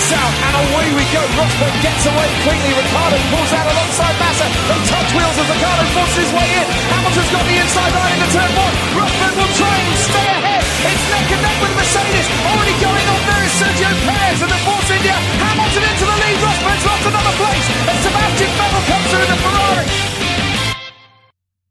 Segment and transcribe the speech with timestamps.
[0.00, 1.20] kicks out, and away we go.
[1.36, 2.72] Rosberg gets away quickly.
[2.72, 4.46] Ricardo pulls out alongside Massa.
[4.48, 6.66] They touch wheels as Ricardo forces his way in.
[6.88, 8.74] Hamilton's got the inside line into turn one.
[8.96, 10.64] Rosberg will try and stay ahead.
[10.88, 12.26] It's neck and neck with Mercedes.
[12.48, 15.16] Already going on there is Sergio Perez and the Force India.
[15.44, 16.38] Hamilton into the lead.
[16.40, 17.66] Rosberg's lost another place.
[17.90, 19.88] And Sebastian Vettel comes through the Ferrari.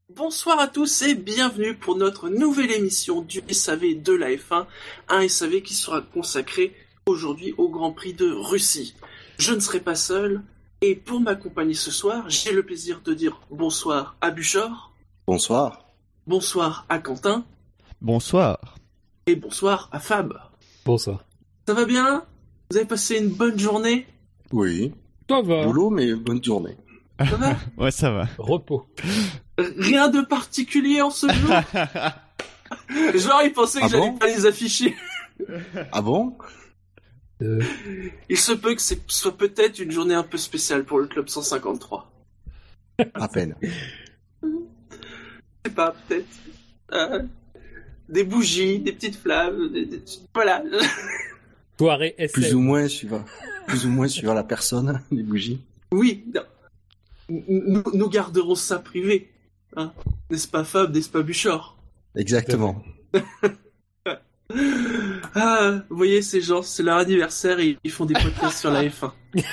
[0.10, 4.66] Bonsoir à tous et bienvenue pour notre nouvelle émission du SAV de la F1,
[5.08, 6.76] un SAV qui sera consacré
[7.10, 8.96] aujourd'hui au Grand Prix de Russie.
[9.38, 10.42] Je ne serai pas seul
[10.82, 14.94] et pour m'accompagner ce soir, j'ai le plaisir de dire bonsoir à Buchor,
[15.28, 15.86] Bonsoir.
[16.28, 17.44] bonsoir à Quentin
[18.02, 18.76] Bonsoir.
[19.28, 20.34] et bonsoir à Fab.
[20.86, 21.26] Bonsoir.
[21.68, 22.24] Ça va bien?
[22.72, 24.08] Vous avez passé une bonne journée?
[24.52, 24.94] Oui.
[25.28, 25.66] Toi va.
[25.66, 26.78] Boulot, mais bonne journée.
[27.20, 27.56] Ça va?
[27.78, 28.26] Ouais, ça va.
[28.38, 28.88] Repos.
[29.58, 31.50] Rien de particulier en ce jour?
[33.16, 34.18] Genre, ils pensaient que Ah j'allais bon?
[34.18, 34.96] pas les afficher.
[35.92, 36.38] Ah bon?
[37.42, 41.30] Il se peut que ce soit peut-être une journée un peu spéciale pour le Club
[41.30, 42.12] 153.
[43.14, 43.56] À peine.
[43.62, 44.48] Je
[45.66, 46.28] sais pas, peut-être.
[46.92, 47.24] Euh,
[48.10, 50.02] des bougies, des petites flammes, des, des-
[50.34, 50.64] voilà.
[51.78, 52.58] soirée Plus SM.
[52.58, 53.24] ou moins suivant,
[53.68, 55.62] plus ou moins suivant la personne, les bougies.
[55.94, 56.42] Oui, non.
[57.30, 59.32] nous, nous garderons ça privé.
[59.76, 59.94] Hein
[60.30, 61.78] n'est-ce pas Fab, n'est-ce pas Buchor?
[62.16, 62.84] Exactement.
[65.36, 68.84] Ah, vous voyez ces gens, c'est leur anniversaire et ils font des podcasts sur la
[68.84, 69.12] F1.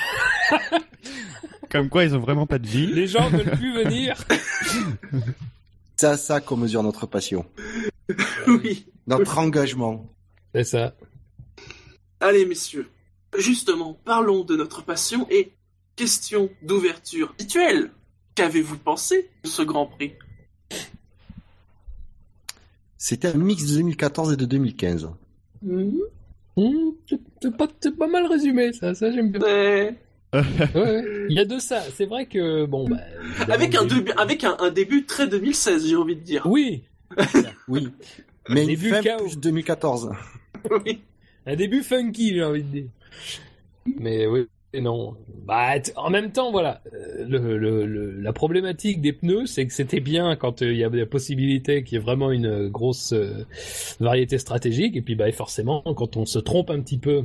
[1.69, 2.87] Comme quoi, ils ont vraiment pas de vie.
[2.87, 4.15] Les gens veulent plus venir.
[5.97, 7.45] C'est à ça qu'on mesure notre passion.
[8.47, 8.85] oui.
[9.07, 10.13] Notre engagement.
[10.53, 10.93] C'est ça.
[12.19, 12.89] Allez messieurs,
[13.37, 15.53] justement, parlons de notre passion et
[15.95, 17.91] question d'ouverture habituelle.
[18.35, 20.13] Qu'avez-vous pensé de ce Grand Prix?
[22.97, 25.09] C'était un mix de 2014 et de 2015.
[25.61, 25.93] Mhm.
[26.55, 28.95] Hum, c'est- pas, mal résumé, ça.
[28.95, 29.41] Ça, j'aime bien.
[29.41, 29.95] Ouais.
[30.33, 30.41] Ouais,
[30.75, 31.25] ouais.
[31.29, 31.81] Il y a de ça.
[31.95, 32.97] C'est vrai que, bon, bah.
[33.49, 36.45] Avec, un, le début, avec un, un début très 2016, j'ai envie de dire.
[36.45, 36.83] Oui.
[37.67, 37.89] Oui.
[38.49, 39.23] Mais une Début fin chaos.
[39.25, 40.11] plus 2014.
[40.85, 41.01] Oui.
[41.45, 42.85] Un début funky, j'ai envie de dire.
[43.99, 45.15] Mais oui, et non.
[45.45, 46.81] Bah, en même temps, voilà.
[46.93, 50.77] euh, Le, le, le- la problématique des pneus, c'est que c'était bien quand euh, il
[50.77, 53.45] y avait la possibilité qu'il y ait vraiment une euh, grosse euh,
[53.99, 54.95] variété stratégique.
[54.97, 57.23] Et puis, bah, forcément, quand on se trompe un petit peu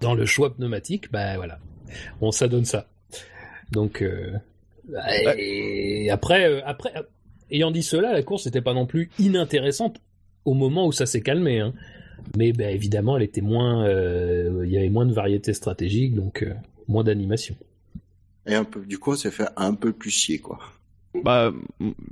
[0.00, 1.58] dans le choix pneumatique, bah voilà,
[2.20, 2.88] on s'adonne ça.
[3.70, 4.32] Donc, euh,
[5.38, 6.92] et après, après,
[7.50, 10.00] ayant dit cela, la course n'était pas non plus inintéressante
[10.44, 11.60] au moment où ça s'est calmé.
[11.60, 11.72] Hein.
[12.36, 16.44] Mais bah, évidemment, elle était moins, il y avait moins de variété stratégique, donc
[16.88, 17.56] moins d'animation.
[18.46, 20.58] Et un peu, du coup, s'est fait un peu plus chier, quoi.
[21.22, 21.52] Bah,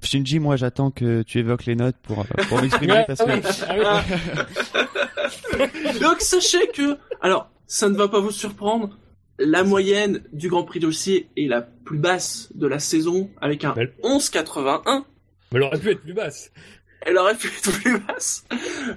[0.03, 6.01] Shinji, moi, j'attends que tu évoques les notes pour, euh, pour m'exprimer parce ah que.
[6.01, 8.99] Donc sachez que, alors, ça ne va pas vous surprendre,
[9.39, 13.73] la moyenne du Grand Prix d'Ossier est la plus basse de la saison, avec un
[13.73, 13.95] Belle.
[14.03, 15.05] 11,81.
[15.53, 16.53] Mais elle aurait pu être plus basse.
[17.01, 18.45] Elle aurait pu être plus basse.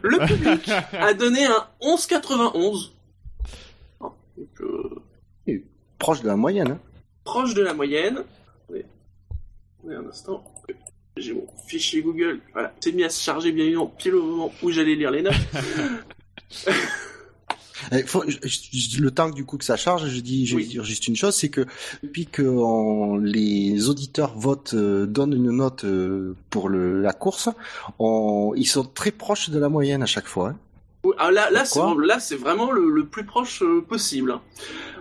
[0.01, 2.91] Le public a donné un 11,91.
[4.01, 5.01] Donc, euh,
[6.03, 6.72] Proche de la moyenne.
[6.72, 6.80] Hein.
[7.24, 8.24] proche de la moyenne.
[8.69, 8.81] Oui.
[9.86, 10.44] Oui, un instant.
[11.16, 12.41] J'ai mon fichier Google.
[12.52, 15.22] Voilà, c'est mis à se charger bien évidemment pile au moment où j'allais lire les
[15.22, 15.34] notes.
[17.91, 20.56] Eh, faut- je- je- le temps que du coup que ça charge, je dis, je
[20.56, 20.69] vais Oui.
[20.69, 21.66] dire juste une chose, c'est que
[22.02, 27.50] depuis que on- les auditeurs votent, euh, donnent une note euh, pour le, la course,
[28.00, 30.50] on, ils sont très proches de la moyenne à chaque fois.
[30.52, 30.58] hein.
[31.18, 34.40] Alors là, là, c'est là, c'est vraiment le, le plus proche euh, possible.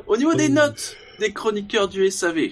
[0.06, 2.50] Au niveau des notes des chroniqueurs du SAV,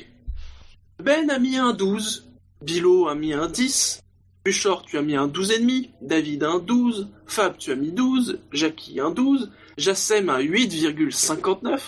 [1.03, 2.28] Ben a mis un 12,
[2.62, 4.00] Bilo a mis un 10,
[4.44, 9.00] Buchor, tu as mis un 12,5, David un 12, Fab, tu as mis 12, Jackie
[9.00, 11.81] un 12, Jassem un 8,59,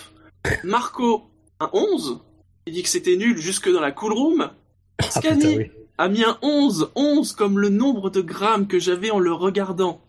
[0.65, 1.23] Marco
[1.61, 2.19] un 11,
[2.67, 4.49] il dit que c'était nul jusque dans la cool room,
[4.99, 5.71] Ah Scani putain, oui.
[5.97, 10.01] a mis un 11, 11 comme le nombre de grammes que j'avais en le regardant.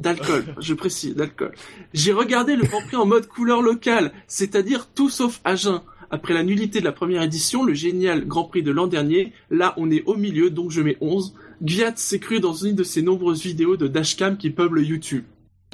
[0.00, 1.52] D'alcool, je précise, d'alcool.
[1.94, 5.82] J'ai regardé le Grand Prix en mode couleur locale, c'est-à-dire tout sauf Agen.
[6.10, 9.74] Après la nullité de la première édition, le génial Grand Prix de l'an dernier, là
[9.76, 11.34] on est au milieu, donc je mets 11.
[11.62, 15.24] Gviat s'est cru dans une de ses nombreuses vidéos de dashcam qui peuplent YouTube.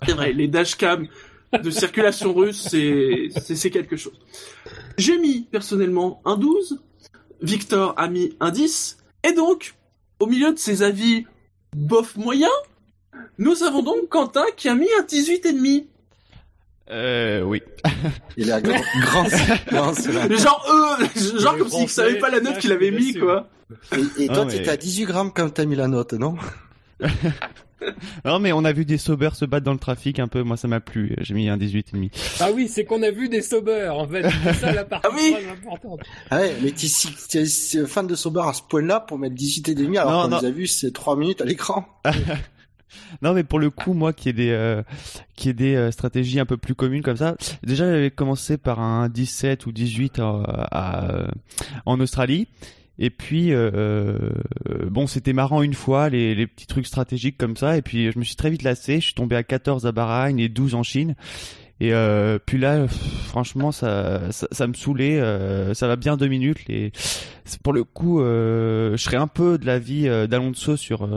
[0.06, 1.08] C'est vrai, les dashcams
[1.52, 4.18] de circulation russe, c'est quelque chose.
[4.96, 6.80] J'ai mis personnellement un 12,
[7.42, 9.74] Victor a mis un 10, et donc,
[10.20, 11.26] au milieu de ces avis
[11.76, 12.52] bof moyens,
[13.38, 15.84] nous avons donc Quentin qui a mis un 18,5.
[16.90, 17.62] euh, oui.
[18.36, 19.24] Il est à grand, grand,
[19.66, 19.92] grand.
[19.94, 23.48] Genre, euh, genre comme s'il savait pas la note qu'il avait mis, quoi.
[24.18, 26.12] Et, et toi, Ah, tu mais- étais à 18 grammes quand t'as mis la note,
[26.14, 26.36] non?
[28.24, 30.44] Non, mais on a vu des sauveurs se battre dans le trafic un peu.
[30.44, 31.16] Moi, ça m'a plu.
[31.20, 32.10] J'ai mis un 18 et demi.
[32.38, 34.22] Ah oui, c'est qu'on a vu des sauveurs, en fait.
[34.44, 36.00] C'est ça la partie Ah oui très importante.
[36.30, 39.74] Ah ouais, mais t'es si fan de Sober à ce point-là pour mettre 18 et
[39.74, 41.84] demi alors Non, qu'on les a vus c'est 3 minutes à l'écran.
[43.22, 44.82] Non, mais pour le coup, moi, qui ai des, euh,
[45.36, 47.36] qui ai des euh, stratégies un peu plus communes comme ça.
[47.62, 51.26] Déjà, j'avais commencé par un 17 ou 18 à, à-
[51.86, 52.48] en Australie.
[52.98, 54.30] Et puis, euh, euh,
[54.90, 57.76] bon, c'était marrant une fois, les, les petits trucs stratégiques comme ça.
[57.76, 58.96] Et puis, je me suis très vite lassé.
[59.00, 61.14] Je suis tombé à 14 à Bahreïn et 12 en Chine.
[61.80, 62.86] Et euh, puis là,
[63.26, 65.18] franchement, ça, ça, ça me saoulait.
[65.18, 66.58] euh, ça va bien deux minutes.
[67.44, 71.08] C'est- Pour le coup, euh, je serais un peu de l'avis euh, d'Alonso sur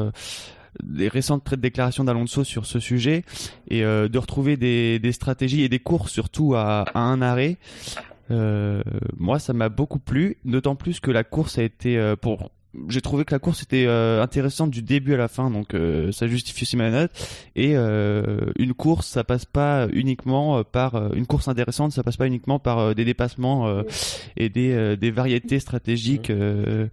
[0.88, 3.24] les récentes déclarations d'Alonso sur ce sujet
[3.70, 7.58] et euh, de retrouver des, des stratégies et des courses surtout à, à un arrêt.
[8.32, 8.82] Euh,
[9.18, 12.52] moi, ça m'a beaucoup plu, d'autant plus que la course a été euh, pour.
[12.90, 16.12] J'ai trouvé que la course était euh, intéressante du début à la fin, donc euh,
[16.12, 17.12] ça justifie aussi ma note.
[17.56, 22.18] Et euh, une course, ça passe pas uniquement par euh, une course intéressante, ça passe
[22.18, 23.84] pas uniquement par des dépassements euh,
[24.36, 26.88] et des, euh, des variétés stratégiques euh,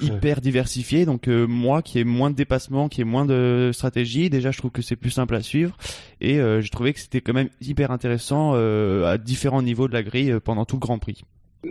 [0.00, 1.06] hyper diversifiées.
[1.06, 4.58] Donc euh, moi, qui ai moins de dépassements, qui ai moins de stratégie, déjà je
[4.58, 5.76] trouve que c'est plus simple à suivre.
[6.20, 9.92] Et euh, j'ai trouvé que c'était quand même hyper intéressant euh, à différents niveaux de
[9.92, 11.22] la grille euh, pendant tout le Grand Prix.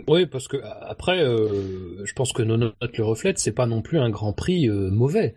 [0.08, 3.82] Oui, parce que après, euh, je pense que nos notes le reflètent, c'est pas non
[3.82, 5.34] plus un Grand Prix euh, mauvais.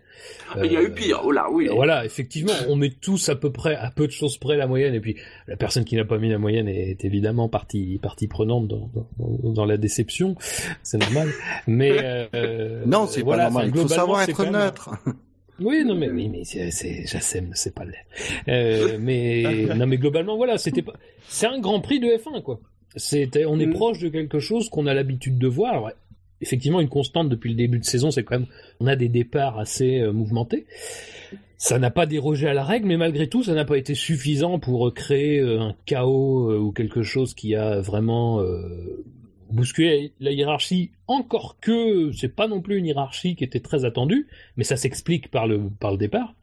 [0.62, 1.68] Il y a Euh, eu pire, oh là, oui.
[1.72, 4.94] Voilà, effectivement, on met tous à peu près, à peu de choses près la moyenne,
[4.94, 5.16] et puis
[5.46, 9.52] la personne qui n'a pas mis la moyenne est évidemment partie, partie prenante dans, dans,
[9.52, 10.36] dans la déception,
[10.82, 11.28] c'est normal.
[11.66, 13.68] Mais euh, non, c'est voilà, pas normal.
[13.70, 14.90] enfin, Il faut savoir être même- neutre.
[15.60, 16.70] Oui, non, mais oui, mais c'est,
[17.04, 17.82] j'assème, c'est pas.
[18.46, 20.92] Euh, mais non, mais globalement, voilà, c'était pas,
[21.26, 22.60] c'est un Grand Prix de F1, quoi.
[22.96, 23.74] C'était, on est Mm.
[23.74, 25.72] proche de quelque chose qu'on a l'habitude de voir.
[25.74, 25.90] Alors,
[26.40, 28.48] effectivement, une constante depuis le début de saison, c'est quand même,
[28.80, 30.66] on a des départs assez euh, mouvementés.
[31.60, 34.60] Ça n'a pas dérogé à la règle, mais malgré tout, ça n'a pas été suffisant
[34.60, 38.40] pour euh, créer euh, un chaos euh, ou quelque chose qui a vraiment
[39.50, 40.92] bousculé la hiérarchie.
[41.08, 45.30] Encore que c'est pas non plus une hiérarchie qui était très attendue, mais ça s'explique
[45.30, 46.34] par le par le départ.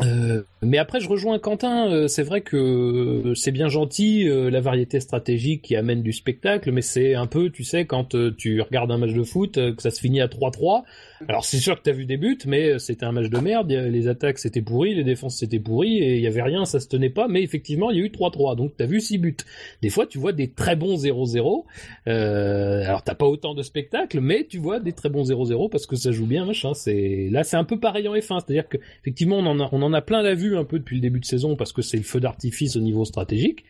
[0.00, 1.90] Euh, mais après, je rejoins Quentin.
[1.90, 6.12] euh, c'est vrai que euh, c'est bien gentil euh, la variété stratégique qui amène du
[6.12, 9.54] spectacle, mais c'est un peu, tu sais, quand euh, tu regardes un match de foot,
[9.54, 10.82] que ça se finit à 3-3.
[11.28, 13.70] Alors c'est sûr que t'as vu des buts, mais c'était un match de merde.
[13.72, 16.86] Les attaques c'était pourri, les défenses c'était pourri, et il y avait rien, ça se
[16.86, 17.26] tenait pas.
[17.26, 19.36] Mais effectivement, il y a eu 3-3, donc t'as vu 6 buts.
[19.82, 21.64] Des fois, tu vois des très bons 0-0.
[22.06, 25.86] Euh, alors t'as pas autant de spectacles, mais tu vois des très bons 0-0 parce
[25.86, 26.72] que ça joue bien, machin.
[26.74, 29.82] C'est là, c'est un peu pareil en F1, c'est-à-dire que effectivement, on en a, on
[29.82, 31.96] en a plein la vue un peu depuis le début de saison parce que c'est
[31.96, 33.64] le feu d'artifice au niveau stratégique.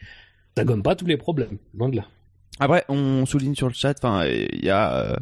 [0.56, 2.08] Ça gomme pas tous les problèmes, loin de là.
[2.60, 3.94] Après, on souligne sur le chat,
[4.26, 5.16] il y a euh,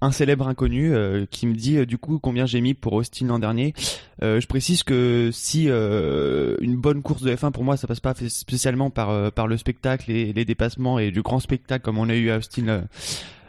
[0.00, 3.26] un célèbre inconnu euh, qui me dit euh, du coup combien j'ai mis pour Austin
[3.26, 3.74] l'an dernier.
[4.20, 8.90] Je précise que si une bonne course de F1 pour moi, ça passe pas spécialement
[8.90, 12.30] par par le spectacle et les dépassements et du grand spectacle comme on a eu
[12.30, 12.84] à Austin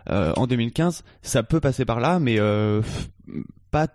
[0.09, 2.39] en 2015, ça peut passer par là, mais
[3.69, 3.87] pas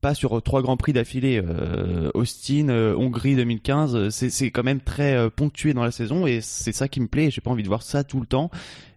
[0.00, 1.42] pas sur trois grands prix d'affilée.
[1.42, 6.40] Euh, Austin, euh, Hongrie 2015, euh, c'est quand même très ponctué dans la saison et
[6.40, 7.30] c'est ça qui me plaît.
[7.30, 8.50] J'ai pas envie de voir ça tout le temps.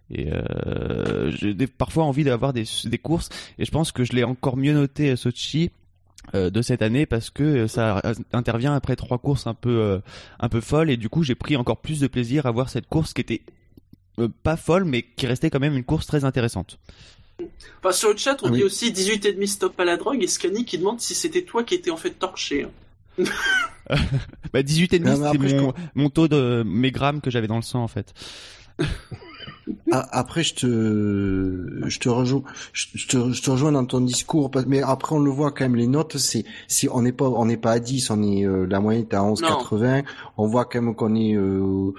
[0.08, 0.28] Et
[1.30, 2.64] j'ai parfois envie d'avoir des,
[3.02, 3.28] courses
[3.58, 5.72] et je pense que je l'ai encore mieux noté à Sochi
[6.32, 8.00] de cette année parce que ça
[8.32, 10.00] intervient après trois courses un peu
[10.38, 12.86] un peu folles et du coup j'ai pris encore plus de plaisir à voir cette
[12.86, 13.42] course qui était
[14.44, 16.78] pas folle mais qui restait quand même une course très intéressante.
[17.80, 18.58] Enfin, sur le chat, on Oui.
[18.58, 21.74] dit aussi 18,5 stop à la drogue et Scani qui demande si c'était toi qui
[21.74, 22.66] étais en fait torché.
[24.52, 27.20] Bah 18 et demi Non, mais c'est après, je mon, mon taux de mes grammes
[27.20, 28.12] que j'avais dans le sang en fait.
[29.90, 34.48] Ah, après, je te, je te rejoins, je, te, je te rejoins dans ton discours,
[34.68, 37.46] mais après on le voit quand même les notes, c'est, c'est, on n'est pas, on
[37.46, 40.04] n'est pas à 10, on est, euh, la moyenne est à 11,80.
[40.36, 41.92] On voit quand même qu'on est, euh,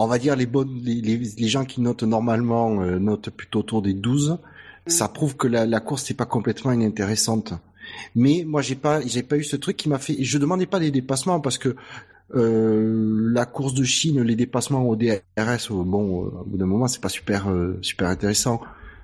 [0.00, 3.60] on va dire les bonnes, les, les, les gens qui notent normalement euh, notent plutôt
[3.60, 4.38] autour des 12.
[4.86, 7.52] Ça prouve que la, la course n'est pas complètement inintéressante.
[8.14, 10.16] Mais moi j'ai pas, j'ai pas eu ce truc qui m'a fait.
[10.22, 11.76] Je demandais pas des dépassements parce que
[12.34, 16.88] euh, la course de Chine, les dépassements au DRS, euh, bon, au bout d'un moment,
[16.88, 18.60] c'est pas super, euh, super intéressant.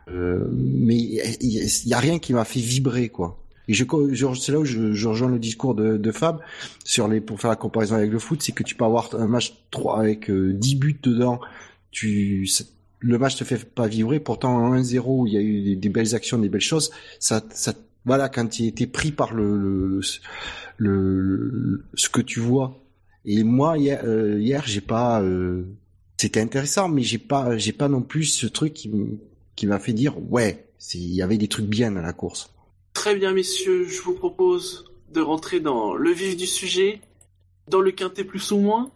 [0.09, 3.39] Euh, mais il y, y a rien qui m'a fait vibrer, quoi.
[3.69, 6.41] Et je, je c'est là où je, je rejoins le discours de, de Fab
[6.85, 9.27] sur les, pour faire la comparaison avec le foot, c'est que tu peux avoir un
[9.27, 11.41] match 3 avec euh, 10 buts dedans,
[11.91, 12.49] tu,
[13.01, 15.77] le match te fait pas vibrer, pourtant en 1-0 où il y a eu des,
[15.77, 19.59] des belles actions, des belles choses, ça, ça, voilà, quand tu été pris par le,
[19.59, 20.01] le,
[20.77, 22.83] le, le- ce que tu vois.
[23.25, 25.65] Et moi hier, euh, hier j'ai pas, euh,
[26.17, 28.91] c'était intéressant, mais j'ai pas, j'ai pas non plus ce truc qui,
[29.57, 32.51] qui m'a fait dire ouais, il y avait des trucs bien dans la course.
[32.97, 37.03] Très bien, messieurs, je vous propose de rentrer dans le vif du sujet,
[37.69, 38.91] dans le quintet plus ou moins.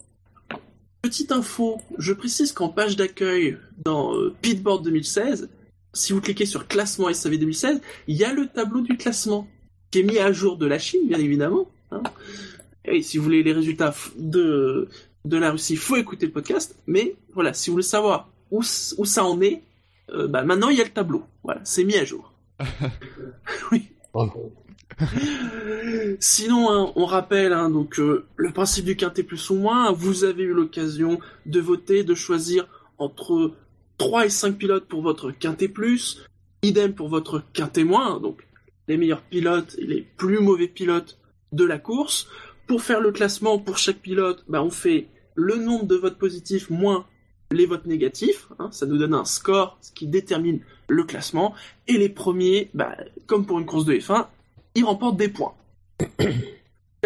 [1.03, 5.51] Petite info, je précise qu'en page d'accueil dans euh, Pitboard 2016,
[5.93, 9.47] si vous cliquez sur classement SAV 2016, il y a le tableau du classement
[9.91, 11.71] qui est mis à jour de la Chine, bien évidemment.
[11.91, 12.03] hein.
[12.87, 14.89] Et si vous voulez les résultats de,
[15.27, 16.75] la Russie, il faut écouter le podcast.
[16.87, 19.61] Mais voilà, si vous voulez savoir où ça en est,
[20.09, 21.23] euh, bah, maintenant il y a le tableau.
[21.45, 22.30] Voilà, c'est mis à jour.
[23.73, 23.91] Oui.
[26.19, 29.93] Sinon, hein, on rappelle hein, donc euh, le principe du quintet plus ou moins.
[29.93, 32.67] Vous avez eu l'occasion de voter, de choisir
[32.99, 33.53] entre
[33.99, 36.25] 3 et 5 pilotes pour votre quintet plus,
[36.63, 38.47] idem pour votre quintet moins, donc
[38.89, 41.19] les meilleurs pilotes et les plus mauvais pilotes
[41.53, 42.29] de la course.
[42.67, 46.71] Pour faire le classement pour chaque pilote, bah, on fait le nombre de votes positifs
[46.71, 47.07] moins
[47.53, 48.47] les votes négatifs.
[48.59, 51.55] hein, ça nous donne un score ce qui détermine le classement.
[51.89, 54.27] Et les premiers, bah, comme pour une course de F1,
[54.75, 55.55] ils remportent des points.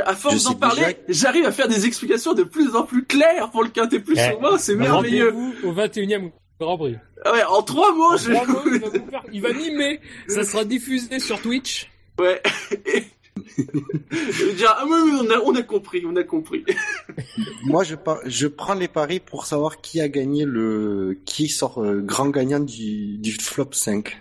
[0.05, 3.51] À force d'en parler, déjà- j'arrive à faire des explications de plus en plus claires
[3.51, 5.31] pour le quintet plus Eh, ou moins, c'est merveilleux.
[5.31, 6.97] Rendez-vous au 21e Grand Prix.
[7.25, 10.01] Ah Ouais, en trois mots, En je trois mots, il, va faire- il va mimer.
[10.29, 11.91] Ça sera diffusé sur Twitch.
[12.19, 12.41] Ouais.
[12.87, 13.05] Et...
[13.57, 16.65] Je vais dire, ah oui, on a, on a compris, on a compris.
[17.65, 21.83] Moi, je, par- je prends les paris pour savoir qui a gagné le, qui sort
[21.83, 24.21] euh, grand gagnant du, du flop 5.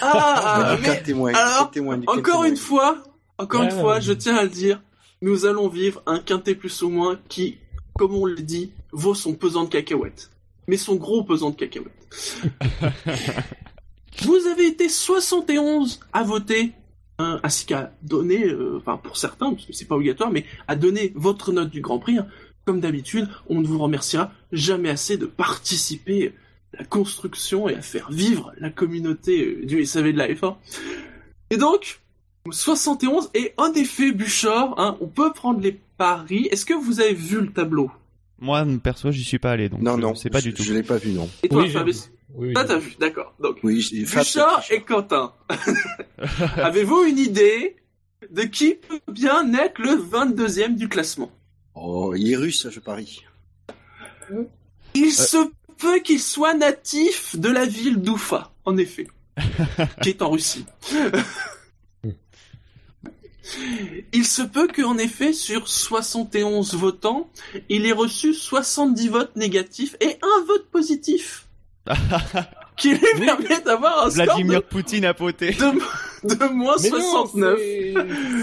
[0.00, 1.70] Ah, du mais cas témoin, du alors,
[2.06, 3.02] encore une fois,
[3.38, 4.00] encore Ouais, une fois, ouais.
[4.00, 4.80] je tiens à le dire,
[5.22, 7.58] nous allons vivre un quintet plus ou moins qui,
[7.98, 10.30] comme on le dit, vaut son pesant de cacahuètes.
[10.68, 11.92] Mais son gros pesant de cacahuètes.
[14.22, 16.72] Vous avez été 71 à voter,
[17.18, 20.76] hein, ainsi qu'à donner, euh, enfin pour certains, parce que c'est pas obligatoire, mais à
[20.76, 22.18] donner votre note du Grand Prix.
[22.18, 22.26] hein.
[22.64, 26.34] Comme d'habitude, on ne vous remerciera jamais assez de participer
[26.74, 30.56] à la construction et à faire vivre la communauté euh, du SAV de la F1.
[31.50, 32.00] Et donc,
[32.50, 36.48] 71, et en effet, Buchor, hein, on peut prendre les paris.
[36.50, 37.90] Est-ce que vous avez vu le tableau?
[38.38, 40.62] Moi, perso, j'y suis pas allé, donc Non, je non, sais pas je, du tout.
[40.62, 41.28] Je l'ai pas vu, non.
[41.42, 42.06] Et toi, Oui, Fabrice?
[42.08, 42.15] vu.
[42.34, 42.96] Oui, oui, t'as vu.
[42.98, 43.34] d'accord.
[43.40, 43.88] Donc, Oui,
[44.70, 45.32] et Quentin.
[46.56, 47.76] Avez-vous une idée
[48.30, 51.30] de qui peut bien être le 22e du classement?
[51.74, 53.24] Oh, il est russe, je parie.
[54.94, 55.36] Il se
[55.78, 59.06] peut qu'il soit natif de la ville d'Oufa, en effet,
[60.02, 60.64] qui est en Russie.
[64.12, 67.30] Il se peut qu'en effet, sur 71 votants,
[67.68, 71.45] il ait reçu 70 votes négatifs et un vote positif.
[72.76, 73.26] qui lui Oui.
[73.26, 75.52] permet d'avoir un score Vladimir de, Poutine a poté.
[75.52, 77.58] de, de moins Mais non, 69.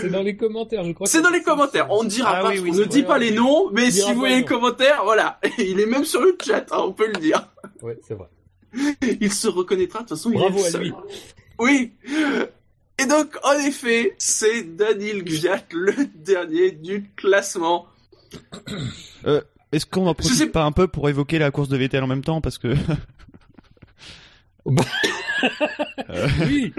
[0.02, 1.06] c'est- dans les commentaires, je crois.
[1.08, 1.88] C'est dans les commentaires.
[1.92, 4.12] On ne dira Ah pas, oui, oui, on ne dit pas les noms, mais si
[4.12, 5.40] vous voyez les commentaires, voilà.
[5.60, 7.48] Il est même sur le chat, hein, on peut le dire.
[7.82, 8.28] Ouais, c'est vrai.
[9.22, 10.82] Il se reconnaîtra, de toute façon, il Bravo est le à seul.
[10.84, 10.94] lui.
[11.60, 11.92] Oui.
[13.00, 17.86] Et donc, en effet, c'est Daniel Gviat, le dernier du classement.
[19.72, 22.04] Est-ce qu'on en Je profite sais- pas un peu pour évoquer la course de Vettel
[22.04, 22.74] en même temps parce que
[24.65, 26.74] Oui.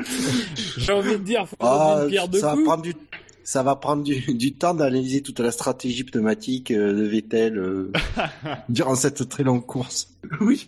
[0.78, 2.64] J'ai envie de dire, faut Ah, une pierre de ça va coups.
[2.64, 2.94] prendre du,
[3.42, 7.92] ça va prendre du, du temps d'analyser toute la stratégie pneumatique euh, de Vettel euh,
[8.68, 10.08] durant cette très longue course.
[10.40, 10.66] Oui.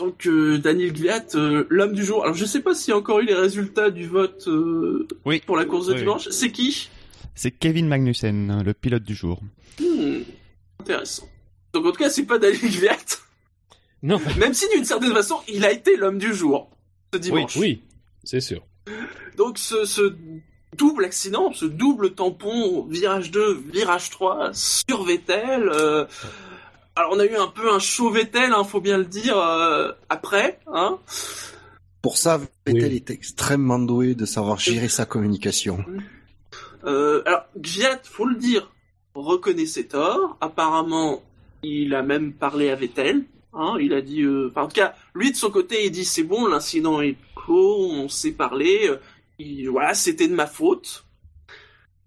[0.00, 2.24] Donc, euh, Daniel Gviat, euh, l'homme du jour.
[2.24, 5.40] Alors, je sais pas s'il y a encore eu les résultats du vote euh, Oui.
[5.46, 6.02] pour la course de Oui, oui.
[6.04, 6.28] dimanche.
[6.30, 6.90] C'est qui?
[7.36, 9.40] C'est Kevin Magnussen, le pilote du jour.
[9.80, 10.20] Hmm,
[10.80, 11.28] Intéressant.
[11.72, 12.96] Donc, en tout cas, c'est pas Daniel Gviat.
[14.04, 14.20] Non.
[14.38, 16.70] Même si, d'une certaine façon, il a été l'homme du jour
[17.12, 17.56] ce dimanche.
[17.56, 17.82] Oui,
[18.22, 18.62] c'est sûr.
[19.36, 20.14] Donc ce, ce
[20.76, 25.68] double accident, ce double tampon, virage 2, virage 3 sur Vettel.
[25.72, 26.04] euh,
[26.96, 29.90] alors on a eu un peu un show Vettel, hein, faut bien le dire, euh,
[30.10, 30.60] après.
[30.66, 30.98] Hein.
[32.02, 32.96] Pour ça, Vettel Oui.
[32.96, 35.82] est extrêmement doué de savoir gérer sa communication.
[36.84, 38.70] Euh, alors Gviat, faut le dire,
[39.14, 40.36] reconnaît ses torts.
[40.40, 41.22] Apparemment,
[41.62, 43.24] il a même parlé à Vettel.
[43.56, 46.04] Hein, il a dit, euh, enfin, en tout cas, lui de son côté, il dit
[46.04, 48.88] c'est bon, l'incident est clos, on s'est parlé.
[48.88, 48.96] euh,
[49.38, 51.04] il- voilà, c'était de ma faute.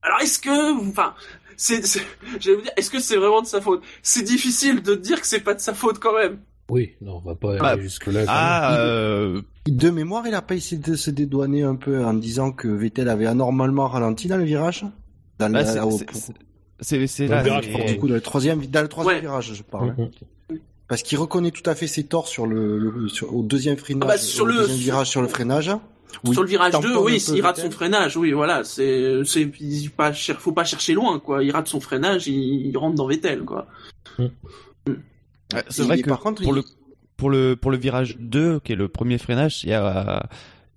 [0.02, 1.14] Alors est-ce que, enfin,
[1.56, 1.82] c'est,
[2.40, 3.82] j'allais vous dire, est-ce que c'est vraiment de sa faute?
[4.02, 6.40] C'est difficile de dire que c'est pas de sa faute quand même.
[6.70, 7.68] Oui, non, on va pas Ah.
[7.70, 8.26] aller jusque-là.
[8.26, 12.14] quand Ah, euh, De mémoire, il a pas essayé de se dédouaner un peu en
[12.14, 14.84] disant que Vettel avait anormalement ralenti dans le virage?
[15.40, 16.34] Dans bah, la- c'est- c'est- c'est-
[16.82, 17.40] c'est c'est Dans là.
[17.44, 17.86] le virage, pardon.
[17.86, 19.22] Du coup, dans le troisième, dans le troisième Ouais.
[19.22, 19.64] virage, je même.
[19.72, 19.96] parle.
[19.98, 20.10] Mhm.
[20.88, 24.10] Parce qu'il reconnaît tout à fait ses torts sur le, le- sur- au deuxième freinage,
[24.10, 25.70] Ah bah, sur au le- deuxième virage sur le freinage.
[26.24, 28.64] où Sur le virage tamponne 2, un oui, peu il rate son freinage, oui, voilà,
[28.64, 31.44] c'est, c'est, il pas, cher- faut pas chercher loin, quoi.
[31.44, 33.68] Il rate son freinage, il, il rentre dans Vettel, quoi.
[34.18, 36.64] Ouais, C'est Et vrai que par contre, pour il- le
[37.18, 40.28] pour le pour le virage 2 qui est le premier freinage, il y a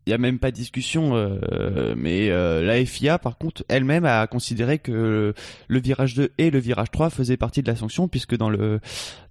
[0.07, 1.15] il y a même pas de discussion.
[1.15, 5.35] Euh, mais euh, la FIA, par contre, elle-même a considéré que
[5.69, 8.81] le virage 2 et le virage 3 faisaient partie de la sanction, puisque dans le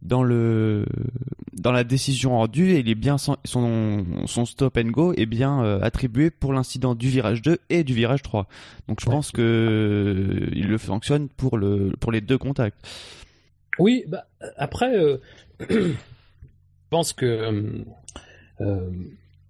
[0.02, 0.86] dans le
[1.54, 5.82] dans la décision rendue, il est bien son son stop and go est bien euh,
[5.82, 8.48] attribué pour l'incident du virage 2 et du virage 3.
[8.88, 12.78] Donc je pense que il le fonctionne pour le pour les deux contacts.
[13.80, 14.92] Oui, bah, après,
[15.70, 15.94] je
[16.90, 17.86] pense que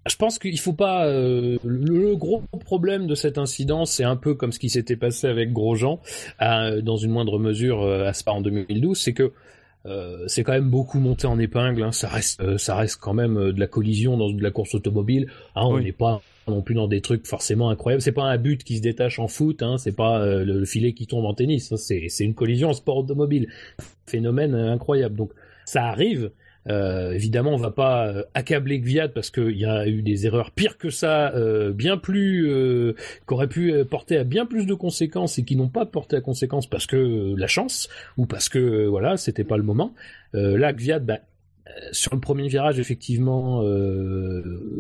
[0.08, 1.06] je pense qu'il faut pas.
[1.08, 5.28] Euh, le gros problème de cet incident, c'est un peu comme ce qui s'était passé
[5.28, 6.00] avec Grosjean,
[6.40, 9.34] dans une moindre mesure euh, à Spa en 2012, c'est que
[9.86, 11.84] euh, c'est quand même beaucoup monté en épingle.
[11.84, 11.92] Hein.
[11.92, 15.28] ça reste, ça reste quand même de la collision dans de la course automobile.
[15.56, 18.02] Hein, on n'est pas non plus dans des trucs forcément incroyables.
[18.02, 19.62] C'est pas un but qui se détache en foot.
[19.64, 21.72] Hein, c'est pas le, filet qui tombe en tennis.
[21.72, 21.78] Hein.
[21.78, 23.48] c'est une collision en sport automobile.
[24.06, 25.16] Phénomène incroyable.
[25.16, 25.32] Donc
[25.66, 26.32] ça arrive.
[26.68, 30.52] Euh, évidemment, on va pas euh, accabler Gviat parce qu'il y a eu des erreurs
[30.52, 35.40] pires que ça, euh, bien plus, euh, qu'auraient pu porter à bien plus de conséquences
[35.40, 39.18] et qui n'ont pas porté à conséquences parce que la chance ou parce que voilà,
[39.18, 39.94] c'était pas le moment.
[40.34, 41.20] là, Gviat, bah,
[41.92, 43.64] sur le premier virage, effectivement,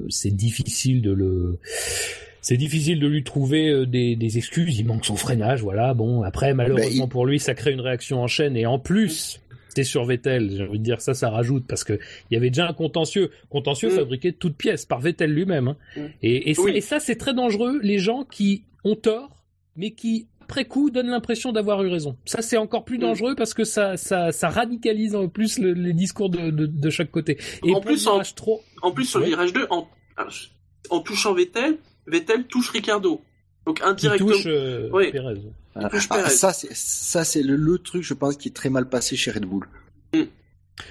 [0.09, 1.59] c'est difficile de le
[2.41, 4.79] c'est difficile de lui trouver des, des, excuses.
[4.79, 5.93] Il manque son freinage, voilà.
[5.93, 8.55] Bon, après, malheureusement bah, pour lui, ça crée une réaction en chaîne.
[8.55, 10.51] Et en plus, c'était sur Vettel.
[10.55, 13.31] J'ai envie de dire ça, ça rajoute parce que il y avait déjà un contentieux,
[13.49, 13.95] contentieux mm.
[13.95, 15.69] fabriqué de toutes pièces par Vettel lui-même.
[15.69, 15.77] Hein.
[15.95, 16.01] Mm.
[16.23, 17.79] Et, et, ça, c'est très dangereux.
[17.81, 19.45] Les gens qui ont tort,
[19.75, 22.17] mais qui après coup donnent l'impression d'avoir eu raison.
[22.25, 23.01] Ça, c'est encore plus mm.
[23.01, 27.11] dangereux parce que ça, ça, ça radicalise en plus les discours de, de, de, chaque
[27.11, 27.37] côté.
[27.63, 28.21] Et en plus, en,
[28.81, 29.87] en plus sur le virage 2, en,
[30.89, 33.21] en touchant Vettel, Vettel touche Ricardo.
[33.69, 34.31] Donc indirectement.
[34.31, 35.13] touche euh, oui.
[35.75, 39.15] Ah, ah, ça, c'est ça, c'est le, truc, je pense, qui est très mal passé
[39.15, 39.67] chez Red Bull.
[40.11, 40.23] Mm.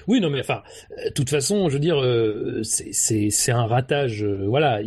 [0.06, 0.62] Oui, non, mais enfin,
[1.04, 4.22] de toute façon, je veux dire, euh, c'est un ratage.
[4.22, 4.80] Euh, voilà,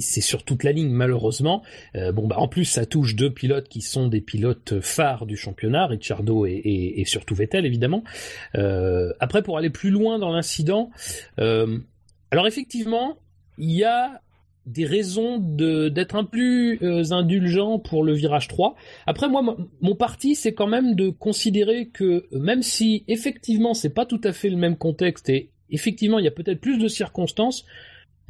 [0.00, 1.62] c'est sur toute la ligne, malheureusement.
[1.94, 5.38] Euh, bon, bah, en plus, ça touche deux pilotes qui sont des pilotes phares du
[5.38, 8.04] championnat, Ricciardo et, et, et surtout Vettel, évidemment.
[8.52, 10.90] après, pour aller plus loin dans l'incident,
[11.38, 13.16] alors effectivement,
[13.56, 14.20] il y a
[14.66, 18.76] des raisons d'être un plus euh, indulgent pour le virage 3.
[19.06, 24.06] Après moi mon parti c'est quand même de considérer que même si effectivement c'est pas
[24.06, 27.64] tout à fait le même contexte et effectivement il y a peut-être plus de circonstances,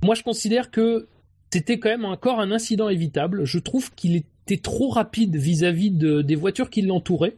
[0.03, 1.09] moi je considère que
[1.53, 3.45] c'était quand même encore un incident évitable.
[3.45, 7.37] Je trouve qu'il était trop rapide vis-à-vis de, des voitures qui l'entouraient.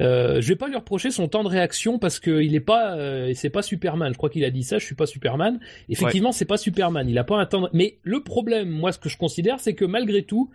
[0.00, 3.32] Euh, je vais pas lui reprocher son temps de réaction parce qu'il est pas, euh,
[3.34, 4.12] c'est pas Superman.
[4.12, 4.78] Je crois qu'il a dit ça.
[4.78, 5.58] Je suis pas Superman.
[5.88, 7.08] Effectivement, c'est pas Superman.
[7.08, 7.68] Il a pas un temps.
[7.72, 10.50] Mais le problème, moi, ce que je considère, c'est que malgré tout,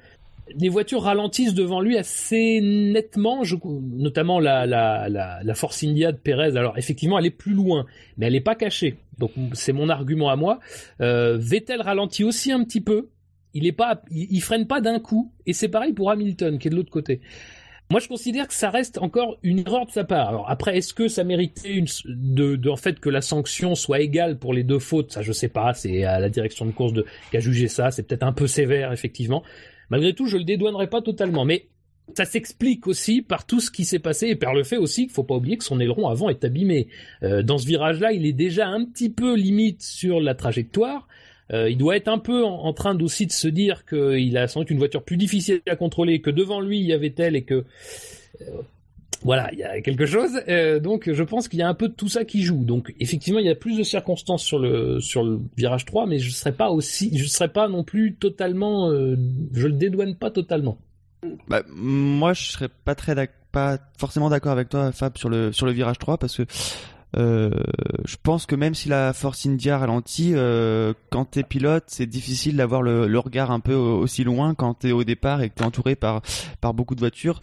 [0.56, 6.12] les voitures ralentissent devant lui assez nettement, je, notamment la, la, la, la Force India
[6.12, 6.58] de Perez.
[6.58, 7.86] Alors effectivement, elle est plus loin,
[8.18, 8.98] mais elle est pas cachée.
[9.18, 10.60] Donc c'est mon argument à moi.
[11.00, 13.10] Euh, Vettel ralentit aussi un petit peu.
[13.54, 15.32] Il est pas, il, il freine pas d'un coup.
[15.46, 17.22] Et c'est pareil pour Hamilton qui est de l'autre côté.
[17.92, 20.30] Moi, je considère que ça reste encore une erreur de sa part.
[20.30, 24.54] Alors après, est-ce que ça méritait de, en fait que la sanction soit égale pour
[24.54, 25.12] les deux fautes?
[25.12, 25.74] Ça, je sais pas.
[25.74, 27.92] C'est à la direction de course de qui a jugé ça.
[27.92, 29.44] C'est peut-être un peu sévère, effectivement.
[29.90, 31.68] Malgré tout, je le dédouanerai pas totalement, mais
[32.16, 35.14] ça s'explique aussi par tout ce qui s'est passé et par le fait aussi qu'il
[35.14, 36.88] faut pas oublier que son aileron avant est abîmé.
[37.24, 41.10] Euh, dans ce virage-là, il est déjà un petit peu limite sur la trajectoire.
[41.52, 44.62] Euh, il doit être un peu en, train aussi de se dire qu'il a sans
[44.62, 47.44] doute une voiture plus difficile à contrôler, que devant lui il y avait elle et
[47.44, 47.66] que
[48.42, 48.62] euh,
[49.24, 50.42] voilà, il y a quelque chose.
[50.48, 52.64] Euh, donc je pense qu'il y a un peu de tout ça qui joue.
[52.64, 56.20] Donc effectivement, il y a plus de circonstances sur le sur le virage 3, mais
[56.20, 60.78] je serais pas aussi, je serais pas non plus totalement, je le dédouane pas totalement.
[61.48, 63.14] Bah, moi, je serais pas très
[63.52, 66.44] pas forcément d'accord avec toi, Fab, sur le sur le virage 3 parce que
[67.16, 72.58] je pense que même si la Force India ralentit, euh, quand t'es pilote, c'est difficile
[72.58, 75.66] d'avoir le, le, regard un peu aussi loin quand t'es au départ et que t'es
[75.66, 76.22] entouré par
[76.62, 77.42] par beaucoup de voitures.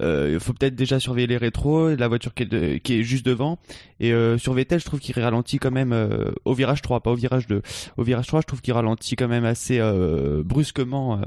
[0.00, 3.24] Euh, il faut peut-être déjà surveiller les rétros, la voiture qui est, qui est juste
[3.24, 3.58] devant.
[4.00, 7.10] Et euh, sur Vettel, je trouve qu'il ralentit quand même euh, au virage 3, pas
[7.10, 7.62] au virage 2.
[7.96, 11.20] Au virage 3, je trouve qu'il ralentit quand même assez euh, brusquement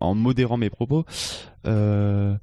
[0.00, 1.04] en modérant mes propos.
[1.66, 2.34] Euh,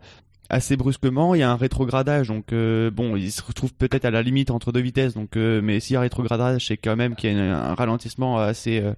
[0.50, 1.36] assez brusquement.
[1.36, 4.52] Il y a un rétrogradage, donc euh, bon, il se retrouve peut-être à la limite
[4.52, 5.14] entre deux vitesses.
[5.14, 7.76] Donc, euh, mais s'il y a un rétrogradage, c'est quand même qu'il y a un
[7.76, 8.94] ralentissement assez euh,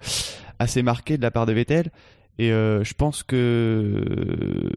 [0.60, 1.92] assez marqué de la part de Vettel.
[2.38, 4.72] Et je pense que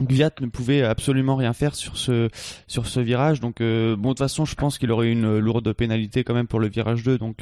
[0.00, 2.28] Gviat ne pouvait absolument rien faire sur ce
[2.66, 3.38] sur ce virage.
[3.38, 6.58] Donc bon, de toute façon, je pense qu'il aurait une lourde pénalité quand même pour
[6.58, 7.18] le virage 2.
[7.18, 7.36] Donc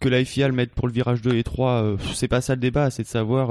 [0.00, 2.60] que la FIA le mette pour le virage 2 et 3, c'est pas ça le
[2.60, 3.48] débat, c'est de savoir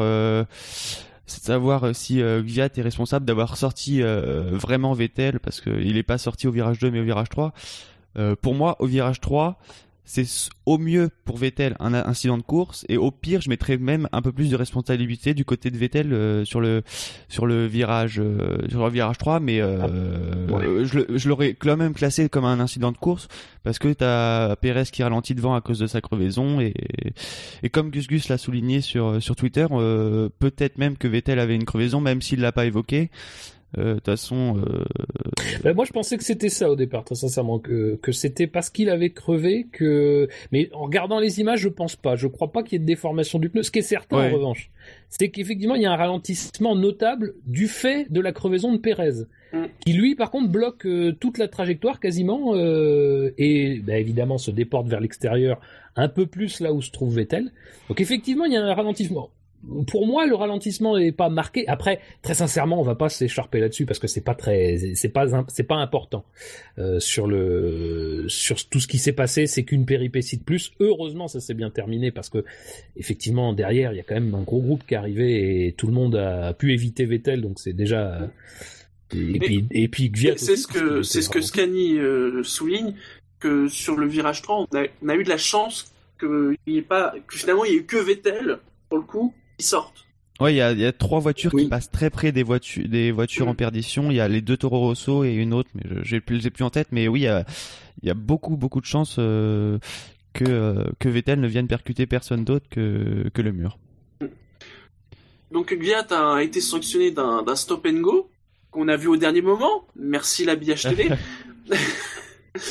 [1.28, 5.62] c'est de savoir euh, si euh, Gviat est responsable d'avoir sorti euh, vraiment Vettel parce
[5.62, 7.54] qu'il n'est pas sorti au virage 2 mais au virage 3.
[8.42, 9.60] pour moi, au virage 3,
[10.08, 10.26] c'est
[10.66, 14.22] au mieux pour Vettel un incident de course et au pire je mettrais même un
[14.22, 16.82] peu plus de responsabilité du côté de Vettel euh, sur le
[17.28, 21.76] sur le virage euh, sur le virage 3 mais euh, ah, je, je l'aurais quand
[21.76, 23.28] même classé comme un incident de course
[23.64, 26.74] parce que t'as Perez qui ralentit devant à cause de sa crevaison et
[27.64, 29.68] et comme Gus Gus l'a souligné sur sur Twitter
[30.40, 33.10] peut-être même que Vettel avait une crevaison même s'il l'a pas évoqué.
[33.10, 34.58] euh, de toute façon.
[34.58, 34.84] Euh...
[35.64, 38.70] Ben, moi, je pensais que c'était ça au départ, très sincèrement, que, que c'était parce
[38.70, 40.28] qu'il avait crevé que.
[40.52, 42.16] Mais en regardant les images, je pense pas.
[42.16, 43.64] Je crois pas qu'il y ait de déformation du pneu.
[43.64, 44.72] Ce qui est certain, en revanche,
[45.10, 49.26] c'est qu'effectivement, il y a un ralentissement notable du fait de la crevaison de Pérez,
[49.54, 49.66] mm.
[49.86, 54.52] qui lui, par contre, bloque euh, toute la trajectoire quasiment euh, et ben, évidemment se
[54.52, 55.60] déporte vers l'extérieur
[55.96, 57.52] un peu plus là où se trouve Vettel.
[57.90, 59.30] Donc effectivement, il y a un ralentissement
[59.88, 61.68] pour moi, le ralentissement n'est pas marqué.
[61.68, 65.26] Après, très sincèrement, on va pas s'écharper là-dessus parce que c'est pas très, c'est pas,
[65.48, 66.26] c'est pas important
[66.78, 69.48] euh, sur le, sur tout ce qui s'est passé.
[69.48, 70.72] C'est qu'une péripétie de plus.
[70.80, 72.46] Heureusement, ça s'est bien terminé parce que
[72.96, 75.88] effectivement derrière, il y a quand même un gros groupe qui est arrivé et tout
[75.88, 78.30] le monde a pu éviter Vettel, donc c'est déjà.
[79.14, 82.94] Et puis, et puis C'est ce que, c'est ce que Scani euh, souligne
[83.40, 87.14] que sur le virage 3, on a, eu de la chance que, y ait pas,
[87.28, 88.58] que finalement il y ait eu que Vettel
[88.90, 90.06] pour le coup sortent.
[90.40, 93.12] Ouais, il y a, y a, trois voitures qui passent très près des voitures, des
[93.12, 94.12] voitures en perdition.
[94.12, 96.70] Il y a les deux Toro Rosso et une autre, mais j'ai plus, plus en
[96.70, 96.90] tête.
[96.92, 97.44] Mais oui, il y a,
[98.04, 99.80] y a beaucoup, beaucoup de chances euh,
[100.34, 103.80] que euh, que Vettel ne vienne percuter personne d'autre que que le mur.
[105.52, 108.30] Donc Gviat a été sanctionné d'un stop and go
[108.70, 109.88] qu'on a vu au dernier moment.
[109.96, 111.10] Merci l'habillage télé.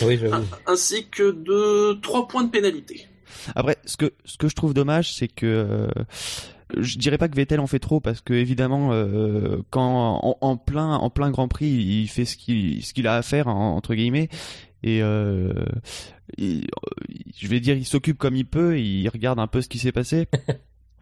[0.02, 0.20] oui,
[0.66, 3.08] Ainsi que de trois points de pénalité.
[3.54, 5.88] Après, ce que ce que je trouve dommage, c'est que euh,
[6.76, 10.94] je dirais pas que Vettel en fait trop parce que évidemment euh, quand en, plein
[10.94, 14.28] en plein Grand Prix il fait ce qu'il ce qu'il a à faire entre guillemets.
[14.82, 15.52] Et euh,
[16.38, 19.92] je vais dire il s'occupe comme il peut il regarde un peu ce qui s'est
[19.92, 20.26] passé.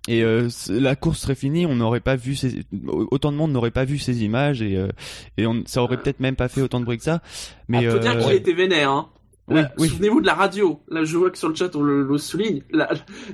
[0.06, 2.62] Et euh, la course serait finie on n'aurait pas vu ces,
[3.10, 4.88] autant de monde n'aurait pas vu ces images et euh,
[5.38, 7.22] et on, ça aurait peut-être même pas fait autant de bruit que ça.
[7.68, 9.08] Mais ah, faut dire qu'il était vénère hein
[9.48, 10.80] Souvenez-vous de la radio.
[10.88, 12.62] Là, je vois que sur le chat, on le, souligne.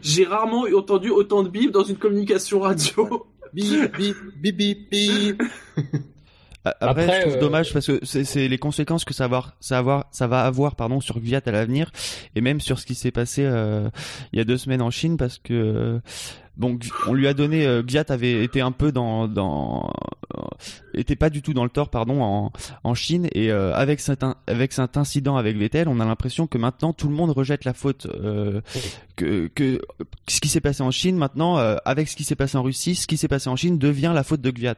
[0.02, 3.26] J'ai rarement entendu autant de bip dans une communication radio.
[3.52, 5.42] bip, bip, bip, bip, bip.
[6.64, 10.06] Après, je trouve euh, dommage parce que c'est les conséquences que ça va, ça, avoir,
[10.10, 11.90] ça va avoir pardon, sur Gviat à l'avenir
[12.34, 13.88] et même sur ce qui s'est passé euh,
[14.32, 16.00] il y a deux semaines en Chine parce que
[16.58, 19.90] bon, on lui a donné euh, Gviat avait été un peu dans, dans
[20.92, 22.52] était pas du tout dans le tort pardon en,
[22.84, 26.92] en Chine et avec cet avec cet incident avec Vettel, on a l'impression que maintenant
[26.92, 28.06] tout le monde rejette la faute
[29.16, 29.80] que, que
[30.28, 33.06] ce qui s'est passé en Chine maintenant avec ce qui s'est passé en Russie, ce
[33.06, 34.76] qui s'est passé en Chine devient la faute de Gviat.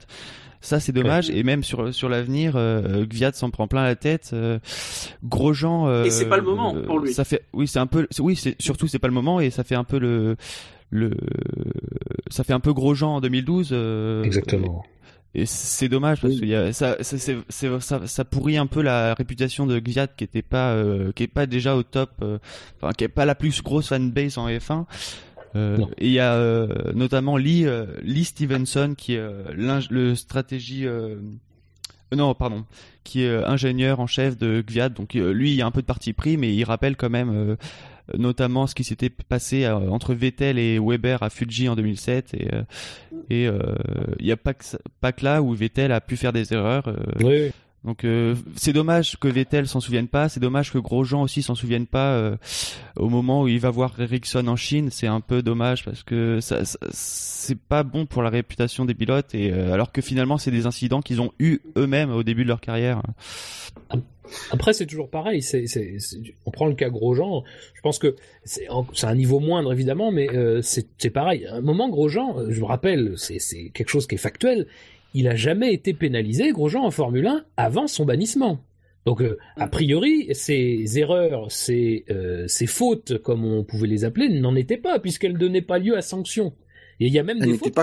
[0.63, 1.29] Ça, c'est dommage.
[1.29, 4.31] Et même sur sur l'avenir, euh, Gviat s'en prend plein la tête.
[4.33, 4.59] Euh,
[5.25, 5.89] Grosjean.
[5.89, 7.13] Euh, et c'est pas le moment pour lui.
[7.13, 9.65] Ça fait, oui, c'est un peu, oui, c'est surtout c'est pas le moment et ça
[9.65, 10.37] fait un peu le
[10.91, 11.17] le,
[12.31, 13.71] ça fait un peu Grosjean en 2012.
[13.73, 14.85] Euh, Exactement.
[15.35, 17.17] Et c'est dommage parce que y a, ça, ça,
[17.49, 21.29] ça, ça, pourrit un peu la réputation de Gviat qui était pas, euh, qui est
[21.29, 22.39] pas déjà au top, euh,
[22.77, 24.85] enfin qui est pas la plus grosse fanbase en F1.
[25.55, 29.23] Euh, et il y a euh, notamment Lee, euh, Lee Stevenson qui est
[29.55, 30.87] le stratégie
[32.15, 32.67] non, pardon,
[33.05, 34.91] qui est ingénieur en chef de Gviat.
[34.91, 37.57] Donc lui, il y a un peu de parti pris, mais il rappelle quand même
[38.19, 42.35] notamment ce qui s'était passé entre Vettel et Weber à Fuji en 2007.
[42.35, 42.49] Et
[43.31, 44.65] et il n'y a pas que,
[45.01, 46.95] pas que là où Vettel a pu faire des erreurs.
[47.21, 47.51] oui.
[47.85, 51.57] Donc euh, c'est dommage que Vettel s'en souvienne pas, c'est dommage que Grosjean aussi s'en
[51.57, 52.37] souvienne pas euh,
[52.97, 56.39] au moment où il va voir Ericsson en Chine, c'est un peu dommage parce que
[56.41, 56.61] ça,
[56.93, 60.67] c'est pas bon pour la réputation des pilotes et euh, alors que finalement c'est des
[60.67, 63.03] incidents qu'ils ont eu eux-mêmes au début de leur carrière.
[64.53, 65.45] Après c'est toujours pareil,
[66.47, 67.43] on prend le cas Grosjean,
[67.75, 68.15] je pense que
[68.45, 68.69] c'est,
[69.03, 70.29] un niveau moindre évidemment, mais
[70.63, 71.47] c'est, c'est pareil.
[71.47, 74.69] À un moment Grosjean, je vous rappelle, c'est quelque chose qui est factuel
[75.15, 78.61] il a jamais été pénalisé, Grosjean, en Formule 1 avant son bannissement.
[79.05, 84.29] Donc, euh, a priori, ces erreurs, ces, euh, ces fautes, comme on pouvait les appeler,
[84.29, 86.55] n'en étaient pas, puisqu'elles ne donnaient pas lieu à sanction.
[87.01, 87.77] Et il y a même des fautes,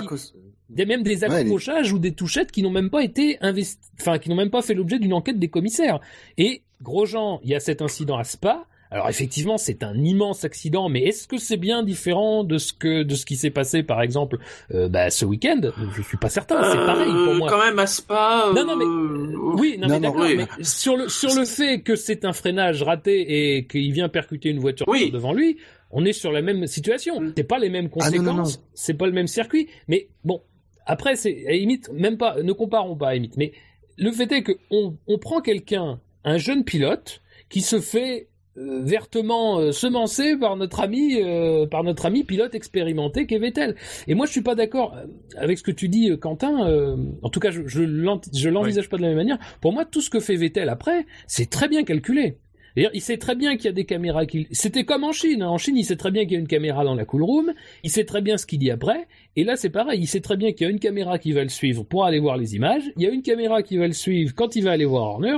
[0.72, 3.80] il y a même des accrochages ou des touchettes qui n'ont même pas été investi...
[4.00, 6.00] enfin, qui n'ont même pas fait l'objet d'une enquête des commissaires.
[6.38, 10.90] Et Grosjean, il y a cet incident à Spa, alors effectivement, c'est un immense accident,
[10.90, 14.02] mais est-ce que c'est bien différent de ce que de ce qui s'est passé, par
[14.02, 14.40] exemple,
[14.74, 15.62] euh, bah, ce week-end?
[15.96, 16.72] Je suis pas certain.
[16.72, 17.50] C'est pareil pour moi.
[17.50, 18.46] Quand même à Spa.
[18.56, 20.26] Non, non, mais euh, oui, non, mais d'accord.
[20.26, 24.50] Mais sur le sur le fait que c'est un freinage raté et qu'il vient percuter
[24.50, 25.58] une voiture devant lui,
[25.92, 27.22] on est sur la même situation.
[27.22, 27.34] Mm.
[27.38, 28.64] C'est pas les mêmes ah, conséquences.
[28.74, 29.68] c'est pas le même circuit.
[29.88, 30.42] Mais bon,
[30.88, 32.42] après, c'est limite même pas.
[32.42, 33.38] Ne comparons pas à limite.
[33.38, 33.52] Mais
[33.98, 38.82] le fait est que on, on prend quelqu'un, un jeune pilote, qui se fait euh,
[38.84, 43.76] vertement euh, semencé par notre ami, euh, par notre ami pilote expérimenté qu'est Vettel.
[44.08, 44.96] Et moi, je suis pas d'accord
[45.38, 46.96] avec ce que tu dis, Quentin.
[47.22, 49.38] en tout cas, je, je l'envisage pas de la même manière.
[49.62, 52.38] Pour moi, tout ce que fait Vettel après, c'est très bien calculé.
[52.76, 54.48] Il sait très bien qu'il y a des caméras qui...
[54.52, 55.42] C'était comme en Chine.
[55.42, 55.50] Hein.
[55.50, 57.54] En Chine, il sait très bien qu'il y a une caméra dans la cool room.
[57.84, 59.08] Il sait très bien ce qu'il dit après.
[59.36, 60.00] Et là, c'est pareil.
[60.02, 62.20] Il sait très bien qu'il y a une caméra qui va le suivre pour aller
[62.20, 62.84] voir les images.
[62.96, 65.38] Il y a une caméra qui va le suivre quand il va aller voir Horner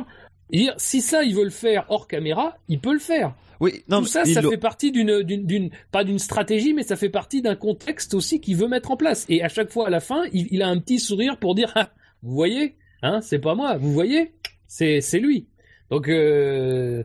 [0.57, 3.33] dire, si ça, il veut le faire hors caméra, il peut le faire.
[3.61, 7.09] Oui, non, Tout ça, ça fait partie d'une, d'une, pas d'une stratégie, mais ça fait
[7.09, 9.25] partie d'un contexte aussi qu'il veut mettre en place.
[9.29, 11.91] Et à chaque fois, à la fin, il, a un petit sourire pour dire, ah,
[12.23, 14.33] vous voyez, hein, c'est pas moi, vous voyez,
[14.67, 15.45] c'est, c'est lui.
[15.91, 17.03] Donc, euh...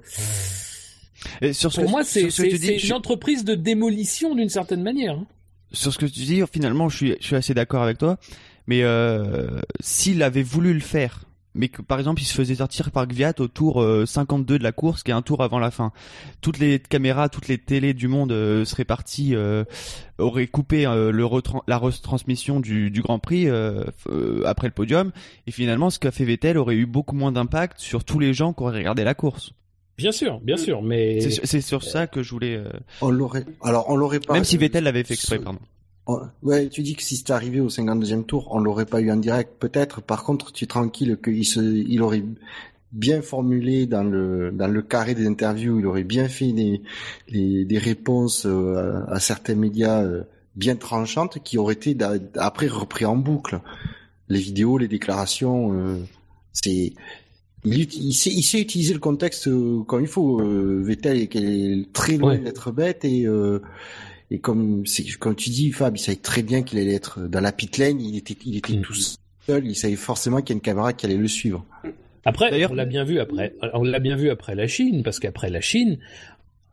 [1.43, 5.15] Et sur ce pour moi, c'est, c'est, une entreprise de démolition d'une certaine manière.
[5.15, 5.27] Hein.
[5.73, 8.19] Sur ce que tu dis, finalement, je suis, je suis assez d'accord avec toi.
[8.67, 11.26] Mais euh, s'il avait voulu le faire,
[11.57, 14.63] mais que par exemple il se faisait sortir par Gviat au tour 52 euh, de
[14.63, 15.93] la course, qui est un tour avant la fin.
[16.41, 19.65] Toutes les caméras, toutes les télés du monde euh, seraient parties, euh,
[20.19, 21.27] auraient coupé le
[21.67, 23.49] la retransmission du, du Grand Prix
[24.45, 25.13] après le podium,
[25.47, 28.53] et finalement ce qu'a fait Vettel aurait eu beaucoup moins d'impact sur tous les gens
[28.53, 29.53] qui auraient regardé la course.
[29.99, 32.63] Bien sûr, bien sûr, mais c'est sur ça que je voulais.
[33.01, 33.45] On l'aurait.
[33.63, 34.35] Alors on l'aurait pas.
[34.35, 35.61] Même si Vettel l'avait fait exprès, pardon.
[36.43, 39.17] Ouais, tu dis que si c'était arrivé au 52e tour, on l'aurait pas eu en
[39.17, 40.01] direct, peut-être.
[40.01, 42.23] Par contre, tu es tranquille qu'il se, il aurait
[42.93, 46.83] bien formulé dans le dans le carré des interviews, il aurait bien fait des
[47.29, 50.23] les, des réponses euh, à, certains médias euh,
[50.55, 51.97] bien tranchantes qui auraient été
[52.37, 53.61] après repris en boucle.
[54.29, 55.97] Les vidéos, les déclarations, euh,
[56.53, 56.93] c'est
[57.65, 59.49] il, il, sait, il sait utiliser le contexte
[59.87, 60.41] comme il faut.
[60.85, 63.27] Vettel est très loin d'être bête et
[64.31, 64.85] et comme
[65.21, 68.01] comme tu dis, Fab, il savait très bien qu'il allait être dans la pit lane.
[68.01, 68.83] Il était, il était mm.
[68.83, 69.67] tout seul.
[69.67, 71.65] Il savait forcément qu'il y a une caméra qui allait le suivre.
[72.25, 75.49] Après, on l'a bien vu après, on l'a bien vu après la Chine, parce qu'après
[75.49, 75.99] la Chine,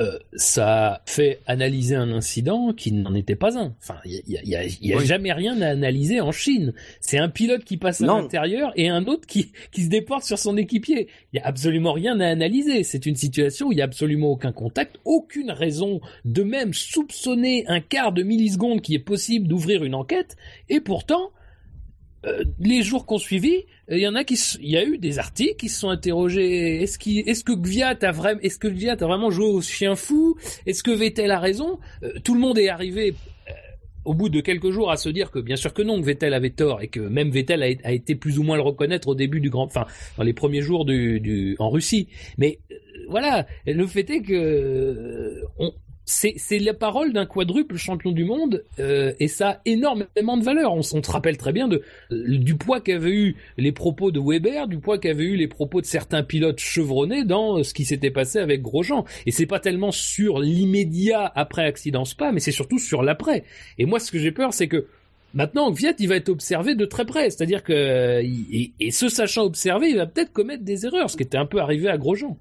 [0.01, 3.75] euh, ça fait analyser un incident qui n'en était pas un.
[3.79, 6.73] Enfin, il y a, y a, jamais rien à analyser en Chine.
[6.99, 10.39] C'est un pilote qui passe à l'intérieur et un autre qui, qui se déporte sur
[10.39, 11.07] son équipier.
[11.31, 12.83] Il y a absolument rien à analyser.
[12.83, 17.65] C'est une situation où il y a absolument aucun contact, aucune raison de même soupçonner
[17.67, 20.37] un quart de milliseconde qui est possible d'ouvrir une enquête.
[20.69, 21.31] Et pourtant,
[22.25, 25.19] euh, les jours qu'on suivi, il y en a qui, il y a eu des
[25.19, 26.81] articles qui se sont interrogés.
[26.81, 26.97] Est-ce
[27.29, 30.37] est-ce que Gviat a vraiment, est-ce que Gviat a vraiment joué au chien fou?
[30.65, 31.79] Est-ce que Vettel a raison?
[32.03, 33.13] Euh, Tout le monde est arrivé
[33.49, 33.51] euh,
[34.05, 36.33] au bout de quelques jours à se dire que bien sûr que non, que Vettel
[36.33, 39.41] avait tort et que même Vettel a, été plus ou moins le reconnaître au début
[39.41, 39.85] du grand, enfin
[40.17, 42.07] dans les premiers jours du, du en Russie.
[42.37, 42.59] Mais
[43.09, 45.73] voilà, le fait est que on,
[46.05, 50.73] c'est la parole d'un quadruple champion du monde euh, et ça a énormément de valeur.
[50.73, 54.19] On, on se rappelle très bien de euh, du poids qu'avaient eu les propos de
[54.19, 57.85] Weber, du poids qu'avaient eu les propos de certains pilotes chevronnés dans euh, ce qui
[57.85, 59.05] s'était passé avec Grosjean.
[59.25, 63.43] Et c'est pas tellement sur l'immédiat après accident Spa, mais c'est surtout sur l'après.
[63.77, 64.87] Et moi, ce que j'ai peur, c'est que
[65.35, 69.41] Maintenant, Viet, il va être observé de très près, c'est-à-dire que et, et, ce sachant
[69.45, 72.37] observer, il va peut-être commettre des erreurs, ce qui était un peu arrivé à Grosjean.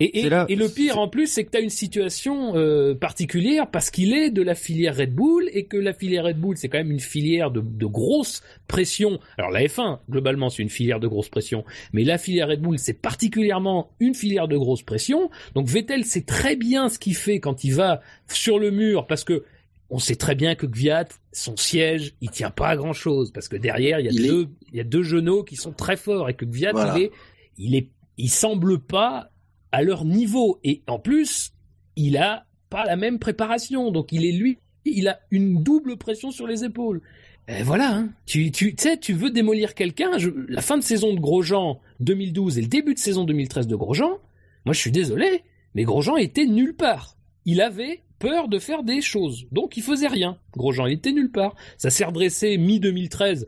[0.00, 3.90] Et, et, le pire en plus, c'est que tu as une situation euh, particulière parce
[3.90, 6.78] qu'il est de la filière Red Bull et que la filière Red Bull, c'est quand
[6.78, 9.18] même une filière de, de grosse pression.
[9.38, 12.78] Alors la F1, globalement, c'est une filière de grosse pression, mais la filière Red Bull,
[12.78, 15.30] c'est particulièrement une filière de grosse pression.
[15.56, 19.24] Donc Vettel sait très bien ce qu'il fait quand il va sur le mur parce
[19.24, 19.44] que
[19.90, 23.48] on sait très bien que Gviat, son siège, il tient pas à grand chose parce
[23.48, 26.28] que derrière, il y a deux, il y a deux genoux qui sont très forts
[26.28, 27.10] et que Gviat, il est,
[27.56, 29.30] il est, il semble pas
[29.72, 30.60] à leur niveau.
[30.64, 31.52] Et en plus,
[31.96, 33.90] il a pas la même préparation.
[33.90, 37.02] Donc il est lui, il a une double pression sur les épaules.
[37.48, 38.10] Et voilà, hein.
[38.26, 40.10] tu, tu sais, tu veux démolir quelqu'un.
[40.48, 44.18] La fin de saison de Grosjean 2012 et le début de saison 2013 de Grosjean,
[44.66, 47.16] moi je suis désolé, mais Grosjean était nulle part.
[47.46, 50.38] Il avait peur de faire des choses, donc il faisait rien.
[50.56, 51.54] Grosjean il était nulle part.
[51.78, 53.46] Ça s'est redressé mi 2013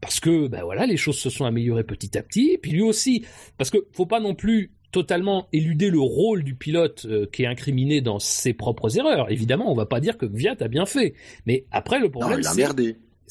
[0.00, 2.56] parce que ben voilà, les choses se sont améliorées petit à petit.
[2.62, 3.24] Puis lui aussi,
[3.58, 7.46] parce que faut pas non plus totalement éluder le rôle du pilote euh, qui est
[7.46, 9.30] incriminé dans ses propres erreurs.
[9.30, 11.14] Évidemment, on va pas dire que Gviat a bien fait,
[11.46, 12.42] mais après le problème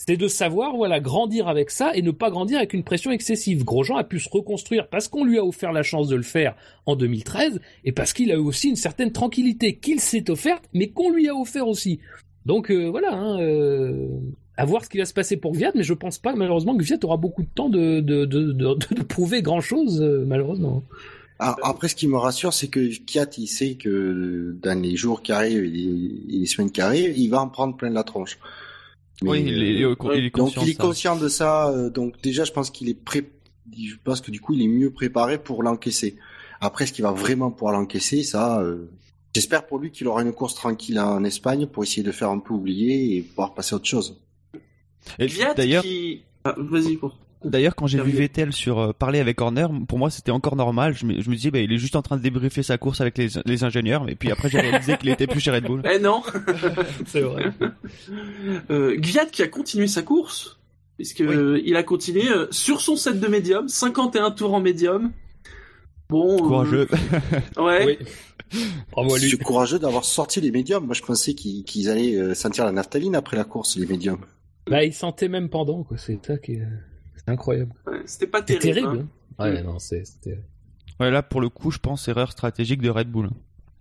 [0.05, 3.65] c'est de savoir voilà grandir avec ça et ne pas grandir avec une pression excessive.
[3.65, 6.55] Grosjean a pu se reconstruire parce qu'on lui a offert la chance de le faire
[6.85, 10.87] en 2013 et parce qu'il a eu aussi une certaine tranquillité qu'il s'est offerte mais
[10.87, 11.99] qu'on lui a offert aussi.
[12.45, 14.07] Donc euh, voilà, hein, euh,
[14.55, 16.83] à voir ce qui va se passer pour Gviat, mais je pense pas malheureusement que
[16.83, 20.81] Gviat aura beaucoup de temps de, de, de, de prouver grand chose malheureusement.
[21.39, 25.31] Après, ce qui me rassure, c'est que Kiat, il sait que dans les jours qui
[25.31, 28.37] arrivent et les, semaines qui arrivent, il va en prendre plein la tronche.
[29.21, 30.33] oui, il est, conscient.
[30.33, 31.69] Donc, il est conscient de ça.
[31.69, 33.23] Euh, donc, déjà, je pense qu'il est prêt.
[33.71, 36.17] Je pense que du coup, il est mieux préparé pour l'encaisser.
[36.59, 38.89] Après, est-ce qu'il va vraiment pouvoir l'encaisser Ça, euh,
[39.33, 42.39] j'espère pour lui qu'il aura une course tranquille en Espagne pour essayer de faire un
[42.39, 44.19] peu oublier et pouvoir passer à autre chose.
[45.17, 46.23] Et D'ailleurs, qui...
[46.43, 47.17] Ah, Vas-y, pour...
[47.45, 48.11] D'ailleurs, quand j'ai vu.
[48.11, 50.93] Vettel sur euh, parler avec Horner, pour moi c'était encore normal.
[50.93, 52.99] Je me, je me disais, bah, il est juste en train de débriefer sa course
[53.01, 54.09] avec les, les ingénieurs.
[54.09, 55.81] Et puis après, j'ai réalisé qu'il était plus chez Red Bull.
[55.89, 56.21] Eh non
[57.05, 57.45] C'est vrai.
[58.71, 60.59] euh, Gviat qui a continué sa course,
[60.97, 61.27] puisque Oui.
[61.33, 65.11] euh, il a continué euh, sur son set de médium, 51 tours en médium.
[66.09, 66.87] Bon, euh, Courageux.
[67.57, 67.97] ouais.
[68.01, 68.59] Oui.
[68.91, 69.29] Bravo à lui.
[69.29, 70.85] C'est courageux d'avoir sorti les médiums.
[70.85, 74.25] Moi, je pensais qu'ils allaient sentir la naphtaline après la course, les médiums.
[74.67, 75.97] Bah, il sentait même pendant, quoi.
[75.97, 76.63] C'est ça qui est,
[77.25, 77.71] c'est incroyable.
[77.87, 78.87] Ouais, C'était pas C'est terrible.
[78.87, 79.01] terrible.
[79.03, 79.07] hein.
[79.39, 79.43] hein.
[79.53, 80.39] Ouais, non, c'est, c'était...
[80.99, 83.29] Ouais, là, pour le coup, je pense erreur stratégique de Red Bull.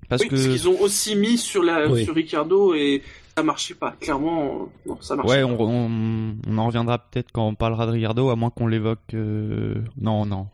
[0.09, 2.05] Parce oui, que, parce qu'ils ont aussi mis sur la Oui.
[2.05, 3.03] sur Ricardo et
[3.37, 3.94] ça marchait pas.
[4.01, 5.62] Clairement, non, ça marchait ouais, pas.
[5.62, 9.01] on, on, on en reviendra peut-être quand on parlera de Ricardo, à moins qu'on l'évoque.
[9.14, 10.46] euh, Non, non.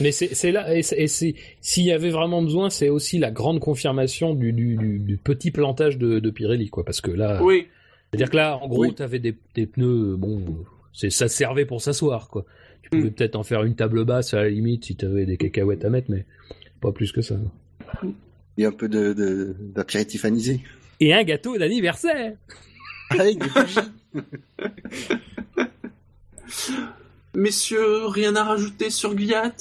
[0.00, 1.34] Mais c'est, là, et s'il
[1.84, 5.96] y avait vraiment besoin, c'est aussi la grande confirmation du, du, du, du petit plantage
[5.98, 6.84] de, de Pirelli, quoi.
[6.84, 7.66] Parce que là, Oui,
[8.10, 8.94] c'est-à-dire que là, en gros, Oui.
[8.94, 10.44] t'avais des, des pneus, bon,
[10.92, 12.44] c'est, ça servait pour s'asseoir, quoi.
[12.82, 13.12] Tu pouvais Mm.
[13.14, 16.10] peut-être en faire une table basse à la limite si t'avais des cacahuètes à mettre,
[16.10, 16.24] mais
[16.80, 17.36] pas plus que ça.
[18.56, 20.60] Et un peu de d'apéritif anisé.
[21.00, 22.34] Et un gâteau d'anniversaire!
[23.10, 23.48] Avec des
[27.34, 29.52] messieurs, rien à rajouter sur Gviat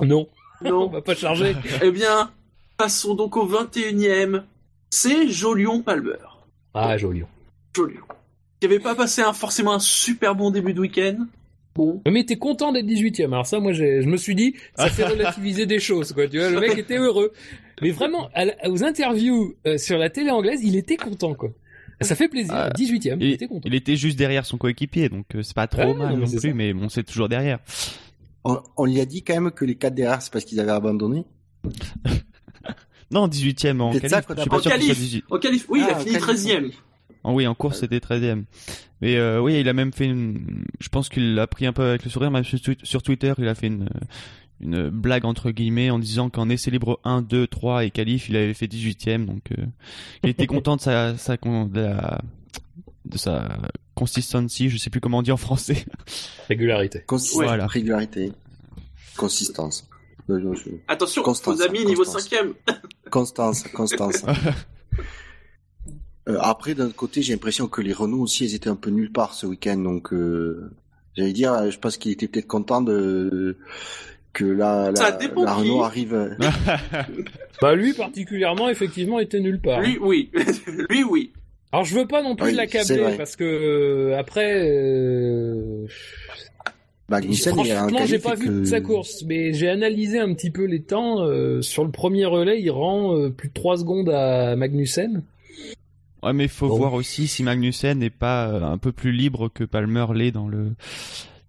[0.00, 0.28] Non,
[0.62, 0.88] on Non.
[0.88, 1.54] va pas charger.
[1.82, 2.30] eh bien,
[2.76, 4.42] passons donc au 21e.
[4.90, 6.16] C'est Jolion Palmer.
[6.74, 7.22] Ah, joli.
[7.74, 8.02] Jolion.
[8.60, 11.26] Qui avait pas passé un, forcément un super bon début de week-end.
[11.74, 12.00] Bon.
[12.10, 13.26] Mais t'es content d'être 18ème.
[13.26, 16.26] Alors ça, moi, j'ai- je me suis dit, ça fait relativiser des choses, quoi.
[16.26, 17.32] Tu vois, le mec était heureux.
[17.82, 21.50] Mais vraiment, à la- aux interviews euh, sur la télé anglaise, il était content, quoi.
[22.00, 22.52] Ça fait plaisir.
[22.54, 23.62] Ah, 18ème, il, Il, était content.
[23.66, 26.40] il était juste derrière son coéquipier, donc euh, c'est pas trop Ouais, mal non, plus,
[26.40, 26.48] ça.
[26.54, 27.58] mais bon, c'est toujours derrière.
[28.44, 30.72] On, on lui a dit quand même que les quatre derrière, c'est parce qu'ils avaient
[30.72, 31.24] abandonné.
[33.10, 34.26] Non, 18ème en C'est qualif.
[34.28, 34.98] Je a suis pas sûr qu'il soit qualif.
[34.98, 35.24] 18.
[35.30, 36.82] En qualif, oui, il Ah, a fini en qualif.
[37.26, 37.30] 13e.
[37.30, 38.44] Ah oui, en course, c'était 13ème.
[39.00, 40.64] Mais euh, oui, il a même fait une...
[40.80, 43.32] Je pense qu'il l'a pris un peu avec le sourire, même sur, Twi- sur Twitter,
[43.38, 43.88] il a fait une,
[44.60, 48.36] une blague entre guillemets en disant qu'en essai libre 1, 2, 3 et qualif, il
[48.36, 49.26] avait fait 18ème.
[49.26, 49.64] Donc euh,
[50.24, 52.20] il était content de sa, sa, de, la-
[53.04, 53.58] de sa
[53.94, 55.84] consistency, je sais plus comment on dit en français.
[56.48, 57.02] Régularité.
[57.10, 57.44] Ouais.
[57.44, 57.66] Voilà.
[57.66, 58.32] Régularité.
[59.16, 59.88] Consistance.
[60.28, 60.34] Je-
[60.88, 62.28] Attention, Constance, vos amis niveau Constance.
[62.30, 62.54] 5e.
[63.10, 64.24] Constance, Constance.
[66.28, 68.90] Euh, après, d'un autre côté, j'ai l'impression que les Renault aussi, ils étaient un peu
[68.90, 69.76] nulle part ce week-end.
[69.76, 70.70] Donc, euh,
[71.16, 73.56] j'allais dire, euh, je pense qu'il était peut-être content de
[74.32, 75.18] que la, la.
[75.54, 76.36] Renault arrive.
[77.62, 79.80] Bah, lui, particulièrement, effectivement, était nulle part.
[79.80, 80.30] Lui, oui.
[80.90, 81.32] Lui, oui.
[81.72, 85.86] Alors, je veux pas non plus Oui, l'accabler, parce que, euh, après, euh,
[87.08, 90.34] Magnussen, il a un Franchement, j'ai pas vu que- sa course, mais j'ai analysé un
[90.34, 91.22] petit peu les temps.
[91.22, 95.22] euh, sur le premier relais, il rend euh, plus de 3 secondes à Magnussen.
[96.22, 96.76] Ouais, mais il faut Bon.
[96.76, 100.48] voir aussi si Magnussen n'est pas euh, un peu plus libre que Palmer l'est dans
[100.48, 100.72] le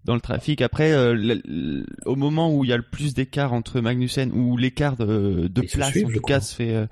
[0.04, 0.62] dans le trafic.
[0.62, 4.30] Après, euh, le- le- au moment où il y a le plus d'écart entre Magnussen,
[4.32, 6.74] où l'écart de, de place suivent, en tout cas se fait.
[6.74, 6.86] euh,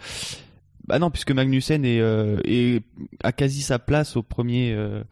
[0.87, 2.83] Bah non, puisque Magnussen est, euh, est
[3.23, 4.73] a quasi sa place au premier.
[4.73, 5.03] euh,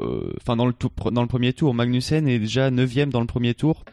[0.00, 3.26] euh, Enfin, dans le tour, dans le premier tour, Magnussen est déjà neuvième dans le
[3.26, 3.84] premier tour.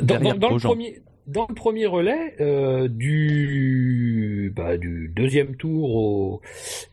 [0.00, 5.94] Dans, dans- dans le premier, dans le premier relais, euh, du, bah, du deuxième tour
[5.94, 6.40] au,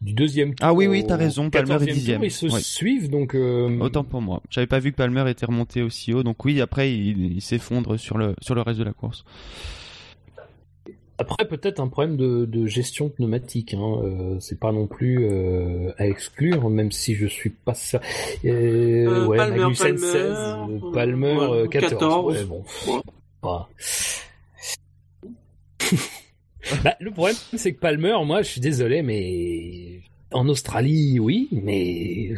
[0.02, 2.24] du deuxième tour Ah oui, oui, t'as raison, Palmer est 14e tour, dixième.
[2.24, 2.60] ils se Ouais.
[2.62, 4.42] suivent, donc, euh, Autant pour moi.
[4.50, 7.98] J'avais pas vu que Palmer était remonté aussi haut, donc oui, après il, il s'effondre
[7.98, 9.24] sur le sur le reste de la course.
[11.22, 13.74] Après, peut-être un problème de, de gestion pneumatique.
[13.74, 13.98] Hein.
[14.04, 18.00] Euh, c'est pas non plus euh, à exclure, même si je suis pas ça.
[18.46, 21.90] Euh, Euh, ouais, Palmer, Magnussen Palmer, 16, euh, Palmer ouais, euh, 14.
[21.92, 22.36] 14.
[22.38, 22.64] Ouais, bon.
[23.42, 23.68] Voilà.
[26.84, 32.32] bah, le problème, c'est que Palmer, moi, je suis désolé, mais en Australie, oui, mais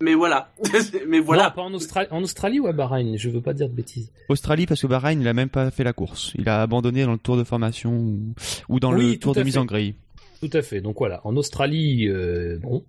[0.00, 0.52] Mais voilà.
[1.08, 1.44] Mais voilà.
[1.44, 3.16] Non, pas en Australie, en Australie ou à Bahreïn.
[3.16, 4.10] Je veux pas dire de bêtises.
[4.28, 6.32] Australie parce que Bahreïn il a même pas fait la course.
[6.36, 8.34] Il a abandonné dans le tour de formation ou,
[8.68, 9.94] ou dans Oui, le tour de mise en grille.
[10.40, 10.80] Tout à fait.
[10.80, 12.84] Donc voilà, en Australie, euh, bon,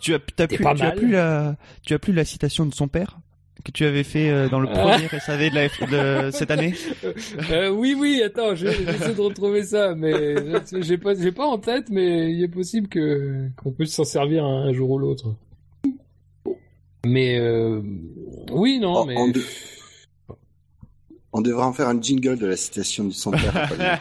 [0.00, 0.96] Tu as, t'as T'es plus, pas tu as mal.
[0.96, 3.18] plus la, tu as plus la citation de son père?
[3.64, 4.78] Que tu avais fait euh, dans le Ah.
[4.96, 6.74] premier SAV de, la F- de cette année.
[7.50, 10.36] Euh, oui, oui, attends, je- j'essaie de retrouver ça, mais
[10.80, 14.44] j'ai pas, j'ai pas en tête, mais il est possible que qu'on puisse s'en servir
[14.44, 15.34] un, un jour ou l'autre.
[17.06, 17.80] Mais euh,
[18.52, 19.40] oui, non, Oh, mais on, de-
[21.32, 23.52] on devrait en faire un jingle de la citation de son père.
[23.68, 23.96] Palmer.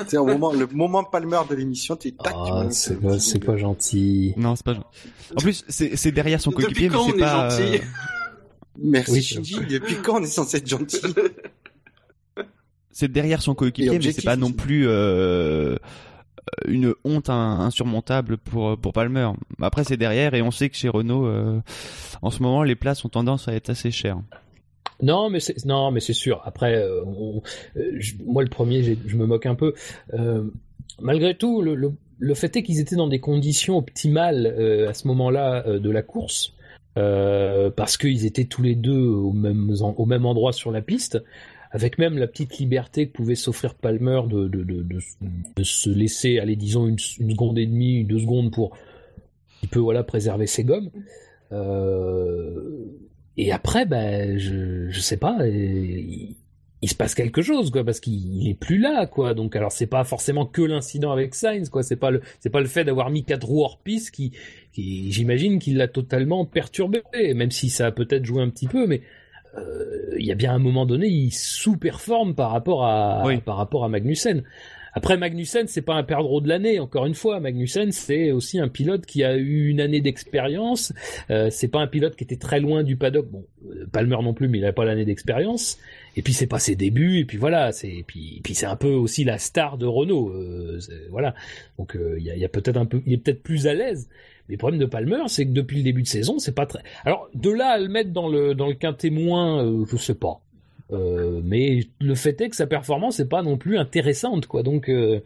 [0.00, 3.00] tu sais, au moment, le moment Palmer de l'émission, tu tac, tu Ah, balances c'est
[3.00, 4.32] pas, c'est pas gentil.
[4.36, 4.86] Non, c'est pas gentil.
[5.36, 7.50] En plus, c'est c'est derrière son coéquipier, mais c'est pas.
[7.50, 7.78] gentil euh,
[8.78, 10.98] Merci Oui, Shinji, depuis quand on est censé être gentil
[12.90, 15.76] c'est derrière son coéquipier, mais c'est pas non plus euh,
[16.68, 19.30] une honte in- insurmontable pour pour Palmer.
[19.60, 21.60] Après, c'est derrière, et on sait que chez Renault, euh,
[22.20, 24.20] en ce moment, les places ont tendance à être assez chères.
[25.02, 26.42] Non, mais c'est non, mais c'est sûr.
[26.44, 27.42] Après, euh, on-
[27.76, 29.72] euh, je- moi le premier, je me moque un peu.
[30.14, 30.44] Euh,
[31.00, 34.94] malgré tout, le, le, le fait est qu'ils étaient dans des conditions optimales euh, à
[34.94, 36.52] ce moment-là euh, de la course,
[36.98, 41.22] euh, parce qu'ils étaient tous les deux au même au même endroit sur la piste,
[41.70, 46.86] avec même la petite liberté que pouvait s'offrir Palmer de, de, se laisser aller, disons
[46.86, 48.76] une, une seconde et demie, deux secondes pour
[49.64, 50.90] un peu voilà préserver ses gommes.
[51.52, 52.86] Euh,
[53.36, 56.36] et après, ben, je, je sais pas, il,
[56.82, 59.34] il se passe quelque chose, quoi, parce qu'il il est plus là, quoi.
[59.34, 61.82] Donc, alors, c'est pas forcément que l'incident avec Sainz, quoi.
[61.84, 64.32] C'est pas le, c'est pas le fait d'avoir mis quatre roues hors piste qui,
[64.72, 67.02] qui j'imagine qu'il l'a totalement perturbé,
[67.34, 69.00] même si ça a peut-être joué un petit peu, mais
[69.56, 73.38] euh, il y a bien un moment donné, il sous-performe par rapport à, Oui.
[73.38, 74.42] par rapport à Magnussen.
[74.94, 76.78] Après Magnussen, c'est pas un perdreau de l'année.
[76.78, 80.92] Encore une fois, Magnussen, c'est aussi un pilote qui a eu une année d'expérience.
[81.30, 83.26] Euh, c'est pas un pilote qui était très loin du paddock.
[83.30, 85.78] Bon, euh, Palmer non plus, mais il avait pas l'année d'expérience.
[86.16, 87.18] Et puis c'est pas ses débuts.
[87.20, 90.30] Et puis voilà, c'est puis, puis c'est un peu aussi la star de Renault.
[90.30, 91.34] euh, voilà.
[91.78, 93.74] Donc euh, il y a, y a peut-être un peu, il est peut-être plus à
[93.74, 94.08] l'aise.
[94.48, 96.82] Mais le problème de Palmer, c'est que depuis le début de saison, c'est pas très.
[97.04, 100.14] Alors de là à le mettre dans le dans le quin témoin, euh, je sais
[100.14, 100.40] pas.
[100.92, 104.62] Euh, mais le fait est que sa performance est pas non plus intéressante, quoi.
[104.62, 105.20] Donc euh,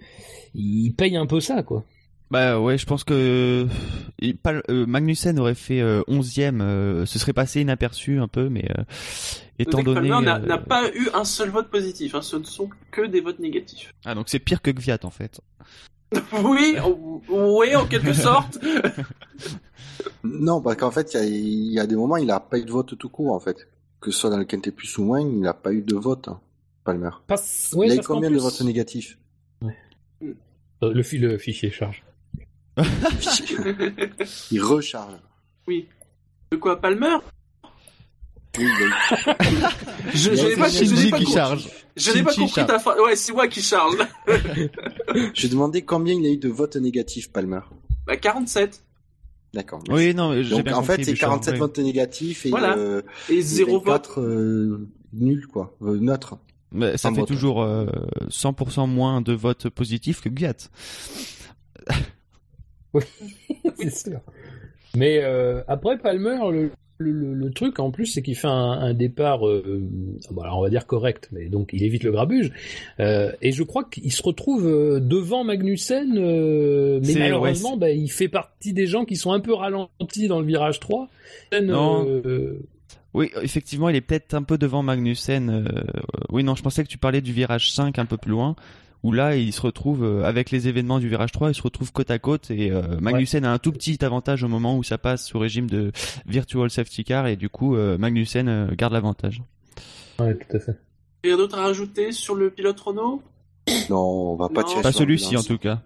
[0.55, 1.85] il paye un peu ça, quoi.
[2.31, 3.67] Bah ouais, je pense que
[4.23, 8.83] euh, Magnussen aurait fait euh, 11e, euh, ce serait passé inaperçu un peu, mais euh,
[9.61, 10.09] étant que donné...
[10.09, 13.07] Palmer n'a euh, n'a pas eu un seul vote positif, hein, ce ne sont que
[13.07, 13.93] des votes négatifs.
[14.05, 15.41] Ah donc c'est pire que Gviat en fait.
[16.45, 16.77] Oui,
[17.29, 18.59] oui, en quelque sorte.
[20.23, 22.59] Non, parce qu'en fait, il y a, il y a des moments, il a pas
[22.59, 23.69] eu de vote tout court, en fait.
[24.01, 26.29] Que ce soit dans le quintet plus ou moins, il n'a pas eu de vote,
[26.29, 26.41] hein,
[26.85, 27.11] Palmer.
[27.27, 27.75] Passe...
[27.83, 29.19] il a eu combien de votes négatifs?
[30.23, 31.03] Euh, le
[31.39, 32.05] fichier charge.
[34.51, 35.15] Il recharge.
[35.69, 37.17] De quoi, Palmer?
[38.59, 38.93] Oui, eu-
[40.15, 41.33] Je, y n'ai pas, je Shinji n'ai pas qui compris.
[41.35, 41.69] charge.
[41.97, 42.69] Je n'ai pas Shinji compris charge.
[42.69, 42.99] ta phrase.
[43.01, 43.97] Ouais, c'est moi qui charge.
[45.35, 47.61] Je demandais combien il a eu de votes négatifs, Palmer.
[48.07, 48.83] Bah, 47.
[49.53, 49.83] D'accord.
[49.89, 51.59] Oui, non, mais Donc bien en compris, fait, c'est Bouchard, 47 ouais.
[51.61, 52.77] votes négatifs et, Voilà.
[52.77, 53.87] euh, Et et zéro vote.
[54.09, 55.77] 24 euh, nuls, quoi.
[55.83, 56.37] Euh, neutres.
[56.73, 57.29] Mais ça Sans fait vote.
[57.29, 57.87] toujours euh,
[58.29, 60.29] 100% moins de votes positifs que
[63.01, 63.73] Gviat.
[63.79, 64.21] c'est sûr.
[64.97, 68.53] Mais euh, après Palmer, le, le, le- le truc en plus, c'est qu'il fait un,
[68.53, 69.83] un départ, euh,
[70.31, 72.51] bon, alors on va dire correct, mais donc il évite le grabuge.
[73.01, 77.91] Euh, et je crois qu'il se retrouve euh, devant Magnussen, euh, mais malheureusement, ouais, bah,
[77.91, 81.09] il fait partie des gens qui sont un peu ralentis dans le virage 3.
[81.63, 82.07] Non.
[83.13, 85.69] Oui, effectivement, il est peut-être un peu devant Magnussen.
[86.31, 88.57] Oui, non, je pensais que tu parlais du virage 5 un peu plus loin,
[89.03, 91.93] où là, il se retrouve, euh, avec les événements du virage 3, il se retrouve
[91.93, 94.99] côte à côte, et euh, Magnussen a un tout petit avantage au moment où ça
[94.99, 95.93] passe sous régime de
[96.27, 99.43] virtual safety car, et du coup, euh, Magnussen euh, garde l'avantage.
[100.19, 100.77] ouais, tout à fait.
[101.25, 103.23] Rien d'autre à rajouter sur le pilote Renault?
[103.91, 104.69] Non, on va pas Non.
[104.69, 105.83] tirer Pas sur celui-ci, en tout cas.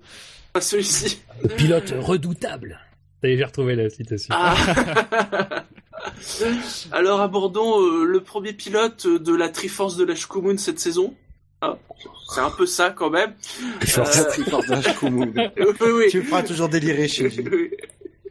[0.52, 1.20] Pas celui-ci.
[1.42, 2.78] Le pilote redoutable.
[3.22, 4.34] Ça y est, j'ai retrouvé la citation.
[4.36, 4.54] Ah.
[6.92, 11.14] Alors abordons euh, le premier pilote de la Triforce de la Shkumun cette saison.
[11.62, 11.76] Ah,
[12.32, 13.34] c'est un peu ça quand même.
[15.02, 16.06] Oui, oui.
[16.10, 17.70] Tu me feras toujours délirer chez lui.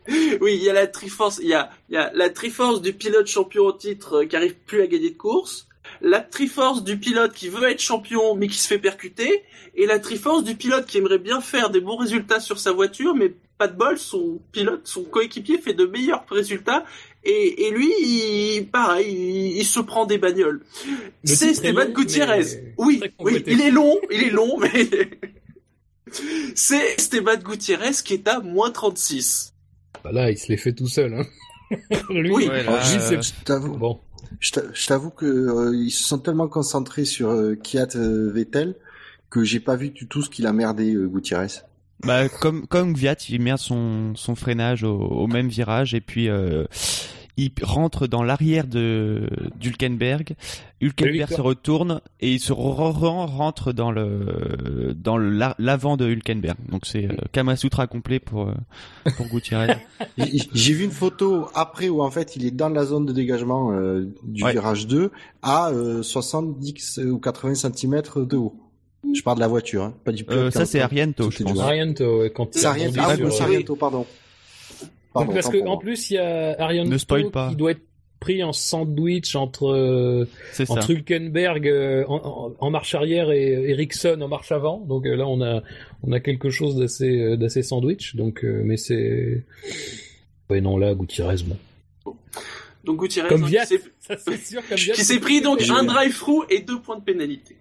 [0.42, 2.94] Oui, il y a la Triforce, il y a, il y a la Triforce du
[2.94, 5.68] pilote champion au titre euh, qui arrive plus à gagner de course,
[6.02, 9.44] la Triforce du pilote qui veut être champion mais qui se fait percuter,
[9.76, 13.14] et la Triforce du pilote qui aimerait bien faire des bons résultats sur sa voiture,
[13.16, 16.86] mais pas de bol, son pilote, son coéquipier fait de meilleurs résultats,
[17.24, 20.62] et, et lui, il, pareil, il, il se prend des bagnoles.
[20.88, 22.74] Le C'est Esteban Gutiérrez.
[22.78, 24.90] Oui, oui, il est long, il est long, mais
[26.56, 29.54] c'est Esteban Gutiérrez qui est à moins 36.
[30.04, 31.14] Bah là, il se les fait tout seul.
[31.14, 31.26] Hein.
[32.10, 32.48] Lui, Oui.
[32.48, 34.00] Ouais, là, euh, Je t'avoue, bon.
[34.40, 38.32] je t'a- je t'avoue que euh, ils se sont tellement concentrés sur euh, Kiat euh,
[38.32, 38.76] Vettel
[39.30, 41.62] que j'ai pas vu du tout ce qu'il a merdé euh, Gutiérrez.
[42.06, 46.30] Bah, comme comme Gviat, il merde son son freinage au, au même virage et puis
[46.30, 46.66] euh,
[47.36, 49.30] il rentre dans l'arrière de
[49.60, 50.36] d'Hülkenberg.
[50.82, 56.58] Hülkenberg se retourne et il se re- re- rentre dans le dans l'avant de Hülkenberg.
[56.70, 58.54] Donc c'est euh, Kamasutra complet pour euh,
[59.18, 59.76] pour Gutiérrez.
[60.18, 63.12] J'ai j'ai vu une photo après où en fait il est dans la zone de
[63.14, 64.54] dégagement euh, du Ouais.
[64.54, 68.56] virage 2 à euh, 70 ou 80 cm de haut.
[69.16, 70.40] Je parle de la voiture, hein, pas du pilote.
[70.46, 71.60] Euh, ça c'est Ariento, je pense.
[71.60, 74.06] Ariento, ouais, quand il C'est Ariento, ah, sur, euh, c'est Ariento, pardon.
[75.14, 77.50] Pardon, parce que en plus il y a Ariento Ne spoil pas.
[77.50, 77.82] qui doit être
[78.20, 80.74] pris en sandwich entre euh, C'est ça.
[80.74, 84.80] entre Hülkenberg euh, en, en- en marche arrière et Ericsson en marche avant.
[84.82, 85.64] Donc euh, là, on a
[86.04, 88.16] on a quelque chose d'assez euh, d'assez sandwich.
[88.18, 89.46] Donc, euh, mais c'est
[90.50, 91.38] ouais non là, Gutiérrez
[92.04, 92.16] bon.
[92.84, 93.62] Donc Gutiérrez, Comme hein, Viat.
[93.66, 96.82] qui s'est- Ça c'est sûr comme Viat, qui s'est pris donc un drive-through et deux
[96.82, 97.56] points de pénalité.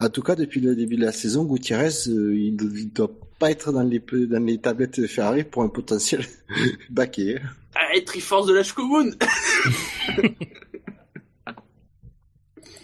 [0.00, 3.50] En tout cas, depuis le début de la saison, Gutiérrez, euh, il ne doit pas
[3.50, 6.24] être dans les, dans les tablettes Ferrari pour un potentiel
[6.90, 7.36] baquet.
[7.38, 7.48] hein.
[7.74, 9.10] Ah, Triforce de la Shkogun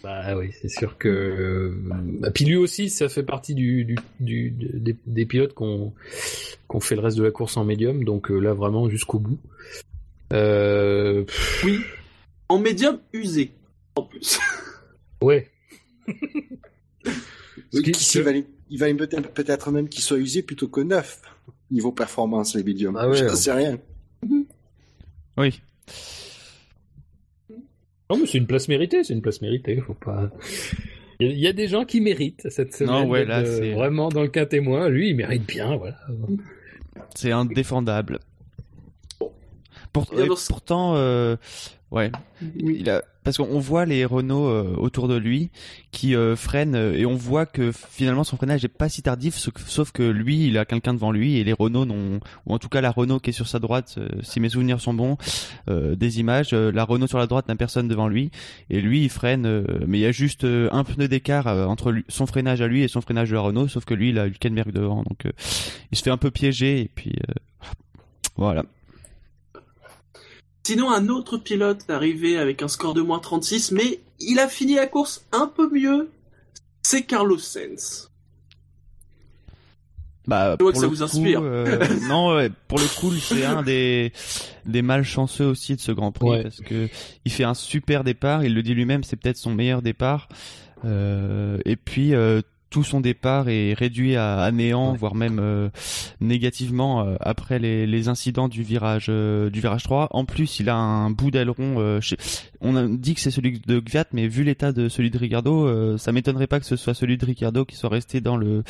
[0.02, 1.08] Bah oui, c'est sûr que.
[1.08, 1.74] euh,
[2.20, 5.94] bah, puis lui aussi, ça fait partie du, du, du- des, des pilotes qu'on
[6.68, 9.38] qu'on fait le reste de la course en médium, donc euh, là vraiment jusqu'au bout.
[10.32, 11.24] Euh,
[11.64, 11.80] Oui.
[12.48, 13.50] En médium usé.
[13.96, 14.38] En plus.
[15.22, 15.48] ouais.
[17.76, 18.32] Oui, qui- il va,
[18.70, 21.20] il va peut-être peut-être même qu'il soit usé plutôt que neuf.
[21.70, 22.96] Niveau performance, les médiums.
[22.98, 23.30] Ah ouais, Je ouais.
[23.30, 23.78] n'en sais rien.
[25.36, 25.60] Oui.
[28.08, 30.30] Non mais c'est une place méritée, c'est une place méritée, faut pas.
[31.18, 32.92] Il y, a- il y a des gens qui méritent cette semaine.
[33.04, 34.88] Non, ouais, là, euh, c'est- vraiment dans le cas témoin.
[34.88, 35.98] Lui, il mérite bien, voilà.
[37.14, 38.20] C'est indéfendable.
[39.92, 41.36] Pour- et pourtant, euh,
[41.90, 42.12] ouais,
[42.54, 45.50] il a, parce qu'on voit les Renault euh, autour de lui
[45.90, 49.34] qui euh, freinent euh, et on voit que finalement son freinage est pas si tardif,
[49.66, 52.68] sauf que- lui, il a quelqu'un devant lui et les Renault n'ont, ou en tout
[52.68, 55.16] cas la Renault qui est sur sa droite, si mes souvenirs sont bons,
[55.66, 58.30] des images, la Renault sur la droite n'a personne devant lui
[58.70, 62.60] et lui il freine, mais il y a juste un pneu d'écart entre son freinage
[62.60, 65.02] à lui et son freinage de la Renault, sauf que lui il a Hülkenberg devant,
[65.02, 65.24] donc
[65.90, 67.16] il se fait un peu piéger et puis
[68.36, 68.62] voilà.
[70.66, 74.48] Sinon, un autre pilote est arrivé avec un score de moins 36, mais il a
[74.48, 76.08] fini la course un peu mieux.
[76.82, 78.10] C'est Carlos Sainz.
[80.26, 81.40] Bah, Je vois que pour ça le vous coup, inspire.
[81.40, 84.12] euh, non, ouais, pour le coup, c'est un des
[84.64, 86.42] des malchanceux aussi de ce Grand Prix Ouais.
[86.42, 86.88] parce que
[87.24, 88.44] il fait un super départ.
[88.44, 90.28] Il le dit lui-même, c'est peut-être son meilleur départ.
[90.84, 92.42] Euh, et puis euh,
[92.76, 94.98] tout son départ est réduit à, à néant, Ouais.
[94.98, 95.70] voire même euh,
[96.20, 100.08] négativement euh, après les, les incidents du virage euh, du virage 3.
[100.10, 102.00] En plus, il a un bout d'aileron.
[102.02, 102.18] chez-
[102.60, 105.96] On a dit que c'est celui de Gviat, mais vu l'état de celui de Ricardo,
[105.96, 108.62] ça m'étonnerait pas que ce soit celui de Ricardo qui soit resté dans le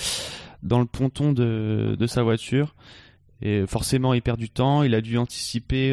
[0.62, 2.76] dans le ponton de, de sa voiture.
[3.42, 4.84] Et forcément, il perd du temps.
[4.84, 5.90] Il a dû anticiper.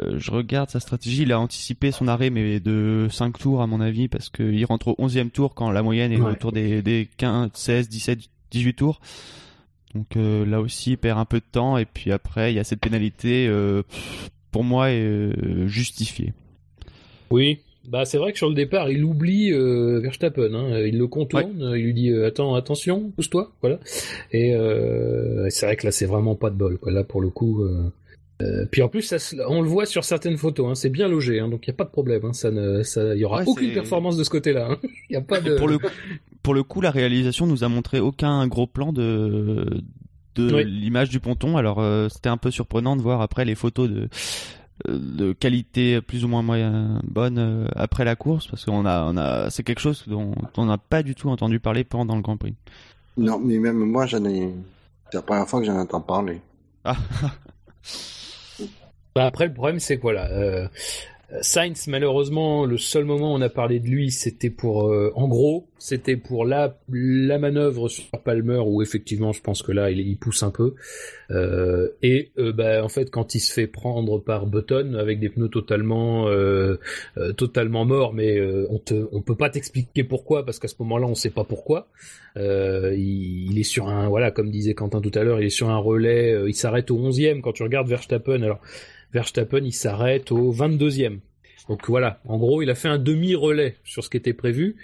[0.00, 1.22] Euh, je regarde sa stratégie.
[1.22, 4.88] Il a anticipé son arrêt, mais de 5 tours, à mon avis, parce qu'il rentre
[4.88, 6.32] au 11e tour quand la moyenne est Ouais.
[6.32, 8.18] autour des, des 15, 16, 17,
[8.50, 9.00] 18 tours.
[9.94, 11.78] Donc euh, là aussi, il perd un peu de temps.
[11.78, 13.82] Et puis après, il y a cette pénalité, euh,
[14.50, 14.88] pour moi,
[15.66, 16.32] justifiée.
[17.30, 17.58] Oui.
[17.86, 20.52] Bah c'est vrai que sur le départ, il oublie Verstappen.
[20.52, 20.78] Hein.
[20.80, 23.78] Il le contourne, il lui dit attends, attention, pousse-toi, voilà.
[24.30, 24.52] Et
[25.48, 26.76] c'est vrai que là, c'est vraiment pas de bol.
[26.78, 26.92] Quoi.
[26.92, 27.66] Là, pour le coup.
[28.40, 29.16] Euh, puis en plus, ça
[29.48, 30.70] on le voit sur certaines photos.
[30.70, 30.74] Hein.
[30.74, 32.24] C'est bien logé, hein, donc il y a pas de problème.
[32.24, 32.32] Hein.
[32.32, 34.68] Ça ne, ça, il y aura Ouais, aucune performance de ce côté-là.
[34.70, 34.76] hein.
[35.10, 35.56] Il y a pas de.
[35.56, 35.78] Pour le
[36.42, 39.82] pour le coup, la réalisation nous a montré aucun gros plan de
[40.36, 40.64] de Oui.
[40.64, 41.56] l'image du ponton.
[41.56, 44.08] Alors euh, c'était un peu surprenant de voir après les photos de
[44.86, 49.16] de qualité plus ou moins moyen, bonne euh, après la course parce qu'on a on
[49.16, 52.36] a c'est quelque chose dont on n'a pas du tout entendu parler pendant le Grand
[52.36, 52.54] Prix.
[53.16, 54.48] Non, mais même moi, j'en ai.
[55.10, 56.40] C'est la première fois que j'en entends parler.
[56.84, 56.94] Ah,
[59.18, 60.68] Bah après, le problème, c'est que voilà, euh,
[61.40, 65.26] Sainz, malheureusement, le seul moment où on a parlé de lui, c'était pour, euh, en
[65.26, 69.98] gros, c'était pour la, la manœuvre sur Palmer, où effectivement, je pense que là, il,
[69.98, 70.76] il pousse un peu.
[71.32, 75.30] Euh, et euh, bah, en fait, quand il se fait prendre par Button avec des
[75.30, 76.76] pneus totalement, euh,
[77.16, 80.76] euh, totalement morts, mais euh, on te, on peut pas t'expliquer pourquoi, parce qu'à ce
[80.78, 81.88] moment-là, on sait pas pourquoi.
[82.36, 85.50] Euh, il, il est sur un, voilà, comme disait Quentin tout à l'heure, il est
[85.50, 88.42] sur un relais, euh, il s'arrête au 11e quand tu regardes Verstappen.
[88.42, 88.60] Alors
[89.12, 91.18] Verstappen, il s'arrête au 22e.
[91.68, 94.76] Donc voilà, en gros, il a fait un demi-relais sur ce qui était prévu.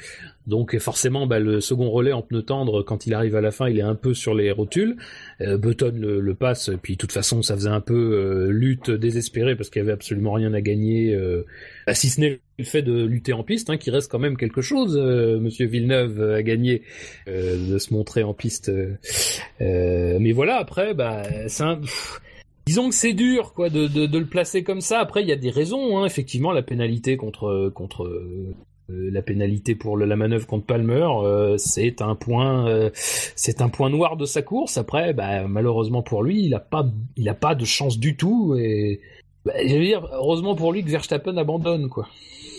[0.47, 3.71] Donc forcément, bah, le second relais en pneu tendre, quand il arrive à la fin,
[3.71, 4.97] il est un peu sur les rotules.
[5.41, 8.91] Euh, Button le, le passe, puis de toute façon, ça faisait un peu euh, lutte
[8.91, 11.47] désespérée parce qu'il y avait absolument rien à gagner, euh,
[11.87, 14.37] bah, si ce n'est le fait de lutter en piste, hein, qui reste quand même
[14.37, 14.95] quelque chose.
[15.01, 16.83] euh, Monsieur Villeneuve a gagné
[17.29, 18.69] euh, de se montrer en piste.
[18.69, 21.77] euh, mais voilà, après, bah, c'est un...
[21.77, 22.21] pff,
[22.67, 24.99] Disons que c'est dur, quoi, de, de, de le placer comme ça.
[25.01, 26.07] Après, il y a des raisons, hein.
[26.07, 28.55] effectivement, la pénalité contre contre euh,
[28.89, 33.69] la pénalité pour le- la manœuvre contre Palmer, euh, c'est un point, euh, c'est un
[33.69, 34.79] point noir de sa course.
[34.79, 36.87] Après, bah, malheureusement pour lui, il a pas,
[37.17, 38.57] il a pas de chance du tout.
[38.59, 39.01] Et
[39.45, 42.09] bah, je veux dire, heureusement pour lui que Verstappen abandonne, quoi.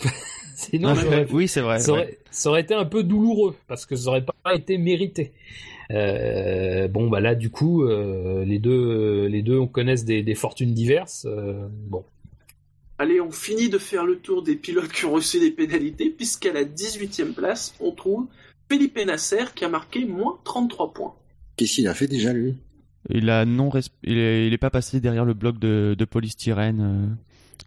[0.56, 1.80] Sinon, ça aurait, oui, c'est vrai.
[1.80, 1.97] ça, ouais.
[1.99, 5.32] aurait, ça aurait été un peu douloureux parce que ça aurait pas été mérité.
[5.91, 10.36] Euh, bon, bah là, du coup, euh, les deux, les deux, on connaissent des, des
[10.36, 11.25] fortunes diverses.
[11.29, 12.03] euh, bon,
[12.97, 16.53] Allez, on finit de faire le tour des pilotes qui ont reçu des pénalités, puisqu'à
[16.53, 18.27] la 18e place, on trouve
[18.71, 21.13] Felipe Nasser qui a marqué moins 33 points.
[21.57, 22.55] Qu'est-ce qu'il a fait déjà lui?
[23.09, 23.69] Il a non
[24.03, 24.47] il, est...
[24.47, 27.15] il est pas passé derrière le bloc de, de polystyrène euh,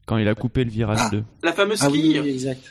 [0.07, 1.11] quand il a coupé le virage Ah.
[1.13, 1.25] 2.
[1.45, 2.63] La fameuse Ah oui, quille, oui, exact.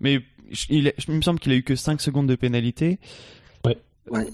[0.00, 0.20] Mais
[0.68, 2.98] il, est- il me semble qu'il a eu que 5 secondes de pénalité.
[4.10, 4.26] Ouais.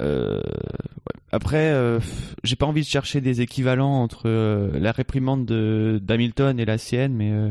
[0.00, 1.20] Euh, ouais.
[1.32, 1.98] Après, euh,
[2.44, 6.78] j'ai pas envie de chercher des équivalents entre euh, la réprimande de d'Hamilton et la
[6.78, 7.50] sienne, mais euh,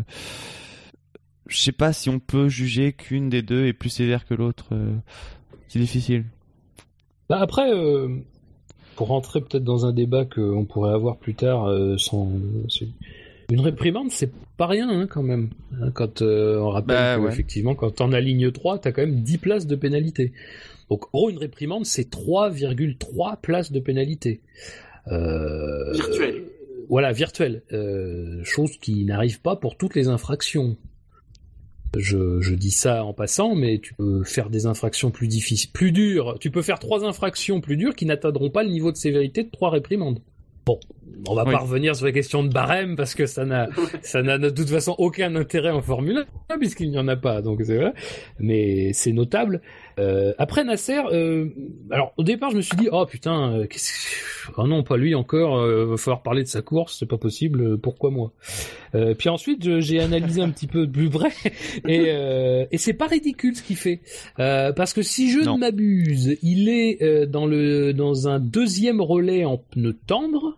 [1.47, 4.65] je sais pas si on peut juger qu'une des deux est plus sévère que l'autre.
[4.71, 4.95] euh,
[5.67, 6.25] c'est difficile.
[7.29, 8.07] Bah après, euh,
[8.95, 12.31] pour rentrer peut-être dans un débat qu'on pourrait avoir plus tard, euh, sans,
[12.69, 12.87] c'est-
[13.51, 15.49] une réprimande, c'est pas rien hein, quand même.
[15.79, 17.31] Hein, Quand euh, on rappelle Bah, que, ouais.
[17.31, 20.33] effectivement, quand t'en as ligne 3, t'as quand même 10 places de pénalité.
[20.89, 24.41] Donc, en gros, une réprimande, c'est 3,3 places de pénalité.
[25.11, 26.35] Euh, Virtuelle.
[26.35, 27.63] euh, voilà, virtuelle.
[27.73, 30.77] Euh, chose qui n'arrive pas pour toutes les infractions.
[31.97, 35.91] Je, je dis ça en passant, mais tu peux faire des infractions plus difficiles, plus
[35.93, 36.37] dures.
[36.39, 39.49] Tu peux faire trois infractions plus dures qui n'atteindront pas le niveau de sévérité de
[39.49, 40.19] trois réprimandes.
[40.65, 40.79] Bon,
[41.27, 41.51] on va Oui.
[41.53, 43.69] pas revenir sur la question de barème parce que ça n'a,
[44.01, 47.41] ça n'a de toute façon aucun intérêt en Formule 1 puisqu'il n'y en a pas,
[47.41, 47.93] donc c'est vrai.
[48.39, 49.61] Mais c'est notable.
[49.97, 51.47] Euh, après Nasser, euh,
[51.89, 54.97] alors au départ je me suis dit oh putain, euh, qu'est-ce que- oh non pas
[54.97, 58.33] lui encore, euh, va falloir parler de sa course, c'est pas possible, euh, pourquoi moi
[58.93, 61.31] euh, Puis ensuite j'ai analysé un petit peu de plus près
[61.87, 64.01] et, euh, et c'est pas ridicule ce qu'il fait
[64.39, 65.55] Euh, parce que si je Non.
[65.55, 70.57] ne m'abuse, il est euh, dans le dans un deuxième relais en pneu tendre.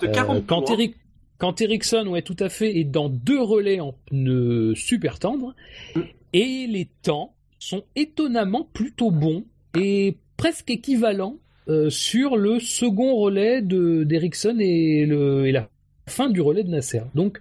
[0.00, 0.70] de Euh, 40 quand.
[0.70, 0.94] Eric,
[1.36, 5.54] quand Ericsson, ouais, tout à fait, est dans deux relais en pneus super tendres,
[5.94, 6.00] Mm.
[6.32, 9.44] et les temps sont étonnamment plutôt bons
[9.78, 11.36] et presque équivalents
[11.68, 15.68] euh, sur le second relais de d'Ericsson et, le, et la
[16.08, 17.02] fin du relais de Nasser.
[17.14, 17.38] Donc,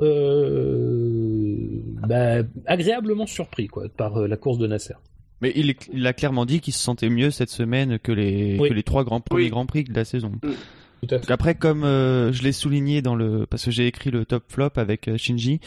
[0.00, 1.56] euh,
[2.08, 4.94] bah, agréablement surpris quoi, par euh, la course de Nasser.
[5.42, 8.68] Mais il, a clairement dit qu'il se sentait mieux cette semaine que les, Oui.
[8.70, 9.50] que les trois grands premiers Oui.
[9.50, 10.32] grands prix de la saison.
[11.06, 11.24] Tout à fait.
[11.24, 14.44] Donc après, comme euh, je l'ai souligné dans le, parce que j'ai écrit le top
[14.48, 15.60] flop avec euh, Shinji,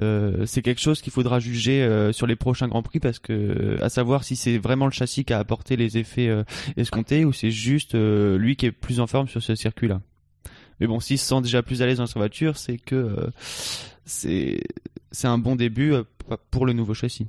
[0.00, 3.78] euh, c'est quelque chose qu'il faudra juger euh, sur les prochains grands prix parce que,
[3.82, 6.44] à savoir si c'est vraiment le châssis qui a apporté les effets euh,
[6.76, 10.00] escomptés ou c'est juste euh, lui qui est plus en forme sur ce circuit-là.
[10.80, 13.30] Mais bon, s'il se sent déjà plus à l'aise dans sa voiture, c'est que euh,
[14.04, 14.60] c'est
[15.10, 16.04] c'est un bon début euh,
[16.50, 17.26] pour le nouveau châssis.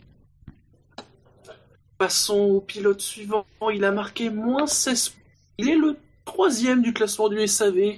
[1.97, 3.45] Passons au pilote suivant.
[3.74, 5.14] Il a marqué moins 16
[5.58, 7.95] Il est le troisième du classement du SAV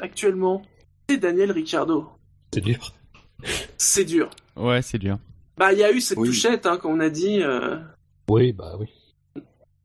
[0.00, 0.62] actuellement.
[1.08, 2.08] C'est Daniel Ricciardo.
[2.52, 2.94] C'est dur.
[3.76, 4.30] C'est dur.
[4.56, 5.18] Ouais, c'est dur.
[5.56, 6.28] Bah, il y a eu cette Oui.
[6.28, 7.42] touchette, hein, comme on a dit.
[7.42, 7.78] euh,
[8.28, 8.86] Oui, bah oui.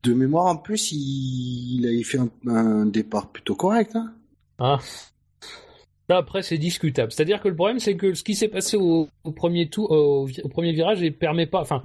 [0.04, 3.96] De mémoire, en plus, il, il avait fait un, un départ plutôt correct.
[3.96, 4.14] Hein
[4.60, 4.80] Ah.
[6.10, 7.12] Ça, après, c'est discutable.
[7.14, 10.28] C'est-à-dire que le problème, c'est que ce qui s'est passé au, au premier tour, au,
[10.50, 11.82] premier virage, il permet pas, enfin,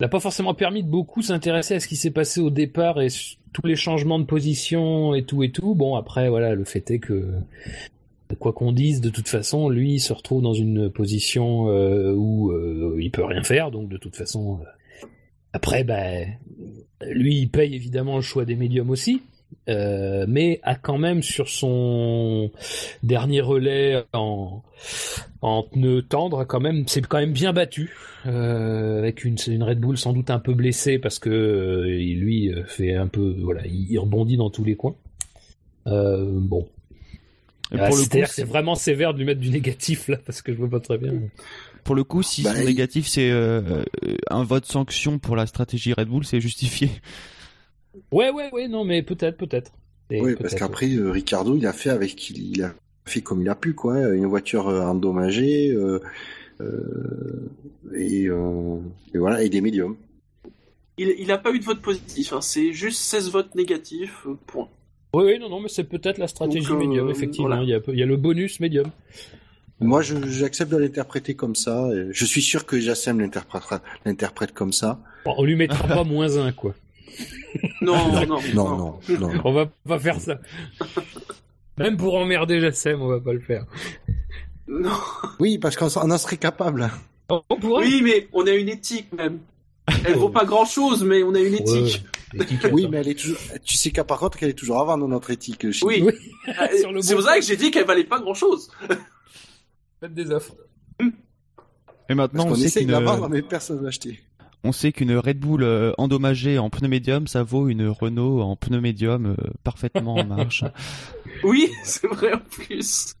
[0.00, 3.08] n'a pas forcément permis de beaucoup s'intéresser à ce qui s'est passé au départ et
[3.52, 5.74] tous les changements de position et tout et tout.
[5.74, 7.32] Bon, après, voilà, le fait est que,
[8.38, 12.96] quoi qu'on dise, de toute façon, lui, se retrouve dans une position euh, où euh,
[13.00, 15.06] il peut rien faire, donc de toute façon, euh,
[15.52, 16.28] après, ben,
[17.08, 19.22] lui, il paye évidemment le choix des médiums aussi.
[19.68, 22.50] Euh, mais a quand même sur son
[23.02, 24.62] dernier relais en,
[25.42, 27.90] en pneu tendre, quand même, c'est quand même bien battu,
[28.26, 32.52] euh, avec une, une Red Bull sans doute un peu blessée parce que euh, lui
[32.66, 34.94] fait un peu, voilà, il, il rebondit dans tous les coins.
[35.86, 36.68] Euh, bon,
[37.72, 40.18] Ah, pour, le c'est-à-dire coup, que c'est vraiment sévère de lui mettre du négatif là
[40.24, 41.12] parce que je vois pas très bien.
[41.84, 43.30] pour le coup, si Bah, son il- négatif c'est
[44.30, 46.90] un vote sanction pour la stratégie Red Bull, c'est justifié.
[48.12, 49.72] Ouais, ouais, ouais, non, mais peut-être, peut-être.
[50.10, 52.74] Oui, parce qu'après, euh, Ricardo, il a fait avec, il, il a
[53.06, 53.98] fait comme il a pu, quoi.
[54.12, 56.00] Une voiture euh, endommagée, euh,
[56.60, 57.48] euh,
[57.94, 58.76] et, euh,
[59.14, 59.96] et voilà, et des médiums.
[60.98, 64.34] Il, il a pas eu de vote positif, hein, c'est juste 16 votes négatifs, euh,
[64.46, 64.68] point.
[65.14, 67.48] Oui, oui, non, non, mais c'est peut-être la stratégie Donc, euh, médium, effectivement.
[67.48, 67.62] voilà.
[67.62, 68.90] Il, y a, il y a le bonus médium.
[69.80, 71.88] Moi, je- j'accepte de l'interpréter comme ça.
[71.94, 75.00] et Je suis sûr que Jassem l'interprétera- l'interprète comme ça.
[75.24, 76.74] Bon, on lui mettra pas moins un, quoi.
[77.82, 79.30] Non, non, Non, non, non.
[79.44, 80.38] On va pas faire ça.
[81.78, 83.64] Même pour emmerder Jassem, on va pas le faire.
[84.68, 84.90] non.
[85.38, 86.90] Oui, parce qu'on on en serait capable.
[87.30, 87.86] On on pourrait.
[87.86, 89.38] Oui, mais on a une éthique même.
[90.04, 92.04] Elle vaut pas grand chose, mais on a une éthique.
[92.34, 93.38] Ouais, Oui, mais elle est toujours.
[93.64, 95.70] Tu sais qu'à par contre qu'elle est toujours avant dans notre éthique.
[95.72, 96.02] chez Oui.
[96.02, 96.08] nous.
[96.08, 96.52] Oui.
[97.02, 98.70] C'est pour ça que j'ai dit qu'elle valait pas grand chose.
[100.00, 100.54] Faites des offres.
[102.08, 104.20] Et maintenant, Parce on sait essaye de la vendre, mais personne ne veut acheter.
[104.64, 108.56] On sait qu'une Red Bull euh, endommagée en pneu médium, ça vaut une Renault en
[108.56, 110.64] pneu médium euh, parfaitement en marche.
[111.42, 113.14] Oui, c'est vrai en plus.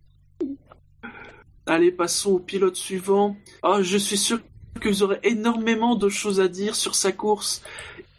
[1.64, 3.36] Allez, passons au pilote suivant.
[3.62, 4.40] Oh, je suis sûr
[4.78, 7.62] que vous aurez énormément de choses à dire sur sa course.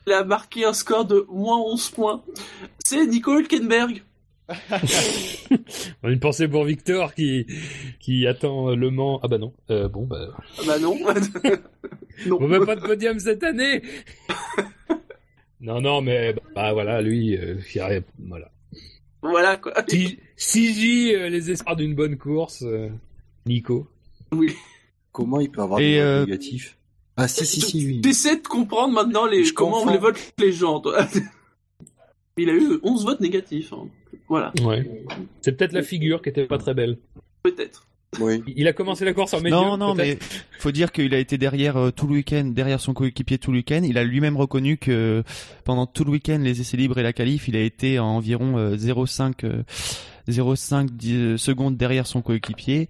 [0.08, 2.24] Il a marqué un score de moins 11 points.
[2.84, 4.04] C'est Nico Hülkenberg.
[6.04, 7.46] Une pensée pour Victor qui,
[8.00, 9.20] qui attend Le Mans.
[9.24, 9.54] Ah bah non.
[9.70, 10.30] Euh, bon, bah.
[10.60, 10.98] Ah Bah non.
[12.26, 12.38] non.
[12.42, 13.82] On veut pas de podium cette année
[15.62, 17.56] Non, non, mais bah voilà, lui, euh,
[18.18, 18.52] voilà.
[19.22, 19.74] Voilà quoi.
[19.88, 22.90] Si, si j'ai euh, les espoirs d'une bonne course, euh,
[23.46, 23.88] Nico.
[24.32, 24.56] Oui.
[25.12, 26.78] Comment il peut avoir Et, des votes euh, négatifs
[27.18, 28.02] Ah si, si, si, oui.
[28.02, 31.06] T'essaies de comprendre maintenant les, Je comment on les vote les gens, toi.
[32.38, 33.72] Il a eu 11 votes négatifs.
[33.74, 33.88] hein.
[34.28, 34.90] Voilà, Ouais.
[35.42, 36.98] C'est peut-être la figure qui était pas très belle.
[37.44, 37.88] peut-être.
[38.20, 38.44] Oui.
[38.58, 39.62] Il a commencé la course en médium.
[39.64, 40.18] non, non, mais
[40.60, 43.60] faut dire qu'il a été derrière euh, tout le week-end, derrière son coéquipier tout le
[43.60, 43.82] week-end.
[43.86, 45.24] Il a lui-même reconnu que
[45.64, 48.58] pendant tout le week-end, les essais libres et la qualif, il a été à environ
[48.58, 49.64] euh, 0,5 euh,
[50.28, 52.90] 0,5 dix- secondes derrière son coéquipier.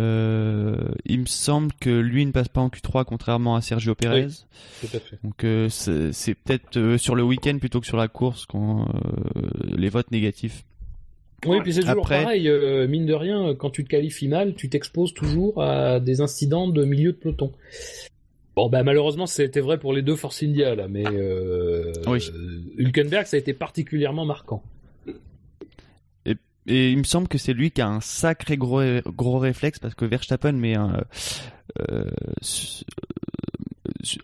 [0.00, 4.28] Euh, il me semble que lui ne passe pas en Q3 contrairement à Sergio Perez.
[4.80, 5.18] Tout à fait.
[5.22, 9.42] Donc euh, c'est peut-être euh, sur le week-end plutôt que sur la course quand euh,
[9.76, 10.64] les votes négatifs.
[11.46, 14.54] Oui, puis c'est toujours Après- pareil, euh, mine de rien, quand tu te qualifies mal,
[14.54, 17.52] tu t'exposes toujours à des incidents de milieu de peloton.
[18.56, 22.18] Bon, bah malheureusement, c'était vrai pour les deux Force India, là, mais euh, Oui.
[22.76, 24.62] Hülkenberg, ça a été particulièrement marquant.
[26.70, 29.94] Et il me semble que c'est lui qui a un sacré gros, gros réflexe parce
[29.94, 31.02] que Verstappen met un,
[31.90, 32.04] euh,
[32.40, 32.84] su-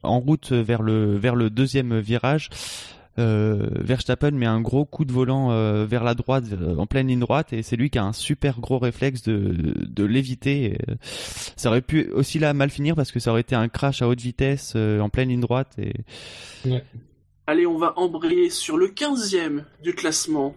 [0.02, 2.48] en route vers le, vers le deuxième virage.
[3.18, 7.08] Euh, Verstappen met un gros coup de volant euh, vers la droite, euh, en pleine
[7.08, 10.76] ligne droite, et c'est lui qui a un super gros réflexe de, de, de l'éviter.
[10.88, 10.94] Euh,
[11.56, 14.08] Ça aurait pu aussi là mal finir parce que ça aurait été un crash à
[14.08, 15.74] haute vitesse euh, en pleine ligne droite.
[15.78, 15.94] Et
[17.46, 20.54] Allez, on va embrayer sur le 15e du classement.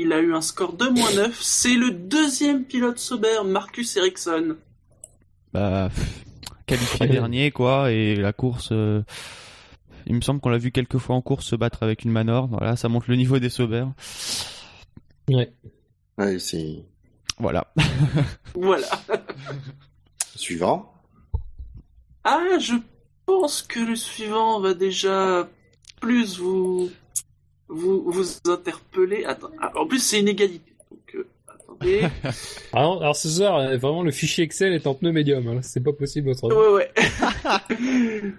[0.00, 1.36] Il a eu un score de moins 9.
[1.42, 4.56] C'est le deuxième pilote Sauber, Marcus Ericsson.
[5.52, 6.24] bah pff,
[6.66, 9.02] qualifié dernier quoi et la course euh,
[10.06, 12.46] il me semble qu'on l'a vu quelques fois en course se battre avec une Manor
[12.46, 13.86] voilà ça montre le niveau des Sauber
[15.30, 15.52] Ouais.
[16.16, 16.84] Ouais, c'est
[17.38, 17.72] voilà
[18.54, 18.86] Voilà.
[20.36, 20.92] suivant.
[22.24, 22.74] Ah, je
[23.26, 25.48] pense que le suivant va déjà
[26.00, 26.90] plus vous
[27.68, 29.24] vous, vous interpeller.
[29.24, 30.72] Attends, ah, en plus c'est une égalité.
[30.90, 32.08] Donc, euh, attendez.
[32.72, 35.46] Alors, alors ce soir, euh, vraiment, le fichier Excel est en pneu médium.
[35.48, 35.60] Hein.
[35.62, 36.54] C'est pas possible autrement.
[36.54, 38.32] ouais, ouais.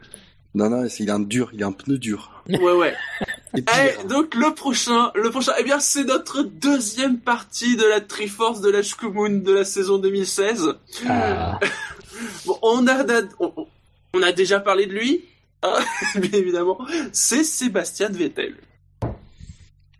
[0.55, 2.43] Non, non, il est en dur, il est en pneu dur.
[2.49, 2.95] Ouais, ouais.
[3.55, 7.83] Et puis, Allez, donc le prochain, le prochain, eh bien c'est notre deuxième partie de
[7.83, 10.73] la Triforce de la Shkumun de la saison 2016.
[11.07, 11.59] Ah.
[12.45, 13.05] Bon, on a,
[13.39, 13.65] on,
[14.13, 15.23] on a déjà parlé de lui,
[15.63, 15.77] hein,
[16.15, 16.77] bien évidemment.
[17.13, 18.55] C'est Sébastien Vettel,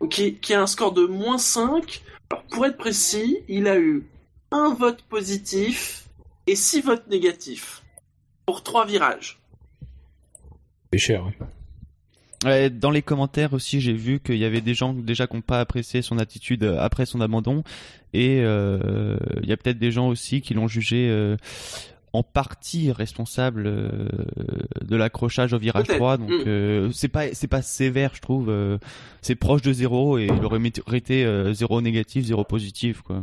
[0.08, 2.02] qui, qui a un score de moins 5.
[2.30, 4.04] Alors, pour être précis, il a eu
[4.50, 6.08] un vote positif
[6.46, 7.82] et six votes négatifs
[8.46, 9.38] pour trois virages.
[10.92, 11.24] C'est cher.
[11.24, 11.46] hein.
[12.44, 15.42] Ouais, dans les commentaires aussi j'ai vu qu'il y avait des gens déjà qui n'ont
[15.42, 17.64] pas apprécié son attitude euh, après son abandon
[18.14, 21.36] et euh, il y a peut-être des gens aussi qui l'ont jugé euh,
[22.12, 24.08] en partie responsable euh,
[24.82, 25.98] de l'accrochage au virage Peut-être.
[25.98, 26.44] 3 donc Mm.
[26.46, 28.78] euh, c'est pas c'est pas sévère je trouve euh,
[29.22, 33.22] c'est proche de zéro et il aurait mérité euh, zéro négatif zéro positif quoi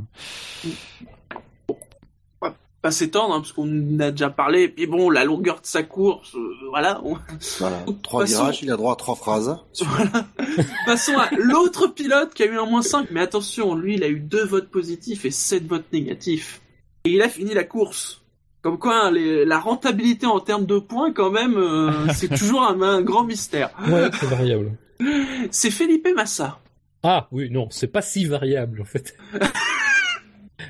[2.80, 4.62] Pas s'étendre, hein, parce qu'on a déjà parlé.
[4.64, 7.02] Et puis bon, la longueur de sa course, euh, voilà.
[7.04, 7.18] on-
[7.60, 7.84] Voilà.
[8.04, 8.36] Trois Passons.
[8.44, 9.58] virages, il a droit à trois phrases.
[9.82, 10.28] Voilà.
[10.86, 14.08] Passons à l'autre pilote qui a eu un moins 5, mais attention, lui, il a
[14.08, 16.62] eu deux votes positifs et sept votes négatifs.
[17.04, 18.22] Et il a fini la course.
[18.68, 22.64] Comme quoi, hein, les- la rentabilité en termes de points, quand même, euh, c'est toujours
[22.64, 23.70] un, un grand mystère.
[23.90, 24.74] Ouais, c'est variable.
[25.52, 26.60] C'est Felipe Massa.
[27.02, 29.16] Ah oui, non, c'est pas si variable en fait.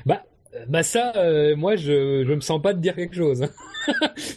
[0.06, 0.22] bah,
[0.54, 3.42] euh, bah ça, euh, moi je je me sens pas de dire quelque chose.
[3.42, 3.50] hein.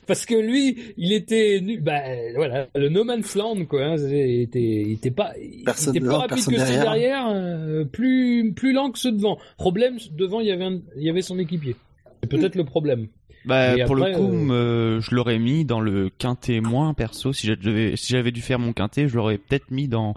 [0.08, 3.84] Parce que lui, il était nu, bah euh, voilà, le no man's land quoi.
[3.84, 6.82] Hein, il était, il était pas, il Personne était plus devant, rapide que ceux derrière.
[6.84, 9.38] derrière, euh, plus plus lent que ceux devant.
[9.58, 11.76] Problème, devant il y avait un- il y avait son équipier.
[12.24, 13.08] C'est peut-être le problème.
[13.46, 16.94] Bah, Et pour après, le coup, euh, me- je l'aurais mis dans le quintet moins
[16.94, 17.34] perso.
[17.34, 20.14] Si j'avais, si dû faire mon quintet, je l'aurais peut-être mis dans,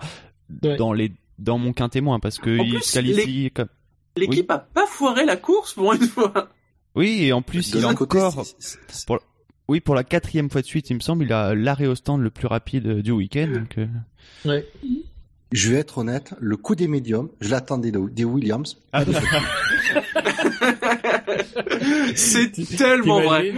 [0.62, 0.76] Ouais.
[0.76, 3.68] dans les, dans mon quintet moins parce que En il plus, se qualifie comme.
[4.16, 6.48] L'équipe a pas foiré la course pour une fois.
[6.94, 8.44] Oui, et en plus, De il a encore,
[9.68, 12.20] oui, pour la quatrième fois de suite, il me semble, il a l'arrêt au stand
[12.20, 13.48] le plus rapide euh, du week-end.
[13.50, 13.86] Donc, euh,
[14.44, 14.66] Ouais.
[15.52, 18.76] Je vais être honnête, le coup des médiums, je l'attendais de- des Williams.
[22.16, 23.52] c'est tellement vrai.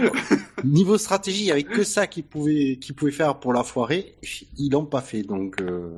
[0.63, 2.77] Niveau stratégie, il y avait que ça qu'ils pouvaient,
[3.11, 4.15] faire pour la foirer.
[4.57, 5.61] Ils l'ont pas fait, donc.
[5.61, 5.89] Euh...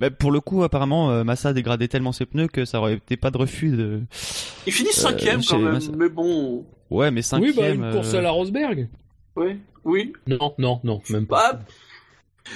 [0.00, 3.16] Bah, pour le coup, apparemment, euh, Massa dégradait tellement ses pneus que ça aurait été
[3.16, 4.00] pas de refus de.
[4.66, 5.90] Il finit cinquième quand même, Massa.
[5.96, 6.66] mais bon.
[6.90, 7.84] Ouais, mais Oui, bah, cinquième.
[7.84, 8.88] une course euh, à la Rosberg.
[9.36, 9.56] Ouais.
[9.84, 10.12] Oui.
[10.26, 11.52] Non, non, non, même pas.
[11.54, 11.60] Bah,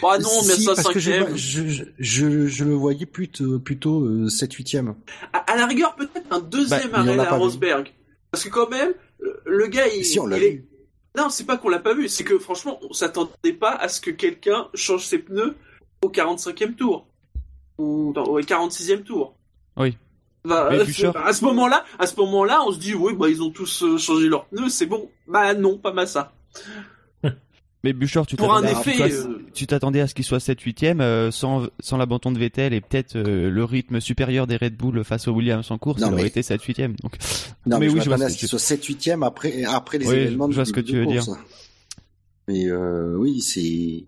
[0.00, 4.26] bah non, mais Si, ça parce que je, je, je, le voyais plutôt, plutôt euh,
[4.28, 4.94] 7-8ème.
[5.32, 7.42] À, à la rigueur, peut-être un deuxième Bah, arrêt à vu.
[7.42, 7.92] Rosberg.
[8.30, 8.92] Parce que quand même,
[9.44, 10.64] le- gars, il, Si, on l'a il est-.
[11.16, 14.00] Non, c'est pas qu'on l'a pas vu, c'est que franchement, on s'attendait pas à ce
[14.00, 15.54] que quelqu'un change ses pneus
[16.00, 17.06] au 45e tour.
[17.78, 19.34] Ou non, au 46e tour.
[19.76, 19.96] Oui.
[20.44, 20.84] Bah, euh,
[21.24, 23.96] à ce moment-là, à ce moment-là, on se dit oui, bah ils ont tous euh,
[23.96, 25.08] changé leurs pneus, c'est bon.
[25.28, 26.32] Bah non, pas Massa.
[27.84, 30.14] Mais Bouchard, tu Pour un t'attendais à- effet, tu vois, euh, tu t'attendais à ce
[30.14, 34.46] qu'il soit 7-8ème euh, sans, sans l'abandon de Vettel et peut-être euh, le rythme supérieur
[34.46, 36.94] des Red Bull face aux Williams en course, Non, il aurait mais- été 7-8ème.
[37.02, 37.16] Donc,
[37.66, 40.06] Non, mais, Mais oui, je m'attendais à ce qu'il tu- soit 7-8ème après, après les
[40.06, 41.24] Oui, événements je vois de- ce que de tu veux course.
[41.26, 41.36] dire.
[42.48, 44.04] Mais euh, oui, c'est.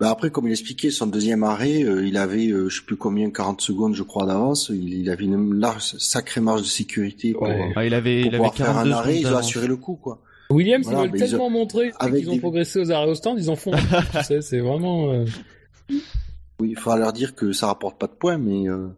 [0.00, 2.96] Bah après, comme il expliquait, son deuxième arrêt, euh, il avait, euh, je sais plus
[2.96, 4.70] combien, 40 secondes, je crois, d'avance.
[4.74, 7.72] Il, il avait une large, sacrée marge de sécurité pour, Ouais.
[7.76, 9.12] ah, il avait, pour il avait pouvoir faire 42 un arrêt.
[9.18, 10.20] secondes Ils ont assuré le coup, quoi.
[10.52, 13.14] Williams, Voilà, ils veulent ils tellement montrer avec qu'ils ont des- progressé aux arrêts au
[13.14, 13.72] stand, ils en font.
[14.12, 15.12] tu sais, c'est vraiment.
[15.12, 15.24] euh,
[16.60, 18.68] Oui, il faudra leur dire que ça rapporte pas de points, mais.
[18.68, 18.88] Euh...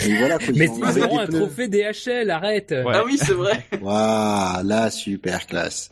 [0.00, 2.70] mais voilà, quoi, ils Mais ont- ils auront un pneus- trophée DHL, arrête.
[2.70, 2.92] Ouais.
[2.94, 3.64] Ah oui, c'est vrai.
[3.80, 5.90] Voilà, super classe.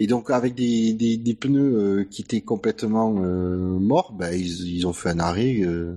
[0.00, 4.68] Et donc avec des, des, des pneus euh, qui étaient complètement euh, morts, bah, ils,
[4.76, 5.94] ils ont fait un arrêt euh,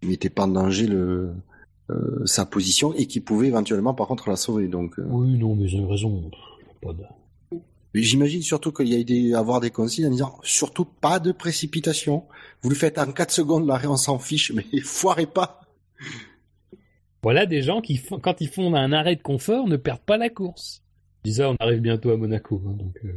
[0.00, 1.32] qui mettait pas en danger le,
[1.90, 4.68] euh, sa position et qui pouvait éventuellement par contre la sauver.
[4.68, 6.30] Donc euh, Oui, non, mais ils ont eu raison.
[6.80, 7.02] Pas de-
[7.94, 11.30] j'imagine surtout qu'il y a eu des, avoir des consignes en disant surtout pas de
[11.32, 12.24] précipitation.
[12.62, 15.60] Vous le faites en 4 secondes l'arrêt, on s'en fiche, mais foirez pas.
[17.22, 20.16] Voilà des gens qui, font- quand ils font un arrêt de confort, ne perdent pas
[20.16, 20.82] la course.
[21.24, 22.60] Je dis ça, on arrive bientôt à Monaco.
[22.66, 23.12] hein, donc, euh,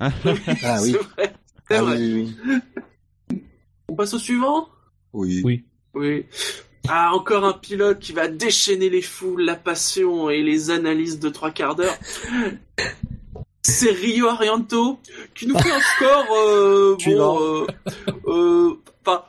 [0.00, 0.92] Ah oui.
[0.92, 1.32] C'est vrai.
[1.68, 1.96] C'est Ah vrai.
[1.98, 2.34] oui,
[3.30, 3.38] oui,
[3.88, 4.68] On passe au suivant?
[5.12, 5.40] Oui.
[5.44, 5.64] Oui.
[5.94, 6.26] Oui.
[6.88, 11.28] Ah, encore un pilote qui va déchaîner les foules, la passion et les analyses de
[11.28, 11.96] trois quarts d'heure.
[13.62, 14.98] C'est Rio Arianto
[15.34, 17.66] qui nous fait un score euh, bon, euh,
[18.26, 19.24] euh, enfin,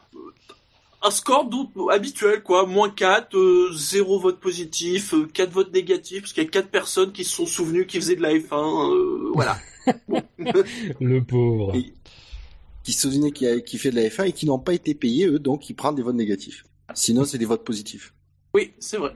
[1.04, 1.50] un score
[1.92, 6.48] habituel quoi, moins 4, euh, 0 vote positif, euh, 4 votes négatifs parce qu'il y
[6.48, 9.58] a 4 personnes qui se sont souvenues qui faisaient de la F1, euh, voilà.
[11.00, 11.76] le pauvre.
[11.76, 11.94] Et-
[12.84, 14.94] Qui se souvenaient qui, a- qui fait de la F1 et qui n'ont pas été
[14.96, 16.64] payés eux, donc ils prennent des votes négatifs.
[16.94, 18.14] Sinon c'est des votes positifs.
[18.54, 19.14] Oui, c'est vrai.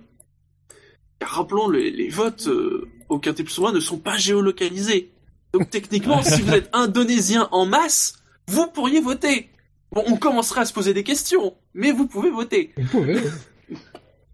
[1.19, 5.11] Car rappelons, les, les votes euh, au Quintet plus ne sont pas géolocalisés.
[5.53, 8.15] Donc techniquement, si vous êtes indonésien en masse,
[8.47, 9.49] vous pourriez voter.
[9.93, 12.73] Bon, on commencerait à se poser des questions, mais vous pouvez voter.
[12.77, 13.29] Vous pouvez, ouais.
[13.69, 13.77] Vous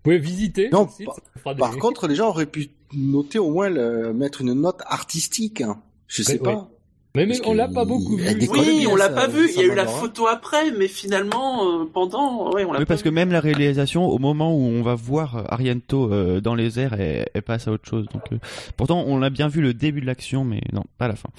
[0.03, 0.69] pouvez visiter.
[0.71, 1.07] Non, site,
[1.43, 5.61] par- contre, les gens auraient pu noter au moins le, mettre une note artistique.
[5.61, 5.79] hein.
[6.07, 6.69] Je sais Ouais, pas.
[7.15, 8.25] Mais, on l'a pas beaucoup vu.
[8.51, 9.49] Oui, on l'a pas vu.
[9.49, 12.85] Il y a eu la photo après, mais finalement, euh, pendant, ouais, on l'a Oui,
[12.85, 16.79] parce que même la réalisation, au moment où on va voir Arianto euh, dans les
[16.79, 18.07] airs, elle, elle passe à autre chose.
[18.13, 18.37] Donc, euh,
[18.77, 21.29] pourtant, on l'a bien vu le début de l'action, mais non, pas la fin.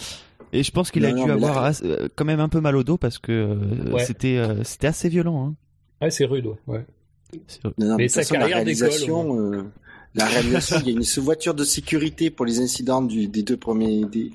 [0.52, 2.76] Et je pense qu'il a Non, dû avoir là- euh, quand même un peu mal
[2.76, 4.04] au dos parce que euh, Ouais.
[4.04, 5.46] c'était euh, c'était assez violent.
[5.46, 5.54] Hein.
[6.02, 6.54] Ouais, c'est rude, ouais.
[6.66, 6.84] ouais.
[7.64, 8.90] Non, non, Mais sa façon, carrière décolle,
[10.14, 13.56] la réalisation, il y a une voiture de sécurité pour les incidents du, des deux
[13.56, 14.30] premiers, des,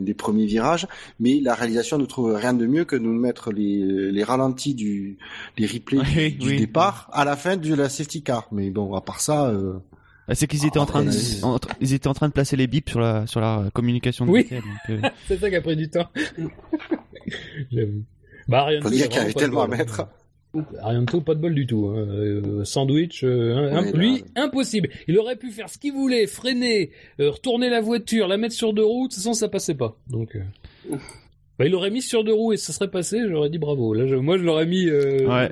[0.00, 0.86] des premiers virages,
[1.18, 5.16] mais la réalisation ne trouve rien de mieux que nous mettre les, les ralentis du,
[5.56, 6.56] les replays Oui, du oui.
[6.58, 8.48] départ à la fin de la safety car.
[8.52, 9.74] Mais bon, à part ça, euh,
[10.28, 11.10] Bah, C'est qu'ils étaient en train de,
[11.42, 13.70] Ah, en tra- ils étaient en train de placer les bips sur la sur la
[13.72, 14.46] communication de Oui.
[14.90, 16.08] Euh, C'est ça qui a pris du temps.
[17.72, 18.04] J'avoue.
[18.48, 19.68] Bah, Arianto, faut dire qu'il y avait de tellement à
[20.54, 20.62] bol.
[20.72, 20.78] mettre.
[20.84, 21.86] Arianto, pas de bol du tout.
[21.88, 22.06] hein.
[22.08, 24.88] Euh, sandwich, euh, là, lui, impossible.
[25.08, 26.90] Il aurait pu faire ce qu'il voulait, freiner,
[27.20, 29.96] euh, retourner la voiture, la mettre sur deux roues, de toute façon, ça passait pas.
[30.08, 30.96] Donc, euh,
[31.58, 33.94] bah, il l'aurait mis sur deux roues et ça serait passé, j'aurais dit bravo.
[33.94, 35.50] Là, je- moi, je l'aurais mis euh, Ouais.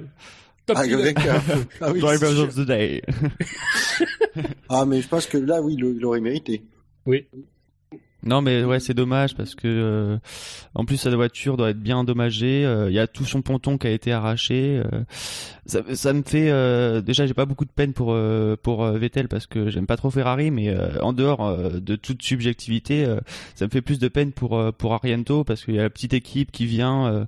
[0.67, 0.85] top Ah,
[1.81, 3.03] ah oui, Drivers of the Day.
[4.69, 6.63] Ah, mais je pense que là, oui, il il aurait mérité.
[7.07, 7.27] Oui.
[8.25, 10.19] Non mais ouais c'est dommage parce que euh,
[10.77, 12.65] en plus sa voiture doit être bien endommagée.
[12.65, 14.81] euh, Il y a tout son ponton qui a été arraché.
[14.93, 15.03] euh,
[15.67, 19.27] ça, ça me fait euh, déjà j'ai pas beaucoup de peine pour euh, pour Vettel
[19.29, 23.19] parce que j'aime pas trop Ferrari mais euh, en dehors euh, de toute subjectivité euh,
[23.57, 26.15] ça me fait plus de peine pour pour Ariento parce qu'il y a la petite
[26.15, 27.25] équipe qui vient euh,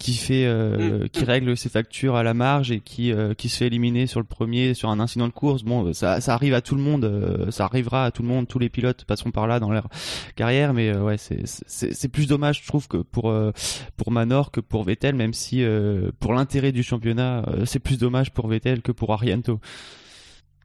[0.00, 3.58] qui fait euh, qui règle ses factures à la marge et qui euh, qui se
[3.58, 5.62] fait éliminer sur le premier sur un incident de course.
[5.62, 8.58] Bon ça ça arrive à tout le monde, ça arrivera à tout le monde, tous
[8.58, 9.88] les pilotes passeront par là dans leur
[10.36, 13.52] carrière, mais euh, ouais, c'est plus dommage, je trouve, que pour euh,
[13.96, 17.98] pour Manor que pour Vettel, même si euh, pour l'intérêt du championnat, euh, c'est plus
[17.98, 19.60] dommage pour Vettel que pour Arianto.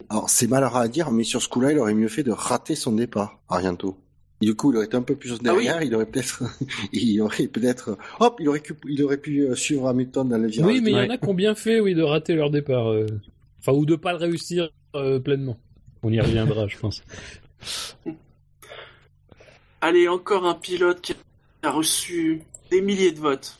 [0.09, 2.75] Alors, c'est malheureux à dire, mais sur ce coup-là, il aurait mieux fait de rater
[2.75, 3.97] son départ, Arianto.
[4.41, 6.43] du coup, il aurait été un peu plus derrière, il aurait peut-être,
[6.93, 10.71] il aurait peut-être, hop, il aurait, il aurait pu suivre Hamilton dans le virage.
[10.71, 12.87] Oui, mais il y en a qui ont bien fait, oui, de rater leur départ.
[12.87, 13.05] euh.
[13.59, 15.57] Enfin, ou de pas le réussir euh, pleinement.
[16.01, 17.03] On y reviendra, je pense.
[19.81, 21.13] Allez, encore un pilote qui
[21.63, 23.59] a reçu des milliers de votes.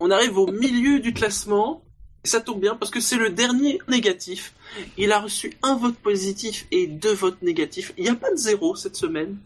[0.00, 1.82] On arrive au milieu du classement.
[2.24, 4.54] Et ça tombe bien parce que c'est le dernier négatif.
[4.96, 7.92] Il a reçu un vote positif et deux votes négatifs.
[7.98, 9.36] Il n'y a pas de zéro cette semaine.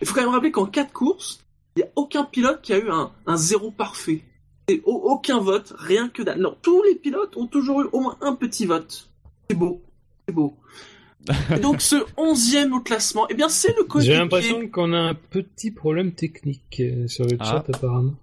[0.00, 1.40] Il faut quand même rappeler qu'en quatre courses,
[1.76, 4.22] il n'y a aucun pilote qui a eu un, zéro parfait.
[4.68, 6.40] Et au- aucun vote, rien que dalle.
[6.40, 9.08] Non, tous les pilotes ont toujours eu au moins un petit vote.
[9.48, 9.80] C'est beau.
[10.28, 10.54] C'est beau.
[11.54, 14.16] Et donc ce onzième au classement, eh bien c'est le J'ai coéquipier.
[14.16, 17.44] l'impression qu'on a un petit problème technique euh, sur le Ah.
[17.44, 18.14] chat, apparemment.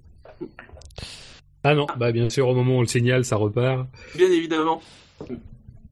[1.63, 3.87] Ah non, bah bien sûr, au moment où on le signale, ça repart.
[4.15, 4.81] Bien évidemment.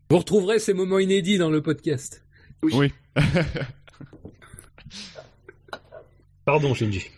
[0.10, 2.24] Vous retrouverez ces moments inédits dans le podcast.
[2.64, 2.92] Oui.
[6.46, 7.10] Pardon, Shinji.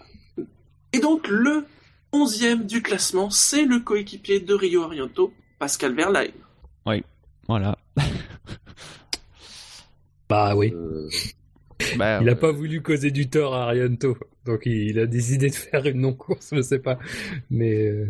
[0.94, 1.66] Et donc le
[2.12, 6.32] onzième du classement, c'est le coéquipier de Rio Arianto, Pascal Verlaine.
[7.50, 7.78] Voilà.
[10.30, 10.74] Bah oui.
[10.76, 11.08] Euh,
[11.98, 15.06] Bah, Il a euh, pas voulu causer du tort à Arianto, donc il, il a
[15.06, 16.98] décidé de faire une non-course, je sais pas.
[17.52, 18.08] Mais euh,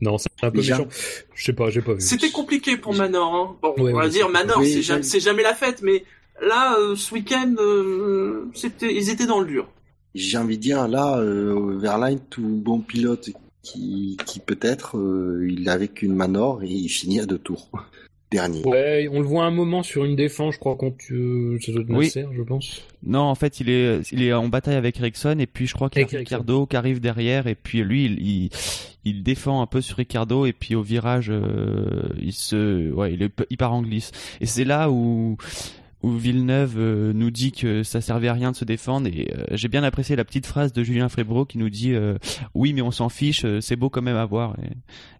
[0.00, 0.78] non, c'est un peu Déjà.
[0.78, 0.90] méchant.
[1.34, 2.00] Je sais pas, j'ai pas vu.
[2.00, 3.34] C'était compliqué pour Manor.
[3.34, 3.56] Hein.
[3.62, 6.04] Bon, Ouais, on va dire Manor, Oui, c'est jamais la fête, mais
[6.42, 9.68] là, euh, ce week-end, euh, c'était, ils étaient dans le dur.
[10.14, 13.30] J'ai envie de dire, là, euh, Verlaine, tout bon pilote
[13.62, 17.68] qui, qui peut-être, euh, il avait qu'une manor et il finit à deux tours.
[18.34, 18.62] Dernier.
[18.64, 21.82] Ouais, on le voit un moment sur une défense, je crois qu'on tue, ça doit
[21.82, 22.06] être Oui.
[22.06, 22.82] Nasser, je pense.
[23.06, 25.88] Non, en fait, il est, il est en bataille avec Ericsson et puis je crois
[25.88, 26.18] qu'il y a.
[26.18, 28.50] Ricardo qui arrive derrière et puis lui, il, il,
[29.04, 33.22] il défend un peu sur Ricardo et puis au virage, euh, il se, ouais, il,
[33.22, 34.10] est, il part en glisse.
[34.40, 35.36] Et c'est là où,
[36.02, 39.44] où Villeneuve euh, nous dit que ça servait à rien de se défendre et euh,
[39.52, 42.16] j'ai bien apprécié la petite phrase de Julien Frébro qui nous dit euh,
[42.54, 44.56] oui mais on s'en fiche, euh, c'est beau quand même à voir.
[44.62, 44.72] Et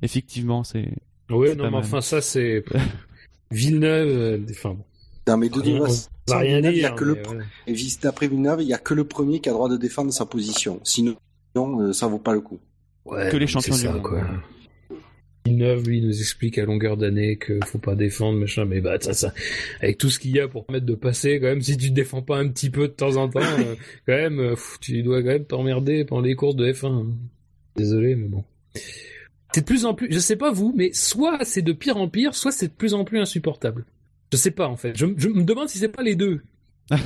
[0.02, 0.88] effectivement, c'est
[1.30, 2.64] Ouais, non, mais enfin, ça, c'est.
[3.52, 4.84] Sivilleneuve, euh, enfin, bon.
[5.28, 5.78] Non, mais de toute Rien-
[6.26, 6.92] rien Villeneuve, il y dire.
[6.92, 7.44] a que le, voilà.
[7.66, 10.12] et d'après Villeneuve, il y a que le premier qui a le droit de défendre
[10.12, 10.80] sa position.
[10.84, 11.16] Sinon,
[11.56, 12.58] euh, ça vaut pas le coup.
[13.04, 14.02] Ouais, que les c'est champions ça, du monde.
[14.02, 14.22] quoi.
[15.46, 19.12] Villeneuve, lui, nous explique à longueur d'année qu'il faut pas défendre, machin, mais bah, ça,
[19.12, 19.32] ça,
[19.80, 21.94] avec tout ce qu'il y a pour permettre de passer, quand même, si tu te
[21.94, 23.74] défends pas un petit peu de temps en temps, euh,
[24.06, 27.06] quand même, pff, tu dois quand même t'emmerder pendant les courses de F1.
[27.76, 28.44] Désolé, mais bon.
[29.54, 32.08] C'est de plus en plus, je sais pas vous, mais soit c'est de pire en
[32.08, 33.84] pire, soit c'est de plus en plus insupportable.
[34.32, 34.96] Je sais pas, en fait.
[34.96, 36.42] Je, je me demande si c'est pas les deux.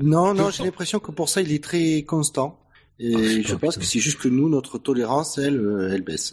[0.00, 2.60] Non, non, j'ai l'impression que pour ça, il est très constant.
[3.00, 3.80] Et Ah, je pense putain.
[3.80, 6.30] que c'est juste que nous, notre tolérance, elle, euh, elle baisse.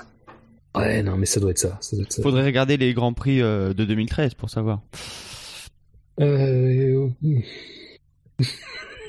[0.75, 2.21] Ouais, non, mais ça doit être ça, ça doit être ça.
[2.21, 4.83] Faudrait regarder les grands prix euh, de 2013 pour savoir.
[6.21, 7.09] Euh,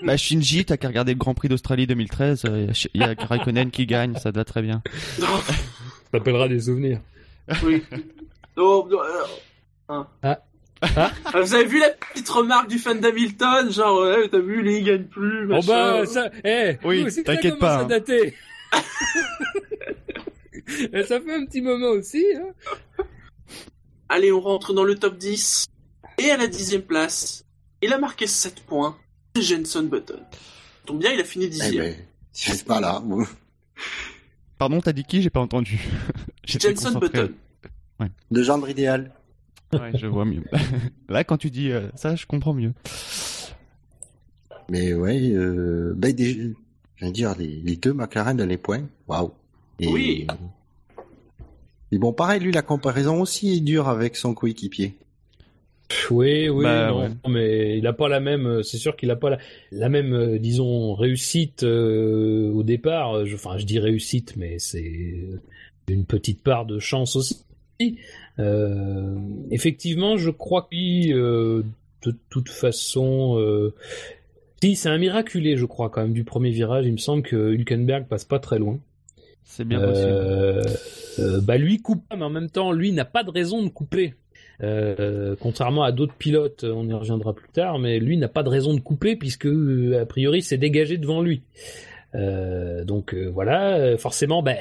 [0.03, 3.71] Bah Shinji, t'as qu'à regarder le Grand Prix d'Australie 2013, euh, il y a Raikkonen
[3.71, 4.83] qui gagne, ça te va très bien.
[6.13, 7.01] t'appelleras des souvenirs.
[7.63, 7.83] Oui.
[8.57, 9.25] Oh, oh, euh,
[9.89, 10.07] hein.
[10.23, 10.41] Ah.
[10.83, 11.11] Ah.
[11.35, 14.79] Euh, Vous avez vu la petite remarque du fan d'Hamilton, genre ouais, t'as vu, les
[14.79, 15.45] il gagne plus.
[15.45, 15.67] Oh machin.
[15.67, 17.87] bah ça, eh, Oui, ça t'inquiète pas, à hein.
[17.87, 18.35] dater.
[20.93, 22.25] Et ça fait un petit moment aussi.
[22.37, 23.05] Hein.
[24.09, 25.67] Allez, on rentre dans le top 10.
[26.19, 27.45] Et à la dixième place,
[27.83, 28.97] il a marqué 7 points.
[29.43, 30.21] Jenson Button.
[30.85, 31.85] Tombe bien, il a fini Eh dixième.
[31.85, 31.95] ben,
[32.33, 33.03] c'est pas là.
[34.59, 35.23] Pardon, t'as dit qui?
[35.23, 35.81] J'ai pas entendu.
[36.45, 37.09] Jenson concentré.
[37.09, 37.35] Button.
[38.31, 39.11] De gendre idéal.
[39.73, 40.45] Ouais, je vois mieux.
[41.09, 42.73] Là, quand tu dis euh, ça, je comprends mieux.
[44.69, 46.53] Mais ouais, euh, ben, des,
[46.97, 48.85] je veux dire, les, les deux McLaren dans les points.
[49.09, 49.33] Waouh.
[49.79, 50.27] Et- Oui.
[51.93, 54.97] Et bon, pareil, lui, la comparaison aussi est dure avec son coéquipier.
[56.11, 57.09] Oui, oui, Bah, non, ouais.
[57.29, 58.47] mais il a pas la même.
[58.47, 59.39] euh, C'est sûr qu'il a pas la,
[59.71, 63.25] la même, euh, disons, réussite euh, au départ.
[63.25, 64.93] Je- Enfin, je dis réussite, mais c'est
[65.89, 67.45] une petite part de chance aussi.
[68.39, 69.15] Euh,
[69.51, 71.63] effectivement, je crois que euh,
[72.05, 73.73] de toute façon,
[74.63, 76.87] si c'est un miraculé, je crois quand même du premier virage.
[76.87, 78.79] Il me semble que Hülkenberg passe pas très loin.
[79.45, 81.43] C'est bien possible.
[81.43, 84.15] Bah lui coupe, mais en même temps, lui n'a pas de raison de couper.
[84.63, 88.49] Euh, contrairement à d'autres pilotes, on y reviendra plus tard, mais lui n'a pas de
[88.49, 91.43] raison de couper puisque euh, a priori c'est dégagé devant lui.
[92.17, 94.55] Euh, donc euh, voilà, euh, forcément, bah,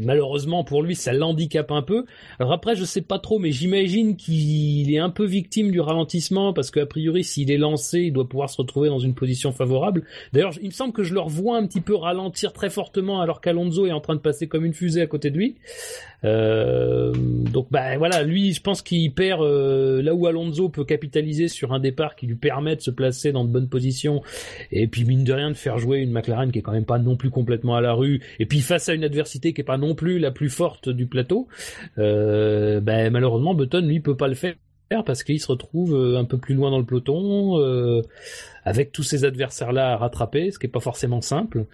[0.00, 2.04] malheureusement pour lui, ça l'handicape un peu.
[2.38, 6.52] Alors après, je sais pas trop, mais j'imagine qu'il est un peu victime du ralentissement
[6.52, 10.04] parce qu'a priori, s'il est lancé, il doit pouvoir se retrouver dans une position favorable.
[10.32, 13.40] D'ailleurs, il me semble que je le revois un petit peu ralentir très fortement alors
[13.40, 15.56] qu'Alonso est en train de passer comme une fusée à côté de lui.
[16.24, 21.48] Euh, donc bah voilà, lui, je pense qu'il perd euh, là où Alonso peut capitaliser
[21.48, 24.22] sur un départ qui lui permet de se placer dans de bonnes positions
[24.70, 26.98] et puis mine de rien de faire jouer une McLaren qui est quand même pas
[26.98, 29.78] non plus complètement à la rue et puis face à une adversité qui est pas
[29.78, 31.48] non plus la plus forte du plateau,
[31.98, 34.54] euh, bah, malheureusement Button lui peut pas le faire
[35.02, 38.02] parce qu'il se retrouve euh, un peu plus loin dans le peloton euh,
[38.64, 41.64] avec tous ces adversaires là à rattraper, ce qui est pas forcément simple.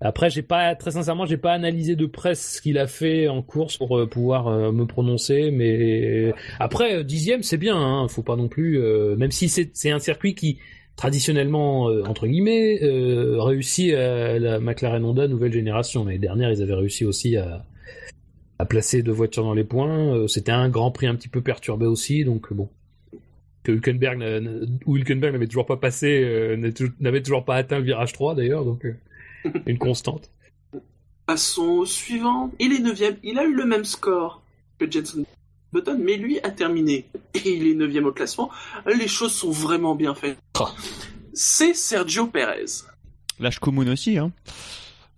[0.00, 3.42] Après, j'ai pas très sincèrement, j'ai pas analysé de près ce qu'il a fait en
[3.42, 7.76] course pour euh, pouvoir euh, me prononcer, mais après dixième, c'est bien.
[7.76, 10.58] Hein, faut pas non plus, euh, même si c'est un circuit qui
[10.94, 16.04] traditionnellement entre guillemets réussit à la McLaren Honda nouvelle génération.
[16.04, 20.26] L'année dernière, ils avaient réussi aussi à placer deux voitures dans les points.
[20.26, 22.68] C'était un Grand Prix un petit peu perturbé aussi, donc bon.
[23.62, 24.18] Que Hülkenberg
[25.32, 26.56] n'avait toujours pas passé,
[26.98, 28.84] n'avait toujours pas atteint le virage 3 d'ailleurs, donc
[29.66, 30.30] une constante.
[31.26, 32.50] Passons au suivant.
[32.58, 33.16] Il est neuvième.
[33.22, 34.42] Il a eu le même score
[34.78, 35.24] que Jenson
[35.72, 37.06] Button, mais lui a terminé.
[37.34, 38.50] Et il est neuvième au classement.
[38.86, 40.38] Les choses sont vraiment bien faites.
[41.34, 42.84] C'est Sergio Perez.
[43.38, 44.32] L'âge commun aussi, hein.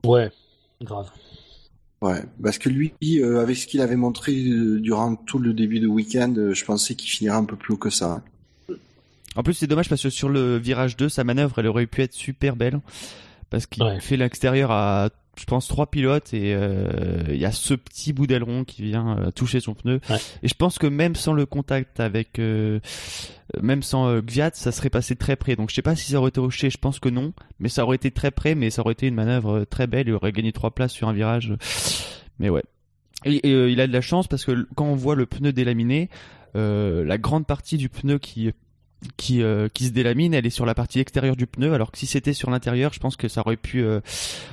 [0.04, 0.30] Ouais,
[0.82, 1.10] grave.
[2.02, 5.80] Ouais, parce que lui, euh, avec ce qu'il avait montré euh, durant tout le début
[5.80, 8.22] de week-end, euh, je pensais qu'il finirait un peu plus haut que ça.
[9.36, 12.02] En plus, c'est dommage parce que sur le virage 2, sa manœuvre, elle aurait pu
[12.02, 12.80] être super belle.
[13.50, 13.98] Parce qu'il Ouais.
[14.00, 18.26] fait l'extérieur à, je pense, trois pilotes et euh, il y a ce petit bout
[18.26, 20.00] d'aileron qui vient euh, toucher son pneu.
[20.08, 20.16] Ouais.
[20.42, 22.78] Et je pense que même sans le contact avec, euh,
[23.60, 25.56] même sans euh, Gviat, ça serait passé très près.
[25.56, 27.32] Donc je sais pas si ça aurait été hoché, je pense que non.
[27.58, 30.06] Mais ça aurait été très près, mais ça aurait été une manœuvre très belle.
[30.08, 31.52] Il aurait gagné trois places sur un virage.
[32.38, 32.62] Mais ouais.
[33.24, 36.08] Et, et, il a de la chance parce que quand on voit le pneu délaminé,
[36.56, 38.52] euh, la grande partie du pneu qui
[39.16, 41.98] qui euh, qui se délamine, elle est sur la partie extérieure du pneu, alors que
[41.98, 44.00] si c'était sur l'intérieur, je pense que ça aurait pu euh,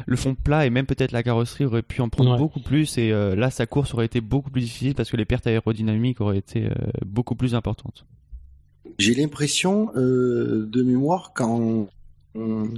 [0.05, 2.37] le fond plat et même peut-être la carrosserie aurait pu en prendre Ouais.
[2.37, 5.25] beaucoup plus et euh, là sa course aurait été beaucoup plus difficile parce que les
[5.25, 6.69] pertes aérodynamiques auraient été euh,
[7.05, 8.05] beaucoup plus importantes.
[8.99, 11.87] J'ai l'impression euh, de mémoire quand
[12.35, 12.69] on-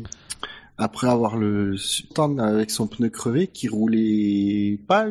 [0.78, 1.76] après avoir le
[2.16, 5.06] temps avec son pneu crevé, qui roulait pas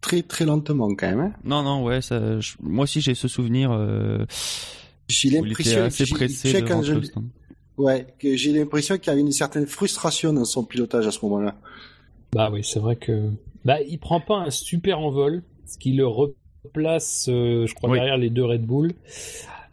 [0.00, 1.20] très très lentement quand même.
[1.20, 1.32] hein.
[1.44, 3.70] Non non ouais, ça, je- moi aussi j'ai ce souvenir.
[5.08, 5.80] J'ai l'impression,
[7.78, 11.18] ouais, que j'ai l'impression qu'il y avait une certaine frustration dans son pilotage à ce
[11.26, 11.54] moment-là.
[12.32, 13.30] Bah oui, c'est vrai que
[13.64, 17.98] bah il prend pas un super envol, ce qui le replace, euh, je crois, Oui.
[17.98, 18.92] derrière les deux Red Bull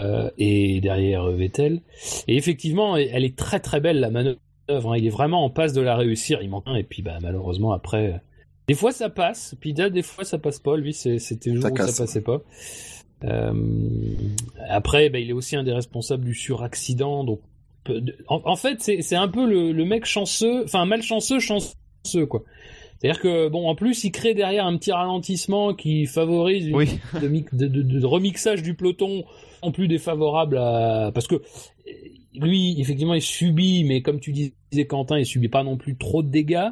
[0.02, 1.82] euh, et derrière euh, Vettel.
[2.28, 4.38] Et effectivement, elle est très très belle la manœuvre.
[4.70, 4.98] hein.
[4.98, 6.42] Il est vraiment en passe de la réussir.
[6.42, 8.22] Il manque un et puis bah malheureusement après.
[8.68, 10.78] Des fois ça passe, puis là, des fois ça passe pas.
[10.78, 11.92] Lui, c'était le jour Ça où casse.
[11.92, 12.42] ça passait pas.
[13.24, 13.54] Euh,
[14.70, 17.24] après, bah, il est aussi un des responsables du suraccident.
[17.24, 17.40] Donc,
[18.28, 22.44] en, en fait, c'est un peu le, le mec chanceux, enfin malchanceux, chanceux quoi.
[23.00, 26.88] C'est-à-dire que bon, en plus, il crée derrière un petit ralentissement qui favorise une Oui.
[27.22, 29.26] de, mi- de- de- de remixage du peloton
[29.62, 31.42] en plus défavorable à parce que
[32.34, 36.24] lui effectivement il subit mais comme tu disais Quentin il subit pas non plus trop
[36.24, 36.70] de dégâts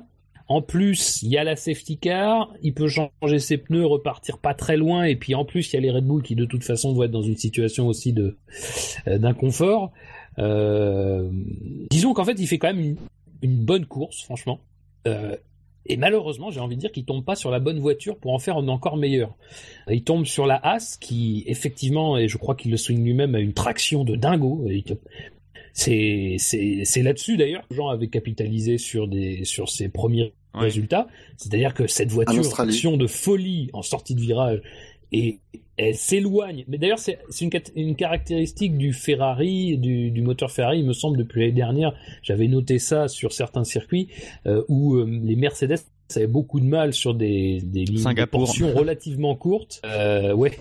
[0.51, 4.53] en plus il y a la safety car il peut changer ses pneus repartir pas
[4.53, 6.63] très loin et puis en plus il y a les Red Bull qui de toute
[6.63, 8.37] façon vont être dans une situation aussi de
[9.07, 9.91] euh, d'inconfort
[10.39, 11.29] euh,
[11.89, 12.97] disons qu'en fait il fait quand même
[13.41, 14.59] une, bonne course franchement
[15.07, 15.37] euh,
[15.87, 18.39] et malheureusement, j'ai envie de dire qu'il tombe pas sur la bonne voiture pour en
[18.39, 19.35] faire une encore meilleure.
[19.89, 23.39] Il tombe sur la As qui, effectivement, et je crois qu'il le souligne lui-même, a
[23.39, 24.63] une traction de dingo.
[25.73, 26.37] C'est
[26.97, 30.61] là-dessus d'ailleurs que Jean avait capitalisé sur des sur ses premiers Ouais.
[30.61, 31.07] résultats.
[31.37, 34.61] C'est-à-dire que cette voiture, traction de folie en sortie de virage,
[35.11, 35.39] et
[35.77, 36.63] elle s'éloigne.
[36.67, 37.19] Mais d'ailleurs, c'est
[37.75, 41.93] une, caractéristique du Ferrari, du, du moteur Ferrari, il me semble, depuis l'année dernière.
[42.21, 44.07] J'avais noté ça sur certains circuits
[44.45, 45.79] euh, où euh, les Mercedes
[46.15, 49.81] avaient beaucoup de mal sur des, des lignes de portions relativement courtes.
[49.85, 50.57] Euh, ouais.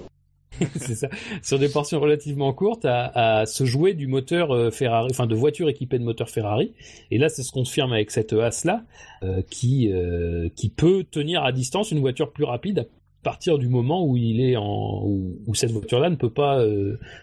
[0.76, 1.08] c'est ça,
[1.42, 5.68] sur des portions relativement courtes à, se jouer du moteur euh, Ferrari, enfin de voitures
[5.68, 6.72] équipées de moteur Ferrari.
[7.10, 8.84] Et là, c'est ce qu'on confirme avec cette as là,
[9.22, 12.84] euh, qui euh, qui peut tenir à distance une voiture plus rapide à
[13.22, 16.64] partir du moment où il est en où, cette voiture-là ne peut pas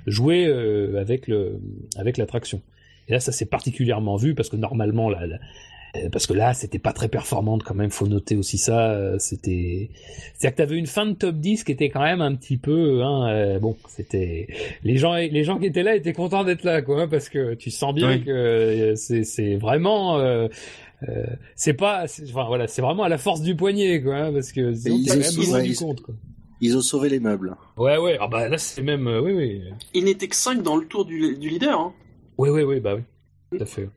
[0.06, 0.45] jouer
[0.95, 1.60] avec le
[1.98, 2.62] avec la traction.
[3.08, 5.40] Et là, ça s'est particulièrement vu parce que normalement, là, là, euh,
[6.11, 7.90] parce que là, c'était pas très performante quand même.
[7.91, 8.91] Faut noter aussi ça.
[8.91, 9.90] euh, C'était,
[10.36, 13.03] c'est-à-dire que t'avais une fin de top 10 qui était quand même un petit peu,
[13.03, 14.48] hein, euh, bon, c'était
[14.84, 17.53] les gens, les gens qui étaient là étaient contents d'être là, quoi, hein, parce que
[17.56, 18.24] tu sens bien Oui.
[18.24, 20.18] que euh, c'est, c'est vraiment.
[20.19, 20.48] euh,
[21.07, 21.26] euh,
[21.56, 24.52] c'est pas, c'est- enfin voilà, c'est vraiment à la force du poignet, quoi, hein, parce
[24.52, 24.98] que sinon,
[25.60, 26.15] ils du compte, quoi.
[26.76, 27.56] Ont sauvé les meubles.
[27.78, 29.61] Ouais, ouais, ah bah là c'est même, euh, oui, oui,
[29.94, 31.80] Il n'était que 5 dans le tour du, du leader.
[31.80, 31.94] hein.
[32.40, 33.02] ouais, ouais, ouais, bah oui,
[33.56, 33.88] tout à fait.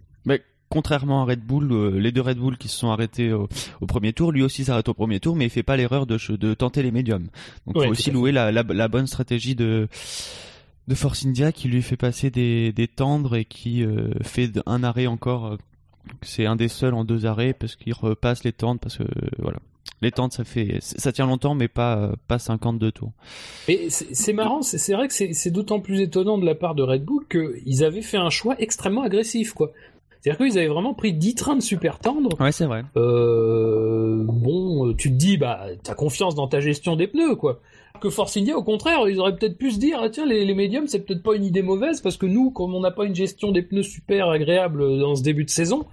[0.70, 3.48] Contrairement à Red Bull, euh, les deux Red Bull qui se sont arrêtés au,
[3.82, 6.16] au premier tour, lui aussi s'arrête au premier tour, mais il fait pas l'erreur de,
[6.36, 7.28] de tenter les médiums.
[7.66, 9.88] Donc Ouais, faut aussi louer la, la, la bonne stratégie de
[10.88, 14.82] de Force India qui lui fait passer des, des tendres et qui euh, fait un
[14.82, 15.46] arrêt encore.
[15.46, 15.56] euh,
[16.22, 19.28] C'est un des seuls en deux arrêts parce qu'il repasse les tendres parce que euh,
[19.38, 19.58] voilà.
[20.02, 23.12] Les tentes, ça fait, ça tient longtemps, mais pas euh, pas 52 tours.
[23.68, 26.82] Et c'est marrant, c'est vrai que c'est c'est d'autant plus étonnant de la part de
[26.82, 29.72] Red Bull qu'ils avaient fait un choix extrêmement agressif, quoi.
[30.20, 32.38] C'est-à-dire qu'ils avaient vraiment pris 10 trains de super tendres.
[32.40, 32.84] Ouais, c'est vrai.
[32.96, 37.60] Euh, bon, tu te dis, bah, t'as confiance dans ta gestion des pneus, quoi.
[38.00, 40.54] Que Force India, au contraire, ils auraient peut-être pu se dire, ah, tiens, les, les
[40.54, 43.14] médiums, c'est peut-être pas une idée mauvaise, parce que nous, comme on n'a pas une
[43.14, 45.86] gestion des pneus super agréable dans ce début de saison,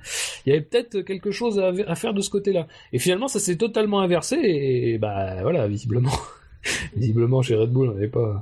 [0.45, 2.67] il y avait peut-être quelque chose à, à faire de ce côté-là.
[2.93, 6.11] Et finalement, ça s'est totalement inversé, et bah, voilà, visiblement,
[6.95, 8.41] visiblement, chez Red Bull, on n'avait pas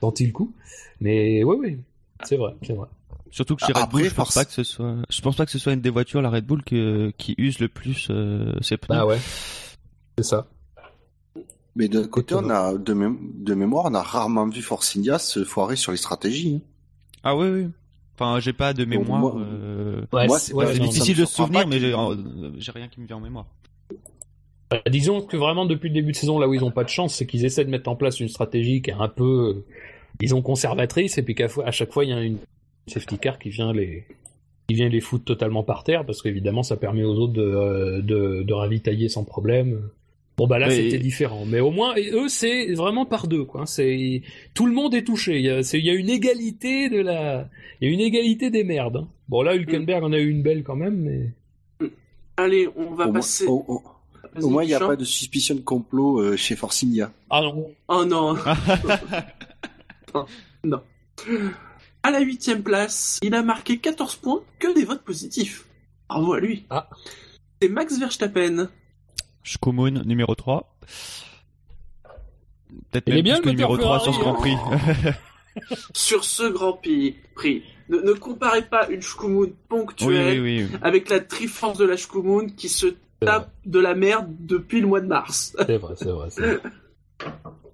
[0.00, 0.52] senti le coup.
[1.00, 1.78] Mais oui, oui,
[2.24, 2.88] c'est vrai, c'est vrai.
[3.30, 5.44] Surtout que chez Red Après, Bull, je pense pas que ce soit, je pense pas
[5.44, 8.52] que ce soit une des voitures, la Red Bull, que, qui use le plus euh,
[8.62, 8.96] ses pneus.
[8.98, 9.18] Ah ouais,
[10.18, 10.46] c'est ça.
[11.74, 15.18] Mais d'un côté, on a de, mé- de mémoire, on a rarement vu Force India
[15.18, 16.62] se foirer sur les stratégies.
[16.62, 16.68] hein.
[17.22, 17.66] Ah oui, oui.
[18.18, 19.20] Enfin, j'ai pas de mémoire.
[19.20, 21.78] moi- euh, Ouais, Moi, c'est ouais, difficile de se souvenir, mais
[22.58, 23.44] j'ai rien qui me vient en mémoire.
[24.70, 26.88] Bah, disons que vraiment depuis le début de saison, là où ils ont pas de
[26.88, 29.64] chance, c'est qu'ils essaient de mettre en place une stratégie qui est un peu, euh,
[30.18, 32.38] disons, conservatrice, et puis qu'à à chaque fois il y a une
[32.86, 34.04] safety car qui vient les,
[34.68, 38.02] qui vient les foutre totalement par terre, parce qu'évidemment ça permet aux autres de, euh,
[38.02, 39.88] de, de ravitailler sans problème.
[40.36, 43.64] Bon bah là c'était différent, mais au moins et eux c'est vraiment par deux quoi.
[43.64, 44.20] C'est
[44.52, 45.36] tout le monde est touché.
[45.38, 47.48] Il y a, c'est- il y a une égalité de la,
[47.80, 48.96] il y a une égalité des merdes.
[48.98, 49.08] hein.
[49.28, 51.32] Bon là Hülkenberg en a eu une belle quand même, mais
[52.36, 53.46] Allez, on va Au, moins- passer.
[53.46, 53.82] au- au-
[54.34, 57.10] Vas-y, au moins, il n'y a pas de suspicion de complot euh, chez Force India.
[57.30, 57.70] ah non.
[57.88, 58.34] Oh non.
[60.64, 60.80] non.
[62.06, 65.66] À la huitième place, il a marqué 14 points, que des votes positifs.
[66.08, 66.64] Bravo à lui.
[66.70, 66.88] Ah.
[67.60, 68.68] C'est Max Verstappen.
[69.42, 70.78] Shkomun, numéro 3.
[72.92, 74.54] Peut-être même bien, plus que le numéro 3 sur ce Grand Prix.
[75.94, 77.64] Sur ce Grand Prix.
[77.88, 80.78] Ne, ne comparez pas une Shkumun oui, ponctuelle oui, oui.
[80.82, 82.86] avec la Triforce de la Shkumun qui se
[83.18, 85.56] tape de la merde depuis le mois de mars.
[85.58, 86.28] C'est vrai, c'est vrai.
[86.30, 86.60] c'est vrai.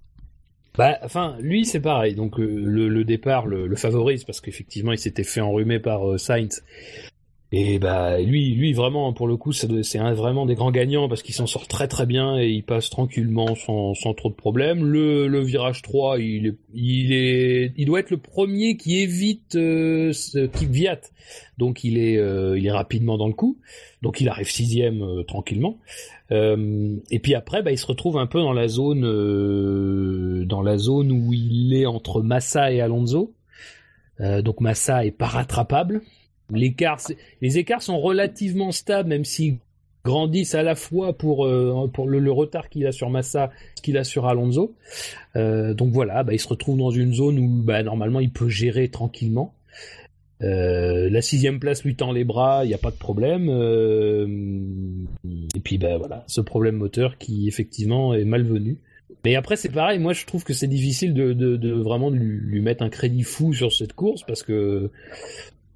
[0.76, 2.14] Bah, enfin, lui, c'est pareil.
[2.14, 6.18] Donc, euh, le, le départ le, favorise parce qu'effectivement, il s'était fait enrhumer par euh,
[6.18, 6.62] Sainz.
[7.54, 11.22] Et bah, lui, lui, vraiment, pour le coup, c'est un- vraiment des grands gagnants parce
[11.22, 14.82] qu'il s'en sort très très bien et il passe tranquillement sans, sans trop de problèmes.
[14.84, 19.54] Le, le virage 3, il est, il est, il doit être le premier qui évite
[19.56, 21.00] euh, ce Kvyat.
[21.58, 23.58] Donc, il est, euh, il est rapidement dans le coup.
[24.00, 25.76] Donc, il arrive sixième euh, tranquillement.
[26.30, 30.62] Euh, et puis après, bah, il se retrouve un peu dans la zone, euh, dans
[30.62, 33.34] la zone où il est entre Massa et Alonso.
[34.20, 36.02] Euh, donc Massa est pas rattrapable.
[36.52, 39.58] Les écarts sont relativement stables, même s'ils
[40.04, 43.50] grandissent à la fois pour euh, le, retard qu'il a sur Massa,
[43.82, 44.74] qu'il a sur Alonso.
[45.36, 48.48] Euh, donc voilà, bah, il se retrouve dans une zone où bah, normalement il peut
[48.48, 49.54] gérer tranquillement.
[50.42, 53.48] Euh, la sixième place lui tend les bras, il n'y a pas de problème.
[55.54, 58.78] Et puis ben voilà, ce problème moteur qui effectivement est malvenu.
[59.24, 62.88] Mais après c'est pareil, moi je trouve que c'est difficile de, vraiment lui mettre un
[62.88, 64.90] crédit fou sur cette course parce que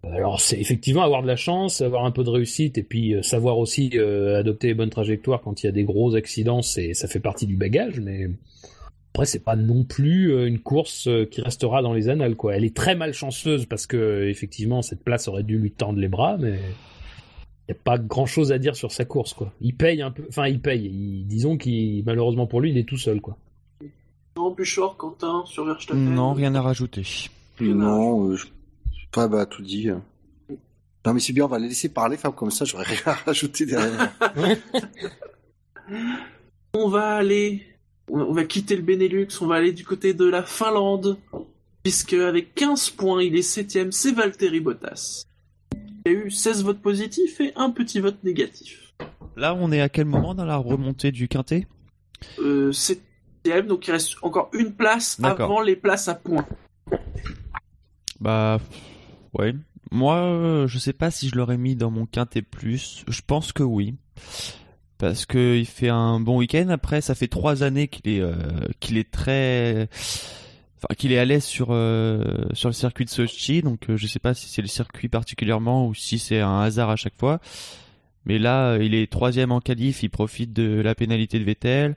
[0.04, 3.22] alors c'est effectivement avoir de la chance, avoir un peu de réussite et puis euh,
[3.22, 6.94] savoir aussi euh, adopter les bonnes trajectoires quand il y a des gros accidents, c'est
[6.94, 8.28] ça fait partie du bagage, mais
[9.12, 12.54] après c'est pas non plus euh, une course qui restera dans les annales quoi.
[12.56, 16.36] Elle est très malchanceuse parce que effectivement cette place aurait dû lui tendre les bras,
[16.38, 16.60] mais
[17.68, 19.52] il n'y a pas grand chose à dire sur sa course quoi.
[19.60, 20.84] Il paye un peu, enfin il paye.
[20.86, 23.36] Il- disons qu'il malheureusement pour lui il est tout seul quoi.
[24.36, 25.98] Non, Buchor, Quentin, sur Verstappen.
[25.98, 27.02] Non, rien à rajouter.
[27.58, 28.44] Non, euh, je...
[29.16, 29.88] Fab a tout dit.
[29.88, 30.02] hein.
[31.06, 33.12] Non, mais c'est bien, on va les laisser parler, Fab, comme ça, j'aurais rien à
[33.14, 34.12] rajouter derrière.
[36.74, 37.62] On va aller,
[38.10, 41.16] on va quitter le Benelux, on va aller du côté de la Finlande,
[41.82, 45.22] puisque avec 15 points, il est septième, c'est Valtteri Bottas.
[46.04, 48.92] Il y a eu 16 votes positifs et un petit vote négatif.
[49.36, 51.66] Là, on est à quel moment dans la remontée du quintet?
[52.38, 56.46] Euh, septième, donc il reste encore une place avant les places à points.
[58.20, 58.58] Bah,
[59.38, 59.54] ouais.
[59.90, 63.04] Moi, euh, je sais pas si je l'aurais mis dans mon quintet plus.
[63.08, 63.94] Je pense que oui.
[64.98, 66.68] Parce que il fait un bon week-end.
[66.70, 68.34] Après, ça fait trois années qu'il est, euh,
[68.80, 69.88] qu'il est très,
[70.78, 73.62] enfin, qu'il est à l'aise sur, euh, sur le circuit de Sochi.
[73.62, 76.96] Donc, je sais pas si c'est le circuit particulièrement ou si c'est un hasard à
[76.96, 77.40] chaque fois.
[78.24, 80.02] Mais là, il est troisième en qualif.
[80.02, 81.94] Il profite de la pénalité de Vettel.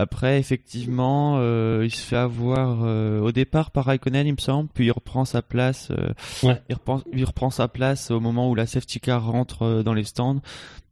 [0.00, 4.70] Après, effectivement, euh, il se fait avoir euh, au départ par Raikkonen, il me semble,
[4.72, 5.90] puis il reprend sa place.
[5.90, 6.12] euh,
[6.42, 6.60] Ouais.
[6.70, 9.92] il, reprend, il reprend sa place au moment où la safety car rentre euh, dans
[9.92, 10.40] les stands.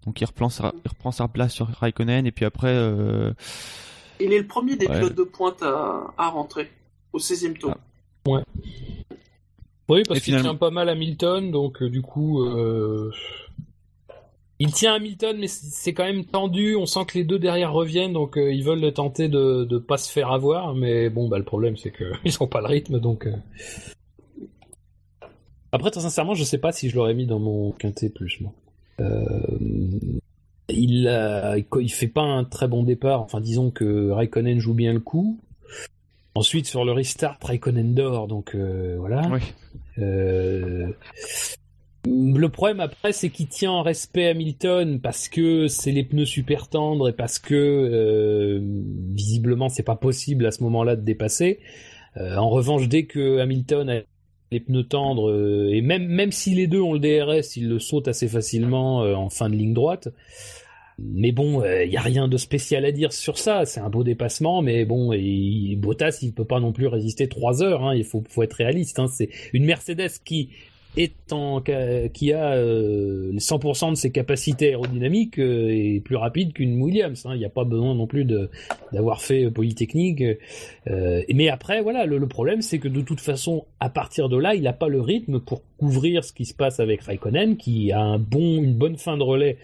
[0.05, 3.33] Donc il reprend sa, il reprend sa place sur Raikkonen et puis après, euh,
[4.21, 4.99] Il est le premier des Ouais.
[4.99, 6.71] pilotes de pointe à, à rentrer
[7.15, 7.75] au 16e tour.
[8.29, 8.43] Ah.
[9.89, 13.11] Oui, parce qu'il finalement- tient pas mal Hamilton, donc euh, du coup, euh,
[14.61, 16.75] il tient Hamilton, mais c'est quand même tendu.
[16.75, 19.97] On sent que les deux derrière reviennent, donc euh, ils veulent tenter de de pas
[19.99, 20.75] se faire avoir.
[20.75, 23.27] Mais bon, bah le problème c'est que ils ont pas le rythme, donc.
[23.27, 23.37] euh.
[25.71, 28.53] Après, très sincèrement, je sais pas si je l'aurais mis dans mon quintet plus moi.
[29.01, 29.39] Euh,
[30.71, 33.21] il fait pas un très bon départ.
[33.21, 35.39] Enfin, disons que Raikkonen joue bien le coup.
[36.35, 39.29] Ensuite, sur le restart, Raikkonen dort, donc voilà.
[39.31, 39.41] oui.
[42.11, 46.69] Le problème après, c'est qu'il tient en respect Hamilton parce que c'est les pneus super
[46.69, 48.61] tendres et parce que euh,
[49.13, 51.59] visiblement c'est pas possible à ce moment-là de dépasser.
[52.17, 54.01] Euh, en revanche, dès que Hamilton a
[54.51, 58.09] les pneus tendres euh, et même si les deux ont le DRS, il le saute
[58.09, 60.09] assez facilement en fin de ligne droite.
[60.99, 63.67] Mais bon, il y a rien de spécial à dire sur ça.
[63.67, 67.63] C'est un beau dépassement, mais bon, il, Bottas, il peut pas non plus résister trois
[67.63, 67.85] heures.
[67.85, 67.95] Hein.
[67.95, 68.99] Il faut, faut être réaliste.
[68.99, 69.07] Hein.
[69.07, 70.51] C'est une Mercedes qui
[71.31, 71.61] en,
[72.13, 77.25] qui a euh, 100% de ses capacités aérodynamiques euh, est plus rapide qu'une Williams.
[77.27, 77.35] hein.
[77.35, 78.25] Il n'y a pas besoin non plus
[78.93, 80.23] d'avoir fait Polytechnique.
[80.89, 84.55] Euh, mais après, voilà, le, problème, c'est que de toute façon, à partir de là,
[84.55, 88.01] il n'a pas le rythme pour couvrir ce qui se passe avec Raikkonen, qui a
[88.01, 89.59] un bon, une bonne fin de relais,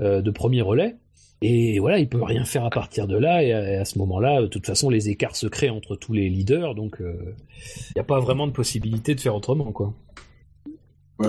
[0.00, 0.96] euh, de premier relais.
[1.42, 3.42] Et voilà, il peut rien faire à partir de là.
[3.42, 6.12] Et à, et à ce moment-là, de toute façon, les écarts se créent entre tous
[6.12, 9.94] les leaders, donc il n'y a pas vraiment de possibilité de faire autrement, quoi.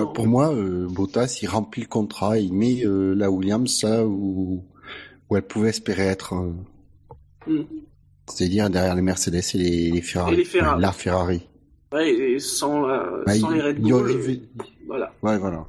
[0.04, 4.04] Ouais, pour moi, euh, Bottas, il remplit le contrat, il met euh, la Williams là
[4.06, 4.64] où,
[5.30, 6.34] où elle pouvait espérer être.
[6.34, 6.52] euh,
[7.48, 7.62] Mm.
[8.28, 10.32] C'est-à-dire derrière les Mercedes et les, les Ferrari.
[10.34, 10.80] Et les Ferrari.
[10.82, 11.42] La Ferrari.
[11.92, 14.36] Ouais, et sans, la- Bah, sans il- les Red il Bull, euh,
[14.88, 15.14] voilà.
[15.22, 15.64] Ouais, voilà.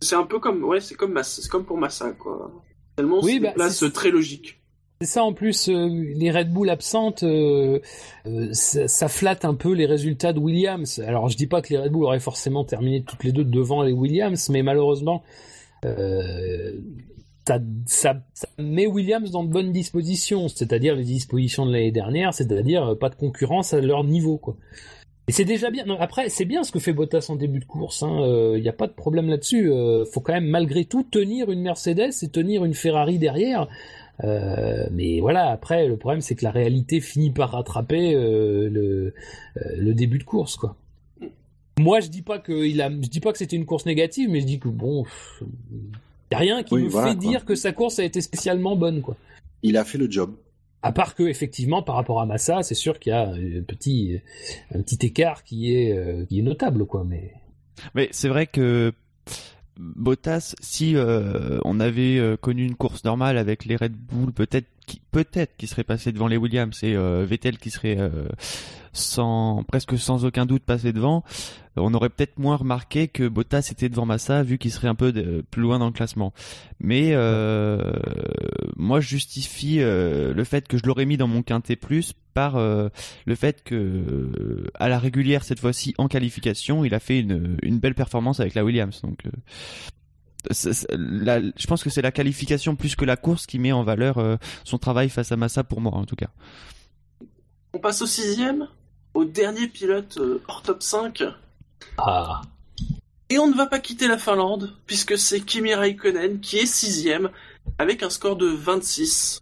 [0.00, 2.52] C'est un peu comme, ouais, c'est comme Massa, comme pour Massa, quoi.
[2.94, 4.60] Tellement Oui, c'est bah, c'est- très logiques.
[5.04, 5.86] C'est ça en plus, euh,
[6.16, 7.78] les Red Bull absentes, euh,
[8.26, 10.98] euh, ça, flatte un peu les résultats de Williams.
[11.06, 13.82] Alors je dis pas que les Red Bull auraient forcément terminé toutes les deux devant
[13.82, 15.22] les Williams, mais malheureusement,
[17.84, 18.22] ça,
[18.56, 23.14] met Williams dans de bonnes dispositions, c'est-à-dire les dispositions de l'année dernière, c'est-à-dire pas de
[23.14, 24.40] concurrence à leur niveau.
[25.26, 25.84] Et c'est déjà bien.
[26.00, 28.02] Après, c'est bien ce que fait Bottas en début de course.
[28.02, 28.58] Il hein.
[28.58, 29.70] n'y a pas de problème là-dessus.
[29.70, 33.68] Euh, faut quand même malgré tout tenir une Mercedes et tenir une Ferrari derrière.
[34.22, 39.14] Euh, mais voilà, après, le problème, c'est que la réalité finit par rattraper euh, le,
[39.56, 40.76] euh, le début de course, quoi.
[41.80, 44.30] Moi, je dis pas que il a, je dis pas que c'était une course négative,
[44.30, 45.04] mais je dis que bon,
[46.30, 47.28] y a rien qui Oui, me voilà, fait quoi.
[47.30, 49.16] dire que sa course a été spécialement bonne, quoi.
[49.64, 50.34] Il a fait le job.
[50.82, 54.20] À part que effectivement, par rapport à Massa, c'est sûr qu'il y a un petit,
[54.72, 57.04] un petit écart qui est, euh, qui est notable, quoi.
[57.08, 57.32] Mais
[57.94, 58.92] Mais c'est vrai que
[59.76, 64.68] Bottas, si euh, on avait euh, connu une course normale avec les Red Bull, peut-être
[64.86, 67.98] qui peut-être qui serait passé devant les Williams et euh, Vettel qui serait
[68.94, 71.22] sans presque sans aucun doute passé devant,
[71.76, 75.12] on aurait peut-être moins remarqué que Bottas était devant Massa vu qu'il serait un peu
[75.12, 76.32] de- plus loin dans le classement.
[76.80, 77.92] Mais euh,
[78.76, 82.56] moi je justifie euh, le fait que je l'aurais mis dans mon quintet plus par
[82.56, 82.88] euh,
[83.26, 87.78] le fait que à la régulière cette fois-ci en qualification, il a fait une, une
[87.80, 89.00] belle performance avec la Williams.
[89.02, 89.30] Donc, euh,
[90.90, 94.18] la- je pense que c'est la qualification plus que la course qui met en valeur
[94.18, 96.28] euh, son travail face à Massa pour moi en tout cas.
[97.72, 98.68] On passe au sixième,
[99.14, 101.24] au dernier pilote euh, hors top 5.
[101.98, 102.42] ah,
[103.30, 107.30] Et on ne va pas quitter la Finlande, puisque c'est Kimi Raikkonen qui est sixième,
[107.78, 109.40] avec un score de 26.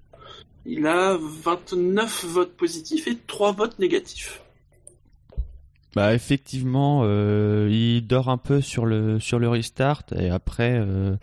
[0.64, 4.42] Il a 29 votes positifs et 3 votes négatifs.
[5.94, 11.16] Bah effectivement, euh, il dort un peu sur le sur le restart et après euh,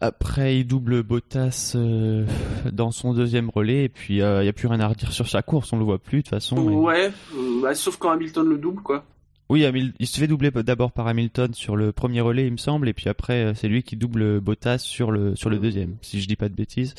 [0.00, 2.24] après il double Bottas euh,
[2.72, 5.42] dans son deuxième relais et puis il y a plus rien à redire sur sa
[5.42, 6.56] course, on le voit plus de toute façon.
[6.58, 9.04] Ouais, euh, bah, sauf quand Hamilton le double, quoi.
[9.48, 12.56] Oui, Hamil- il se fait doubler d'abord par Hamilton sur le premier relais, il me
[12.56, 15.96] semble, et puis après euh, c'est lui qui double Bottas sur le sur le deuxième,
[16.02, 16.94] si je dis pas de bêtises.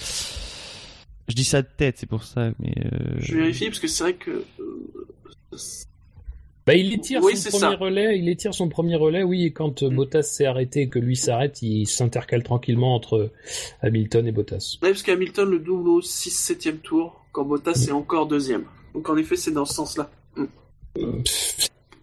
[1.29, 4.03] Je dis ça de tête, c'est pour ça, mais euh, Je vérifie, parce que c'est
[4.03, 4.43] vrai que...
[6.71, 7.75] euh, bah il étire Oui, son premier ça.
[7.77, 9.45] relais, il étire son premier relais, oui.
[9.45, 9.95] Et quand euh, Mm.
[9.95, 13.31] Bottas s'est arrêté et que lui s'arrête, il s'intercale tranquillement entre
[13.81, 14.77] Hamilton et Bottas.
[14.81, 18.63] Ouais, parce qu'Hamilton le double au 6-7ème tour, quand Bottas est encore deuxième.
[18.93, 20.09] Donc en effet, c'est dans ce sens-là.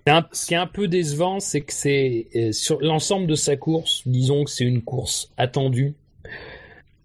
[0.07, 3.57] Un- ce qui est un peu décevant, c'est que c'est euh, sur l'ensemble de sa
[3.57, 5.93] course, disons que c'est une course attendue.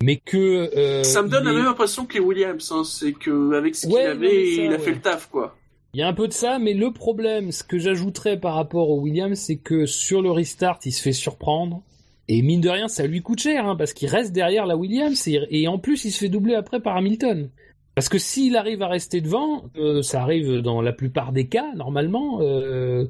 [0.01, 2.83] mais que euh, Ça me donne la est- même impression que les Williams, hein.
[2.85, 4.79] c'est que avec ce qu'il Ouais, avait, ça, il a ouais.
[4.79, 5.55] fait le taf, quoi.
[5.95, 8.89] Il y a un peu de ça, mais le problème, ce que j'ajouterais par rapport
[8.89, 11.83] au Williams, c'est que sur le restart, il se fait surprendre.
[12.27, 15.27] Et mine de rien, ça lui coûte cher, hein, parce qu'il reste derrière la Williams,
[15.27, 17.51] et, en plus, il se fait doubler après par Hamilton.
[17.93, 21.71] Parce que s'il arrive à rester devant, euh, ça arrive dans la plupart des cas,
[21.75, 23.05] normalement, euh,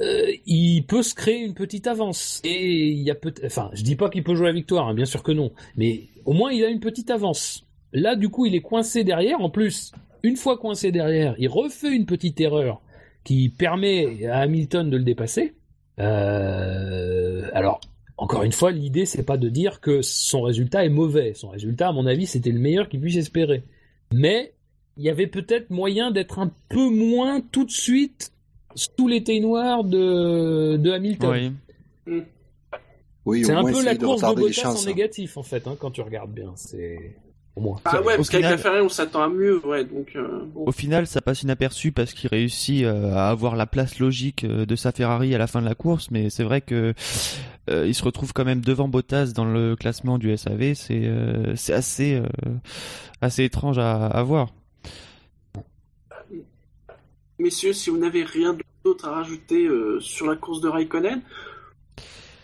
[0.00, 2.40] euh, il peut se créer une petite avance.
[2.42, 4.94] Et il y a peut enfin, je dis pas qu'il peut jouer la victoire, hein,
[4.94, 7.64] bien sûr que non, mais au moins il a une petite avance.
[7.92, 9.40] Là, du coup, il est coincé derrière.
[9.40, 9.92] En plus,
[10.22, 12.80] une fois coincé derrière, il refait une petite erreur
[13.24, 15.54] qui permet à Hamilton de le dépasser.
[15.98, 17.80] Euh, alors,
[18.16, 21.34] encore une fois, l'idée c'est pas de dire que son résultat est mauvais.
[21.34, 23.64] Son résultat, à mon avis, c'était le meilleur qu'il puisse espérer.
[24.12, 24.54] Mais
[24.96, 28.32] il y avait peut-être moyen d'être un peu moins tout de suite
[28.74, 31.54] sous l'été noir de, de Hamilton.
[32.06, 32.22] Oui.
[33.24, 35.76] Oui, C'est un peu la de course de les Bottas en négatif en fait, hein,
[35.78, 36.52] quand tu regardes bien.
[36.56, 37.14] C'est
[37.58, 37.76] au moins.
[37.84, 40.40] Ah ouais, Au parce qu'avec final- la Ferrari, on s'attend à mieux, ouais, donc, euh,
[40.54, 40.64] bon.
[40.66, 44.64] Au final, ça passe inaperçu parce qu'il réussit euh, à avoir la place logique euh,
[44.64, 46.94] de sa Ferrari à la fin de la course, mais c'est vrai que
[47.70, 50.74] euh, il se retrouve quand même devant Bottas dans le classement du SAV.
[50.74, 52.22] C'est euh, c'est assez euh,
[53.20, 54.48] assez étrange à, à voir.
[57.38, 61.20] Messieurs, si vous n'avez rien d'autre à rajouter euh, sur la course de Raikkonen,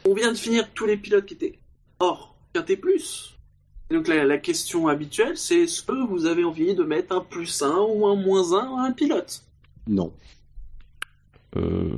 [0.07, 1.59] on vient de finir tous les pilotes qui étaient
[1.99, 3.34] hors Quintet Plus.
[3.91, 7.63] Donc la, la question habituelle, c'est est-ce que vous avez envie de mettre un plus
[7.63, 9.43] 1 ou un moins 1 à un pilote?
[9.87, 10.13] Non.
[11.57, 11.97] Euh,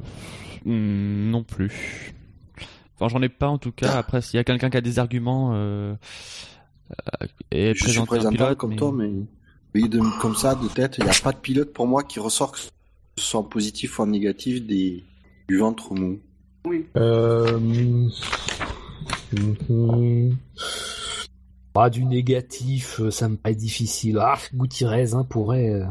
[0.65, 2.13] hmm, non plus.
[2.99, 3.93] Enfin, j'en ai pas en tout cas.
[3.93, 5.95] Après, s'il y a quelqu'un qui a des arguments euh,
[6.91, 9.11] euh, et Je suis présenter un présentable pilote, comme mais- toi, mais
[9.75, 12.19] oui, de, comme ça, de tête, il n'y a pas de pilote pour moi qui
[12.19, 12.69] ressort que ce
[13.19, 15.05] soit en positif ou en négatif des,
[15.49, 16.19] du ventre mou.
[16.65, 16.87] Oui.
[16.97, 17.59] Euh...
[19.33, 20.37] mhm.
[21.91, 24.19] Du négatif, euh, ça me paraît difficile.
[24.21, 25.69] Ah, Gutiérrez hein, pourrait.
[25.71, 25.85] euh.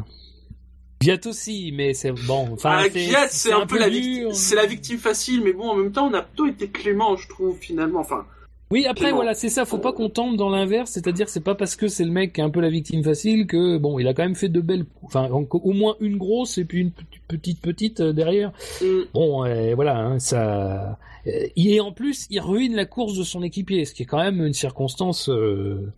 [1.01, 2.49] Viat aussi, mais c'est bon.
[2.53, 3.99] Enfin, Ah, c'est un, peu la dur.
[4.01, 7.15] victime, c'est la victime facile, mais bon, en même temps, on a plutôt été clément,
[7.17, 7.99] je trouve, finalement.
[7.99, 8.25] Enfin,
[8.71, 9.63] Oui, après voilà, c'est ça.
[9.65, 12.41] Faut pas qu'on tombe dans l'inverse, c'est-à-dire c'est pas parce que c'est le mec qui
[12.41, 14.85] est un peu la victime facile que bon, il a quand même fait de belles,
[15.03, 18.51] enfin en- au moins une grosse et puis une petite petite, petite euh, derrière.
[18.81, 20.97] hum, Bon, euh, voilà, hein, ça.
[21.27, 24.17] euh, et en plus, il ruine la course de son équipier, ce qui est quand
[24.23, 25.91] même une circonstance euh,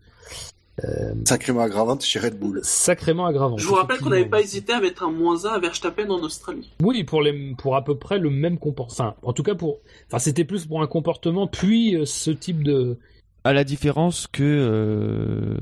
[1.26, 2.60] Sacrément aggravante chez Red Bull.
[2.64, 3.60] sacrément aggravante.
[3.60, 6.20] je vous rappelle qu'on n'avait pas hésité à mettre un moins 1 à Verstappen en
[6.22, 6.72] Australie.
[6.84, 9.10] Oui, pour les, pour à peu près le même comportement.
[9.10, 12.62] Enfin, en tout cas pour, enfin, c'était plus pour un comportement puis euh, ce type
[12.64, 12.98] de.
[13.44, 15.58] À la différence que euh,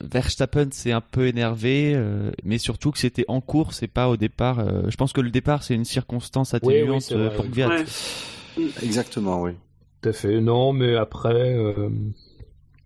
[0.00, 4.16] Verstappen s'est un peu énervé, euh, mais surtout que c'était en course et pas au
[4.16, 4.58] départ.
[4.58, 7.44] euh, je pense que le départ c'est une circonstance Oui, oui, atténuante euh, vrai, pour
[7.44, 7.50] oui.
[7.50, 7.68] Gviat.
[7.68, 7.84] Ouais.
[8.82, 9.52] Exactement, oui.
[10.02, 10.40] Tout à fait.
[10.40, 11.88] Non, mais après, euh,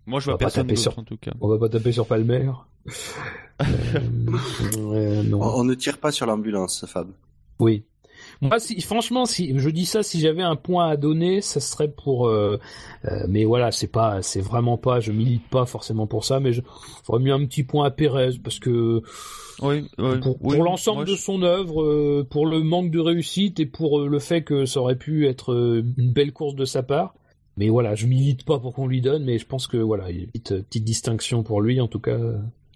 [0.07, 1.31] Moi je On vois pas personne taper d'autre sur- en tout cas.
[1.39, 2.49] on va pas taper sur Palmer.
[3.59, 3.65] Euh,
[4.77, 5.41] euh, non.
[5.41, 7.07] On, on ne tire pas sur l'ambulance, Fab.
[7.59, 7.83] Oui.
[8.41, 11.87] Moi, si, franchement, si je dis ça, si j'avais un point à donner, ça serait
[11.89, 12.27] pour.
[12.27, 12.59] euh,
[13.05, 14.99] euh, mais voilà, c'est pas, c'est vraiment pas.
[14.99, 16.61] Je milite pas forcément pour ça, mais je
[17.07, 19.01] j'aurais mis un petit point à Pérez parce que
[19.63, 23.59] Oui, oui, pour, oui, pour l'ensemble de son œuvre, euh, pour le manque de réussite
[23.59, 26.65] et pour euh, le fait que ça aurait pu être euh, une belle course de
[26.65, 27.15] sa part.
[27.57, 30.15] Mais voilà, je milite pas pour qu'on lui donne, mais je pense que voilà, il
[30.17, 32.17] y a une petite, petite distinction pour lui en tout cas.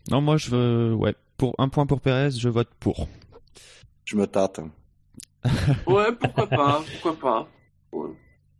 [0.10, 3.08] Non, moi je veux, ouais, pour un point pour Perez, je vote pour.
[4.06, 4.60] Je me tâte.
[5.88, 7.48] Ouais, pourquoi pas, pourquoi pas.
[7.92, 8.10] Ouais.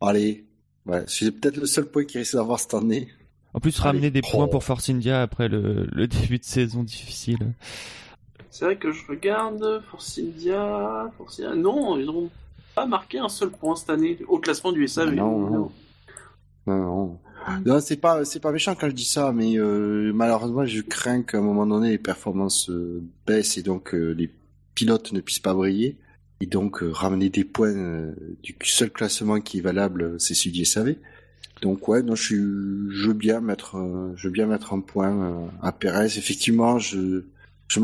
[0.02, 0.46] Allez.
[0.86, 3.08] Ouais, c'est peut-être le seul point qu'il risque d'avoir cette année.
[3.54, 3.84] En plus, Allez.
[3.90, 4.30] ramener des Oh.
[4.32, 7.54] points pour Force India après le, le début de saison difficile.
[8.50, 11.54] C'est vrai que je regarde Force India, Force India.
[11.56, 12.30] Non, ils n'ont
[12.76, 15.14] pas marqué un seul point cette année au classement du SAV.
[15.14, 15.50] Non, non.
[15.52, 15.72] Non,
[16.68, 17.20] non.
[17.66, 21.24] Non, c'est pas, c'est pas méchant quand je dis ça, mais euh, malheureusement, je crains
[21.24, 24.30] qu'à un moment donné, les performances euh, baissent et donc euh, les
[24.76, 25.98] pilotes ne puissent pas briller.
[26.40, 28.14] Et donc, euh, ramener des points euh,
[28.44, 30.96] du seul classement qui est valable, c'est celui du SAV.
[31.62, 33.76] Donc, ouais, non, je, suis, je veux bien mettre,
[34.16, 36.18] je veux bien mettre un point à Perez.
[36.18, 37.26] Effectivement, je,
[37.68, 37.80] je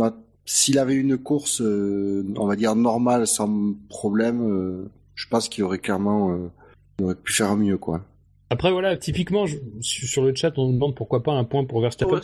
[0.48, 5.64] s'il avait une course, euh, on va dire normale, sans problème, euh, je pense qu'il
[5.66, 6.50] aurait clairement, euh,
[6.98, 8.06] il aurait pu faire mieux, quoi.
[8.50, 11.82] Après voilà, typiquement je- sur le chat on nous demande pourquoi pas un point pour
[11.82, 12.22] Verstappen.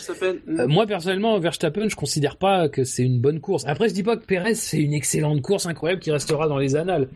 [0.47, 3.63] Euh, moi personnellement, Verstappen, je considère pas que c'est une bonne course.
[3.67, 6.75] Après, je dis pas que Perez c'est une excellente course incroyable qui restera dans les
[6.77, 7.09] annales.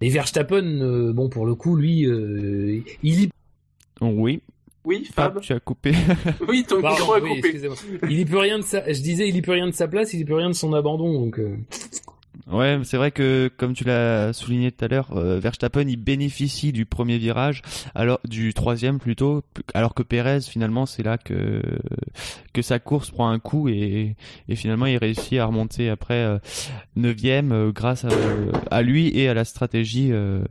[0.00, 3.28] Mais Verstappen, euh, bon pour le coup, lui, euh, il y
[4.00, 4.40] oui,
[4.84, 5.92] oui, Fab, tu as coupé.
[6.48, 7.60] Oui, ton micro est oui, coupé.
[8.10, 8.84] il y peut rien de sa.
[8.92, 10.72] Je disais, il y peut rien de sa place, il y peut rien de son
[10.72, 11.12] abandon.
[11.12, 11.56] Donc, euh,
[12.50, 16.72] Ouais, c'est vrai que comme tu l'as souligné tout à l'heure, euh, Verstappen il bénéficie
[16.72, 17.62] du premier virage,
[17.94, 19.44] alors du troisième plutôt,
[19.74, 21.62] alors que Perez finalement c'est là que
[22.52, 24.16] que sa course prend un coup et,
[24.48, 26.38] et finalement il réussit à remonter après euh,
[26.96, 28.08] neuvième euh, grâce à,
[28.72, 30.42] à, lui et à la stratégie euh,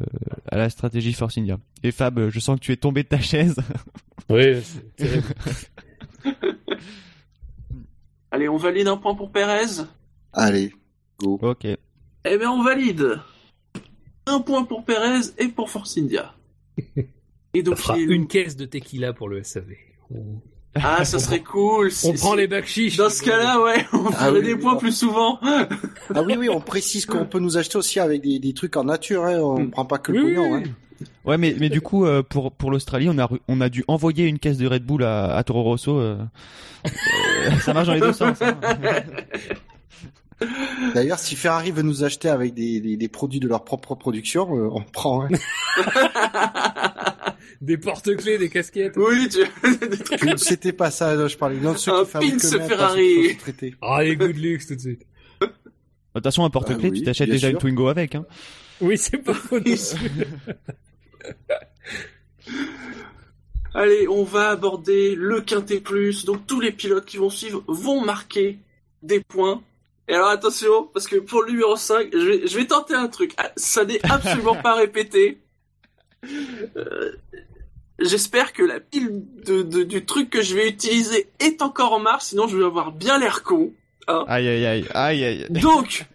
[0.49, 1.59] à la stratégie Force India.
[1.83, 3.57] Et Fab, je sens que tu es tombé de ta chaise.
[4.29, 4.61] Oui.
[8.31, 9.83] Allez, on valide un point pour Perez?
[10.31, 10.73] Allez,
[11.21, 11.39] go.
[11.41, 11.65] Ok.
[11.65, 13.19] Eh bien, on valide.
[14.25, 16.33] Un point pour Perez et pour Force India.
[17.53, 19.73] Et donc, fera une caisse de tequila pour le SAV.
[20.75, 21.91] Ah, ça serait cool.
[22.05, 25.37] On prend les bacs Dans ce cas-là, ouais, on ah ferait des points plus souvent.
[25.41, 25.67] ah
[26.23, 29.25] oui, oui, on précise qu'on peut nous acheter aussi avec des, des trucs en nature,
[29.25, 29.39] hein.
[29.39, 29.71] on ne mm.
[29.71, 30.55] prend pas que le pognon.
[30.55, 30.63] Hein.
[31.25, 34.27] Ouais, mais, mais du coup, euh, pour, pour l'Australie, on a, on a dû envoyer
[34.27, 35.97] une caisse de Red Bull à, à Toro Rosso.
[35.97, 36.17] Euh,
[36.85, 36.89] euh,
[37.59, 38.41] ça marche dans les deux sens.
[38.41, 38.57] Hein.
[40.93, 44.51] D'ailleurs, si Ferrari veut nous acheter avec des, des, des produits de leur propre production,
[44.51, 45.25] on prend.
[45.25, 45.29] Hein.
[47.61, 48.97] des porte-clés, des casquettes.
[48.97, 49.39] Oui, tu...
[50.37, 51.57] C'était pas ça, je parlais.
[51.57, 53.37] Non, ceux un qui Ferrari.
[53.81, 55.05] Ah, les good looks tout de suite.
[55.41, 55.47] De
[56.15, 58.15] toute façon, un porte-clés, ah tu t'achètes déjà une Twingo avec.
[58.15, 58.25] Hein.
[58.81, 59.59] Oui, c'est pas faux.
[63.73, 66.25] Allez, on va aborder le quintet plus.
[66.25, 68.59] Donc tous les pilotes qui vont suivre vont marquer
[69.03, 69.61] des points.
[70.07, 73.07] Et alors attention, parce que pour le numéro 5, je vais, je vais tenter un
[73.07, 73.33] truc.
[73.37, 75.41] Ah, ça n'est absolument pas répété.
[76.75, 77.11] Euh,
[77.99, 82.23] j'espère que la pile de, du truc que je vais utiliser est encore en marche,
[82.23, 83.73] sinon je vais avoir bien l'air con.
[84.07, 84.25] Hein.
[84.27, 85.47] Aïe aïe aïe aïe aïe.
[85.49, 86.05] Donc,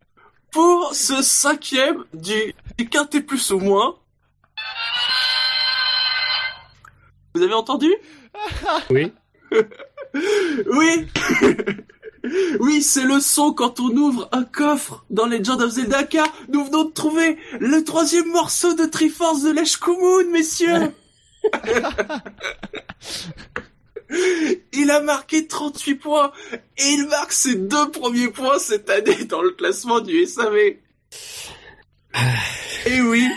[0.52, 3.96] pour ce cinquième du, du quintet plus ou moins,
[7.36, 7.94] Vous avez entendu?
[8.88, 9.12] Oui.
[10.66, 11.06] oui.
[12.60, 16.64] Oui, c'est le son quand on ouvre un coffre dans Legend of Zelda car nous
[16.64, 19.78] venons de trouver le troisième morceau de Triforce de Lesh
[20.30, 20.92] messieurs.
[24.72, 26.32] il a marqué 38 points
[26.78, 30.56] et il marque ses deux premiers points cette année dans le classement du SAV.
[32.86, 33.28] et oui.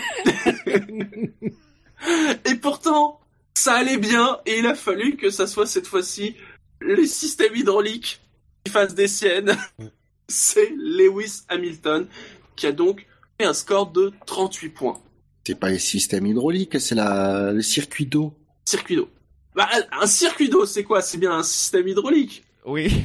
[2.45, 3.19] et pourtant,
[3.53, 6.35] ça allait bien et il a fallu que ça soit cette fois-ci
[6.79, 8.21] le système hydraulique
[8.63, 9.55] qui fasse des siennes.
[10.27, 12.07] C'est Lewis Hamilton
[12.55, 13.07] qui a donc
[13.39, 14.99] fait un score de 38 points.
[15.47, 17.51] C'est pas le système hydraulique, c'est la...
[17.51, 18.35] le circuit d'eau.
[18.65, 19.09] Circuit d'eau.
[19.55, 19.67] Bah,
[19.99, 21.01] un circuit d'eau, c'est quoi?
[21.01, 22.43] C'est bien un système hydraulique.
[22.65, 23.03] Oui.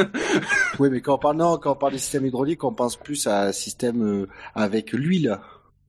[0.78, 3.26] oui, mais quand on parle non, quand on parle de système hydraulique, on pense plus
[3.26, 5.38] à un système euh, avec l'huile.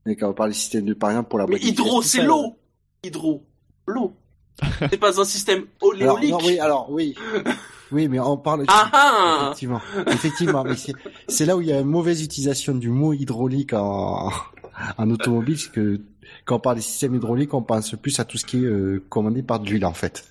[0.05, 1.47] Mais quand on parle de système de, par exemple, pour la.
[1.47, 2.57] Mais hydro, c'est l'eau.
[3.03, 3.45] Hydro
[3.87, 4.13] l'eau.
[4.89, 6.29] C'est pas un système oléolique.
[6.31, 7.15] Alors, oui, alors oui.
[7.91, 8.65] Oui, mais on parle.
[8.68, 10.76] Ah, ah effectivement, effectivement, mais
[11.27, 14.31] c'est là où il y a une mauvaise utilisation du mot hydraulique en,
[14.97, 16.01] en automobile, parce que
[16.45, 19.03] quand on parle des systèmes hydrauliques, on pense plus à tout ce qui est euh,
[19.09, 20.30] commandé par de l'huile en fait.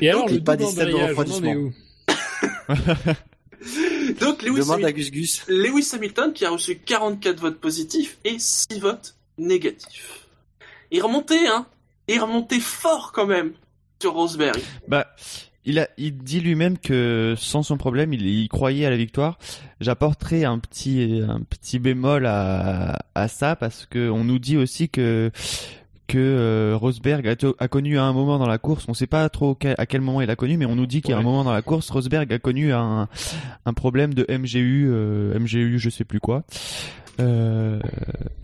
[0.00, 1.54] Et alors, le pas des systèmes de refroidissement.
[4.20, 5.14] Donc Lewis, Hamilton,
[5.48, 10.26] Lewis Hamilton qui a reçu 44 votes positifs et 6 votes négatifs.
[10.90, 11.66] Il remontait, hein
[12.08, 13.52] il remontait fort quand même
[14.00, 14.60] sur Rosberg.
[14.88, 15.06] Bah,
[15.64, 19.38] il a, il dit lui-même que sans son problème, il, croyait à la victoire.
[19.80, 24.88] J'apporterai un petit, un petit bémol à, à ça parce que on nous dit aussi
[24.88, 25.30] que
[26.12, 29.56] que euh, Rosberg a, connu à un moment dans la course, on sait pas trop
[29.78, 31.62] à quel moment il a connu, mais on nous dit qu'à un moment dans la
[31.62, 33.08] course, Rosberg a connu un,
[33.64, 36.44] un problème de MGU, euh, MGU, je sais plus quoi.
[37.20, 37.80] Euh,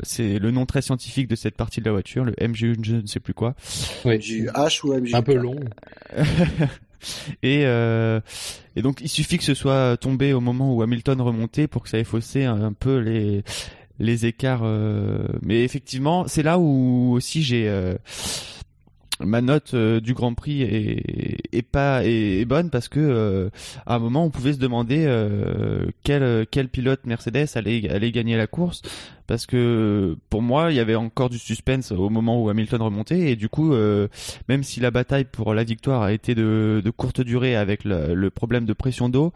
[0.02, 3.06] c'est le nom très scientifique de cette partie de la voiture, le MGU, je ne
[3.06, 3.54] sais plus quoi.
[4.06, 4.16] Oui.
[4.18, 5.14] H ou MGU.
[5.14, 5.56] Un peu long.
[7.42, 8.20] et euh,
[8.76, 11.88] et donc il suffit que ce soit tombé au moment où Hamilton remontait pour que
[11.88, 13.42] ça ait faussé un, peu les
[13.98, 14.62] les écarts.
[14.62, 15.26] Euh...
[15.42, 17.96] Mais effectivement, c'est là où aussi j'ai euh,
[19.20, 23.50] ma note euh, du Grand Prix est, pas est, bonne parce que euh,
[23.86, 28.36] à un moment on pouvait se demander euh, quel quel pilote Mercedes allait allait gagner
[28.36, 28.82] la course
[29.26, 33.30] parce que pour moi il y avait encore du suspense au moment où Hamilton remontait
[33.32, 33.74] et du coup
[34.48, 38.14] même si la bataille pour la victoire a été de, de courte durée avec le,
[38.14, 39.32] le problème de pression d'eau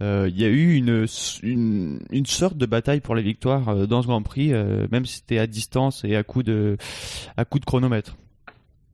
[0.00, 1.06] il y a eu une,
[1.42, 4.52] une, une sorte de bataille pour la victoire dans ce Grand Prix
[4.92, 6.76] même si c'était à distance et à coup de
[7.36, 8.16] à coup de chronomètre.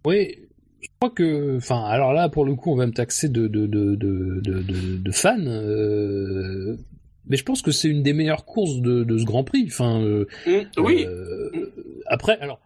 [0.09, 0.39] Oui,
[0.81, 3.67] je crois que, enfin, alors là, pour le coup, on va me taxer de de
[3.67, 6.79] de de de, de fan, euh,
[7.27, 9.67] mais je pense que c'est une des meilleures courses de, de ce Grand Prix.
[9.67, 11.05] Enfin, euh, mmh, oui.
[11.07, 11.71] Euh,
[12.07, 12.59] après, alors,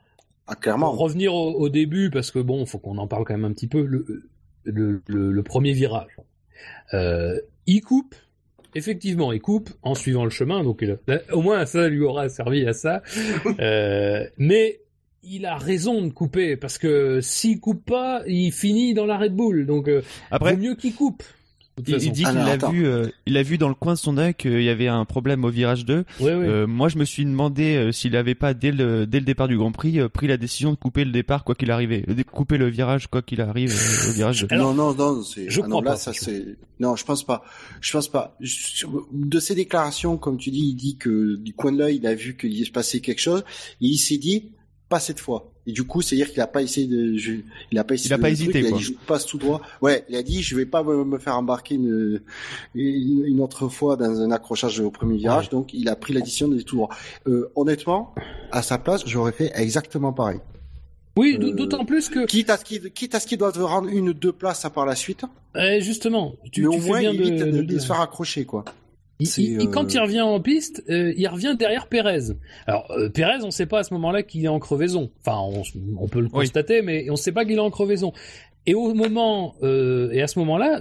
[0.47, 0.93] ah, clairement.
[0.93, 3.67] Pour revenir au, début, parce que bon, faut qu'on en parle quand même un petit
[3.67, 3.85] peu.
[3.85, 4.07] Le
[4.65, 6.17] le, le, le premier virage,
[7.67, 8.15] il coupe,
[8.77, 12.67] effectivement, il coupe en suivant le chemin, donc là, au moins ça lui aura servi
[12.69, 13.03] à ça.
[13.59, 14.82] Euh, mais
[15.23, 19.35] il a raison de couper parce que s'il coupe pas, il finit dans la Red
[19.35, 21.23] Bull, donc euh, Après, vaut mieux qu'il coupe.
[21.87, 24.19] Il, dit qu'il Alors, a vu, euh, il a vu dans le coin de son
[24.19, 26.05] œil qu'il y avait un problème au virage 2.
[26.21, 26.31] Ouais, ouais.
[26.35, 29.49] Euh, moi, je me suis demandé euh, s'il avait pas dès le dès le départ
[29.49, 32.23] du Grand Prix euh, pris la décision de couper le départ quoi qu'il arrivait, de
[32.25, 34.49] couper le virage quoi qu'il arrive euh, au virage 2.
[34.51, 35.49] Alors, non, non, non, c'est.
[35.49, 36.45] je ah non, là, pas, ça je- c'est.
[36.79, 37.43] Non, je pense pas.
[37.81, 38.37] Je pense pas.
[38.41, 42.07] Je- De ses déclarations, comme tu dis, il dit que du coin de l'œil, il
[42.07, 43.45] a vu qu'il se passait quelque chose,
[43.81, 44.51] et il s'est dit
[44.93, 45.41] pas cette fois.
[45.67, 47.41] Et du coup, c'est-à-dire qu'il a pas essayé de, je-
[47.71, 48.79] il a pas essayé Il a de pas hésité, truc, il a quoi.
[48.79, 49.61] dit je passe tout droit.
[49.81, 52.21] Ouais, il a dit je vais pas me, faire embarquer une,
[52.75, 56.21] une, une autre fois dans un accrochage au premier virage, donc il a pris la
[56.21, 56.91] décision d'aller tout droit.
[57.27, 58.15] Euh, honnêtement,
[58.51, 60.41] à sa place, j'aurais fait exactement pareil.
[61.17, 63.89] oui, euh, d'autant plus que Quitte à ce qu'il, quitte à ce qu'il doit rendre
[63.89, 65.25] une ou deux places à par la suite,
[65.57, 68.45] euh, justement, tu, mais tu au moins bien de, de de, de se faire accrocher,
[68.45, 68.65] quoi.
[69.21, 72.33] Il- quand euh, il revient en piste, euh, il revient derrière Pérez.
[72.67, 75.11] Alors euh, Pérez, on ne sait pas à ce moment-là qu'il est en crevaison.
[75.25, 75.63] Enfin, on,
[76.03, 76.33] on peut le Oui.
[76.47, 78.13] constater, mais on ne sait pas qu'il est en crevaison.
[78.67, 80.81] Et au moment euh, et à ce moment-là,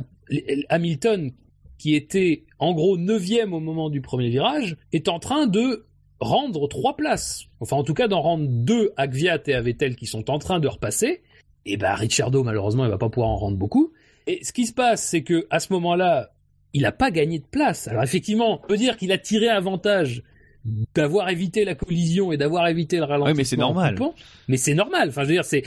[0.69, 1.31] Hamilton,
[1.77, 5.85] qui était en gros neuvième au moment du premier virage, est en train de
[6.19, 7.45] rendre trois places.
[7.59, 10.37] Enfin, en tout cas, d'en rendre deux à Gviat et à Vettel qui sont en
[10.39, 11.21] train de repasser.
[11.65, 13.91] Et ben, Ricciardo, malheureusement, il va pas pouvoir en rendre beaucoup.
[14.27, 16.31] Et ce qui se passe, c'est que à ce moment-là,
[16.73, 17.87] il n'a pas gagné de place.
[17.87, 20.23] Alors effectivement, on peut dire qu'il a tiré avantage
[20.93, 23.25] d'avoir évité la collision et d'avoir évité le ralentissement.
[23.31, 23.95] Ouais, mais c'est normal.
[23.95, 24.13] coupant.
[24.47, 25.09] Mais c'est normal.
[25.09, 25.63] Enfin, je veux dire, c'est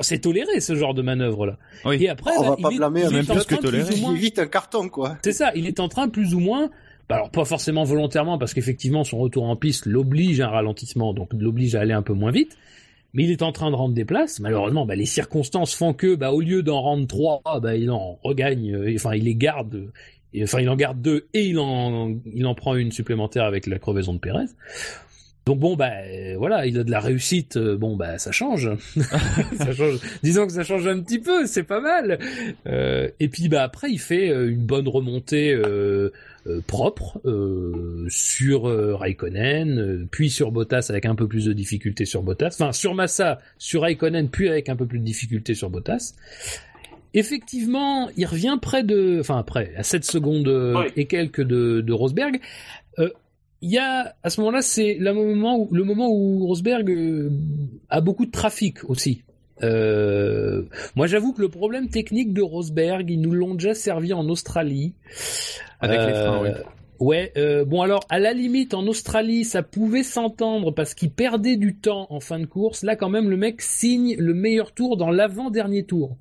[0.00, 1.56] c'est toléré ce genre de manœuvre là.
[1.84, 1.96] Oui.
[2.02, 3.54] Et après, On bah, va il pas est- blâmer il est même en plus que
[3.56, 3.94] plus toléré.
[3.96, 5.18] Il évite un carton, quoi.
[5.24, 6.70] c'est ça, il est en train plus ou moins,
[7.08, 11.12] bah alors pas forcément volontairement parce qu'effectivement son retour en piste l'oblige à un ralentissement,
[11.14, 12.56] donc l'oblige à aller un peu moins vite.
[13.14, 14.38] Mais il est en train de rendre des places.
[14.38, 18.18] Malheureusement, bah, les circonstances font que, bah, au lieu d'en rendre trois, bah, il en
[18.22, 19.90] regagne, euh, enfin, il les garde,
[20.34, 23.66] et- enfin, il en garde deux et il en, il en prend une supplémentaire avec
[23.66, 24.46] la crevaison de Pérez.
[25.46, 25.90] Donc bon, bah,
[26.36, 28.68] voilà, il a de la réussite, euh, bon, bah, ça change.
[29.56, 29.98] ça change.
[30.22, 32.18] Disons que ça change un petit peu, c'est pas mal.
[32.66, 36.12] Euh, et puis, bah, après, il fait euh, une bonne remontée, euh,
[36.46, 37.22] euh, propre
[38.10, 38.64] sur
[38.98, 43.38] Raikkonen, puis sur Bottas avec un peu plus de difficulté sur Bottas, enfin sur Massa,
[43.58, 46.14] sur Raikkonen, puis avec un peu plus de difficulté sur Bottas.
[47.14, 50.92] Effectivement, il revient près de, enfin près à 7 secondes euh, Ouais.
[50.96, 52.40] et quelques de, de Rosberg.
[52.98, 53.10] Euh,
[53.62, 57.30] Il y a à ce moment-là, c'est le moment où le moment où Rosberg euh,
[57.88, 59.22] a beaucoup de trafic aussi.
[59.62, 60.62] Euh,
[60.94, 64.94] moi, j'avoue que le problème technique de Rosberg, ils nous l'ont déjà servi en Australie.
[65.80, 66.50] Avec les freins, oui.
[67.00, 71.54] Ouais, euh, bon alors à la limite en Australie ça pouvait s'entendre parce qu'il perdait
[71.56, 72.82] du temps en fin de course.
[72.82, 76.16] Là quand même le mec signe le meilleur tour dans l'avant-dernier tour.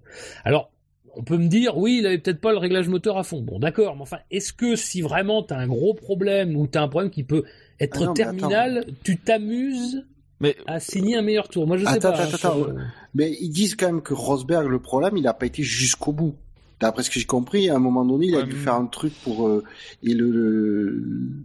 [0.46, 0.70] Alors
[1.18, 3.42] on peut me dire oui il avait peut-être pas le réglage moteur à fond.
[3.42, 6.88] Bon d'accord, mais enfin est-ce que si vraiment t'as un gros problème ou t'as un
[6.88, 7.44] problème qui peut
[7.80, 10.06] être Ah non, terminal, tu t'amuses
[10.40, 11.68] Mais à signer un meilleur tour?
[11.68, 12.22] Moi je sais Attends, pas.
[12.22, 12.74] attends, hein, attends, sur-
[13.14, 16.36] Mais ils disent quand même que Rosberg, le problème, il a pas été jusqu'au bout.
[16.80, 18.86] D'après ce que j'ai compris, à un moment donné, il a Ouais, dû faire un
[18.86, 19.64] truc pour euh,
[20.04, 21.04] et le, le-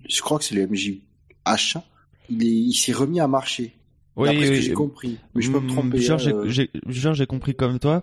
[0.09, 1.79] je crois que c'est le MJH.
[2.29, 3.73] Il est, il s'est remis à marcher.
[4.17, 5.19] oui, D'après ce que oui, j'ai compris.
[5.35, 5.99] Mais je peux me Hmm, tromper.
[6.45, 8.03] J'ai genre, j'ai compris comme toi.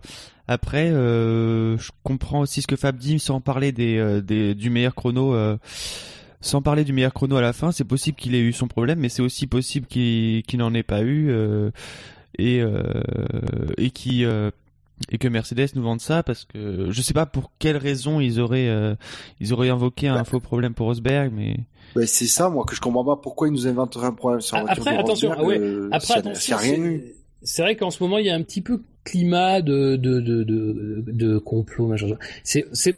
[0.51, 4.71] Après, euh, je comprends aussi ce que Fab dit sans parler des, euh, des du
[4.71, 5.35] meilleur chrono.
[5.35, 5.57] euh,
[6.41, 8.97] sans parler du meilleur chrono à la fin, c'est possible qu'il ait eu son problème,
[8.99, 11.69] mais c'est aussi possible qu'il qu'il n'en ait pas eu euh,
[12.39, 12.81] et euh,
[13.77, 14.49] et qui euh,
[15.11, 18.39] et que Mercedes nous vende ça parce que je sais pas pour quelle raison ils
[18.39, 18.95] auraient euh,
[19.39, 20.23] ils auraient invoqué un Bah.
[20.23, 21.57] faux problème pour Rosberg, mais
[21.95, 24.55] Ben, c'est ça, moi, que je comprends pas pourquoi ils nous inventeraient un problème sur
[24.57, 27.03] la voiture Après, de attention, Rosberg, ah ouais, Après, attention, rien eu.
[27.43, 30.43] c'est vrai qu'en ce moment, il y a un petit peu climat de de de
[30.43, 32.07] de, de complot, machin.
[32.43, 32.97] C'est c'est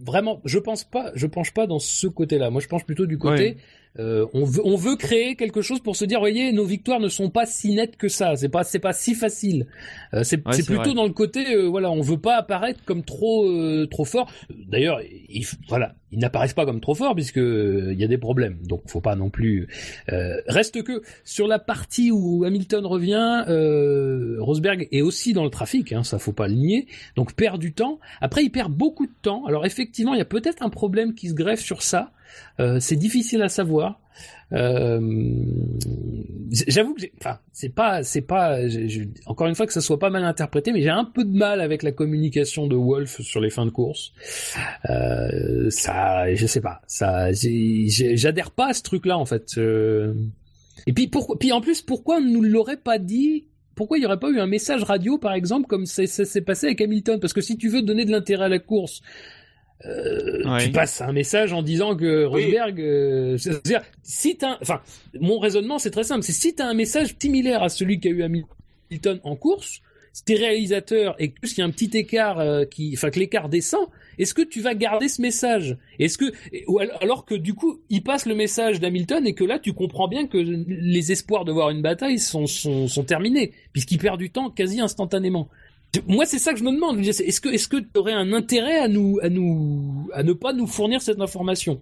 [0.00, 2.50] vraiment, je pense pas, je penche pas dans ce côté-là.
[2.50, 3.44] Moi, je penche plutôt du côté.
[3.44, 3.56] Ouais.
[3.98, 7.08] euh, on veut on veut créer quelque chose pour se dire, voyez, nos victoires ne
[7.08, 8.36] sont pas si nettes que ça.
[8.36, 9.66] C'est pas c'est pas si facile.
[10.14, 10.94] Euh, c'est Ouais, c'est c'est plutôt vrai.
[10.94, 14.30] dans le côté, euh, voilà, on veut pas apparaître comme trop euh, trop fort.
[14.50, 18.18] D'ailleurs, ils, voilà, ils n'apparaissent pas comme trop forts puisque euh, il y a des
[18.18, 18.58] problèmes.
[18.66, 19.68] Donc, faut pas non plus.
[20.12, 25.50] Euh, reste que sur la partie où Hamilton revient, euh, Rosberg est aussi dans le
[25.50, 26.86] trafic, hein, ça faut pas le nier,
[27.16, 27.98] donc perd du temps.
[28.20, 29.44] Après, il perd beaucoup de temps.
[29.46, 32.12] Alors effectivement, il y a peut-être un problème qui se greffe sur ça.
[32.78, 34.01] C'est difficile à savoir.
[34.52, 35.00] Euh,
[36.68, 38.58] J'avoue que, enfin, c'est pas, c'est pas,
[39.26, 41.60] encore une fois que ça soit pas mal interprété, mais j'ai un peu de mal
[41.60, 44.12] avec la communication de Wolf sur les fins de course.
[44.90, 49.56] Euh, ça, je sais pas, ça, j'adhère pas à ce truc-là en fait.
[49.56, 50.12] Euh,
[50.86, 53.46] Et puis, pourquoi, puis en plus, pourquoi on nous l'aurait pas dit?
[53.74, 56.66] Pourquoi il n'y aurait pas eu un message radio, par exemple, comme ça s'est passé
[56.66, 57.18] avec Hamilton?
[57.18, 59.00] Parce que si tu veux donner de l'intérêt à la course,
[59.86, 60.64] euh, Ouais.
[60.64, 62.44] tu passes un message en disant que Oui.
[62.44, 64.80] Rosberg, euh, c'est-à-dire, si t'as, enfin,
[65.20, 68.22] mon raisonnement c'est très simple, c'est si t'as un message similaire à celui qu'a eu
[68.22, 69.80] Hamilton en course,
[70.12, 73.08] si t'es réalisateur et que plus il y a un petit écart euh, qui, enfin
[73.10, 73.86] que l'écart descend,
[74.18, 75.78] est-ce que tu vas garder ce message?
[75.98, 76.26] Est-ce que,
[76.66, 80.08] ou alors que du coup il passe le message d'Hamilton et que là tu comprends
[80.08, 84.30] bien que les espoirs de voir une bataille sont sont, sont terminés puisqu'il perd du
[84.30, 85.48] temps quasi instantanément.
[86.08, 86.98] Moi, c'est ça que je me demande.
[87.00, 90.52] Est-ce que, est-ce que tu aurais un intérêt à nous, à nous, à ne pas
[90.52, 91.80] nous fournir cette information?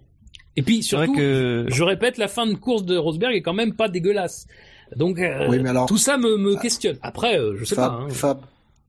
[0.57, 3.73] Et puis surtout, que je répète, la fin de course de Rosberg est quand même
[3.73, 4.47] pas dégueulasse.
[4.97, 6.97] Donc, euh, Oui, mais alors- tout ça me, me questionne.
[7.01, 7.97] Après, euh, je sais Fab, pas.
[8.03, 8.09] hein.
[8.09, 8.41] Fab,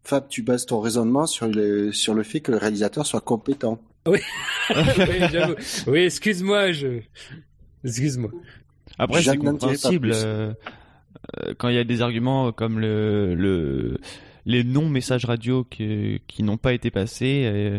[0.03, 3.81] Fab, tu bases ton raisonnement sur le, sur le fait que le réalisateur soit compétent.
[4.09, 4.19] oui,
[5.31, 5.55] j'avoue.
[5.87, 6.99] oui, excuse-moi, je,
[7.85, 8.31] excuse-moi.
[8.99, 10.53] Après, c'est compréhensible euh,
[11.59, 13.99] quand il y a des arguments comme le, le
[14.47, 17.43] les non-messages radio qui, qui n'ont pas été passés.
[17.45, 17.79] euh,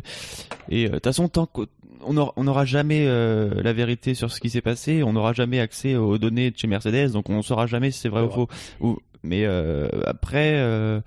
[0.69, 1.67] Et euh, de toute façon, tant qu'on
[2.05, 5.33] on aura, on n'aura jamais euh, la vérité sur ce qui s'est passé, on n'aura
[5.33, 8.29] jamais accès aux données de chez Mercedes, donc on saura jamais si c'est vrai ou
[8.29, 8.47] faux.
[8.81, 10.99] Ou, mais euh, après, euh,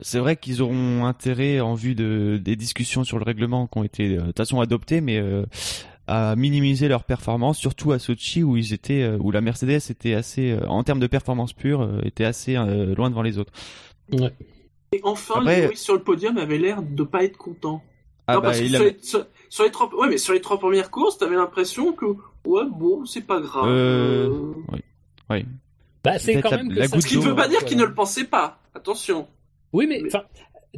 [0.00, 3.84] c'est vrai qu'ils auront intérêt en vue de des discussions sur le règlement qui ont
[3.84, 5.22] été de toute façon adoptées, mais
[6.08, 10.54] à minimiser leur performance, surtout à Sochi où ils étaient, où la Mercedes était assez,
[10.66, 13.52] en termes de performance pure, était assez loin devant les autres.
[14.10, 14.32] Ouais.
[14.92, 17.82] Et enfin, Après- Lewis sur le podium avait l'air de pas être content.
[18.26, 20.18] Ah non, bah, parce que il a- sur, les, sur- sur les trois, ouais, mais
[20.18, 22.04] sur les trois premières courses, t'avais l'impression que,
[22.46, 23.68] ouais, bon, c'est pas grave.
[23.68, 24.52] Euh, Euh,
[25.30, 25.44] oui.
[26.04, 27.84] Bah, c'est quand la- même que la Ce qui ne veut pas dire qu'il ne
[27.84, 28.58] le pensait pas.
[28.74, 29.28] Attention.
[29.72, 30.22] Oui, mais enfin,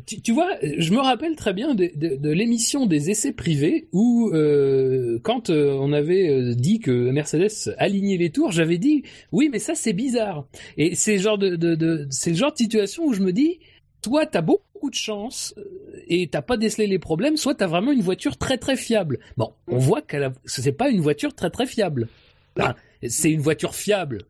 [0.07, 3.89] tu, tu vois, je me rappelle très bien de, de- de l'émission des essais privés
[3.93, 9.49] où, euh, quand euh, on avait dit que Mercedes alignait les tours, j'avais dit oui,
[9.51, 10.47] mais ça c'est bizarre.
[10.77, 13.61] Et c'est genre de, de, de c'est le genre de situation où je me dis,
[14.05, 15.63] soit t'as beaucoup de chance euh,
[16.09, 19.19] et t'as pas décelé les problèmes, soit t'as vraiment une voiture très très fiable.
[19.37, 22.09] Bon, on voit qu'elle a- c'est pas une voiture très très fiable.
[22.59, 22.75] Enfin,
[23.07, 24.23] c'est une voiture fiable,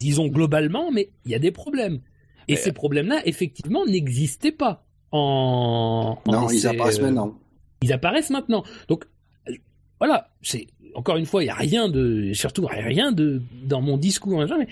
[0.00, 2.00] disons globalement, mais il y a des problèmes.
[2.48, 6.18] Et Mais- ces problèmes-là, effectivement, n'existaient pas en.
[6.26, 7.34] en non, ils apparaissent euh, maintenant.
[7.82, 8.62] Ils apparaissent maintenant.
[8.88, 9.04] Donc,
[9.48, 9.52] euh,
[9.98, 13.96] voilà, c'est encore une fois, il y a rien de, surtout rien de dans mon
[13.98, 14.68] discours, hein, mais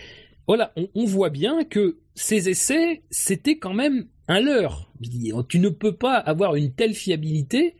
[0.46, 4.90] voilà, on, on voit bien que ces essais, c'était quand même un leurre.
[5.00, 7.76] Dis, Tu ne peux pas avoir une telle fiabilité,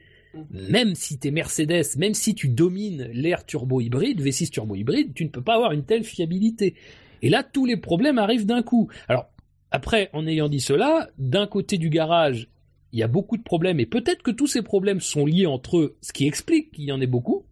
[0.51, 5.15] même si tu es Mercedes, même si tu domines l'air turbo hybride, V6 turbo hybride,
[5.15, 6.75] tu ne peux pas avoir une telle fiabilité.
[7.23, 8.91] Et là, tous les problèmes arrivent d'un coup.
[9.09, 9.29] Alors,
[9.71, 12.49] après, en ayant dit cela, d'un côté du garage,
[12.93, 15.79] il y a beaucoup de problèmes, et peut-être que tous ces problèmes sont liés entre
[15.79, 17.45] eux, ce qui explique qu'il y en ait beaucoup,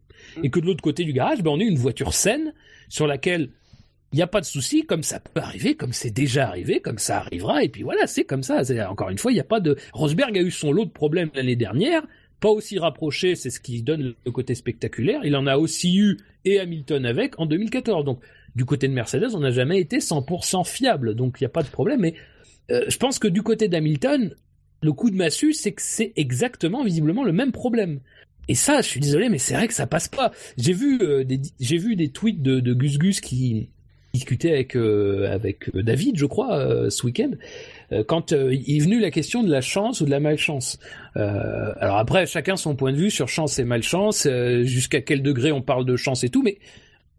[0.43, 2.55] et que de l'autre côté du garage, ben, on a une voiture saine,
[2.89, 3.51] sur laquelle
[4.12, 6.98] il n'y a pas de souci, comme ça peut arriver, comme c'est déjà arrivé, comme
[6.98, 8.62] ça arrivera, et puis voilà, c'est comme ça.
[8.90, 9.76] Encore une fois, il n'y a pas de...
[9.94, 12.02] Rosberg a eu son lot de problèmes l'année dernière,
[12.39, 15.22] pas aussi rapproché, c'est ce qui donne le côté spectaculaire.
[15.24, 18.05] Il en a aussi eu, et Hamilton avec, en 2014.
[18.05, 18.20] Donc,
[18.55, 21.62] du côté de Mercedes, on n'a jamais été 100% fiable, donc il n'y a pas
[21.62, 22.01] de problème.
[22.01, 22.14] Mais
[22.70, 24.34] euh, je pense que du côté d'Hamilton,
[24.82, 28.01] le coup de massue, c'est que c'est exactement, visiblement, le même problème.
[28.48, 30.32] Et ça, je suis désolé, mais c'est vrai que ça passe pas.
[30.59, 33.70] J'ai vu euh, des j'ai vu des tweets de Gus Gus qui
[34.12, 37.30] discutait avec euh, avec euh, David, je crois, euh, ce week-end,
[38.06, 40.78] quand il est venu la question de la chance ou de la malchance.
[41.14, 44.26] Alors après, chacun son point de vue sur chance et malchance,
[44.62, 46.56] jusqu'à quel degré on parle de chance et tout, mais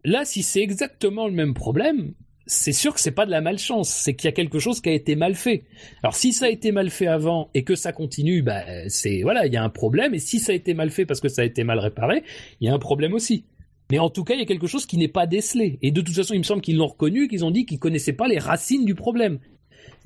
[0.04, 2.14] là, si c'est exactement le même problème,
[2.46, 4.88] c'est sûr que c'est pas de la malchance, c'est qu'il y a quelque chose qui
[4.88, 5.62] a été mal fait.
[6.02, 9.46] Alors si ça a été mal fait avant et que ça continue, bah c'est voilà,
[9.46, 10.12] il y a un problème.
[10.12, 12.24] Et si ça a été mal fait parce que ça a été mal réparé,
[12.60, 13.44] il y a un problème aussi.
[13.90, 15.78] Mais en tout cas, il y a quelque chose qui n'est pas décelé.
[15.82, 18.14] Et de toute façon, il me semble qu'ils l'ont reconnu, qu'ils ont dit qu'ils connaissaient
[18.14, 19.38] pas les racines du problème.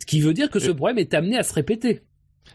[0.00, 2.00] Ce qui veut dire que ce problème est amené à se répéter.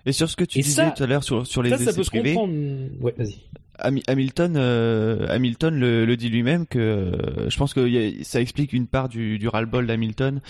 [0.05, 1.77] Et sur ce que tu Et disais ça- tout à l'heure sur, sur les ça,
[1.77, 2.53] ça essais peut se privés, comprendre.
[3.01, 3.35] Ouais, vas-y.
[3.79, 8.39] Hami- Hamilton, euh, Hamilton le, le dit lui-même que euh, je pense que a- ça
[8.39, 10.41] explique une part du, du ras-le-bol d'Hamilton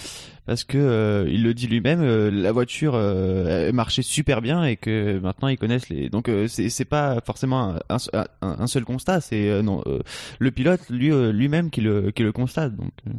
[0.45, 4.75] parce que euh, il le dit lui-même, euh, la voiture euh, marchait super bien et
[4.75, 6.09] que maintenant ils connaissent les.
[6.09, 7.97] Donc euh, c'est c'est pas forcément un,
[8.41, 9.99] un- seul constat, c'est euh, non euh,
[10.39, 12.75] le pilote lui euh, lui-même qui le qui le constate.
[12.75, 13.11] Donc euh,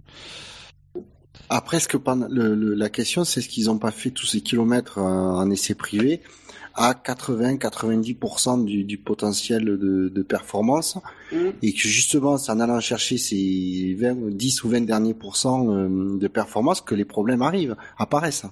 [1.50, 4.26] Après, ce que pendant- le, le- la question, c'est ce qu'ils n'ont pas fait tous
[4.26, 6.20] ces kilomètres euh, en essai privé
[6.76, 10.98] à 80-90% du, du potentiel de, de performance
[11.32, 11.36] Mm.
[11.62, 16.18] et que justement, c'est en allant chercher ces 20, 10 ou 20 derniers pourcents euh,
[16.18, 18.44] de performance que les problèmes arrivent, apparaissent.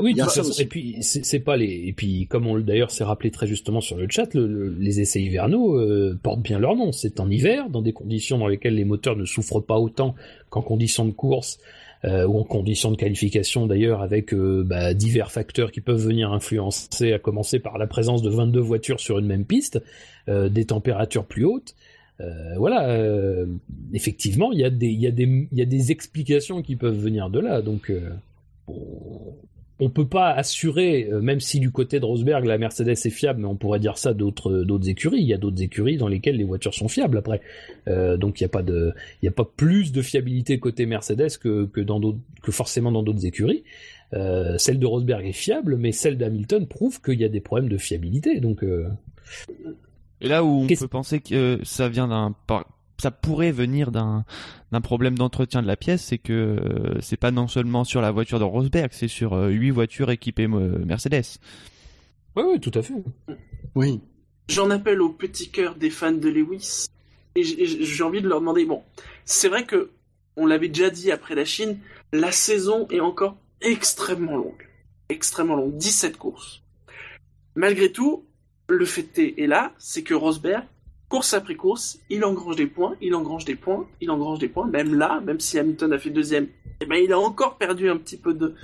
[0.00, 3.02] Oui, toute ça et puis c'est pas les et puis comme on le- d'ailleurs s'est
[3.02, 6.76] rappelé très justement sur le chat, le- le- les essais hivernaux euh, portent bien leur
[6.76, 6.92] nom.
[6.92, 10.14] C'est en hiver, dans des conditions dans lesquelles les moteurs ne souffrent pas autant
[10.48, 11.58] qu'en conditions de course,
[12.04, 16.32] euh, ou en conditions de qualification d'ailleurs, avec euh, bah, divers facteurs qui peuvent venir
[16.32, 19.82] influencer, à commencer par la présence de 22 voitures sur une même piste,
[20.28, 21.74] euh, des températures plus hautes.
[22.20, 23.46] Euh, voilà, euh,
[23.92, 27.62] effectivement, il y, y y a des explications qui peuvent venir de là.
[27.62, 27.92] Donc,
[29.80, 33.40] on, peut pas assurer, euh, même si du côté de Rosberg la Mercedes est fiable,
[33.40, 35.20] mais on pourrait dire ça d'autres d'autres écuries.
[35.20, 37.40] Il y a d'autres écuries dans lesquelles les voitures sont fiables après.
[37.88, 38.92] Euh, donc il y a pas de,
[39.22, 42.92] il y a pas plus de fiabilité côté Mercedes que que dans d'autres que forcément
[42.92, 43.64] dans d'autres écuries.
[44.12, 47.68] Euh, celle de Rosberg est fiable, mais celle d'Hamilton prouve qu'il y a des problèmes
[47.68, 48.40] de fiabilité.
[48.40, 48.88] Donc euh,
[50.20, 52.66] Et là où on peut penser que euh, ça vient d'un, par-
[53.00, 54.24] ça pourrait venir d'un
[54.72, 58.10] d'un problème d'entretien de la pièce, c'est que euh, c'est pas non seulement sur la
[58.12, 61.38] voiture de Rosberg, c'est sur euh, huit voitures équipées euh, Mercedes.
[62.36, 62.94] ouais, ouais, tout à fait.
[63.74, 64.00] Oui.
[64.48, 66.86] J'en appelle au petit cœur des fans de Lewis.
[67.36, 68.82] Et j'ai- envie de leur demander, bon,
[69.24, 69.90] c'est vrai que,
[70.36, 71.78] on l'avait déjà dit après la Chine,
[72.12, 74.66] la saison est encore extrêmement longue.
[75.08, 75.76] Extrêmement longue.
[75.76, 76.62] 17 courses.
[77.54, 78.24] Malgré tout,
[78.68, 80.64] le fait est, est là, c'est que Rosberg,
[81.10, 84.66] course après course, il engrange des points, il engrange des points, il engrange des points,
[84.66, 86.46] même là, même si Hamilton a fait deuxième,
[86.80, 88.54] eh ben, il a encore perdu un petit peu de,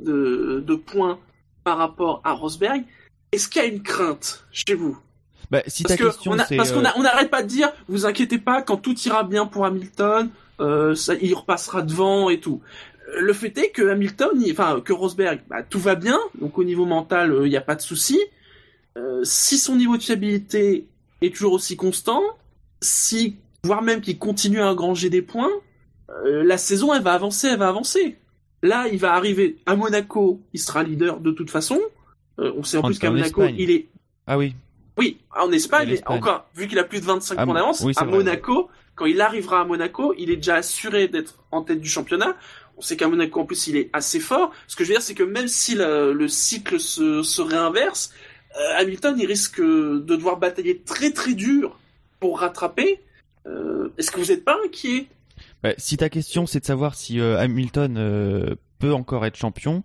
[0.00, 1.18] de, de points
[1.64, 2.84] par rapport à Rosberg.
[3.32, 4.96] Est-ce qu'il y a une crainte chez vous?
[5.50, 7.42] Bah, si parce ta que question on a- c'est parce qu'on euh, on n'arrête pas
[7.42, 10.30] de dire, vous inquiétez pas, quand tout ira bien pour Hamilton,
[10.60, 12.60] euh, ça, il repassera devant et tout.
[13.08, 16.56] Euh, Le fait est que Hamilton, il- enfin que Rosberg, bah, tout va bien, donc
[16.56, 18.18] au niveau mental, il n'y a pas de souci.
[18.96, 20.86] Euh, si son niveau de fiabilité
[21.22, 22.22] est toujours aussi constant,
[22.82, 25.50] si voire même qu'il continue à engranger des points,
[26.10, 28.16] euh, la saison elle va avancer, elle va avancer.
[28.62, 31.78] Là, il va arriver à Monaco, il sera leader de toute façon.
[32.38, 33.56] Euh, on sait en En- plus qu'à Monaco, Espagne.
[33.58, 33.86] il est
[34.26, 34.54] ah oui,
[34.98, 36.16] oui, en Espagne, Et l'Espagne.
[36.18, 38.16] encore, vu qu'il a plus de 25 Ah, points d'avance, oui, à vrai.
[38.18, 42.34] Monaco, quand il arrivera à Monaco, il est déjà assuré d'être en tête du championnat.
[42.78, 44.52] On sait qu'à Monaco, en plus, il est assez fort.
[44.66, 48.12] Ce que je veux dire, c'est que même si le, le cycle se, se réinverse,
[48.78, 51.78] Hamilton, il risque de devoir batailler très très dur
[52.20, 53.00] pour rattraper.
[53.46, 55.06] Euh, Est-ce que vous n'êtes pas inquiet?
[55.62, 59.82] Bah, si ta question c'est de savoir si euh, Hamilton euh, peut encore être champion,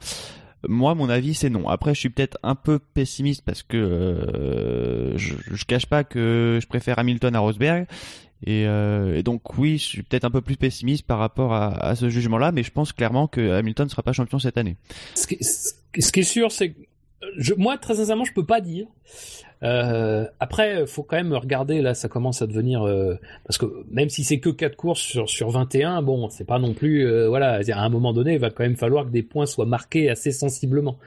[0.68, 1.68] moi mon avis c'est non.
[1.68, 6.60] Après je suis peut-être un peu pessimiste parce que euh, je, je cache pas que
[6.61, 7.85] je préfère Hamilton à Rosberg
[8.45, 11.73] et, euh, et donc oui je suis peut-être un peu plus pessimiste par rapport à,
[11.85, 14.77] à ce jugement-là, mais je pense clairement que Hamilton sera pas champion cette année.
[15.15, 16.80] Ce qui, ce qui est sûr, c'est que
[17.38, 18.88] je, moi, très sincèrement, je peux pas dire.
[19.64, 21.81] Euh, après, faut quand même regarder.
[21.81, 25.30] Là, ça commence à devenir euh, parce que même si c'est que quatre courses sur
[25.30, 27.06] sur 21, bon, c'est pas non plus.
[27.06, 29.65] euh, voilà, à un moment donné, il va quand même falloir que des points soient
[29.65, 30.98] marqués assez sensiblement.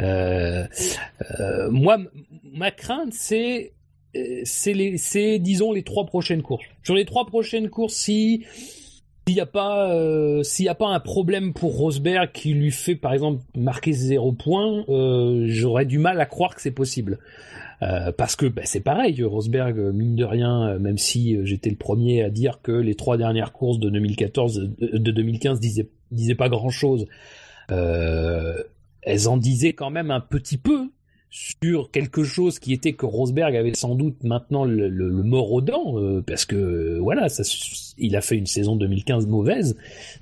[0.00, 0.64] Euh,
[1.40, 1.98] euh, moi,
[2.52, 3.72] ma crainte, c'est
[4.16, 6.64] euh, c'est les, c'est disons les trois prochaines courses.
[6.82, 8.44] Sur les trois prochaines courses, si
[9.26, 12.94] s'il n'y a pas euh, s'il a pas un problème pour Rosberg qui lui fait
[12.94, 17.18] par exemple marquer zéro point, euh, j'aurais du mal à croire que c'est possible.
[17.82, 21.76] Euh, parce que bah, c'est pareil, Rosberg, euh, mine de rien, même si j'étais le
[21.76, 26.34] premier à dire que les trois dernières courses de 2014, de, de 2015 disaient, disaient
[26.34, 27.06] pas grand-chose,
[27.70, 28.62] euh,
[29.02, 30.90] elles en disaient quand même un petit peu
[31.34, 35.60] sur quelque chose qui était que Rosberg avait sans doute maintenant le, le, mort aux
[35.60, 37.26] dents, euh, parce que euh, voilà,
[37.98, 39.76] il a fait une saison 2015 mauvaise,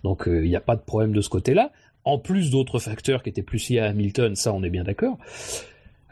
[0.05, 1.71] donc il n'y a pas de problème de ce côté-là.
[2.05, 5.19] En plus d'autres facteurs qui étaient plus liés à Hamilton, ça on est bien d'accord.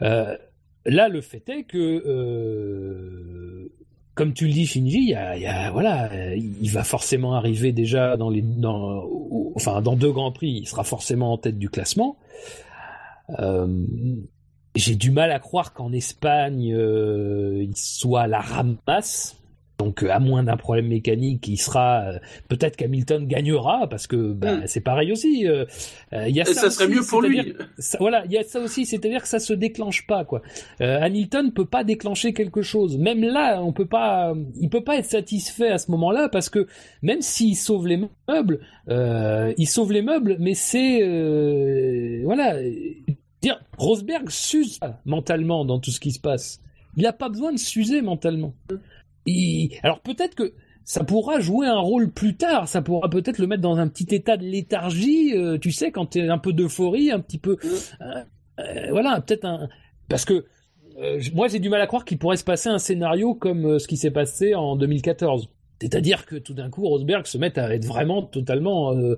[0.03, 0.37] Euh,
[0.85, 3.71] là, le fait est que, euh,
[4.13, 8.17] comme tu le dis, Shinji, y a, y a, voilà, il va forcément arriver déjà
[8.17, 9.03] dans les, dans,
[9.55, 12.17] enfin, dans deux grands prix, il sera forcément en tête du classement.
[14.75, 19.41] Euh, j'ai du mal à croire qu'en Espagne, euh, il soit à la ramasse.
[19.81, 22.19] Donc, à moins d'un problème mécanique, il sera euh,
[22.49, 24.63] peut-être qu'Hamilton gagnera parce que bah, mm.
[24.67, 25.47] c'est pareil aussi.
[25.47, 25.65] Euh,
[26.11, 27.55] y a Et ça, ça serait mieux pour lui.
[27.79, 30.43] Ça, voilà, il y a ça aussi, c'est-à-dire que ça se déclenche pas quoi.
[30.81, 32.99] Euh, Hamilton peut pas déclencher quelque chose.
[32.99, 36.67] Même là, on peut pas, il peut pas être satisfait à ce moment-là parce que
[37.01, 42.55] même s'il sauve les meubles, euh, il sauve les meubles, mais c'est euh, voilà.
[43.41, 46.61] Dire, Rosberg s'use mentalement dans tout ce qui se passe.
[46.97, 48.53] Il n'a pas besoin de s'user mentalement.
[49.83, 50.53] Alors peut-être que
[50.83, 54.13] ça pourra jouer un rôle plus tard, ça pourra peut-être le mettre dans un petit
[54.15, 57.57] état de léthargie, euh, tu sais, quand tu un peu d'euphorie, un petit peu...
[58.01, 58.23] Euh,
[58.59, 59.69] euh, voilà, peut-être un...
[60.09, 60.45] Parce que
[61.33, 63.97] moi j'ai du mal à croire qu'il pourrait se passer un scénario comme ce qui
[63.97, 65.49] s'est passé en 2014.
[65.81, 69.17] C'est-à-dire que tout d'un coup, Rosberg se met à être vraiment totalement, euh,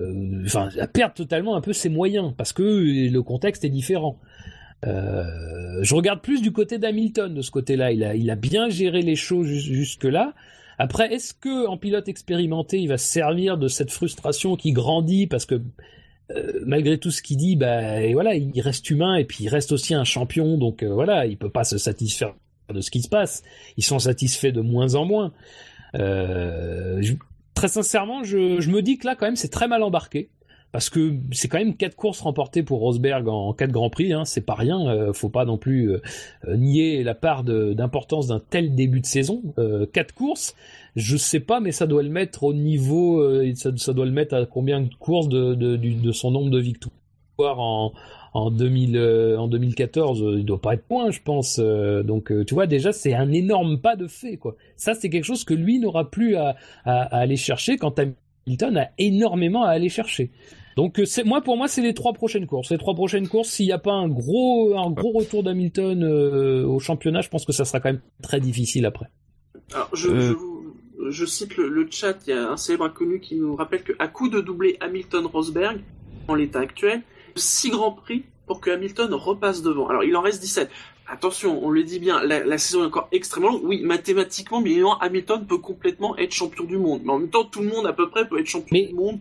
[0.00, 4.20] euh, enfin, à perdre totalement un peu ses moyens parce que le contexte est différent.
[4.86, 5.24] Euh,
[5.82, 7.90] je regarde plus du côté d'Hamilton de ce côté-là.
[7.90, 10.34] Il a, bien géré les choses jusque là.
[10.78, 15.26] Après, est-ce que en pilote expérimenté, il va se servir de cette frustration qui grandit
[15.26, 15.60] parce que
[16.64, 19.94] malgré tout ce qu'il dit, bah voilà, il reste humain et puis il reste aussi
[19.94, 22.34] un champion, donc euh, voilà, il peut pas se satisfaire
[22.72, 23.42] de ce qui se passe.
[23.76, 25.32] Ils sont satisfaits de moins en moins.
[25.94, 27.02] Euh,
[27.54, 30.30] très sincèrement, je, me dis que là, quand même, c'est très mal embarqué.
[30.72, 34.24] Parce que c'est quand même quatre courses remportées pour Rosberg en quatre grands prix, hein,
[34.24, 34.88] c'est pas rien.
[34.88, 36.02] euh, faut pas non plus euh,
[36.48, 39.40] euh, nier la part d'importance d'un tel début de saison.
[39.92, 40.56] Quatre courses,
[40.96, 44.46] je sais pas, mais ça doit le mettre au niveau, ça, doit le mettre à
[44.46, 46.90] combien de courses de son nombre de victoires
[47.38, 47.92] en,
[48.34, 51.58] en 2000, euh, en 2014, euh, il doit pas être point, je pense.
[51.62, 54.56] euh, donc, euh, tu vois, déjà, c'est un énorme pas de fait, quoi.
[54.76, 57.98] Ça, c'est quelque chose que lui n'aura plus à, à, à aller chercher quand
[58.46, 60.30] Hamilton a énormément à aller chercher.
[60.76, 62.70] Donc, c'est, moi, pour moi, c'est les trois prochaines courses.
[62.72, 66.66] Les trois prochaines courses, s'il n'y a pas un gros, un gros retour d'Hamilton euh,
[66.66, 69.06] au championnat, je pense que ça sera quand même très difficile après.
[69.72, 70.20] Alors, je, Euh.
[70.20, 70.74] je, vous-
[71.10, 74.08] je cite le, le chat, il y a un célèbre inconnu qui nous rappelle qu'à
[74.08, 75.78] coup de doubler Hamilton-Rosberg,
[76.26, 77.02] en l'état actuel,
[77.36, 79.88] 6 grands prix pour que Hamilton repasse devant.
[79.88, 80.70] Alors, il en reste 17.
[81.06, 83.60] Attention, on le dit bien, la, la saison est encore extrêmement longue.
[83.64, 87.02] Oui, mathématiquement, bien évidemment, Hamilton peut complètement être champion du monde.
[87.04, 88.94] Mais en même temps, tout le monde, à peu près, peut être champion Mais- du
[88.94, 89.18] monde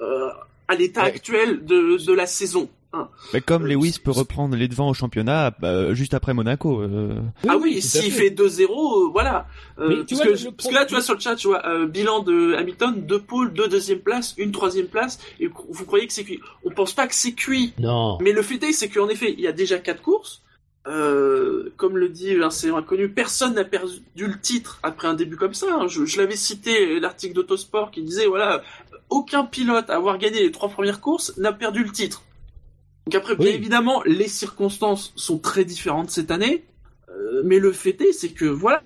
[0.00, 0.28] euh,
[0.68, 1.08] à l'état Ouais.
[1.08, 2.68] actuel de, de la saison.
[2.92, 3.08] Hein.
[3.32, 6.80] Bah, comme Euh, Lewis peut reprendre les devants au championnat bah, juste après Monaco.
[6.80, 7.20] euh.
[7.48, 8.62] ah oui, s'il fait 2-0,
[9.06, 9.46] euh, voilà.
[9.78, 11.36] Euh, Mais parce, vois, que, le- le parce que là, tu vois, sur le chat,
[11.36, 15.48] tu vois, euh, bilan de Hamilton, deux pôles, deux deuxième place, une troisième place, et
[15.48, 16.40] vous croyez que c'est cuit.
[16.64, 17.72] On pense pas que c'est cuit.
[17.78, 18.18] Non.
[18.20, 20.42] Mais le fait est, c'est qu'en effet, il y a déjà quatre courses.
[20.88, 25.52] Euh, comme le dit un inconnu, personne n'a perdu le titre après un début comme
[25.54, 25.66] ça.
[25.72, 25.88] hein.
[25.88, 28.62] Je, je l'avais cité, l'article d'Autosport qui disait, voilà,
[29.10, 32.22] aucun pilote à avoir gagné les trois premières courses n'a perdu le titre.
[33.06, 36.64] Donc après, bien évidemment, les circonstances sont très différentes cette année.
[37.08, 38.82] Euh, mais le fait est, c'est que voilà,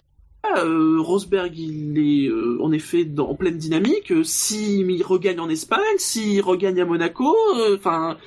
[0.59, 4.13] euh, Rosberg, il est euh, en effet dans, en pleine dynamique.
[4.25, 7.35] S'il regagne en Espagne, s'il regagne à Monaco,
[7.75, 8.19] enfin,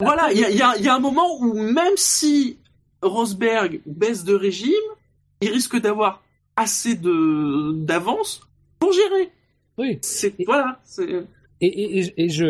[0.00, 2.58] voilà, il y a, il y a- il y a un moment où même si
[3.02, 4.72] Rosberg baisse de régime,
[5.42, 6.22] il risque d'avoir
[6.56, 8.40] assez de d'avance
[8.78, 9.30] pour gérer.
[9.76, 9.98] Oui.
[10.02, 10.80] C'est voilà,
[11.60, 12.44] Et, et, je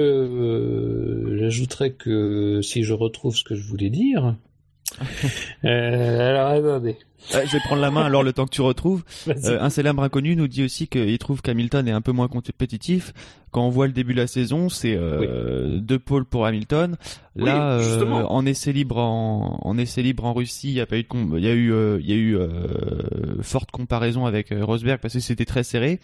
[1.45, 4.37] j'ajouterais que si je retrouve ce que je voulais dire.
[5.65, 6.99] Euh, alors attendez.
[7.33, 9.03] Ouais, je vais prendre la main alors le temps que tu retrouves.
[9.27, 13.15] Euh, un célèbre inconnu nous dit aussi qu'il trouve qu'Hamilton est un peu moins compétitif.
[13.55, 16.97] Quand on voit le début de la saison, c'est euh, deux pôles pour Hamilton.
[17.37, 20.99] Là, euh, en essai libre en, en essai libre en Russie, il y a pas
[20.99, 22.49] eu de il y a eu euh, il y a eu euh,
[23.43, 26.01] forte comparaison avec euh, Rosberg parce que c'était très serré.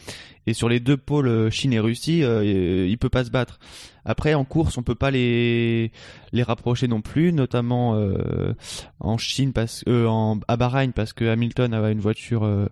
[0.47, 3.59] Et sur les deux pôles euh, Chine et Russie, euh, il peut pas se battre.
[4.05, 5.91] Après, en course, on peut pas les
[6.33, 8.55] les rapprocher non plus, notamment euh,
[9.01, 12.69] en Chine parce euh, en à Bahreïn parce que Hamilton avait une voiture euh,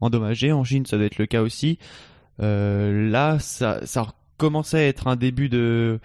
[0.00, 0.50] endommagée.
[0.50, 1.78] En Chine, ça doit être le cas aussi.
[2.40, 4.06] Euh, là, ça ça
[4.36, 5.98] commençait à être un début de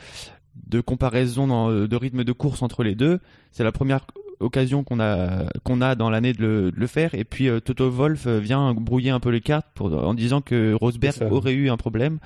[0.68, 3.19] de comparaison dans- de rythme de course entre les deux.
[3.51, 4.05] C'est la première
[4.39, 7.14] occasion qu'on a qu'on a dans l'année de le, de le faire.
[7.15, 10.41] Et puis euh, Toto Wolff euh, vient brouiller un peu les cartes pour, en disant
[10.41, 12.19] que Rosberg aurait eu un problème.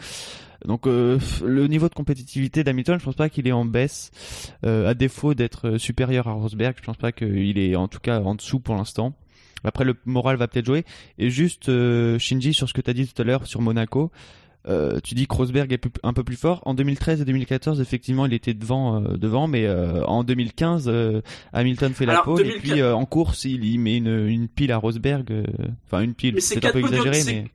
[0.65, 4.09] Donc euh, le niveau de compétitivité d'Hamilton, je pense pas qu'il est en baisse.
[4.65, 8.21] Euh, à défaut d'être supérieur à Rosberg, je pense pas qu'il est en tout cas
[8.21, 9.13] en dessous pour l'instant.
[9.63, 10.85] Après le moral va peut-être jouer.
[11.17, 14.11] Et juste euh, Shinji sur ce que tu as dit tout à l'heure sur Monaco.
[14.67, 16.61] Euh, tu dis que Rosberg est un peu plus fort.
[16.65, 21.21] En 2013 et 2014, effectivement, il était devant, euh, devant, mais euh, en 2015, euh,
[21.53, 24.71] Hamilton fait la pole 2015 et puis en course, il, il met une, une pile
[24.71, 25.45] à Rosberg.
[25.85, 27.45] Enfin, une pile, c'est un peu exagéré, mais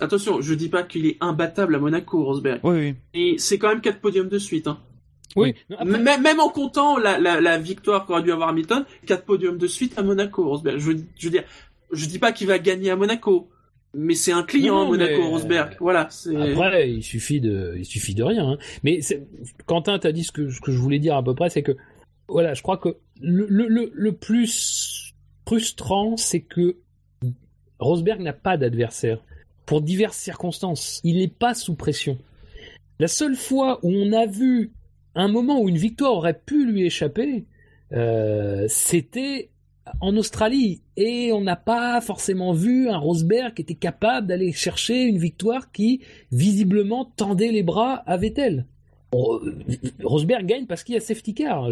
[0.00, 2.60] attention, je dis pas qu'il est imbattable à Monaco, Rosberg.
[2.62, 2.94] oui, oui.
[3.14, 4.68] Et c'est quand même quatre podiums de suite.
[4.68, 4.78] Hein.
[5.36, 5.54] Oui.
[5.72, 9.58] Après, Même, même en comptant la, la, la victoire qu'aurait dû avoir Hamilton, quatre podiums
[9.58, 10.78] de suite à Monaco, Rosberg.
[10.78, 11.44] Je, veux- je veux dire,
[11.92, 13.48] je dis pas qu'il va gagner à Monaco,
[13.94, 15.76] mais c'est un client Non, non, Monaco, mais- Rosberg.
[15.80, 16.08] Voilà.
[16.40, 18.52] Après, il suffit de, il suffit de rien.
[18.52, 18.58] hein.
[18.82, 19.00] Mais
[19.66, 21.72] Quentin, t'as dit ce que, ce que je voulais dire à peu près, c'est que,
[22.28, 25.12] voilà, je crois que le, le, le, le plus
[25.46, 26.76] frustrant, c'est que
[27.78, 29.18] Rosberg n'a pas d'adversaire
[29.66, 31.00] pour diverses circonstances.
[31.04, 32.18] Il n'est pas sous pression.
[32.98, 34.72] La seule fois où on a vu
[35.14, 37.44] un moment où une victoire aurait pu lui échapper,
[37.92, 39.50] euh, c'était
[40.00, 40.82] en Australie.
[40.96, 45.72] Et on n'a pas forcément vu un Rosberg qui était capable d'aller chercher une victoire
[45.72, 48.66] qui, visiblement, tendait les bras à Vettel.
[49.14, 49.52] Euh,
[50.02, 51.68] Rosberg gagne parce qu'il y a safety car.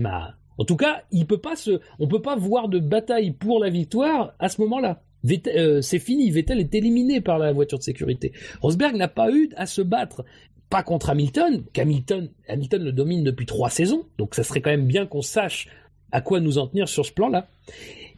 [0.00, 0.34] Ma.
[0.58, 3.68] En tout cas, il peut pas se, on peut pas voir de bataille pour la
[3.68, 5.02] victoire à ce moment-là.
[5.48, 6.30] Euh, c'est fini.
[6.30, 8.32] Vettel est éliminé par la voiture de sécurité.
[8.60, 10.24] Rosberg n'a pas eu à se battre.
[10.70, 14.86] Pas contre Hamilton, qu'Hamilton Hamilton le domine depuis trois saisons, donc ça serait quand même
[14.86, 15.68] bien qu'on sache
[16.12, 17.46] à quoi nous en tenir sur ce plan-là.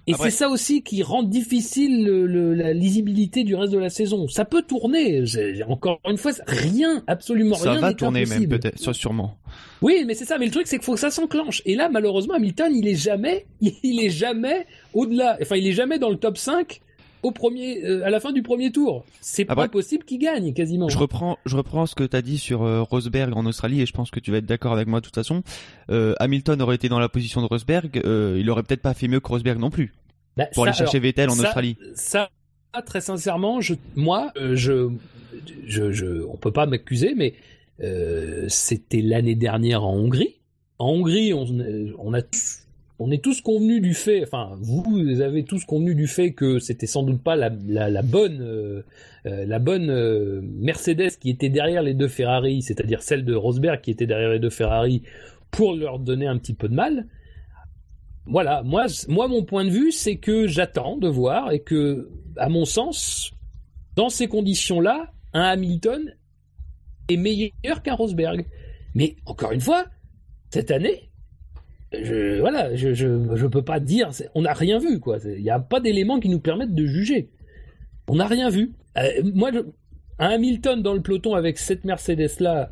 [0.07, 3.91] Et c'est ça aussi qui rend difficile le- le- la lisibilité du reste de la
[3.91, 4.27] saison.
[4.27, 5.23] Ça peut tourner.
[5.69, 9.37] Encore une fois, rien, absolument Ça rien va n'est tourner même peut-être, sû- sûrement.
[9.83, 10.39] Oui, mais c'est ça.
[10.39, 11.61] Mais le truc, c'est qu'il faut que ça s'enclenche.
[11.67, 15.37] Et là, malheureusement, Hamilton, il est jamais, il est jamais au-delà.
[15.43, 16.81] Enfin, il est jamais dans le top 5
[17.23, 19.05] au premier, euh, à la fin du premier tour.
[19.21, 20.89] C'est Ah pas bah, possible qu'il gagne quasiment.
[20.89, 23.87] Je reprends, je reprends ce que tu as dit sur euh, Rosberg en Australie et
[23.87, 25.43] je pense que tu vas être d'accord avec moi de toute façon.
[25.91, 29.21] Euh, Hamilton aurait été dans la position de Rosberg, il aurait peut-être pas fait mieux
[29.21, 29.93] que Rosberg non plus
[30.37, 31.77] Bah, pour ça, aller chercher alors, Vettel en ça- Australie.
[31.95, 32.31] Ça,
[32.87, 34.91] très sincèrement, je, moi, je,
[35.67, 37.35] je, je, on peut pas m'accuser, mais
[38.49, 40.37] c'était l'année dernière en Hongrie.
[40.79, 41.47] En Hongrie, on,
[41.99, 42.61] on a, tous-
[42.99, 46.87] on est tous convenus du fait, enfin, vous avez tous convenu du fait que c'était
[46.87, 48.83] sans doute pas la, la, la bonne, euh,
[49.27, 53.93] euh, bonne euh, Mercedes qui était derrière les deux Ferrari, c'est-à-dire celle de Rosberg qui
[53.93, 55.03] était derrière les deux Ferrari,
[55.53, 57.07] pour leur donner un petit peu de mal.
[58.27, 62.49] Voilà, moi, moi, mon point de vue, c'est que j'attends de voir et que, à
[62.49, 63.33] mon sens,
[63.95, 66.15] dans ces conditions-là, un Hamilton
[67.09, 68.45] est meilleur qu'un Rosberg.
[68.95, 69.87] Mais encore une fois,
[70.51, 71.08] cette année,
[71.93, 75.19] je, voilà, je, je, je peux pas dire, on n'a rien vu, quoi.
[75.25, 77.31] Il n'y a pas d'éléments qui nous permettent de juger.
[78.09, 78.73] On n'a rien vu.
[78.99, 79.61] Euh, moi, je-
[80.19, 82.71] un Hamilton dans le peloton avec cette Mercedes-là,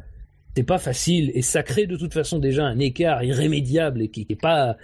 [0.56, 4.26] c'est pas facile et ça crée de toute façon déjà un écart irrémédiable et qui
[4.28, 4.76] n'est pas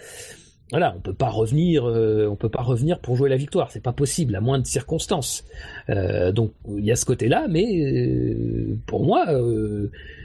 [0.70, 3.82] voilà, on peut pas revenir, euh, on peut pas revenir pour jouer la victoire, c'est
[3.82, 5.44] pas possible à moins de circonstances.
[5.90, 8.36] Euh, donc il y a ce côté-là, mais
[8.86, 9.26] pour moi,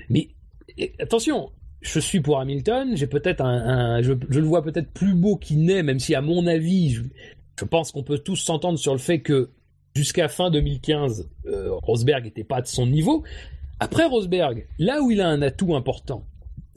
[0.09, 0.29] mais
[0.99, 1.49] attention,
[1.81, 5.83] je suis pour Hamilton, j'ai peut-être un, je, le vois peut-être plus beau qu'il n'est,
[5.83, 7.03] même si à mon avis, je,
[7.59, 9.51] je pense qu'on peut tous s'entendre sur le fait que
[9.95, 13.23] jusqu'à fin 2015, euh, Rosberg n'était pas de son niveau.
[13.79, 16.23] Après Rosberg, là où il a un atout important,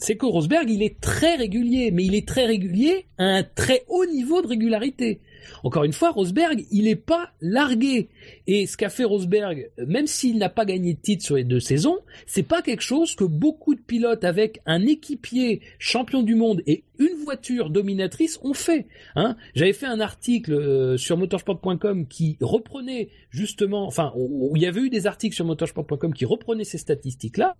[0.00, 3.84] c'est que Rosberg, il est très régulier, mais il est très régulier à un très
[3.88, 5.20] haut niveau de régularité.
[5.62, 8.08] Encore une fois, Rosberg, il n'est pas largué.
[8.46, 11.60] Et ce qu'a fait Rosberg, même s'il n'a pas gagné de titre sur les deux
[11.60, 16.62] saisons, c'est pas quelque chose que beaucoup de pilotes avec un équipier champion du monde
[16.66, 18.86] et une voiture dominatrice ont fait.
[19.16, 24.12] Hein J'avais fait un article euh, sur motorsport.com qui reprenait justement, enfin,
[24.54, 27.56] il y avait eu des articles sur motorsport.com qui reprenaient ces statistiques-là,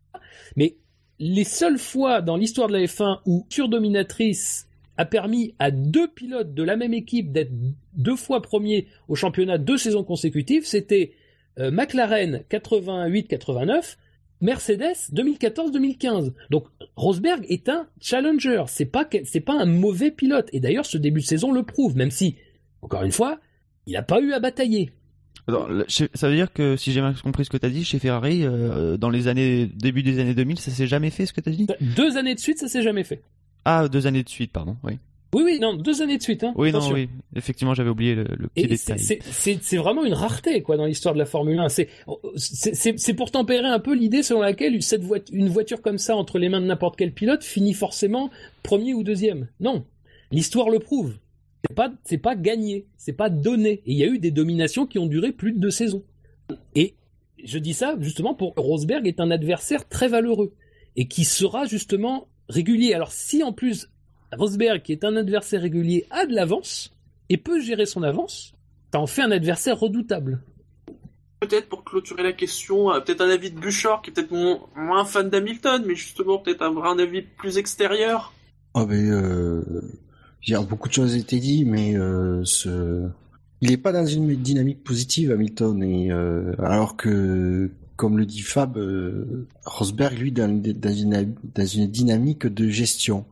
[0.57, 0.77] mais
[1.21, 4.67] les seules fois dans l'histoire de la F1 où surdominatrice
[4.97, 7.53] a permis à deux pilotes de la même équipe d'être
[7.95, 11.13] deux fois premiers au championnat deux saisons consécutives, c'était
[11.59, 13.97] euh, McLaren 88-89,
[14.41, 16.33] Mercedes 2014-2015.
[16.51, 16.67] Donc
[16.97, 21.21] Rosberg est un challenger, c'est pas c'est pas un mauvais pilote et d'ailleurs ce début
[21.21, 22.37] de saison le prouve même si
[22.83, 23.41] encore une fois,
[23.87, 24.93] il n'a pas eu à batailler.
[25.49, 25.69] Attends,
[26.15, 28.41] ça veut dire que si j'ai bien compris ce que tu as dit, chez Ferrari,
[28.45, 31.49] euh, dans les années début des années 2000, ça s'est jamais fait ce que tu
[31.49, 33.23] as dit Deux années de suite, ça s'est jamais fait.
[33.65, 34.77] Ah, deux années de suite, pardon.
[34.85, 34.95] Oui,
[35.35, 36.43] Oui, oui, non, deux années de suite.
[36.45, 36.53] Hein.
[36.57, 37.09] oui, non, oui.
[37.37, 38.99] Effectivement, j'avais oublié le, le petit Et détail.
[38.99, 41.69] c'est- vraiment une rareté quoi dans l'histoire de la Formule 1.
[41.69, 45.03] C'est pour tempérer un peu l'idée selon laquelle cette
[45.33, 48.31] une voiture comme ça entre les mains de n'importe quel pilote finit forcément
[48.63, 49.47] premier ou deuxième.
[49.61, 49.85] Non,
[50.33, 51.15] l'histoire le prouve.
[51.69, 53.83] C'est pas c'est pas gagné, c'est pas donné.
[53.87, 56.03] Et il y a eu des dominations qui ont duré plus de deux saisons.
[56.75, 56.95] Et
[57.45, 60.55] je dis ça justement pour Rosberg est un adversaire très valeureux
[60.97, 62.95] et qui sera justement régulier.
[62.95, 63.91] Alors si en plus
[64.33, 66.95] Rosberg, qui est un adversaire régulier, a de l'avance
[67.29, 68.55] et peut gérer son avance,
[68.93, 70.43] ça en fait un adversaire redoutable.
[71.41, 74.61] Peut-être pour clôturer la question, euh, peut-être un avis de Bouchard qui est peut-être mon-
[74.77, 78.33] moins fan d'Hamilton, mais justement peut-être avoir un avis plus extérieur.
[78.75, 79.63] Ah ben, euh,
[80.55, 82.43] a beaucoup de choses été dites, mais euh,
[83.61, 88.41] il est pas dans une dynamique positive, Hamilton, et euh, alors que, comme le dit
[88.41, 93.27] Fab, euh, Rosberg, lui, dans, dans, une, dynamique de gestion.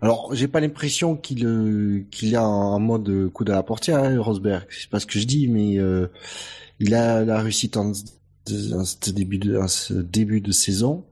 [0.00, 4.66] Alors, j'ai pas l'impression qu'il qu'il est en mode coup de la portière, hein, Rosberg.
[4.68, 5.78] C'est pas ce que je dis, mais
[6.80, 9.38] il a la réussite en, ce début
[10.40, 11.04] de, saison.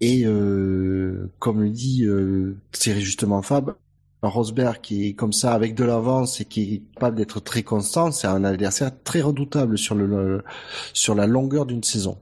[0.00, 3.74] Et euh, comme le dit euh, c'est justement Fab,
[4.22, 7.62] un Rosberg qui est comme ça avec de l'avance et qui est capable d'être très
[7.62, 10.44] constant, c'est un adversaire très redoutable sur le, le-
[10.92, 12.18] sur la longueur d'une saison.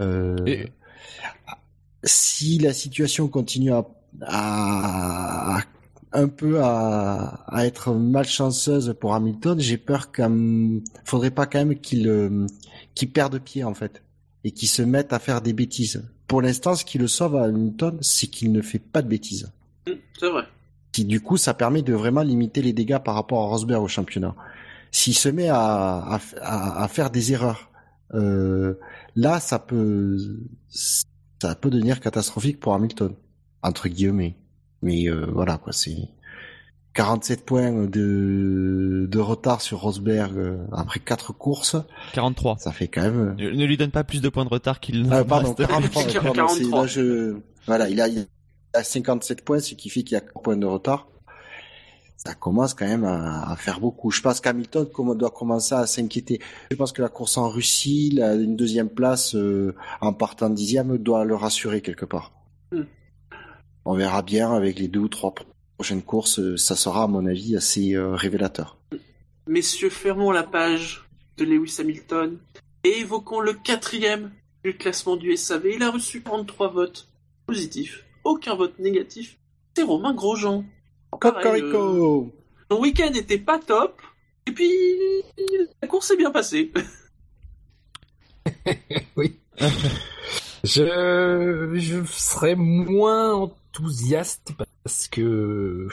[0.00, 0.72] Euh, Et-
[2.04, 3.84] Si la situation continue à,
[4.22, 5.62] à- à-
[6.12, 11.78] un peu à, à être malchanceuse pour Hamilton, j'ai peur qu'il faudrait pas quand même
[11.78, 12.46] qu'il euh,
[12.94, 14.02] qu'il perde pied en fait
[14.42, 16.02] et qu'il se mette à faire des bêtises.
[16.30, 19.50] Pour l'instant, ce qui le sauve à Hamilton, c'est qu'il ne fait pas de bêtises.
[19.86, 20.44] Hmm, C'est vrai.
[20.92, 23.88] Qui du coup, ça permet de vraiment limiter les dégâts par rapport à Rosberg au
[23.88, 24.34] championnat.
[24.92, 27.70] S'il se met à, à, à- à faire des erreurs,
[28.14, 28.74] euh,
[29.16, 30.16] là, ça peut,
[30.68, 33.14] ça peut devenir catastrophique pour Hamilton,
[33.62, 34.36] entre guillemets.
[34.82, 35.96] Mais euh, voilà quoi, c'est.
[36.94, 41.76] 47 points de, de retard sur Rosberg euh, après quatre courses.
[42.14, 42.58] 43.
[42.58, 43.36] Ça fait quand même.
[43.38, 45.66] Ne, ne lui donne pas plus de points de retard qu'il Ah, pardon, reste.
[45.68, 46.02] 43.
[46.02, 46.48] pardon, 43.
[46.56, 47.36] c'est- là, je...
[47.66, 48.26] Voilà, il a, il
[48.74, 51.06] a 57 points, ce qui fait qu'il y a 4 points de retard.
[52.16, 54.10] Ça commence quand même à, à faire beaucoup.
[54.10, 56.40] Je pense qu'Hamilton comme- doit commencer à s'inquiéter.
[56.70, 60.98] Je pense que la course en Russie, la, une deuxième place euh, en partant dixième,
[60.98, 62.32] doit le rassurer quelque part.
[62.72, 62.82] Hmm.
[63.86, 65.32] On verra bien avec les deux ou trois
[65.80, 66.38] prochaines courses.
[66.40, 68.76] euh, Ça sera, à mon avis, assez euh, révélateur.
[69.46, 71.08] Messieurs, fermons la page
[71.38, 72.36] de Lewis Hamilton
[72.84, 74.30] et évoquons le quatrième
[74.62, 75.68] du classement du SAV.
[75.76, 77.08] Il a reçu 33 votes
[77.46, 79.38] positifs, aucun vote négatif.
[79.74, 80.66] C'est Romain Grosjean.
[81.14, 82.30] Euh, Cocorico
[82.70, 84.02] Son week-end était pas top,
[84.46, 84.70] et puis
[85.80, 86.72] la course s'est bien passée.
[89.16, 89.36] Oui.
[90.64, 94.52] je, je serais moins enthousiaste
[94.84, 95.88] parce que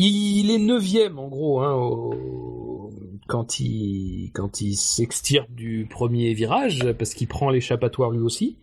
[0.00, 2.90] il est neuvième en gros hein, au-
[3.26, 8.56] quand il quand il s'extirpe du premier virage parce qu'il prend l'échappatoire lui aussi.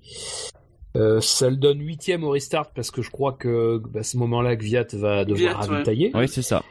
[0.96, 4.16] Euh, ça le donne huitième au restart parce que je crois que bah, à ce
[4.18, 6.12] moment-là Gviat va devoir ravitailler.
[6.16, 6.64] Oui, c'est ça.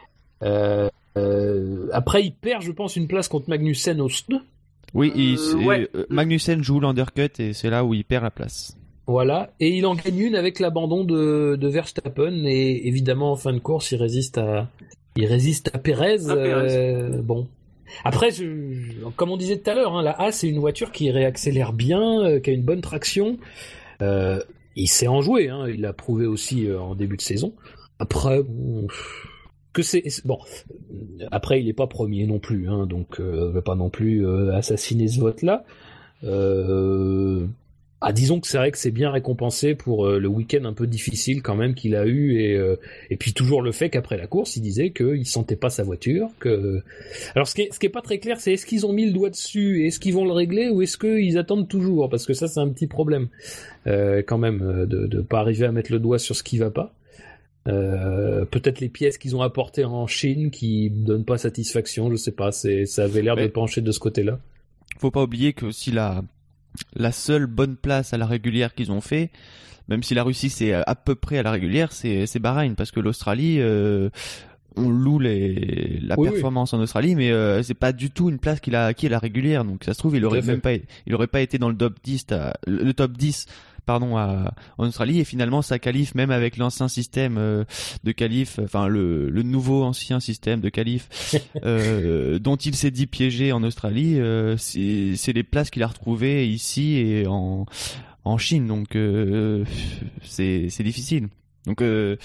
[0.43, 4.41] Euh, euh, après il perd je pense une place contre Magnussen au sud.
[4.95, 5.89] Oui, il- Euh, ouais.
[5.95, 8.75] euh, Magnussen joue l'undercut et c'est là où il perd la place.
[9.07, 13.53] Voilà, et il en gagne une avec l'abandon de, de Verstappen et évidemment en fin
[13.53, 14.67] de course il résiste à
[15.15, 16.27] il résiste à Pérez.
[16.29, 17.47] euh, bon,
[18.03, 20.91] après je, je- comme on disait tout à l'heure, hein, la A c'est une voiture
[20.91, 23.37] qui réaccélère bien, euh, qui a une bonne traction.
[24.01, 24.39] Euh,
[24.75, 27.53] il sait en jouer, hein, il l'a prouvé aussi en début de saison.
[27.99, 29.27] Après, pff,
[29.71, 30.39] que c'est bon.
[31.31, 35.19] Après il est pas premier non plus, hein, donc va pas non plus assassiner ce
[35.19, 35.63] vote là.
[36.23, 37.45] Euh,
[38.07, 40.85] ah, disons que c'est vrai que c'est bien récompensé pour euh, le week-end un peu
[40.85, 42.75] difficile quand même qu'il a eu et euh,
[43.09, 46.29] et puis toujours le fait qu'après la course il disait qu'il sentait pas sa voiture
[46.39, 46.83] que
[47.33, 49.07] alors ce qui est, ce qui est pas très clair c'est est-ce qu'ils ont mis
[49.07, 49.87] le doigt dessus?
[49.87, 52.07] Est-ce qu'ils vont le régler ou est-ce qu'ils attendent toujours?
[52.07, 53.27] Parce que ça c'est un petit problème
[53.87, 56.69] euh, quand même de de pas arriver à mettre le doigt sur ce qui va
[56.69, 56.93] pas.
[57.67, 62.31] Euh, peut-être les pièces qu'ils ont apportées en Chine qui donnent pas satisfaction je sais
[62.31, 64.37] pas c'est ça avait l'air de pencher de ce côté-là.
[64.99, 66.23] Faut pas oublier que aussi la
[66.95, 69.31] la seule bonne place à la régulière qu'ils ont fait,
[69.87, 72.91] même si la Russie c'est à peu près à la régulière, c'est c'est Bahreïn parce
[72.91, 74.09] que l'Australie euh,
[74.77, 76.33] on loue les la Oui, oui.
[76.33, 79.09] performance en Australie mais euh, c'est pas du tout une place qu'il a acquis à
[79.09, 81.69] la régulière donc ça se trouve il aurait même pas il aurait pas été dans
[81.69, 83.45] le top 10 à- le top 10
[83.85, 85.19] pardon à, en Australie.
[85.19, 87.63] Et finalement ça qualifie même avec l'ancien système euh,
[88.03, 93.07] de qualif enfin le, le nouveau ancien système de qualif euh, dont il s'est dit
[93.07, 97.65] piégé en Australie euh, c'est c'est les places qu'il a retrouvées ici et en
[98.25, 98.67] en Chine.
[98.67, 99.63] Donc euh,
[100.23, 101.29] c'est c'est difficile.
[101.65, 102.17] Donc euh,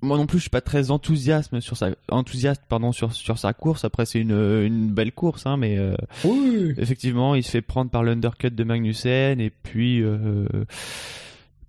[0.00, 3.52] moi non plus, je suis pas très enthousiaste sur sa enthousiaste pardon sur sur sa
[3.52, 3.84] course.
[3.84, 5.94] Après, c'est une une belle course, hein, mais euh,
[6.24, 10.46] oui effectivement, il se fait prendre par l'undercut de Magnussen et puis euh,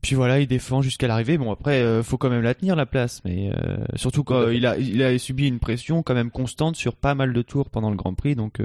[0.01, 1.37] puis voilà, il défend jusqu'à l'arrivée.
[1.37, 4.65] Bon après, euh, faut quand même la tenir la place, mais euh, surtout quand il
[4.65, 7.89] a il a subi une pression quand même constante sur pas mal de tours pendant
[7.89, 8.61] le Grand Prix, donc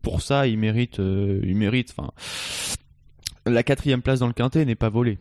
[0.00, 1.94] pour ça, il mérite il mérite.
[1.96, 2.10] Enfin,
[3.44, 5.18] la quatrième place dans le quintet n'est pas volée.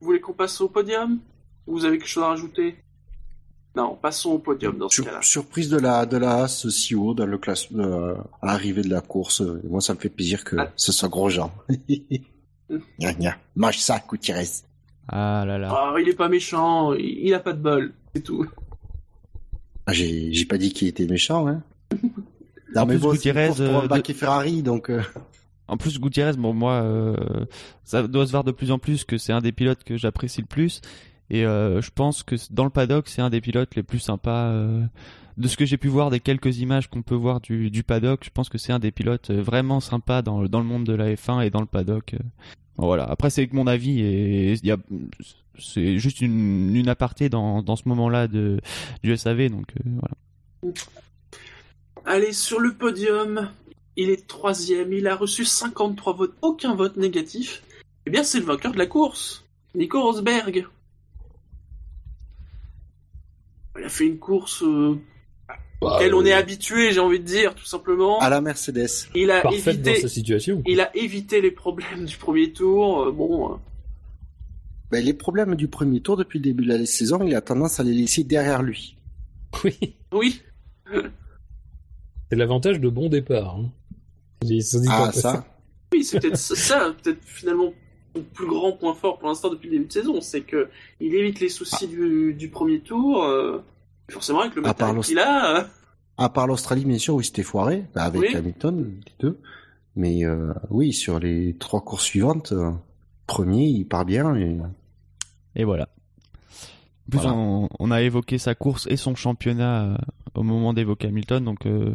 [0.00, 1.18] Vous voulez qu'on passe au podium?
[1.66, 2.76] Ou vous avez quelque chose à rajouter?
[3.76, 5.22] Non, passons au podium dans ce Sur- cas-là.
[5.22, 9.00] surprise de la de la si haut dans le classement euh, à l'arrivée de la
[9.00, 9.40] course.
[9.42, 10.72] Euh, Moi, ça me fait plaisir que Ah.
[10.76, 11.52] ce soit Grosjean.
[12.98, 13.36] Gna, gna.
[13.56, 14.46] Mange ça, Gutiérrez.
[15.08, 15.68] Ah là là.
[15.72, 18.46] Ah, il est pas méchant, il, il a pas de bol, c'est tout.
[19.86, 21.62] Ah, j'ai j'ai pas dit qu'il était méchant, hein.
[22.74, 24.90] Non, mais bon, c'est une Gutiérrez, course pour un euh, baquet Ferrari, donc.
[24.90, 25.00] euh,
[25.68, 27.14] En plus, Gutiérrez, bon, moi, euh,
[27.84, 30.40] ça doit se voir de plus en plus que c'est un des pilotes que j'apprécie
[30.40, 30.80] le plus.
[31.30, 34.48] Et euh, je pense que dans le paddock, c'est un des pilotes les plus sympas.
[34.48, 34.84] euh,
[35.36, 38.30] de ce que j'ai pu voir, des quelques images qu'on peut voir du, paddock, je
[38.30, 41.44] pense que c'est un des pilotes vraiment sympas dans, dans le monde de la F1
[41.46, 42.16] et dans le paddock.
[42.76, 43.04] Voilà.
[43.04, 44.56] Après, c'est mon avis et
[45.56, 48.60] c'est juste une, une aparté dans, dans ce moment-là de
[49.04, 49.48] du SAV.
[49.50, 50.74] Donc voilà.
[52.04, 53.48] Allez, sur le podium,
[54.00, 57.64] il est troisième, il a reçu 53 votes, aucun vote négatif.
[58.06, 59.44] Eh bien, c'est le vainqueur de la course,
[59.74, 60.66] Nico Rosberg.
[63.76, 64.96] Il a fait une course euh,
[65.48, 65.56] Bah,
[65.96, 68.20] auquel on est euh, habitué, j'ai envie de dire, tout simplement.
[68.20, 68.86] À la Mercedes.
[69.16, 70.62] Il a dans évité, sa situation.
[70.64, 73.02] il a évité les problèmes du premier tour.
[73.02, 73.56] euh, bon, euh,
[74.92, 77.80] Ben, les problèmes du premier tour depuis le début de la saison, il a tendance
[77.80, 78.96] à les laisser derrière lui.
[79.64, 80.40] Oui, oui,
[82.30, 83.56] c'est l'avantage de bon départ.
[83.56, 83.72] hein.
[84.42, 85.44] Ils se disent Ah, pas- ça.
[85.92, 87.72] oui, c'est peut-être ça, peut-être finalement
[88.16, 90.68] son plus grand point fort pour l'instant depuis le début de saison, c'est que
[91.00, 93.22] il évite les soucis du, du premier tour.
[93.24, 93.58] euh,
[94.10, 95.64] forcément, avec le matériel qu'il a, euh,
[96.16, 98.34] À part l'Australie, bien sûr, où il s'était foiré, bah, avec Oui.
[98.34, 99.38] Hamilton, les deux.
[99.96, 102.70] Mais euh, oui, sur les trois courses suivantes, euh,
[103.26, 104.34] premier, il part bien.
[104.36, 104.56] Et...
[105.56, 105.88] Et voilà.
[107.06, 107.34] En plus, Voilà.
[107.34, 109.96] on, on a évoqué sa course et son championnat euh,
[110.34, 111.94] au moment d'évoquer Hamilton, donc euh,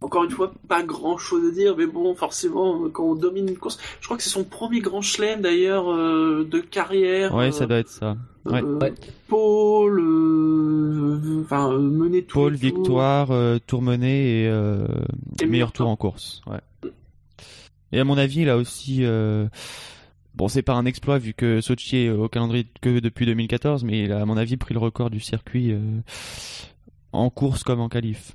[0.00, 3.48] encore une fois, pas grand chose à dire, mais bon, forcément, euh, quand on domine
[3.48, 7.34] une course, je crois que c'est son premier grand chelem d'ailleurs euh, de carrière.
[7.34, 8.16] ouais, euh, ça doit être ça.
[8.44, 8.62] ouais.
[8.62, 8.92] euh, Ouais.
[9.28, 12.38] Paul, euh, enfin, euh, mener tout.
[12.38, 12.50] Tour.
[12.50, 16.42] victoire, euh, tour mené et, euh, Et meilleur meilleur tour en course.
[16.46, 16.90] Ouais.
[17.92, 19.46] Et à mon avis, là aussi, euh,
[20.34, 24.02] bon, c'est pas un exploit vu que Sochi est au calendrier que depuis 2014, mais
[24.04, 25.78] il a, à mon avis, pris le record du circuit euh,
[27.12, 28.32] en course comme en qualif.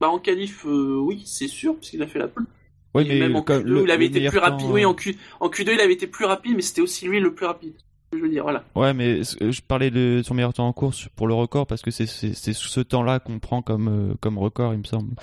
[0.00, 2.46] Bah en qualif, euh, oui, c'est sûr, puisqu'il a fait la pole.
[2.94, 4.66] Ouais, Et même en comme Q2, le- il avait été plus rapide.
[4.66, 5.16] temps, Oui, euh, en, Q...
[5.40, 7.74] en Q2, il avait été plus rapide, mais c'était aussi lui le plus rapide.
[8.12, 8.64] Je veux dire, voilà.
[8.74, 11.82] Ouais, mais ce- je parlais de son meilleur temps en course pour le record parce
[11.82, 15.14] que c'est ce temps-là qu'on prend comme euh, comme record, il me semble.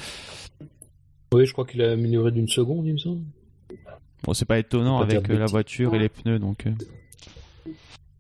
[1.34, 3.24] Oui, je crois qu'il a amélioré d'une seconde, il me semble.
[4.24, 6.66] Bon, c'est pas étonnant avec euh, la voiture et les pneus, donc.
[6.68, 6.72] euh.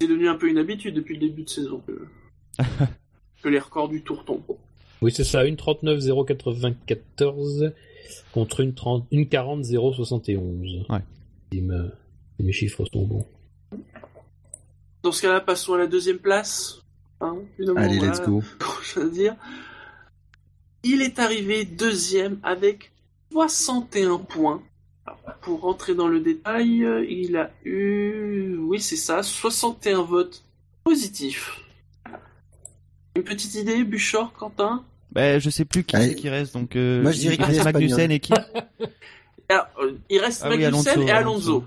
[0.01, 2.07] C'est devenu un peu une habitude depuis le début de saison que,
[3.41, 4.57] que les records du tour tombent.
[5.01, 7.71] Oui, c'est ça, une 39 094
[8.33, 10.85] contre une 30, une 40 071.
[10.89, 10.97] Ouais.
[11.51, 11.91] Si, me-
[12.39, 13.25] mes chiffres sont bons.
[15.03, 16.81] Dans ce cas-là, passons à la deuxième place.
[17.21, 17.37] Hein,
[17.75, 18.43] Allez, let's go.
[19.11, 19.35] Dire.
[20.83, 22.91] Il est arrivé deuxième avec
[23.31, 24.61] 61 points.
[25.05, 30.43] Alors, pour rentrer dans le détail, euh, il a eu, oui c'est ça, 61 votes
[30.83, 31.61] positifs.
[33.17, 36.13] Une petite idée, Buchor, Quentin Bah, je sais plus qui Allez.
[36.15, 36.75] qui reste, donc.
[36.75, 38.33] Euh, Moi, je dirais il qu'il reste est Magnussen et qui
[39.49, 41.49] Alors, euh, Il reste Ah oui, Magnussen Alonso, et Alonso.
[41.51, 41.65] Alonso.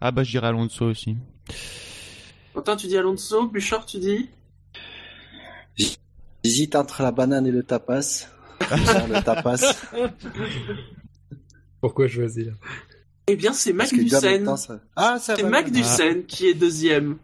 [0.00, 1.16] Ah bah, je dirais Alonso aussi.
[2.54, 4.28] Quentin, tu dis Alonso, Buchor, tu dis
[6.44, 8.26] J'hésite entre la banane et le tapas.
[8.60, 9.74] le tapas.
[11.80, 12.54] Pourquoi choisir?
[13.28, 14.56] Eh bien, c'est Magnussen.
[14.56, 15.42] ça- Ah, C'est.
[15.44, 17.16] Magnussen qui est deuxième.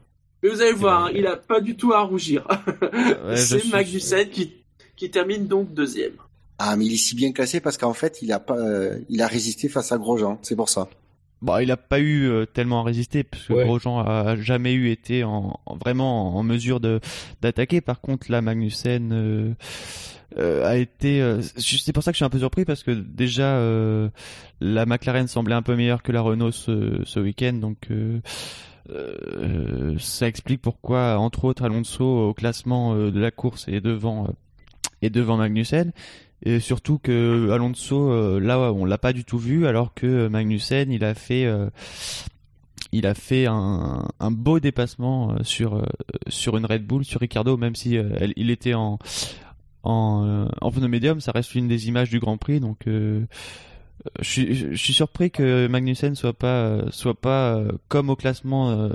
[0.43, 2.47] Mais vous allez voir, hein, il a pas du tout à rougir.
[3.27, 4.53] Ouais, c'est suis- Magnussen qui,
[4.97, 6.13] qui termine donc deuxième.
[6.59, 9.21] Ah, mais il est si bien classé parce qu'en fait, il a pas, euh, il
[9.23, 10.39] a résisté face à Grosjean.
[10.43, 10.89] C'est pour ça.
[11.41, 13.65] Bon, il a pas eu euh, tellement à résister parce que Ouais.
[13.65, 16.99] Grosjean a jamais eu été en, en- vraiment en mesure de
[17.43, 17.81] d'attaquer.
[17.81, 19.53] Par contre, là, Magnussen euh,
[20.37, 21.23] euh, a été.
[21.23, 24.09] euh, c'est pour ça que je suis un peu surpris parce que déjà euh,
[24.61, 27.77] la McLaren semblait un peu meilleure que la Renault ce, ce week-end, donc.
[28.91, 34.29] Euh, ça explique pourquoi, entre autres, Alonso au classement euh, de la course est devant
[35.03, 35.93] euh, devant Magnussen.
[36.43, 41.05] Et surtout que Alonso, là, on l'a pas du tout vu, alors que Magnussen, il
[41.05, 41.49] a fait,
[42.93, 45.85] il a fait un, beau dépassement sur
[46.29, 47.99] sur une Red Bull, sur Ricardo, même si
[48.37, 49.01] il était en
[49.83, 52.87] en, en pneu médium, ça reste une des images du Grand Prix, donc.
[54.07, 58.11] Euh, je suis, je suis surpris que Magnussen soit pas euh, soit pas euh, comme
[58.11, 58.89] au classement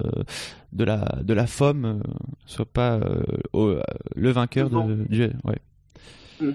[0.74, 2.02] de la de la FOM
[2.46, 3.00] soit pas
[3.54, 3.76] au-
[4.16, 6.52] le vainqueur de, du ouais.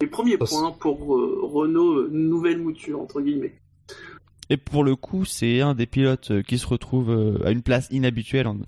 [0.00, 3.52] Les premiers Ça, c'est- points pour euh, Renault, nouvelle mouture, entre guillemets.
[4.48, 7.86] Et pour le coup, c'est un des pilotes qui se retrouve euh, à une place
[7.90, 8.58] inhabituelle, en-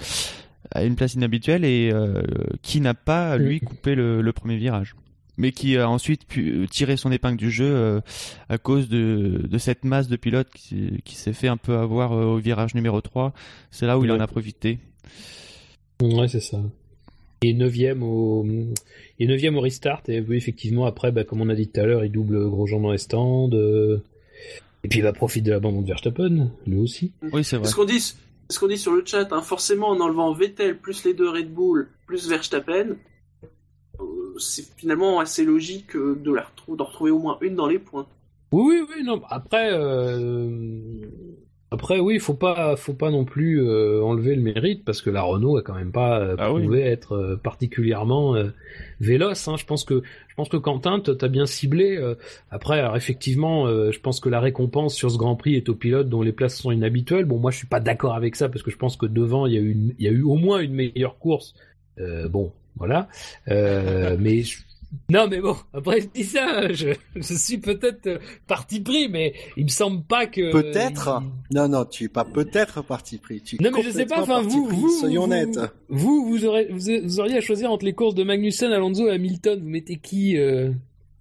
[0.71, 2.23] à une place inhabituelle et euh,
[2.63, 4.95] qui n'a pas lui coupé le, le premier virage,
[5.37, 8.01] mais qui a ensuite pu tirer son épingle du jeu euh,
[8.49, 12.13] à cause de, de cette masse de pilotes qui, qui s'est fait un peu avoir
[12.13, 13.33] euh, au virage numéro 3
[13.71, 14.79] C'est là où il en a profité.
[16.03, 16.61] Ouais, c'est ça.
[17.45, 18.47] Et neuvième au,
[19.19, 20.03] et neuvième au restart.
[20.09, 22.81] Et oui, effectivement, après, bah, comme on a dit tout à l'heure, il double Grosjean
[22.81, 23.51] dans les stands.
[23.53, 24.03] euh,
[24.85, 27.13] Et puis, il va profiter de l'abandon de Verstappen, lui aussi.
[27.33, 27.67] Oui, c'est vrai.
[27.69, 31.05] Ce qu'on dit, ce qu'on dit sur le chat, hein, forcément en enlevant Vettel plus
[31.05, 32.95] les deux Red Bull plus Verstappen, euh,
[34.39, 37.79] c'est finalement assez logique euh, de la retrou- d'en retrouver au moins une dans les
[37.79, 38.07] points.
[38.53, 39.21] Oui, oui, oui, non.
[39.31, 41.07] Après, euh,
[41.71, 45.23] après, oui, faut pas, faut pas non plus euh, enlever le mérite parce que la
[45.23, 46.63] Renault a quand même pas euh, Ah oui.
[46.63, 48.51] prouvé être euh, particulièrement euh,
[49.01, 49.49] véloce.
[49.49, 49.57] Hein.
[49.57, 51.97] Je pense que, je pense que Quentin, t'as bien ciblé.
[51.97, 52.15] euh,
[52.51, 55.75] après, alors, effectivement, euh, je pense que la récompense sur ce Grand Prix est aux
[55.75, 57.25] pilotes dont les places sont inhabituelles.
[57.25, 59.55] Bon, moi, je suis pas d'accord avec ça parce que je pense que devant, il
[59.55, 61.55] y a eu, il y a eu au moins une meilleure course.
[61.99, 63.09] Euh, bon, voilà.
[63.49, 64.59] Euh, mais je-
[65.09, 69.65] non, mais bon, après je dis ça, je, je suis peut-être parti pris, mais il
[69.65, 70.53] me semble pas que.
[70.53, 71.23] Peut-être.
[71.51, 73.41] il- Non, non, tu es pas peut-être parti pris.
[73.41, 75.59] Tu es Non, mais je sais pas, enfin, vous, pris, vous, soyons vous, honnêtes.
[75.89, 79.13] Vous, vous, aurez, vous, vous auriez à choisir entre les courses de Magnussen, Alonso et
[79.13, 79.61] Hamilton.
[79.63, 80.71] Vous mettez qui euh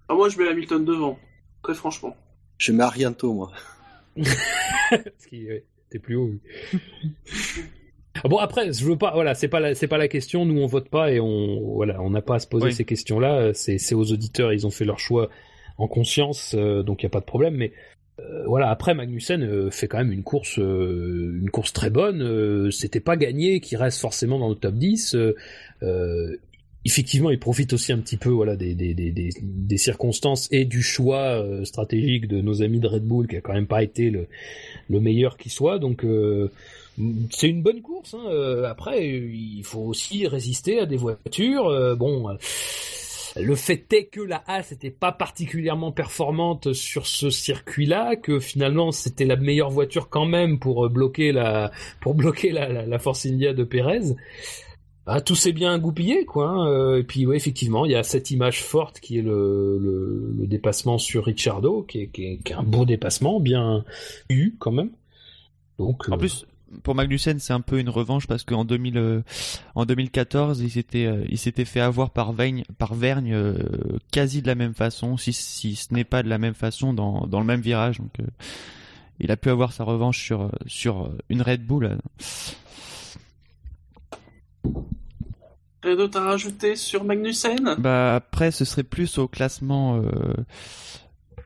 [0.08, 1.18] Ah, moi je mets Hamilton devant,
[1.62, 2.14] très franchement.
[2.58, 3.52] Je mets Arianto, moi.
[4.90, 6.30] Parce qu'il était plus haut.
[8.16, 10.44] Ah bon après, je veux pas, voilà, c'est pas la, c'est pas la question.
[10.44, 12.72] Nous on vote pas et on, voilà, on n'a pas à se poser Oui.
[12.72, 13.52] ces questions-là.
[13.54, 15.28] C'est, c'est aux auditeurs, ils ont fait leur choix
[15.78, 17.54] en conscience, euh, donc il y a pas de problème.
[17.54, 17.72] Mais
[18.20, 22.70] euh, voilà, après Magnussen euh, fait quand même une course, une course très bonne.
[22.70, 25.14] C'était pas gagné, qui reste forcément dans le top 10.
[25.14, 25.34] Euh,
[25.82, 26.36] euh,
[26.84, 30.82] effectivement, il profite aussi un petit peu, voilà, des, des, des, des, circonstances et du
[30.82, 34.26] choix stratégique de nos amis de Red Bull, qui a quand même pas été le,
[34.90, 35.78] le meilleur qui soit.
[35.78, 36.50] Donc euh,
[37.30, 38.14] c'est une bonne course.
[38.14, 38.24] Hein.
[38.28, 41.66] Euh, Après, il faut aussi résister à des voitures.
[41.68, 42.34] Euh, bon, euh,
[43.40, 48.92] le fait est que la Haas n'était pas particulièrement performante sur ce circuit-là, que finalement
[48.92, 51.70] c'était la meilleure voiture quand même pour bloquer la
[52.00, 54.14] pour bloquer la, la, la Force India de Pérez.
[55.04, 56.46] Ah, tout s'est bien goupillé, quoi.
[56.50, 56.68] hein.
[56.70, 60.32] Euh, Et puis, ouais, effectivement, il y a cette image forte qui est le, le,
[60.38, 63.84] le dépassement sur Ricciardo, qui est, qui, est, qui est un beau dépassement, bien
[64.28, 64.90] eu quand même.
[65.80, 66.46] Donc, En euh, plus,
[66.82, 69.22] pour Magnussen, c'est un peu une revanche parce qu'en 2000, euh,
[69.74, 73.56] en 2014, il s'était, euh, il s'était fait avoir par Vergne, par Vergne euh,
[74.10, 77.26] quasi de la même façon, si, si ce n'est pas de la même façon dans,
[77.26, 77.98] dans le même virage.
[77.98, 78.26] Donc, euh,
[79.20, 81.84] il a pu avoir sa revanche sur, euh, sur une Red Bull.
[81.84, 81.96] euh.
[85.82, 87.74] Rien d'autre à rajouter sur Magnussen?
[87.78, 90.34] Bah après, ce serait plus au classement, euh,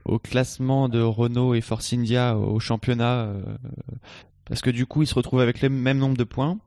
[0.05, 3.41] au classement de Renault et Force India au championnat, euh,
[4.49, 6.59] parce que du coup, il se retrouve avec le même nombre de points,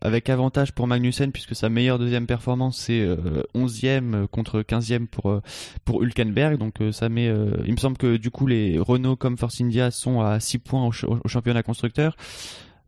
[0.00, 5.30] avec avantage pour Magnussen puisque sa meilleure deuxième performance c'est euh, 11e contre 15e pour
[5.30, 5.40] euh,
[5.84, 9.14] pour Hülkenberg, donc euh, ça met, euh, il me semble que du coup les Renault
[9.14, 12.16] comme Force India sont à 6 points au, ch- au championnat constructeur.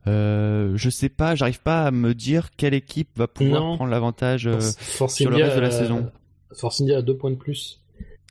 [0.07, 3.77] Euh, je sais pas, j'arrive pas à me dire quelle équipe va pouvoir Non.
[3.77, 4.47] prendre l'avantage.
[4.49, 6.11] euh, sur le reste de la saison.
[6.53, 7.81] Force India a deux points de plus.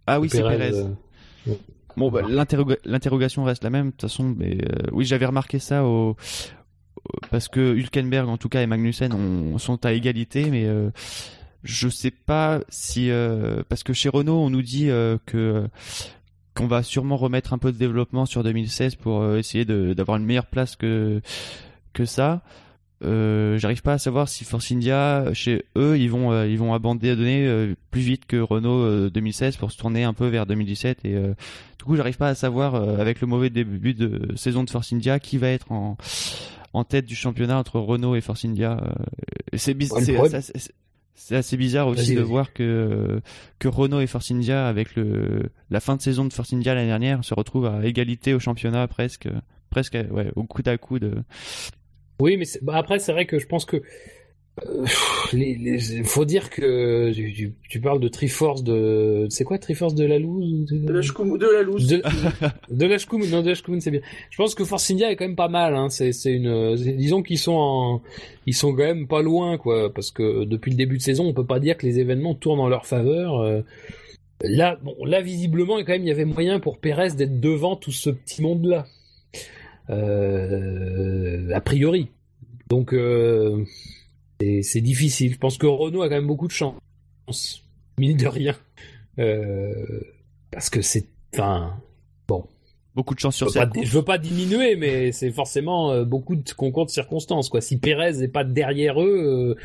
[0.05, 0.71] Ah oui, c'est Perez.
[1.47, 1.53] euh,
[1.97, 4.33] Bon, bah, l'interroga- l'interrogation reste la même, de toute façon.
[4.37, 5.83] Mais euh, oui, j'avais remarqué ça
[7.29, 10.89] parce que Hülkenberg, en tout cas, et Magnussen ont- sont à égalité, mais euh,
[11.63, 15.67] je sais pas si euh, parce que chez Renault, on nous dit euh, que
[16.55, 20.45] qu'on va sûrement remettre un peu de développement sur 2016 pour essayer d'avoir une meilleure
[20.45, 21.21] place que
[21.93, 22.41] que ça.
[23.01, 28.01] J'arrive pas à savoir si Force India, chez eux, ils vont ils vont abandonner plus
[28.01, 31.17] vite que Renault euh, 2016 pour se tourner un peu vers 2017 et
[31.83, 34.93] du coup, j'arrive pas à savoir euh, avec le mauvais début de saison de Force
[34.93, 35.97] India qui va être en
[36.71, 38.81] en tête du championnat entre Renault et Force India.
[38.81, 40.39] euh,
[41.13, 43.19] c'est assez bizarre aussi de voir que
[43.59, 46.87] que Renault et Force India avec le la fin de saison de Force India l'année
[46.87, 49.27] dernière se retrouvent à égalité au championnat presque
[49.69, 51.25] presque ouais au coude à coude.
[52.21, 53.81] Oui, mais bah, après, c'est vrai que je pense que.
[54.65, 54.85] Euh,
[55.33, 59.25] les, les- faut dire que tu, tu, tu parles de Triforce de.
[59.29, 61.87] C'est quoi Triforce de la loose De la, Shkoum- de la loose.
[61.87, 62.03] De,
[62.69, 64.01] de la Shkoum, non, de la Shkoum, c'est bien.
[64.29, 65.75] Je pense que Force India est quand même pas mal.
[65.75, 65.89] Hein.
[65.89, 68.01] C'est, c'est une, disons qu'ils sont en,
[68.45, 69.91] ils sont quand même pas loin, quoi.
[69.91, 72.59] Parce que depuis le début de saison, on peut pas dire que les événements tournent
[72.59, 73.39] en leur faveur.
[73.41, 73.61] euh.
[74.45, 77.91] Là, bon, là visiblement, quand même, il y avait moyen pour Pérez d'être devant tout
[77.93, 78.85] ce petit monde-là.
[79.89, 82.09] Euh, a priori.
[82.69, 83.63] Donc, euh,
[84.61, 85.33] c'est, difficile.
[85.33, 86.75] Je pense que Renault a quand même beaucoup de chance,
[87.97, 88.55] mine de rien.
[89.19, 90.01] Euh,
[90.51, 91.75] parce que c'est, enfin,
[92.95, 93.87] Beaucoup de chance sur course.
[93.87, 97.49] je veux pas diminuer, mais c'est forcément euh, beaucoup de concours de circonstances.
[97.49, 97.59] Quoi.
[97.59, 99.61] Si Pérez n'est pas derrière eux, euh,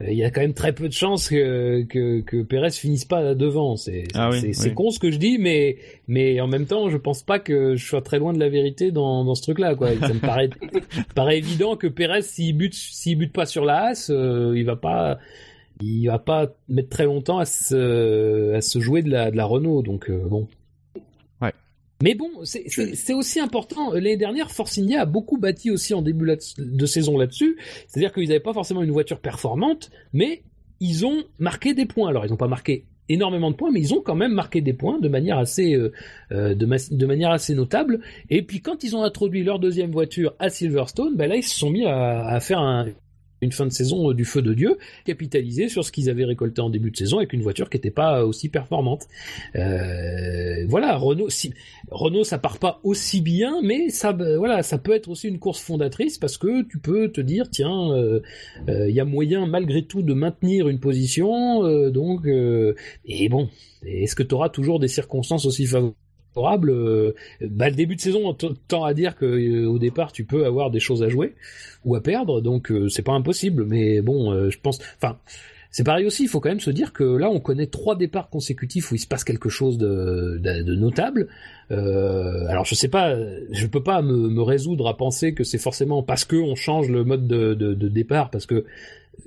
[0.00, 3.34] il y a quand même très peu de chances que, que, que Pérez finisse pas
[3.34, 3.76] devant.
[3.76, 4.74] C'est Ah oui, oui.
[4.74, 5.76] con ce que je dis, mais,
[6.08, 8.90] mais en même temps, je pense pas que je sois très loin de la vérité
[8.90, 9.74] dans, dans ce truc-là.
[9.74, 9.90] Quoi.
[10.00, 10.50] Ça me paraît,
[11.14, 14.76] paraît évident que Pérez, s'il bute, s'il bute pas sur la Haas, euh, il va
[14.76, 15.18] pas...
[15.82, 19.44] Il va pas mettre très longtemps à se, à se jouer de la, de la
[19.44, 20.46] Renault, donc euh, bon.
[22.04, 23.92] Mais bon, c'est- aussi important.
[23.94, 26.26] L'année dernière, Force India a beaucoup bâti aussi en début
[26.58, 27.56] de saison là-dessus.
[27.88, 30.42] C'est-à-dire qu'ils n'avaient pas forcément une voiture performante, mais
[30.80, 32.08] ils ont marqué des points.
[32.10, 34.72] Alors, ils n'ont pas marqué énormément de points, mais ils ont quand même marqué des
[34.74, 35.92] points de manière assez, euh,
[36.32, 38.00] euh, de, ma- de manière assez notable.
[38.30, 41.58] Et puis, quand ils ont introduit leur deuxième voiture à Silverstone, ben là, ils se
[41.58, 42.86] sont mis à, à faire un-
[43.52, 46.70] fin de saison euh, du feu de Dieu, capitaliser sur ce qu'ils avaient récolté en
[46.70, 49.06] début de saison avec une voiture qui n'était pas aussi performante.
[49.56, 51.52] Euh, voilà, Renault, si,
[51.90, 55.38] Renault, ça part pas aussi bien, mais ça, bah, voilà, ça peut être aussi une
[55.38, 58.20] course fondatrice parce que tu peux te dire, tiens, euh,
[58.68, 63.28] euh, il y a moyen malgré tout de maintenir une position, euh, donc, euh, et
[63.28, 63.48] bon,
[63.84, 65.96] est-ce que tu auras toujours des circonstances aussi favorables
[66.36, 68.34] euh, bah, le début de saison
[68.68, 71.34] tend à dire que euh, au départ tu peux avoir des choses à jouer
[71.84, 75.18] ou à perdre, donc euh, c'est pas impossible, mais bon, je pense, enfin
[75.74, 76.22] c'est pareil aussi.
[76.22, 79.00] Il faut quand même se dire que là, on connaît trois départs consécutifs où il
[79.00, 81.26] se passe quelque chose de, de, notable.
[81.72, 83.16] Euh, alors, je sais pas,
[83.50, 86.88] je peux pas me, me résoudre à penser que c'est forcément parce que on change
[86.90, 88.64] le mode de, de, de départ, parce que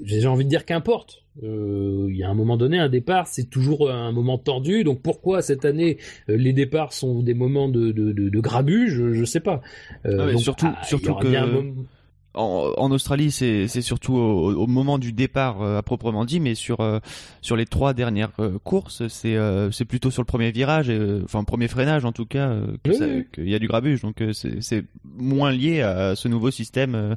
[0.04, 1.24] j'ai envie de dire qu'importe.
[1.44, 4.84] Euh, il y a un moment donné, un départ, c'est toujours un moment tendu.
[4.84, 5.98] Donc pourquoi cette année
[6.30, 9.62] euh, les départs sont des moments de, de, de, de grabuge Je, je sais pas.
[10.04, 11.86] Ah, mais donc, surtout, ah, surtout que moment-
[12.34, 16.54] en, en Australie, c'est surtout au, au moment du départ euh, à proprement dit, mais
[16.56, 17.00] sur euh,
[17.42, 21.22] sur les trois dernières euh, courses, c'est euh, c'est plutôt sur le premier virage, euh,
[21.24, 23.26] enfin premier freinage en tout cas, euh, Oui, oui.
[23.34, 24.02] qu'il y a du grabuge.
[24.02, 27.16] Donc euh, c'est moins lié à ce nouveau système, euh,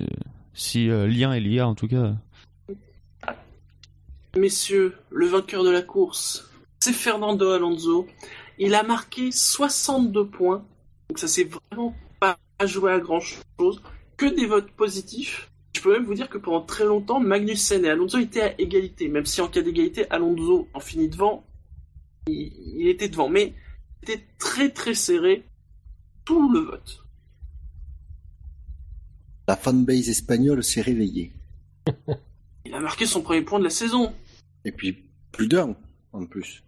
[0.00, 0.04] euh,
[0.54, 2.14] si euh, lien est lié en tout cas.
[4.36, 8.06] Messieurs, le vainqueur de la course, c'est Fernando Alonso.
[8.58, 10.64] Il a marqué 62 points.
[11.08, 13.82] Donc ça s'est vraiment pas joué à grand chose.
[14.16, 15.50] Que des votes positifs.
[15.74, 19.08] Je peux même vous dire que pendant très longtemps, Magnussen et Alonso étaient à égalité.
[19.08, 21.44] Même si en cas d'égalité, Alonso en finit devant.
[22.28, 23.28] Il, il était devant.
[23.28, 23.54] Mais
[24.02, 25.44] c'était très très serré.
[26.24, 27.04] Tout le vote.
[29.50, 31.32] La fanbase espagnole s'est réveillée.
[32.64, 34.12] Il a marqué son premier point de la saison.
[34.64, 34.96] Et puis,
[35.32, 35.74] plus d'un,
[36.12, 36.62] en plus.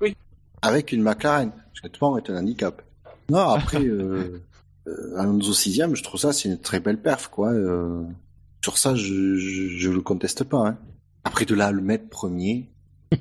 [0.00, 0.14] Oui.
[0.62, 1.50] Avec une McLaren,
[1.82, 2.80] honnêtement est un handicap.
[3.28, 4.40] Non, après, euh,
[4.86, 7.50] euh, Alonso 6 je trouve ça, c'est une très belle perf, quoi.
[7.50, 8.04] Euh,
[8.62, 10.64] sur ça, je, je, je le conteste pas.
[10.64, 10.78] Hein.
[11.24, 12.68] Après, de là, le mettre premier,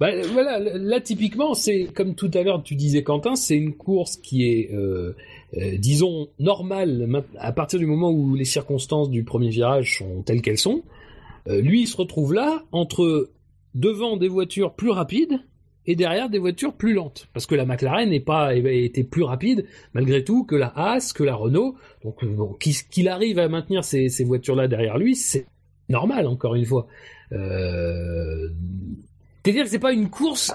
[0.00, 4.16] Bah, voilà, là typiquement, c'est comme tout à l'heure tu disais Quentin, c'est une course
[4.16, 4.70] qui est,
[5.56, 10.22] euh, disons, normale ma- à partir du moment où les circonstances du premier virage sont
[10.22, 10.82] telles qu'elles sont.
[11.48, 13.30] Euh, lui, il se retrouve là entre
[13.74, 15.40] devant des voitures plus rapides
[15.86, 19.66] et derrière des voitures plus lentes, parce que la McLaren n'est pas était plus rapide
[19.92, 21.76] malgré tout que la Haas, que la Renault.
[22.02, 22.36] Donc, euh,
[22.90, 25.46] qu'il arrive à maintenir ces, ces voitures-là derrière lui, c'est
[25.88, 26.86] normal encore une fois.
[27.30, 28.54] C'est-à-dire
[29.64, 30.52] que c'est pas une course.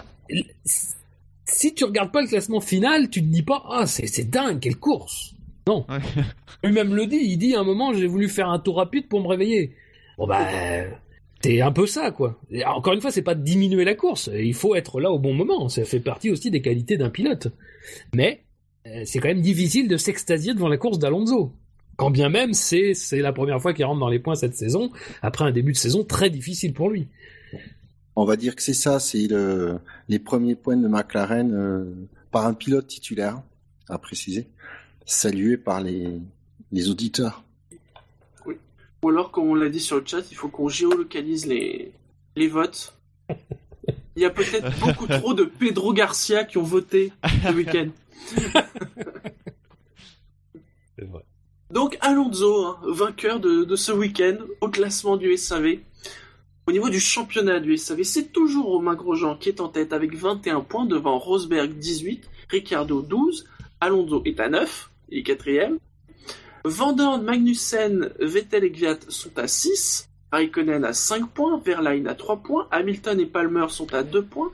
[1.52, 4.60] Si tu regardes pas le classement final, tu te dis pas ah c'est c'est dingue
[4.60, 5.34] quelle course.
[5.68, 5.86] Non.
[5.90, 5.98] Ouais.
[6.64, 7.20] Lui-même le dit.
[7.22, 9.76] Il dit à un moment j'ai voulu faire un tour rapide pour me réveiller.
[10.18, 10.48] Bon bah
[11.42, 12.40] t'es un peu ça quoi.
[12.52, 14.30] Et encore une fois c'est pas de diminuer la course.
[14.34, 15.70] Il faut être là au bon moment.
[15.70, 17.48] Ça fait partie aussi des qualités d'un pilote.
[18.14, 18.44] Mais
[18.88, 21.54] euh, c'est quand même difficile de s'extasier devant la course d'Alonso.
[21.98, 24.92] Quand bien même c'est c'est la première fois qu'il rentre dans les points cette saison
[25.22, 27.08] après un début de saison très difficile pour lui.
[28.20, 29.80] On va dire que c'est ça, c'est le,
[30.10, 31.86] les premiers points de McLaren euh,
[32.32, 33.42] par un pilote titulaire,
[33.88, 34.50] à préciser,
[35.06, 36.20] salué par les,
[36.72, 37.44] les auditeurs.
[39.02, 41.94] Ou alors, comme on l'a dit sur le chat, il faut qu'on géolocalise les,
[42.36, 42.94] les votes.
[44.18, 47.88] Il y a peut-être beaucoup trop de Pedro Garcia qui ont voté ce week-end.
[50.98, 51.24] C'est vrai.
[51.72, 55.78] Donc Alonso, hein, vainqueur de, de ce week-end au classement du SAV.
[56.70, 60.16] Au niveau du championnat du SAV, c'est toujours Romain Grosjean qui est en tête avec
[60.16, 63.48] 21 points devant Rosberg 18, Ricardo 12,
[63.82, 65.80] Alonso est à 9, il est quatrième.
[66.64, 72.44] Vandorn, Magnussen, Vettel et Gviat sont à 6, Raikkonen à 5 points, Verlaine à 3
[72.44, 74.52] points, Hamilton et Palmer sont à 2 points,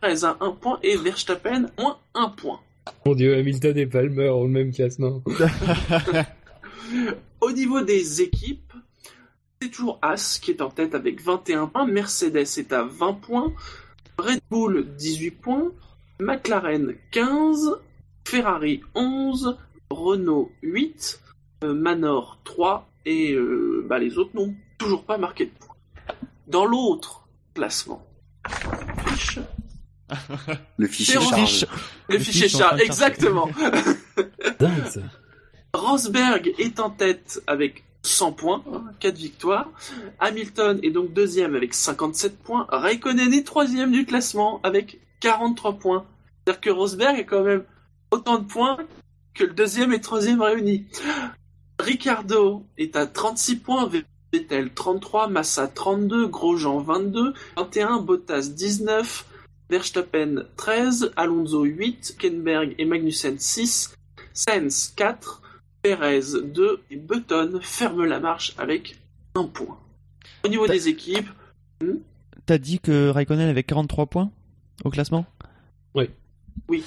[0.00, 2.60] Perez à 1 point et Verstappen moins 1 point.
[3.04, 5.20] Mon dieu, Hamilton et Palmer ont le même classement.
[7.40, 8.65] Au niveau des équipes,
[9.60, 13.52] c'est toujours As qui est en tête avec 21 points, Mercedes est à 20 points,
[14.18, 15.72] Red Bull 18 points,
[16.20, 17.76] McLaren 15,
[18.26, 19.56] Ferrari 11,
[19.90, 21.20] Renault 8,
[21.64, 25.76] euh, Manor 3 et euh, bah, les autres n'ont toujours pas marqué de points.
[26.48, 28.06] Dans l'autre classement,
[29.08, 29.38] fiche,
[30.76, 31.66] Le fichier charge.
[32.08, 33.48] le, Le fichier fiche en train char, de exactement.
[34.60, 35.00] Dingue ça.
[35.74, 38.64] Rosberg est en tête avec 100 points,
[39.00, 39.70] 4 victoires.
[40.18, 42.66] Hamilton est donc deuxième avec 57 points.
[42.68, 46.06] Raikkonen est troisième du classement avec 43 points.
[46.44, 47.64] C'est-à-dire que Rosberg a quand même
[48.10, 48.78] autant de points
[49.34, 50.84] que le deuxième et troisième réunis.
[51.78, 53.90] Ricardo est à 36 points,
[54.32, 59.26] Vettel 33, Massa 32, Grosjean 22, 21, Bottas 19,
[59.68, 63.94] Verstappen 13, Alonso 8, Kenberg et Magnussen 6,
[64.32, 65.42] Sainz 4,
[65.96, 68.98] Perez 2 et Button ferme la marche avec
[69.34, 69.78] un point.
[70.44, 71.28] Au niveau des équipes,
[72.46, 74.30] T'as dit que Raikkonen avait 43 points
[74.84, 75.26] au classement?
[75.94, 76.08] Oui.
[76.68, 76.84] Oui.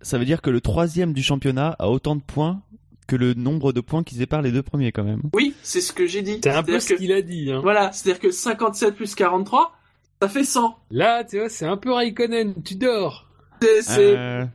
[0.00, 2.62] Ça veut dire que le troisième du championnat a autant de points
[3.06, 5.22] que le nombre de points qui séparent les deux premiers quand même.
[5.34, 6.38] oui, c'est ce que j'ai dit.
[6.42, 7.50] C'est un peu ce qu'il a dit.
[7.52, 7.58] Hein.
[7.60, 9.76] voilà, c'est-à-dire que 57 plus 43,
[10.22, 10.78] ça fait 100.
[10.92, 12.54] Là, tu vois, c'est un peu Raikkonen.
[12.62, 13.28] Tu dors.
[13.60, 14.48] C'est, Euh, c'est-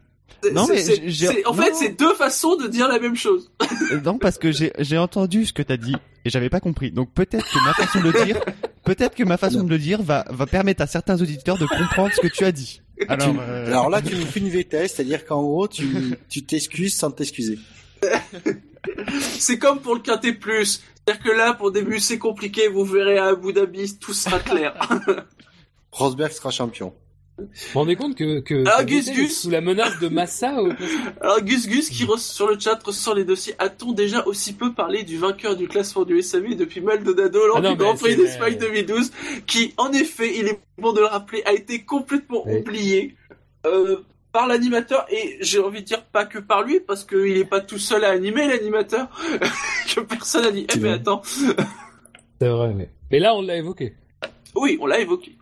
[0.52, 0.84] non, mais
[1.45, 1.61] en non.
[1.64, 3.52] fait, c'est deux façons de dire la même chose.
[4.03, 6.91] non, parce que j'ai j'ai entendu ce que t'as dit et j'avais pas compris.
[6.91, 8.39] Donc peut-être que ma façon de le dire
[8.85, 12.11] peut-être que ma façon de le dire va, va permettre à certains auditeurs de comprendre
[12.14, 12.81] ce que tu as dit.
[13.07, 15.88] Alors, Tu- euh, Alors là, tu nous fais une VTS, c'est-à-dire qu'en gros, tu
[16.30, 17.57] tu t'excuses sans t'excuser.
[19.39, 20.81] C'est comme pour le Quintet Plus.
[21.07, 22.68] C'est-à-dire que là, pour début, c'est compliqué.
[22.68, 24.73] Vous verrez à Abu Dhabi, tout sera clair.
[25.91, 26.93] Rosberg sera champion.
[27.37, 29.41] Vous vous rendez compte que, que Ah, Gus Gus.
[29.41, 30.69] sous la menace de Massa au
[31.21, 33.55] Alors Gus Gus qui sur le chat ressort les dossiers.
[33.59, 37.61] A-t-on déjà aussi peu parlé du vainqueur du classement du SAV depuis Maldonado lors Ah
[37.61, 39.11] non, du Grand Prix d'Espagne 2012,
[39.47, 42.59] qui en effet, il est bon de le rappeler, a été complètement Oui.
[42.59, 43.15] oublié
[43.65, 43.97] euh,
[44.31, 47.59] par l'animateur et j'ai envie de dire pas que par lui parce qu'il est pas
[47.61, 49.07] tout seul à animer l'animateur
[49.93, 50.67] que personne a dit.
[50.73, 51.21] Eh mais attends,
[52.39, 52.89] C'est vrai, mais...
[53.11, 53.93] Mais là, on l'a évoqué.
[54.55, 55.37] oui, on l'a évoqué.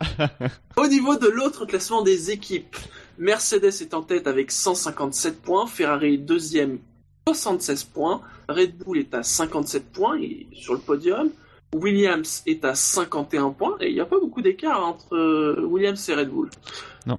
[0.76, 2.76] Au niveau de l'autre classement des équipes,
[3.18, 6.78] Mercedes est en tête avec 157 points, Ferrari est deuxième
[7.26, 11.30] 76 points, Red Bull est à 57 points et sur le podium,
[11.74, 16.08] Williams est à 51 points et il n'y a pas beaucoup d'écart entre euh, Williams
[16.08, 16.50] et Red Bull.
[17.06, 17.18] Non.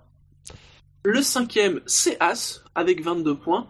[1.03, 3.67] Le cinquième c'est As avec 22 points,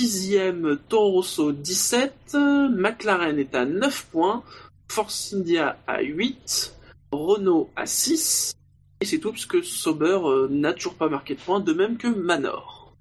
[0.00, 4.42] sixième Toro Rosso 17, euh, McLaren est à 9 points,
[4.88, 6.74] Force India à 8,
[7.12, 8.54] Renault à 6,
[9.00, 11.96] et c'est tout parce que Sauber euh, n'a toujours pas marqué de points, de même
[11.98, 12.94] que Manor.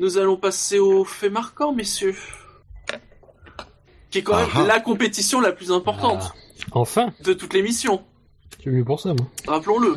[0.00, 2.16] Nous allons passer au fait marquant, messieurs.
[4.10, 4.66] Qui est quand même Ah ah.
[4.66, 6.64] la compétition la plus importante Ah.
[6.72, 8.02] Enfin, de toute l'émission,
[8.58, 9.26] tu es pour ça, moi.
[9.46, 9.94] rappelons-le.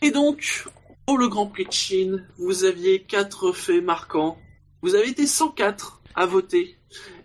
[0.00, 0.66] Et donc,
[1.06, 4.38] pour le Grand Prix de Chine, vous aviez quatre faits marquants.
[4.82, 6.77] Vous avez été 104 à voter.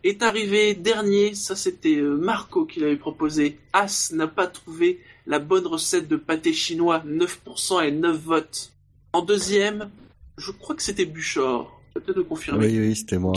[0.04, 3.58] Est arrivé dernier, ça c'était euh, Marco qui l'avait proposé.
[3.72, 8.74] As n'a pas trouvé la bonne recette de pâté chinois, 9% et 9 votes.
[9.14, 9.90] En deuxième,
[10.38, 11.80] je crois que c'était Buchor.
[11.94, 12.66] Peut-être de confirmer.
[12.66, 13.34] Oui, oui, c'était moi.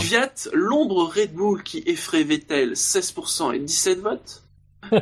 [0.52, 4.42] L'ombre Red Bull qui effraie Vettel, 16% et 17 votes.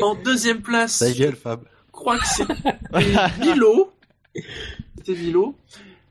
[0.00, 1.62] en deuxième place, Ta gueule, Fab.
[1.86, 2.54] je crois que c'était
[3.40, 3.90] Milo.
[4.98, 5.56] C'était Milo.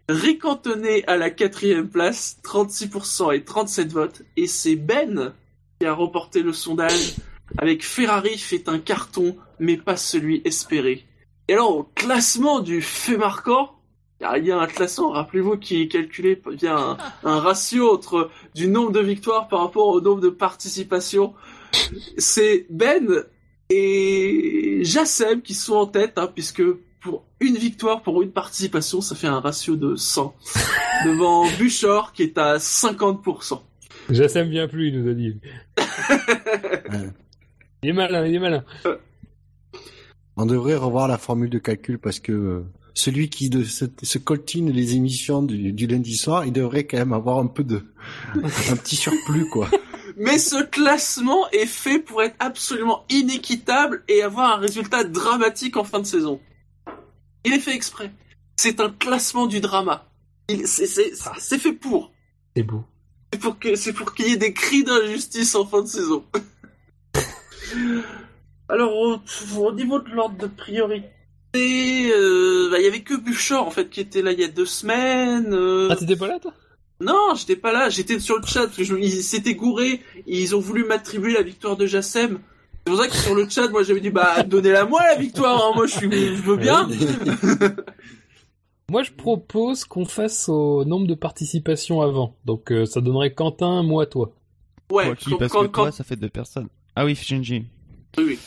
[0.09, 4.21] Ricantonné à la quatrième place, 36% et 37 votes.
[4.37, 5.33] Et c'est Ben
[5.79, 7.15] qui a remporté le sondage
[7.57, 11.05] avec Ferrari fait un carton, mais pas celui espéré.
[11.47, 13.73] Et alors, au classement du fait marquant,
[14.19, 17.39] il y a- il y a un classement, rappelez-vous, qui est calculé via un, un
[17.39, 21.33] ratio entre du nombre de victoires par rapport au nombre de participations.
[22.17, 23.23] C'est Ben
[23.69, 26.63] et Jassem qui sont en tête, hein, puisque
[27.01, 30.35] pour une victoire, pour une participation, ça fait un ratio de 100.
[31.05, 33.61] Devant Buchor qui est à 50%.
[34.09, 35.39] Jassem vient plus, il nous a dit.
[37.83, 38.63] il est malin, il est malin.
[40.37, 44.17] On devrait revoir la formule de calcul parce que euh, celui qui de, se, se
[44.17, 47.83] coltine les émissions du, du lundi soir, il devrait quand même avoir un peu de,
[48.35, 49.69] un petit surplus, quoi.
[50.17, 55.83] Mais ce classement est fait pour être absolument inéquitable et avoir un résultat dramatique en
[55.83, 56.39] fin de saison.
[57.45, 58.11] Il est fait exprès.
[58.55, 60.05] C'est un classement du drama.
[60.49, 60.87] Il- C'est
[61.59, 62.11] fait pour.
[62.55, 62.83] C'est beau.
[63.75, 66.23] C'est pour qu'il y ait des cris d'injustice en fin de saison.
[68.69, 69.17] Alors au,
[69.59, 71.07] au niveau de l'ordre de priorité,
[71.55, 74.47] euh, bah, il y avait que Buchor en fait qui était là il y a
[74.49, 75.53] deux semaines.
[75.53, 76.53] euh, Ah, t'étais pas là, toi?
[76.99, 80.55] Non, j'étais pas là, j'étais sur le chat, parce que je- ils s'étaient gourés, ils
[80.55, 82.39] ont voulu m'attribuer la victoire de Jassem.
[82.87, 85.61] C'est pour ça que sur le chat, moi j'avais dit, bah donnez-la moi la victoire,
[85.61, 86.87] hein, moi je, suis, je veux bien.
[88.89, 92.37] Moi, je propose qu'on fasse au nombre de participations avant.
[92.45, 94.33] Donc, euh, ça donnerait Quentin, moi, toi.
[94.89, 96.69] Ouais, qui, quand- parce quand- que toi, quand- ça fait deux personnes.
[96.95, 97.65] Ah oui, Shinji.
[98.17, 98.39] oui, oui.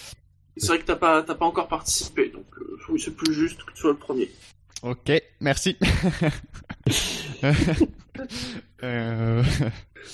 [0.57, 3.63] C'est vrai que t'as pas, t'as pas encore participé, donc euh, oui, c'est plus juste
[3.65, 4.31] que tu sois le premier.
[4.83, 5.77] Ok, merci.
[8.83, 9.43] euh...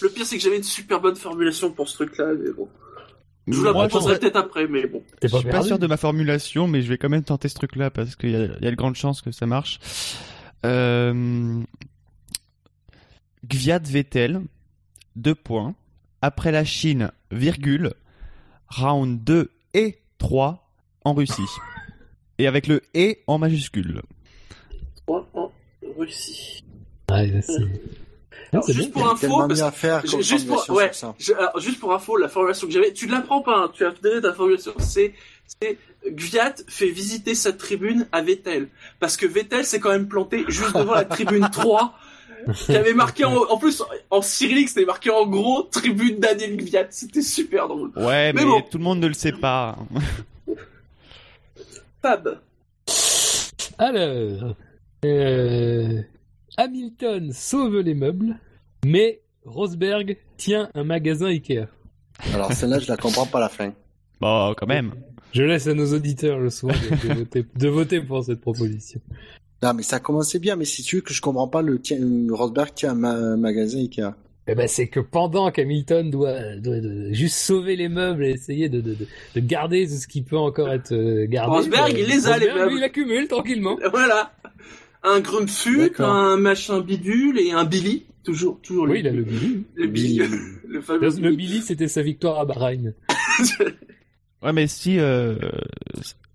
[0.03, 2.69] Le pire, c'est que j'avais une super bonne formulation pour ce truc-là, mais bon.
[3.49, 5.03] Je vous la proposerai je- peut-être après, mais bon.
[5.23, 7.91] Je suis pas sûr de ma formulation, mais je vais quand même tenter ce truc-là
[7.91, 9.79] parce qu'il y, a- il y a de grandes chances que ça marche.
[10.65, 11.61] Euh...
[13.49, 14.41] Gviat Vettel,
[15.15, 15.75] deux points.
[16.23, 17.93] Après la Chine, virgule.
[18.69, 20.69] Round 2 et 3
[21.05, 21.43] en Russie.
[22.39, 24.03] Et avec le et en majuscule.
[25.07, 25.53] 3 en
[25.97, 26.65] Russie.
[27.09, 27.23] Ah,
[28.53, 28.89] Alors, juste bien.
[28.91, 32.73] pour info, parce faire juste pour, ouais, je- alors, juste pour info, la formulation que
[32.73, 35.15] j'avais, tu ne l'apprends pas, hein, tu as donné ta formulation, c'est,
[35.61, 38.69] c'est Gviat fait visiter sa tribune à Vettel.
[39.01, 41.95] Parce que Vettel s'est quand même planté juste devant la tribune 3,
[42.55, 46.87] qui avait marqué en, en plus, en cyrillique, c'était marqué en gros, tribune Daniel Gviat.
[46.91, 47.91] C'était super drôle.
[47.97, 48.61] Ouais, mais, Mais bon.
[48.63, 49.77] tout le monde ne le sait pas.
[52.03, 52.39] Fab.
[53.79, 54.55] Alors,
[55.05, 56.03] euh,
[56.57, 58.37] Hamilton sauve les meubles,
[58.85, 61.67] mais Rosberg tient un magasin Ikea.
[62.33, 63.73] Alors celle-là, je la comprends pas la fin.
[64.21, 64.93] Bon, quand même.
[65.33, 69.01] Je laisse à nos auditeurs le soin de, de voter, de voter pour cette proposition.
[69.63, 71.99] Non, mais ça commençait bien, mais si tu veux que je comprends pas le tien,
[72.31, 74.15] Rosberg tient un ma- magasin Ikea.
[74.49, 78.69] Eh ben, c'est que pendant qu'Hamilton doit, doit, doit juste sauver les meubles et essayer
[78.69, 81.51] de, de, de, de garder ce qui peut encore être euh, gardé.
[81.57, 82.71] Rosberg, il les a, les meubles.
[82.71, 83.77] lui, il accumule tranquillement.
[83.91, 84.33] Voilà.
[85.09, 86.11] Un Grumpfut, D'accord.
[86.13, 88.05] un machin bidule et un Billy.
[88.25, 89.65] Toujours, toujours Oui, il le, a le Billy.
[89.77, 90.19] le Billy.
[90.19, 90.29] Billy.
[90.69, 92.93] Le fameux Le, le Billy, c'était sa victoire à Bahreïn.
[94.43, 95.37] Ouais, mais si euh,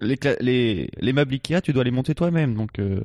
[0.02, 2.80] les, les les meubles Ikea, tu dois les monter toi-même, donc.
[2.80, 3.00] Euh...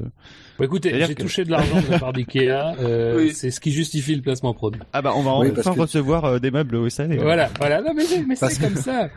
[0.59, 2.75] Bon, écoutez, j'ai que- touché de l'argent de la part d'Ikea.
[2.81, 3.33] Euh, Oui.
[3.35, 4.81] C'est ce qui justifie le placement produit.
[4.95, 7.19] Ah bah on va Oui, enfin que- recevoir euh, des meubles au SAV.
[7.21, 7.83] Voilà, voilà.
[7.83, 8.25] Non, mais, c'est
[8.59, 9.11] que- comme ça.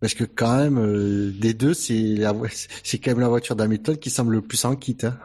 [0.00, 2.34] Parce que quand même, euh, des deux, c'est la
[2.82, 4.98] c'est quand même la voiture d'Hamilton qui semble le plus en kit.
[5.04, 5.16] Hein.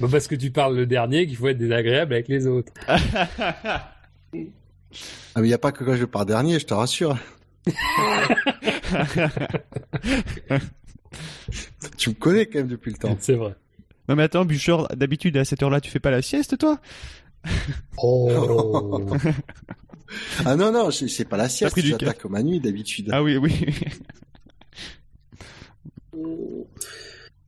[0.00, 2.72] Bon, parce que tu parles le dernier, qu'il faut être désagréable avec les autres.
[5.34, 7.18] Ah mais y a pas que quand je pars dernier, je te rassure.
[11.98, 13.14] tu me connais quand même depuis le temps.
[13.20, 13.54] C'est vrai.
[14.08, 16.80] Non mais attends, Bûcher, d'habitude à cette heure-là, tu fais pas la sieste, toi?
[17.98, 19.04] Oh.
[20.44, 23.10] Ah non non, c'est pas la sieste, pris du j'attaque ma nuit d'habitude.
[23.12, 23.66] Ah oui, oui.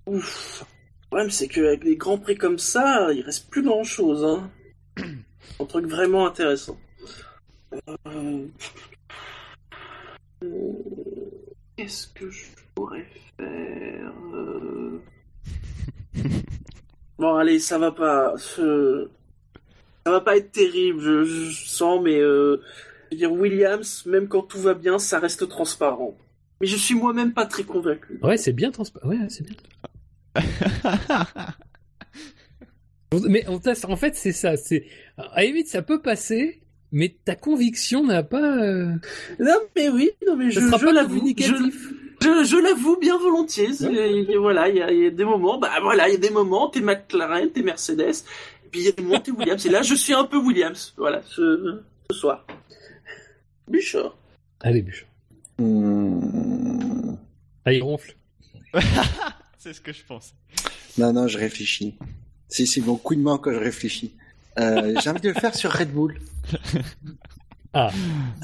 [0.07, 0.65] Ouf.
[1.03, 4.25] Le problème, c'est qu'avec des grands prix comme ça, il reste plus grand chose.
[4.25, 4.51] Hein.
[5.61, 6.79] Un truc vraiment intéressant.
[8.07, 8.47] Euh,
[11.77, 13.07] Qu'est-ce que je pourrais
[13.37, 15.01] faire euh,
[17.19, 18.35] Bon, allez, ça va pas.
[18.37, 22.63] Ça va pas être terrible, je, sens, mais euh,
[23.13, 26.17] dire, Williams, même quand tout va bien, ça reste transparent.
[26.61, 28.19] Mais je suis moi-même pas très convaincu.
[28.23, 29.09] Ouais, c'est bien transparent.
[29.09, 29.57] Ouais, c'est bien.
[33.29, 34.57] mais en en fait, c'est ça.
[34.57, 34.85] C'est
[35.17, 36.61] à la limite, ça peut passer,
[36.93, 38.57] mais ta conviction n'a pas.
[38.63, 38.93] euh,
[39.39, 41.17] Non, mais oui, non, mais je, sera je pas l'avoue.
[41.19, 41.89] communicatif.
[42.21, 43.69] Je, je, je l'avoue bien volontiers.
[44.39, 46.31] voilà, il y a, il y a des moments, bah voilà, il y a des
[46.31, 48.25] moments, t'es McLaren, t'es Mercedes,
[48.65, 49.65] et puis il y a des moments, t'es Williams.
[49.65, 51.81] Et là, je suis un peu Williams, voilà, ce,
[52.11, 52.45] ce soir.
[53.69, 54.09] Bûcher.
[54.61, 55.07] Allez, bûche.
[55.59, 57.17] Hmm.
[57.65, 58.17] Ah, il ronfle.
[59.59, 60.35] C'est ce que je pense.
[60.97, 61.99] Non non, je réfléchis.
[62.49, 64.15] C'est c'est mon coup de main quand je réfléchis.
[64.59, 66.19] Euh, J'ai envie de le faire sur Red Bull.
[67.75, 67.91] Ah.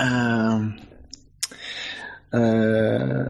[0.01, 0.69] Euh,
[2.35, 3.27] euh,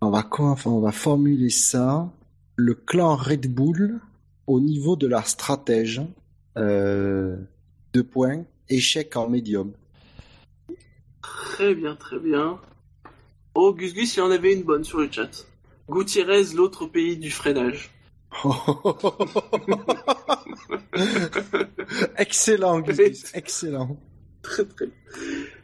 [0.00, 2.10] on va quoi enfin, on va formuler ça.
[2.56, 4.00] Le clan Red Bull
[4.46, 6.02] au niveau de leur stratège.
[6.56, 7.36] Euh,
[7.92, 8.44] deux points.
[8.68, 9.72] Échec en médium.
[11.22, 12.60] Très bien, très bien.
[13.60, 15.28] Oh, Gus Gus, il en avait une bonne sur le chat.
[15.90, 17.90] Gutiérrez, l'autre pays du freinage.
[22.18, 23.98] excellent, Gus Gus, excellent.
[24.42, 24.94] Très très bien.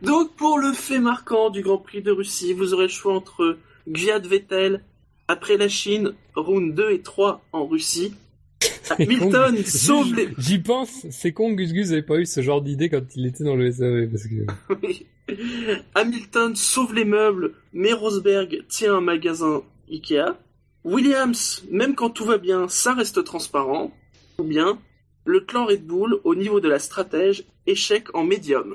[0.03, 3.59] Donc pour le fait marquant du Grand Prix de Russie, vous aurez le choix entre
[3.87, 4.83] Gviat Vettel,
[5.29, 8.13] après la Chine, round 2 et 3 en Russie.
[8.99, 10.31] Hamilton J'y- sauve les...
[10.37, 13.25] J'y pense, c'est con que Gus Gus n'avait pas eu ce genre d'idée quand il
[13.27, 14.09] était dans le SAV.
[14.09, 14.47] Parce que...
[14.83, 15.07] Oui.
[15.95, 20.37] Hamilton sauve les meubles, mais Rosberg tient un magasin Ikea.
[20.85, 23.91] Williams, même quand tout va bien, ça reste transparent.
[24.39, 24.79] Ou bien,
[25.25, 28.75] le clan Red Bull, au niveau de la stratège, échec en médium.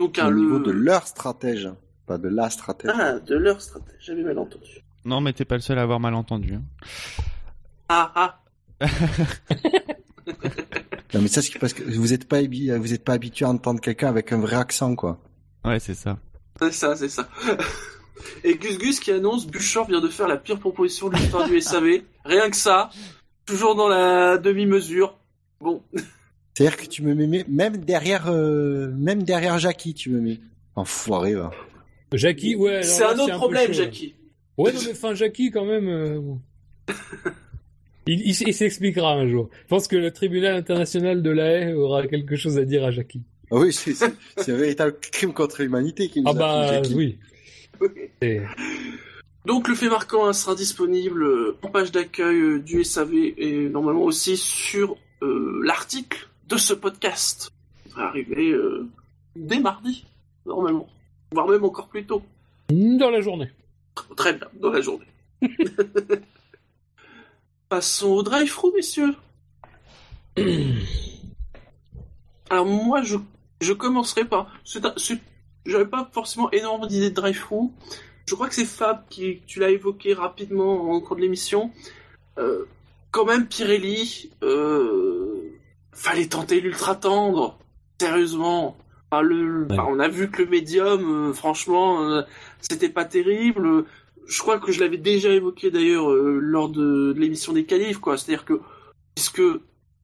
[0.00, 0.40] Donc, hein, Au le...
[0.40, 1.68] niveau de leur stratège,
[2.06, 2.90] pas de la stratège.
[2.94, 4.82] Ah, de leur stratège, j'avais mal entendu.
[5.04, 6.54] Non, mais t'es pas le seul à avoir mal entendu.
[6.54, 6.62] hein.
[7.88, 8.40] Ah, ah,
[11.14, 13.48] Non, mais ça, c'est parce que vous êtes pas, habi- vous êtes pas habitué à
[13.48, 15.18] entendre quelqu'un avec un vrai accent, quoi.
[15.68, 16.18] Ouais, c'est ça.
[16.60, 17.28] c'est ça, c'est ça.
[18.44, 21.60] Et Gus Gus qui annonce Bouchard vient de faire la pire proposition de l'histoire du
[21.60, 22.02] SAV.
[22.24, 22.90] Rien que ça.
[23.46, 25.16] Toujours dans la demi-mesure.
[25.60, 25.82] Bon.
[26.54, 30.40] C'est-à-dire que tu me mets même derrière, euh, même derrière Jackie, tu me mets.
[30.74, 31.50] Enfoiré, va.
[32.12, 32.72] Jackie, ouais.
[32.72, 33.84] alors C'est là, un autre problème, chaud, là.
[33.84, 34.14] Jackie.
[34.56, 35.88] Ouais, non, mais enfin, Jackie, quand même.
[35.88, 36.40] euh, bon.
[38.06, 39.50] il il s'expliquera un jour.
[39.62, 42.90] Je pense que le tribunal international de la haie aura quelque chose à dire à
[42.90, 43.22] Jackie.
[43.50, 47.18] Ah oui, c'est, un véritable crime contre l'humanité qui nous Ah a fait bah oui.
[48.22, 48.42] Et-
[49.46, 53.68] Donc le fait marquant hein, sera disponible euh, en page d'accueil euh, du SAV et
[53.68, 57.50] normalement aussi sur euh, l'article de ce podcast.
[57.88, 58.86] Ça va arriver euh,
[59.36, 60.04] dès mardi,
[60.44, 60.88] normalement.
[61.32, 62.22] Voire même encore plus tôt.
[62.70, 63.50] Dans la journée.
[64.16, 65.06] Très bien, dans la journée.
[67.68, 69.14] Passons au drive-thru, messieurs.
[72.50, 73.16] Alors moi, je,
[73.60, 74.52] je commencerai par...
[75.66, 77.68] J'avais pas forcément énormément d'idées de drive-thru.
[78.26, 81.70] Je crois que c'est Fab qui tu l'as évoqué rapidement en cours de l'émission.
[82.38, 82.64] Euh,
[83.10, 85.34] quand même, Pirelli, euh,
[85.92, 87.58] fallait tenter l'ultra tendre.
[88.00, 88.76] sérieusement,
[89.10, 89.72] enfin, le, Ouais.
[89.72, 92.22] enfin, on a vu que le médium, euh, franchement, euh,
[92.60, 93.84] c'était pas terrible.
[94.26, 98.16] Je crois que je l'avais déjà évoqué d'ailleurs lors de, de l'émission des qualifs, quoi.
[98.16, 98.60] C'est-à-dire que
[99.14, 99.42] puisque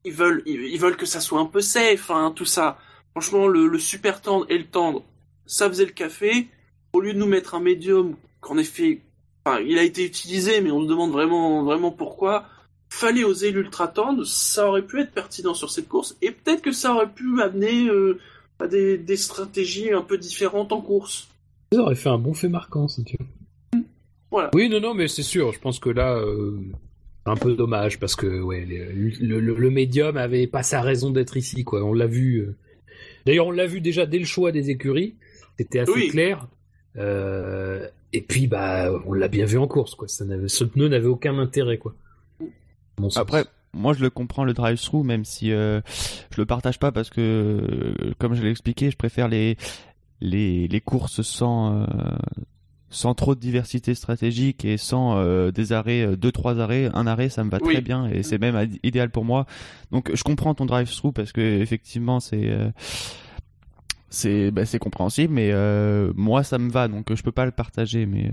[0.03, 2.77] ils veulent, ils, ils veulent que ça soit un peu safe, hein, tout ça.
[3.15, 5.03] Franchement, le, le super tendre et le tendre,
[5.45, 6.47] ça faisait le café.
[6.91, 8.99] Au lieu de nous mettre un médium qu'en effet,
[9.45, 12.45] enfin, il a été utilisé, mais on se demande vraiment, vraiment pourquoi.
[12.89, 16.71] Fallait oser l'ultra tendre, ça aurait pu être pertinent sur cette course, et peut-être que
[16.71, 18.19] ça aurait pu amener euh,
[18.59, 21.29] à des, des stratégies un peu différentes en course.
[21.71, 23.81] Ça aurait fait un bon fait marquant, si tu veux.
[24.29, 24.51] Voilà.
[24.53, 25.53] Oui, non, non, mais c'est sûr.
[25.53, 26.59] Je pense que là, euh,
[27.25, 31.11] c'est un peu dommage parce que ouais, le, le, le médium avait pas sa raison
[31.11, 31.81] d'être ici, quoi.
[31.83, 32.45] On l'a vu.
[33.25, 35.15] D'ailleurs, on l'a vu déjà dès le choix des écuries.
[35.57, 36.07] C'était assez Oui.
[36.09, 36.47] clair.
[36.97, 40.07] Euh, et puis, bah, on l'a bien vu en course, quoi.
[40.07, 41.95] Ça n'avait, ce pneu n'avait aucun intérêt, quoi.
[43.15, 45.81] Après, moi je le comprends le drive-through, même si euh,
[46.31, 49.57] je le partage pas parce que, euh, comme je l'ai expliqué, je préfère les
[50.21, 51.85] les, les courses sans euh,
[52.89, 57.07] sans trop de diversité stratégique et sans euh, des arrêts, euh, deux trois arrêts, un
[57.07, 57.73] arrêt, ça me va Oui.
[57.73, 59.45] très bien et c'est même id- idéal pour moi.
[59.91, 62.69] Donc je comprends ton drive-through parce que effectivement c'est euh,
[64.09, 67.51] c'est bah, c'est compréhensible, mais euh, moi ça me va donc je peux pas le
[67.51, 68.29] partager, mais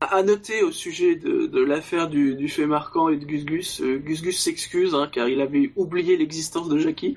[0.00, 3.82] À noter au sujet de, de l'affaire du, du fait marquant et de Gus Gus,
[3.82, 7.14] Gus Gus s'excuse hein, car il avait oublié l'existence de Jackie.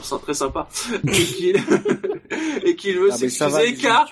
[0.00, 0.68] Ça très sympa.
[1.06, 1.56] et qu'il
[2.64, 4.08] et qu'il veut Ah, s'excuser car,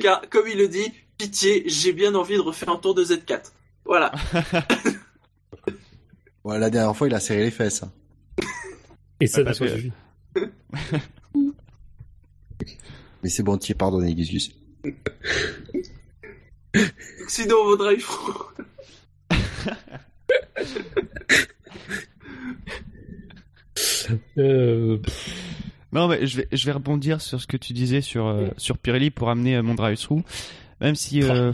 [0.00, 3.52] car, comme il le dit, pitié, j'ai bien envie de refaire un tour de Z4.
[3.84, 4.12] Voilà.
[6.44, 7.82] La dernière fois, il a serré les fesses.
[7.84, 7.92] hein.
[9.20, 9.92] et ça n'a pas suffi.
[13.22, 14.14] Mais c'est bon, tu es pardonné.
[17.28, 18.46] Sinon, drive through.
[24.38, 24.98] Euh,
[25.92, 28.78] Non, mais je vais, je vais rebondir sur ce que tu disais sur, euh, sur
[28.78, 30.22] Pirelli pour amener euh, mon drive-through.
[30.80, 31.52] Même si euh,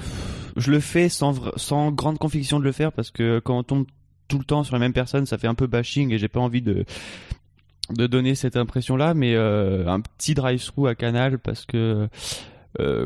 [0.56, 3.86] je le fais sans, sans grande conviction de le faire parce que quand on tombe
[4.28, 6.40] tout le temps sur la même personne, ça fait un peu bashing et j'ai pas
[6.40, 6.84] envie de,
[7.90, 9.12] de donner cette impression-là.
[9.14, 12.08] Mais un petit drive-through à Canal parce que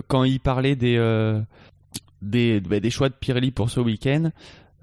[0.06, 0.96] quand il parlait des,
[2.20, 4.30] des, bah, des choix de Pirelli pour ce week-end,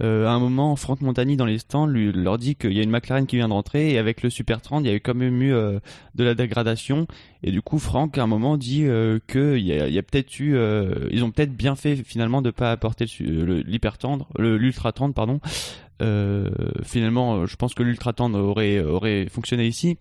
[0.02, 2.84] euh, à un moment, Franck Montagny dans les stands lui, leur dit qu'il y a
[2.84, 5.16] une McLaren qui vient de rentrer et avec le Super 30, il y a quand
[5.16, 5.80] même eu euh,
[6.16, 7.08] de la dégradation.
[7.44, 10.56] Et du coup, Franck, à un moment, dit euh, que il y a, peut-être eu,
[10.56, 15.40] euh, ils ont peut-être bien fait finalement de pas apporter l'hyper tendre, l'ultra tendre, pardon.
[16.84, 19.98] Finalement, je pense que l'ultra tendre aurait aurait fonctionné ici.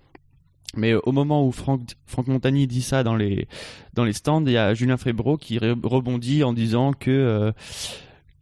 [0.76, 3.48] Mais au moment où Franck, Franck Montagny dit ça dans les
[3.94, 7.52] dans les stands, il y a Julien Fébreau qui re- rebondit en disant que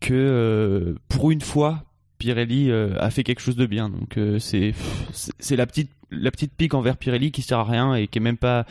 [0.00, 1.84] que euh, pour une fois
[2.18, 3.88] Pirelli euh, a fait quelque chose de bien.
[3.88, 4.74] Donc euh, c'est
[5.12, 8.22] c'est- la petite la petite pique envers Pirelli qui sert à rien et qui est
[8.22, 8.66] même pas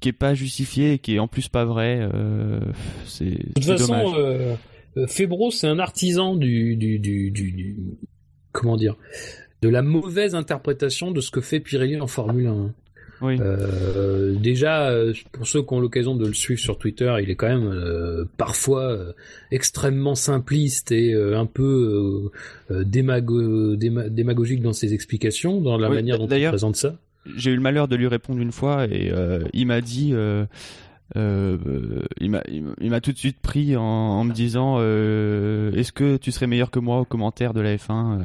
[0.00, 2.06] qui est pas justifiée et qui est en plus pas vrai.
[3.06, 4.56] C'est De toute façon,
[5.08, 7.76] Febro, c'est un artisan du, du, du, du, du-
[8.52, 8.96] comment dire,
[9.62, 12.74] de la mauvaise interprétation de ce que fait Pirelli en Formule 1.
[13.20, 13.36] Oui.
[13.40, 17.34] Euh, déjà, euh, pour ceux qui ont l'occasion de le suivre sur Twitter, il est
[17.36, 19.12] quand même euh, parfois euh,
[19.50, 22.30] extrêmement simpliste et euh, un peu
[22.70, 26.96] démago- déma- démagogique dans ses explications, dans la Oui, manière dont il présente ça.
[27.36, 30.12] J'ai eu le malheur de lui répondre une fois et euh, il m'a dit,
[31.14, 31.56] euh,
[32.20, 36.32] il m'a, il tout de suite pris en, en me disant, euh, est-ce que tu
[36.32, 38.24] serais meilleur que moi au commentaire de la F1 Euh,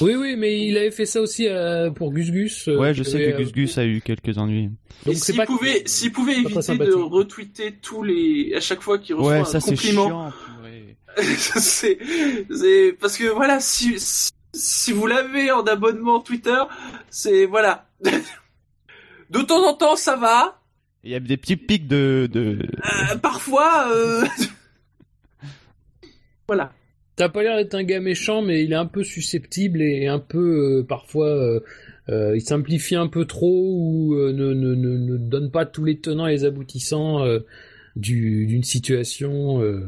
[0.00, 2.68] Oui, oui, mais il avait fait ça aussi euh, pour Gus Gus.
[2.68, 4.70] euh, Ouais, je sais que euh, Gus Gus a eu quelques ennuis.
[5.04, 9.14] Donc s'il pas pouvait, s'il pouvait éviter de retweeter tous les, à chaque fois qu'il
[9.16, 10.32] reçoit Ouais, un ça c'est compliment,
[11.18, 11.98] c'est,
[12.50, 16.62] c'est parce que voilà, si, si, si vous l'avez en abonnement Twitter,
[17.10, 17.86] c'est voilà.
[19.30, 20.60] De temps en temps, ça va.
[21.06, 22.58] Il y a des petits pics de, de...
[23.12, 24.24] Euh, parfois, euh...
[26.48, 26.72] voilà.
[27.14, 30.18] T'as pas l'air d'être un gars méchant, mais il est un peu susceptible et un
[30.18, 31.60] peu euh, parfois euh,
[32.10, 35.84] euh, il simplifie un peu trop ou euh, ne, ne, ne, ne donne pas tous
[35.84, 37.38] les tenants et les aboutissants euh,
[37.94, 39.62] du- d'une situation.
[39.62, 39.86] euh.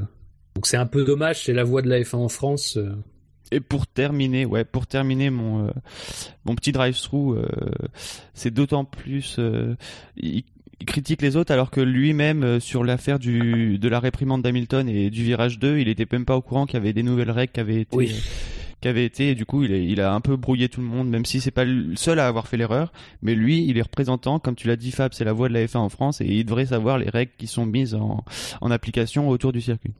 [0.54, 2.78] Donc c'est un peu dommage, c'est la voie de la F1 en France.
[2.78, 2.94] euh.
[3.52, 5.70] Et pour terminer, ouais, pour terminer mon euh,
[6.46, 7.46] mon petit drive-through, euh,
[8.32, 9.74] c'est d'autant plus euh,
[10.16, 10.44] il,
[10.80, 14.88] il critique les autres alors que lui-même euh, sur l'affaire du de la réprimande d'Hamilton
[14.88, 17.30] et du virage 2, il était même pas au courant qu'il y avait des nouvelles
[17.32, 18.14] règles qui avaient été Oui.
[18.80, 20.86] qui avaient été et du coup il, est- il a un peu brouillé tout le
[20.86, 22.92] monde même si c'est pas le seul à avoir fait l'erreur.
[23.22, 25.64] Mais lui il est représentant comme tu l'as dit Fab c'est la voix de la
[25.66, 28.24] F1 en France et il devrait savoir les règles qui sont mises en,
[28.60, 29.94] en application autour du circuit.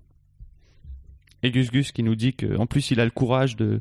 [1.42, 3.81] Et Gus Gus qui nous dit que en plus il a le courage de,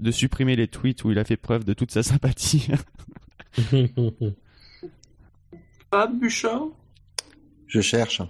[0.00, 2.68] de supprimer les tweets où il a fait preuve de toute sa sympathie
[5.90, 6.68] Fab Bouchard?
[7.66, 8.22] Je cherche.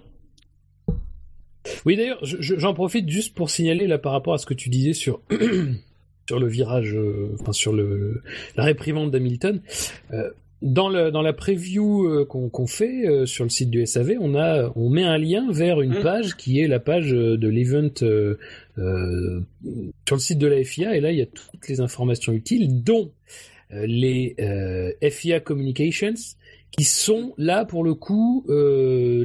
[1.84, 4.54] Oui, d'ailleurs, je- je- j'en profite juste pour signaler là par rapport à ce que
[4.54, 5.20] tu disais sur
[6.28, 8.22] sur le virage, euh, enfin sur le
[8.56, 9.60] la réprimande d'Hamilton.
[10.12, 10.30] Euh,
[10.60, 14.34] dans le dans la preview euh, qu'on fait euh, sur le site du SAV, on
[14.34, 16.02] a on met un lien vers une Mm.
[16.02, 18.38] page qui est la page de l'event euh,
[18.78, 19.40] euh,
[20.06, 22.82] sur le site de la FIA et là il y a toutes les informations utiles,
[22.82, 23.12] dont
[23.72, 26.14] euh, les euh, FIA Communications
[26.70, 29.24] qui sont là pour le coup euh,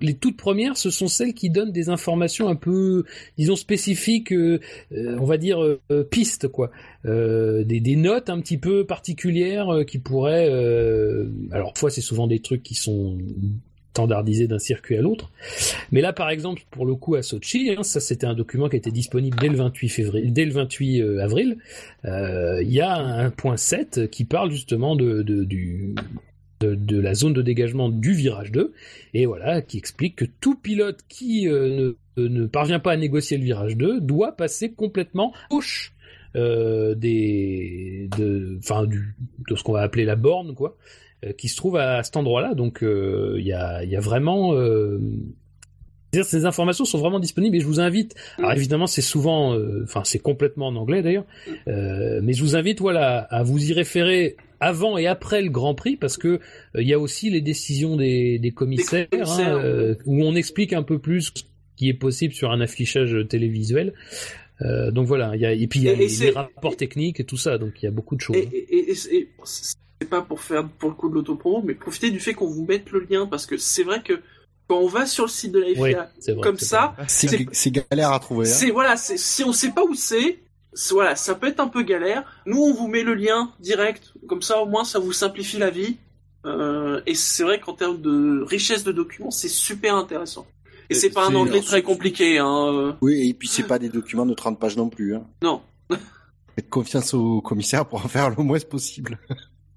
[0.00, 3.04] les, toutes premières ce sont celles qui donnent des informations un peu
[3.36, 4.60] disons spécifiques euh,
[4.92, 5.58] euh, on va dire
[6.10, 6.70] pistes quoi.
[7.04, 10.48] Des, notes un petit peu particulières qui pourraient
[11.52, 13.18] alors parfois c'est souvent des trucs qui sont
[13.90, 15.30] standardisés d'un circuit à l'autre.
[15.92, 18.76] Mais là par exemple pour le coup à Sochi hein, ça c'était un document qui
[18.76, 21.58] était disponible dès le 28 février dès le 28 euh, avril.
[22.04, 25.94] Il y a un point 7 qui parle justement de- du
[26.60, 28.72] de, de la zone de dégagement du virage 2
[29.14, 33.38] et voilà qui explique que tout pilote qui euh, ne, ne parvient pas à négocier
[33.38, 35.92] le virage 2 doit passer complètement gauche
[36.36, 39.14] euh, des de enfin du
[39.48, 40.76] de ce qu'on va appeler la borne quoi
[41.24, 44.00] euh, qui se trouve à, cet endroit-là donc euh, il y a il y a
[44.00, 44.98] vraiment euh,
[46.22, 48.14] ces informations sont vraiment disponibles et je vous invite.
[48.38, 51.24] Alors évidemment, c'est souvent, euh, enfin c'est complètement en anglais d'ailleurs,
[51.66, 55.74] euh, mais je vous invite voilà à vous y référer avant et après le Grand
[55.74, 56.38] Prix parce que euh,
[56.82, 60.34] il y a aussi les décisions des, des commissaires, Des commissaires, hein, euh, où on
[60.34, 61.42] explique un peu plus ce
[61.76, 63.94] qui est possible sur un affichage télévisuel.
[64.62, 67.18] Euh, donc voilà, il y a, et puis il y a Et- les, rapports techniques
[67.20, 68.36] et tout ça, donc il y a beaucoup de choses.
[68.36, 68.94] Et, et, et-
[69.44, 72.64] c'est pas pour faire pour le coup de l'autopromo, mais profitez du fait qu'on vous
[72.64, 74.20] mette le lien parce que c'est vrai que
[74.68, 76.42] quand on va sur le site de la FIA Oui, c'est vrai.
[76.42, 78.46] comme ça, C'est galère à trouver.
[78.48, 78.50] Hein.
[78.52, 80.38] c'est voilà, si on sait pas où c'est-
[80.90, 82.24] voilà, ça peut être un peu galère.
[82.46, 85.70] Nous, on vous met le lien direct, comme ça au moins ça vous simplifie la
[85.70, 85.96] vie.
[86.46, 90.46] Euh, et c'est vrai qu'en termes de richesse de documents, c'est super intéressant.
[90.90, 92.66] Et c'est pas un anglais très compliqué, hein.
[92.72, 95.14] euh, Oui, et puis c'est pas des documents de 30 pages non plus.
[95.14, 95.24] Hein.
[95.42, 95.62] Non.
[96.54, 99.18] Faites confiance au commissaire pour en faire le moins possible.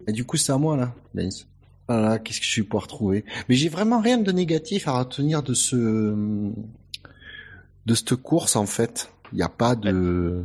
[0.08, 0.94] Et du coup, c'est à moi là.
[1.16, 1.48] Nice.
[1.88, 5.42] Voilà, qu'est-ce que je vais pouvoir trouver Mais j'ai vraiment rien de négatif à retenir
[5.42, 5.76] de ce
[7.86, 9.10] de cette course en fait.
[9.32, 10.44] Il n'y a pas de.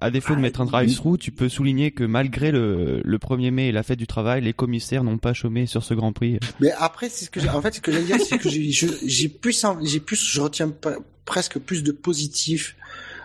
[0.00, 3.50] À défaut de Ah, mettre un drive-through, tu peux souligner que malgré le, le 1er
[3.50, 6.38] mai et la fête du travail, les commissaires n'ont pas chômé sur ce Grand Prix.
[6.60, 9.28] Mais après, c'est ce que j'ai- en fait, ce que j'allais dire, c'est que j'ai
[9.28, 10.96] plus, j'ai plus, je retiens pas-
[11.26, 12.76] presque plus de positif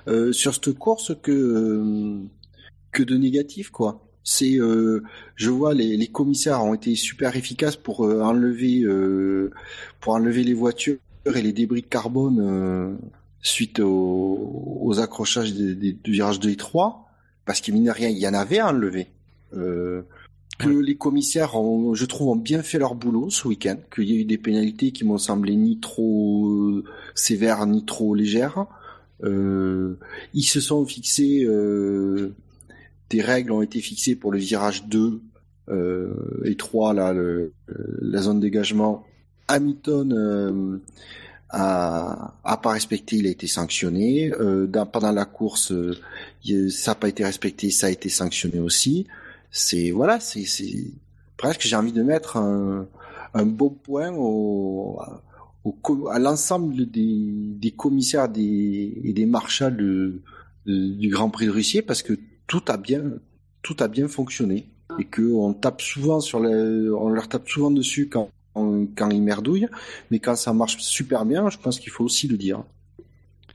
[0.07, 2.19] euh, sur cette course que euh,
[2.91, 4.01] que de négatif, quoi.
[4.23, 5.01] C'est, euh,
[5.35, 8.83] je vois les, les commissaires ont été super efficaces pour enlever,
[10.01, 10.97] pour enlever les voitures
[11.33, 12.97] et les débris de carbone
[13.47, 17.07] suite aux, aux accrochages des, des, du virage 2 et 3,
[17.45, 19.07] parce qu'il mine de rien, il y en avait à enlever.
[19.53, 20.01] Euh,
[20.57, 24.17] que les commissaires, ont, je trouve, ont bien fait leur boulot ce week-end, qu'il y
[24.17, 26.83] a eu des pénalités qui m'ont semblé ni trop euh,
[27.13, 28.65] sévères ni trop légères.
[29.23, 29.97] Euh,
[30.33, 32.33] ils se sont fixés, euh,
[33.09, 35.21] des règles ont été fixées pour le virage 2
[35.69, 36.13] euh,
[36.45, 37.53] et 3, là, le,
[38.01, 39.03] la zone dégagement.
[39.47, 40.81] Hamilton
[41.55, 44.31] euh, a, a pas respecté, il a été sanctionné.
[44.33, 45.95] Euh, dans- pendant la course, euh,
[46.69, 49.07] ça n'a pas été respecté, ça a été sanctionné aussi.
[49.51, 50.45] C'est voilà, c'est
[51.37, 52.87] presque j'ai envie de mettre un,
[53.33, 54.09] un bon point
[56.11, 60.19] à l'ensemble des, commissaires et des marshals
[60.65, 62.13] du Grand Prix de Russie parce que
[62.47, 63.01] tout a bien
[63.61, 64.67] tout a bien fonctionné
[64.99, 69.67] et que on tape souvent sur on leur tape souvent dessus quand quand ils merdouillent,
[70.11, 72.63] mais quand ça marche super bien, je pense qu'il faut aussi le dire.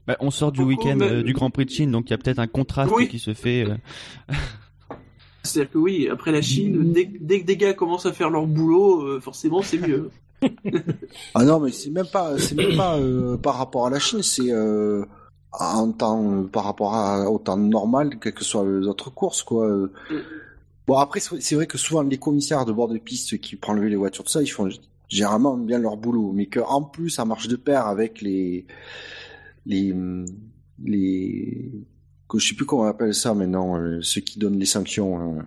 [0.06, 2.14] Bah, on sort du week-end mais- euh, du Grand Prix de Chine, donc il y
[2.14, 3.08] a peut-être un contraste Oui.
[3.08, 3.64] qui se fait.
[3.68, 3.74] euh,
[5.42, 8.46] C'est-à-dire que oui, après la Chine, dès, dès que des gars commencent à faire leur
[8.46, 10.10] boulot, euh, forcément c'est mieux.
[11.34, 14.22] Ah non, mais c'est même pas, c'est même pas euh, par rapport à la Chine,
[14.22, 15.04] c'est euh,
[15.52, 19.68] en temps, par rapport à, au temps normal, quelles que soient les autres courses, quoi.
[19.68, 19.90] Mm.
[20.86, 23.96] Bon, après, c'est vrai que souvent les commissaires de bord de piste qui prennent les
[23.96, 24.68] voitures, tout ça, ils font
[25.10, 28.66] généralement bien leur boulot, mais que en plus, ça marche de pair avec les,
[29.66, 29.94] les,
[30.82, 31.72] les,
[32.28, 35.38] que je sais plus comment on appelle ça maintenant, euh, ceux qui donnent les sanctions,
[35.38, 35.42] euh,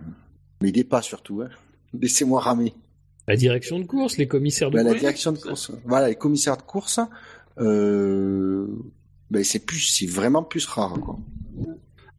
[0.62, 1.48] mais des pas surtout, hein.
[2.00, 2.74] Laissez-moi ramer.
[3.26, 5.72] La direction de course, les commissaires de Bah, la Oui, direction de course.
[5.86, 7.00] Voilà, les commissaires de course,
[7.58, 8.66] euh,
[9.30, 11.18] ben c'est plus, c'est vraiment plus rare, quoi.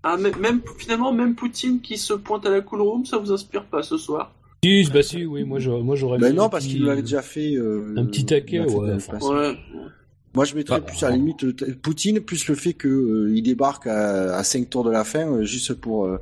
[0.02, 3.32] Ah, même, même finalement, même Poutine qui se pointe à la cool room, ça vous
[3.32, 4.34] inspire pas ce soir?
[4.66, 6.18] Si, bah si, oui, moi j'aurais, moi j'aurais.
[6.18, 7.56] Ben fait non, parce qu'il l'avait déjà fait.
[7.56, 9.56] euh, un petit taquet, ouais.
[10.34, 13.32] Moi, je mettrais Bah, plus à la limite euh, Poutine plus le fait que euh,
[13.34, 16.20] il débarque à, à 5 tours de la fin euh, juste pour euh,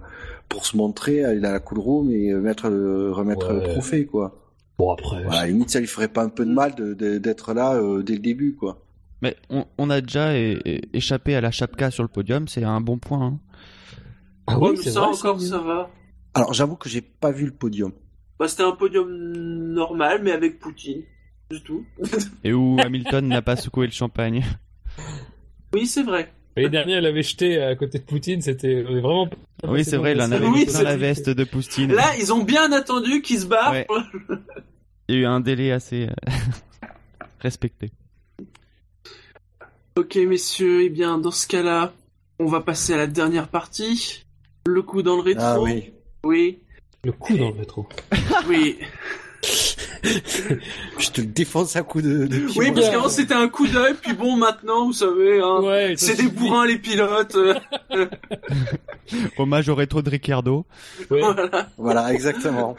[0.49, 3.55] pour se montrer aller dans la cool room et euh, mettre le- remettre Ouais.
[3.55, 4.37] le trophée, quoi.
[4.77, 5.23] Bon, après.
[5.23, 7.53] Voilà, à la limite, ça lui ferait pas un peu de mal de- de- d'être
[7.55, 8.77] là euh, dès le début, quoi.
[9.23, 12.63] Mais on, on a déjà é- é- échappé à la chapka sur le podium, c'est
[12.63, 13.25] un bon point.
[13.25, 13.39] hein.
[14.45, 15.47] Ah oui, mais ça vrai, encore, ça.
[15.47, 15.89] ça va.
[16.35, 17.93] Alors, j'avoue que j'ai pas vu le podium.
[18.39, 19.07] Bah, c'était un podium
[19.73, 21.03] normal, mais avec Poutine.
[21.51, 21.85] Du tout.
[22.43, 24.43] Et où Hamilton n'a pas secoué le champagne.
[25.73, 26.31] oui, c'est vrai.
[26.55, 29.27] L'année dernière, il avait jeté à côté de Poutine, c'était vraiment.
[29.67, 31.91] Oui, c'est vrai, il en avait Oui, mis plein c'est- la veste de Poutine.
[31.93, 33.71] Là, ils ont bien attendu qu'il se barre.
[33.71, 33.87] Ouais.
[35.07, 36.31] Il y a eu un délai assez euh,
[37.39, 37.91] respecté.
[39.97, 41.93] Ok, messieurs, eh bien, dans ce cas-là,
[42.39, 44.23] on va passer à la dernière partie.
[44.65, 45.43] Le coup dans le rétro.
[45.43, 45.91] Ah oui.
[46.23, 46.59] Oui,
[47.03, 47.87] Le coup dans le métro.
[48.47, 48.79] oui.
[50.03, 52.29] Je te le défonce à coup de.
[52.55, 56.15] Oui, parce qu'avant c'était un coup d'œil, puis bon, maintenant, vous savez, hein, Ouais, c'est
[56.15, 57.37] des bourrins les pilotes.
[59.37, 60.65] Hommage au rétro de Ricciardo.
[61.09, 61.19] Ouais.
[61.21, 61.69] voilà.
[61.77, 62.75] Voilà, exactement.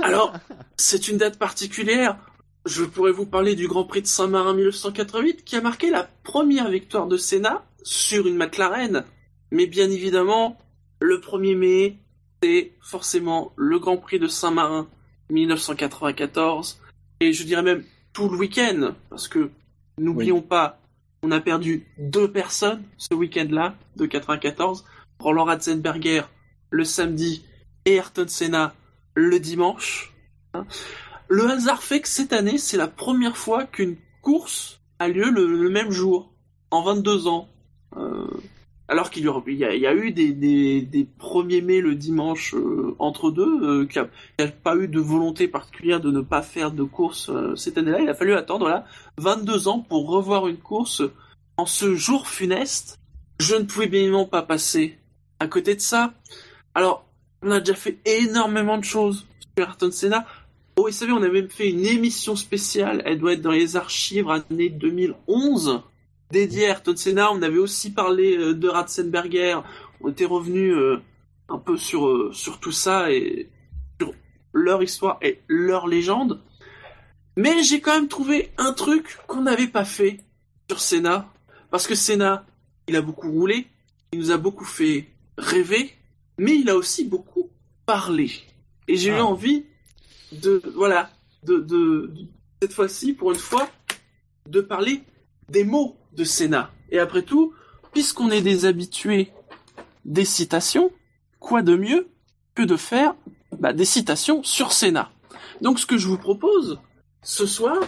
[0.00, 0.34] Alors,
[0.76, 2.18] c'est une date particulière.
[2.66, 6.70] Je pourrais vous parler du Grand Prix de Saint-Marin 1988 qui a marqué la première
[6.70, 9.04] victoire de Senna sur une McLaren.
[9.50, 10.58] Mais bien évidemment,
[11.00, 11.98] le 1er mai,
[12.44, 14.86] c'est forcément le Grand Prix de Saint-Marin
[15.30, 16.78] 1994.
[17.20, 19.50] Et je dirais même tout le week-end, parce que
[19.96, 20.78] n'oublions pas,
[21.22, 24.84] on a perdu deux personnes ce week-end-là de 94.
[25.20, 26.24] Roland Ratzenberger
[26.68, 27.46] le samedi
[27.86, 28.74] et Ayrton Senna
[29.14, 30.12] le dimanche.
[31.28, 35.46] Le hasard fait que cette année, c'est la première fois qu'une course a lieu le,
[35.46, 36.30] le même jour,
[36.70, 37.48] en 22 ans.
[37.96, 38.26] Euh,
[38.88, 43.30] alors qu'il y, y a, eu des, des, des 1er mai le dimanche euh, entre
[43.30, 44.06] deux, euh, qu'il
[44.38, 47.78] n'y a, pas eu de volonté particulière de ne pas faire de course euh, cette
[47.78, 48.00] année-là.
[48.00, 48.84] Il a fallu attendre là
[49.18, 51.02] 22 ans pour revoir une course
[51.56, 52.98] en ce jour funeste.
[53.40, 54.98] Je ne pouvais bien évidemment pas passer
[55.40, 56.12] à côté de ça.
[56.74, 57.06] Alors,
[57.42, 60.26] on a déjà fait énormément de choses sur Ayrton Senna.
[60.76, 63.76] Oh, vous savez, on a même fait une émission spéciale, elle doit être dans les
[63.76, 65.82] archives année 2011,
[66.32, 67.32] à Ayrton Senna.
[67.32, 69.58] On avait aussi parlé euh, de Ratzenberger.
[70.00, 70.98] On était revenu euh,
[71.48, 73.48] un peu sur, euh, sur tout ça et
[74.00, 74.12] sur
[74.52, 76.40] leur histoire et leur légende.
[77.36, 80.20] Mais j'ai quand même trouvé un truc qu'on n'avait pas fait
[80.70, 81.28] sur Senna.
[81.70, 82.46] Parce que Senna,
[82.88, 83.66] il a beaucoup roulé,
[84.12, 85.92] il nous a beaucoup fait rêver,
[86.38, 87.50] mais il a aussi beaucoup
[87.86, 88.30] parlé.
[88.86, 89.24] Et j'ai eu Ah.
[89.26, 89.64] envie
[90.30, 91.10] de, voilà,
[91.42, 92.26] de, de, de-
[92.62, 93.68] cette fois-ci, pour une fois,
[94.48, 95.02] de parler
[95.48, 96.70] des mots de Senna.
[96.90, 97.52] Et après tout,
[97.92, 99.32] puisqu'on est des habitués
[100.04, 100.90] des citations,
[101.38, 102.08] quoi de mieux
[102.54, 103.14] que de faire
[103.58, 105.10] bah, des citations sur Senna.
[105.60, 106.78] Donc ce que je vous propose
[107.22, 107.78] ce soir,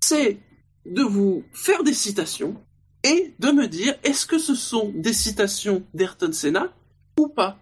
[0.00, 0.38] c'est
[0.86, 2.56] de vous faire des citations
[3.04, 6.72] et de me dire est-ce que ce sont des citations d'Ayrton Senna
[7.18, 7.58] ou pas?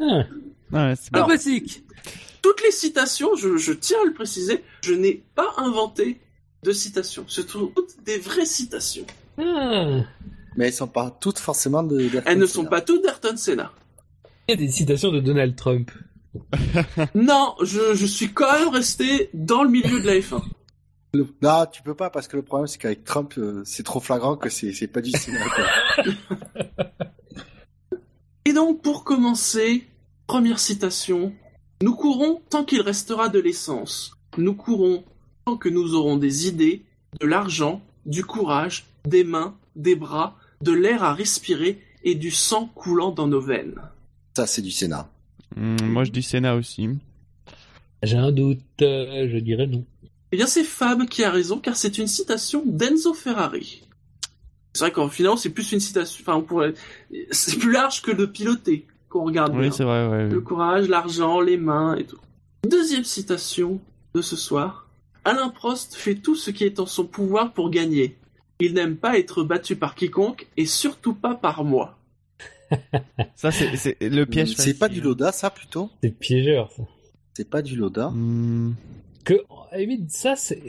[0.00, 0.24] Ah,
[0.72, 1.28] Ouais, Alors-.
[2.40, 6.20] Toutes les citations, je, je tiens à le préciser, je n'ai pas inventé
[6.62, 7.24] de citations.
[7.26, 9.06] Ce sont toutes des vraies citations.
[9.38, 10.00] Ah.
[10.56, 11.98] Mais elles sont pas toutes forcément de.
[12.26, 12.46] Elles ne Senna.
[12.46, 13.72] sont pas toutes d'Ayrton Senna.
[14.48, 15.90] Il y a des citations de Donald Trump.
[17.14, 20.42] Non, je, je suis quand même resté dans le milieu de la F1.
[21.14, 24.00] Le- Non, tu peux pas parce que le problème c'est qu'avec Trump, euh, c'est trop
[24.00, 25.44] flagrant que c'est pas du cinéma.
[28.44, 29.86] Et donc, pour commencer,
[30.26, 31.32] première citation.
[31.82, 34.12] Nous courons tant qu'il restera de l'essence.
[34.38, 35.04] Nous courons
[35.44, 36.82] tant que nous aurons des idées,
[37.20, 42.70] de l'argent, du courage, des mains, des bras, de l'air à respirer et du sang
[42.74, 43.80] coulant dans nos veines.
[44.36, 45.08] Ça, c'est du Sénat.
[45.56, 46.88] Hum, moi, je dis Senna aussi.
[48.02, 49.84] J'ai un doute, euh, je dirais non.
[50.32, 53.82] Eh bien, c'est Fab qui a raison, car c'est une citation d'Enzo Ferrari.
[54.72, 56.72] C'est vrai qu'en final, c'est plus une citation, enfin, on pourrait,
[57.30, 59.68] c'est plus large que de piloter, qu'on regarde bien.
[59.68, 60.28] Oui, c'est vrai, ouais.
[60.28, 62.18] Le courage, l'argent, les mains et tout.
[62.66, 63.80] Deuxième citation
[64.14, 64.81] de ce soir.
[65.24, 68.16] Alain Prost fait tout ce qui est en son pouvoir pour gagner.
[68.60, 71.98] Il n'aime pas être battu par quiconque et surtout pas par moi.
[73.36, 74.54] Ça, c'est le piège.
[74.56, 75.90] C'est pas du Loda, ça plutôt?
[76.02, 76.82] C'est piégeur, ça.
[77.34, 78.08] C'est pas du Loda.
[78.08, 78.74] Hum,
[79.24, 79.34] Que,
[79.70, 80.62] à la limite, ça, c'est,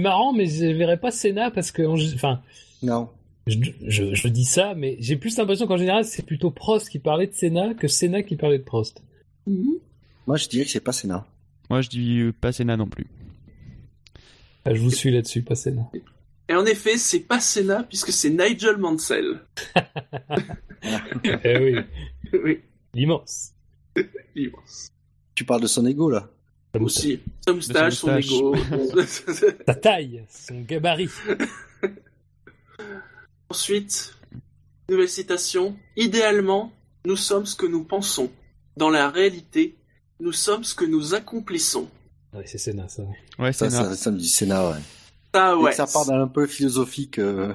[0.00, 2.40] marrant, mais je verrais pas Senna parce que, en- enfin,
[2.82, 3.08] Non.
[3.46, 6.98] je, je, je dis ça, mais j'ai plus l'impression qu'en général, c'est plutôt Prost qui
[6.98, 9.02] parlait de Senna que Senna qui parlait de Prost.
[10.26, 11.26] Moi, je dirais que c'est pas Sénat.
[11.70, 13.06] Moi, je dis pas Senna non plus.
[14.68, 15.88] Ah, je vous suis là-dessus, pas Senna.
[16.48, 19.40] Et en effet, c'est pas Senna puisque c'est Nigel Mansell.
[21.24, 21.76] eh oui,
[22.44, 22.60] oui,
[22.92, 23.52] l'immense.
[24.34, 24.88] immense.
[25.36, 26.28] Tu parles de son ego là.
[26.80, 27.20] Aussi.
[27.46, 28.32] Sa moustache, son moustache.
[28.32, 28.56] ego.
[29.66, 31.10] Sa taille, son gabarit.
[33.48, 34.14] Ensuite,
[34.90, 35.76] nouvelle citation.
[35.96, 36.72] Idéalement,
[37.04, 38.32] nous sommes ce que nous pensons.
[38.76, 39.76] Dans la réalité,
[40.18, 41.88] nous sommes ce que nous accomplissons.
[42.36, 43.02] Ouais, c'est Senna, ça.
[43.38, 43.90] Ouais, Ça, Senna.
[43.90, 44.78] ça, ça me dit Sénat, ouais.
[45.34, 45.72] Ça, ouais.
[45.72, 47.18] ça part dans un peu philosophique.
[47.18, 47.52] euh,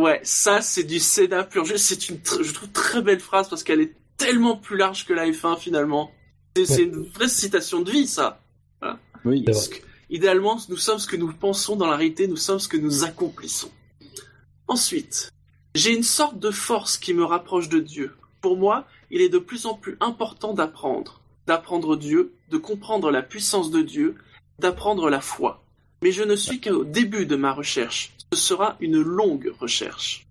[0.00, 1.76] Ouais, ça, c'est du Sénat pur jeu.
[1.76, 5.12] C'est une, tr- je trouve, très belle phrase parce qu'elle est tellement plus large que
[5.12, 6.10] la F1 finalement.
[6.56, 8.40] C'est une vraie citation de vie, ça.
[9.24, 9.42] Oui.
[9.46, 9.76] C'est Parce que,
[10.10, 13.04] idéalement, nous sommes ce que nous pensons dans la réalité, nous sommes ce que nous
[13.04, 13.70] accomplissons.
[14.68, 15.30] Ensuite,
[15.74, 18.12] j'ai une sorte de force qui me rapproche de Dieu.
[18.40, 21.19] Pour moi, il est de plus en plus important d'apprendre.
[21.54, 24.14] D'apprendre Dieu, de comprendre la puissance de Dieu,
[24.60, 25.64] d'apprendre la foi.
[26.00, 28.12] Mais je ne suis qu'au début de ma recherche.
[28.32, 30.28] Ce sera une longue recherche.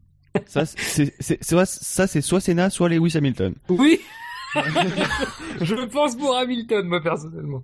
[0.48, 3.54] Ça, c'est, soit, ça, c'est soit Senna, soit Lewis Hamilton.
[3.68, 4.00] Oui
[5.62, 7.64] Je pense pour Hamilton, moi, personnellement.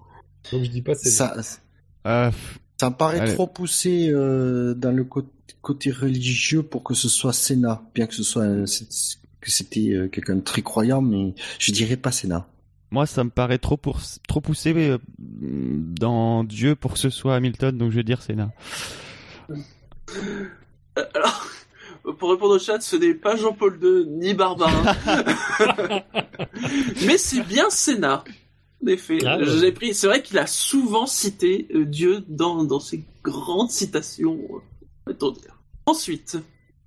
[0.52, 1.42] Donc je dis pas Senna.
[1.42, 1.60] Ça,
[2.08, 2.32] Euh,
[2.78, 3.34] ça me paraît Allez.
[3.36, 8.24] trop poussé euh, dans le côté, religieux pour que ce soit Sénat, bien que ce
[8.24, 12.48] soit un- c'est- que c'était euh, quelqu'un de très croyant, mais je dirais pas Sénat.
[12.96, 17.36] Moi, ça me paraît trop, pour, trop poussé euh, dans Dieu pour que ce soit
[17.36, 18.54] Hamilton, donc je vais dire Senna.
[19.50, 21.46] Euh, Alors,
[22.18, 24.96] pour répondre au chat, ce n'est pas Jean-Paul II ni Barbarin.
[27.06, 28.24] Mais c'est bien Sénat.
[28.82, 29.46] En effet, Ah, ouais.
[29.46, 29.94] j'ai pris.
[29.94, 34.40] C'est vrai qu'il a souvent cité euh, Dieu dans, dans ses grandes citations.
[35.06, 35.60] dire.
[35.86, 36.38] Ensuite,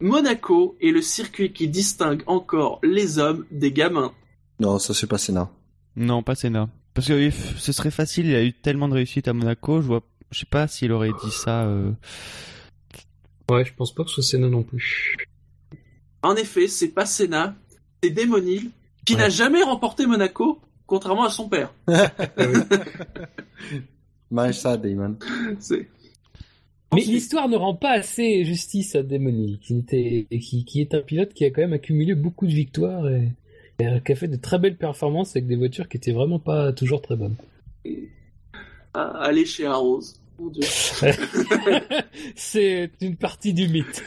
[0.00, 4.12] Monaco est le circuit qui distingue encore les hommes des gamins.
[4.58, 5.50] Non, ça c'est pas Sénat.
[5.98, 6.68] Non, pas Senna.
[6.94, 10.02] Parce que ce serait facile, il a eu tellement de réussite à Monaco, je vois,
[10.30, 11.64] je sais pas s'il aurait dit ça.
[11.66, 11.92] euh,
[13.50, 15.16] Ouais, je pense pas que ce soit Senna non plus.
[16.22, 17.54] En effet, c'est pas Sénat,
[18.02, 18.70] c'est Démonil,
[19.04, 19.20] qui Ouais.
[19.20, 21.72] n'a jamais remporté Monaco, contrairement à son père.
[24.30, 25.16] Mange ça, Damon.
[25.58, 25.88] C'est-
[26.92, 30.94] Mais Ensuite- l'histoire ne rend pas assez justice à Demony, qui, était, qui, qui est
[30.94, 33.32] un pilote qui a quand même accumulé beaucoup de victoires et,
[33.78, 36.72] et qui a fait de très belles performances avec des voitures qui étaient vraiment pas
[36.72, 37.36] toujours très bonnes.
[38.94, 39.68] Aller chez
[40.52, 40.62] Dieu.
[42.36, 44.04] C'est une partie du mythe.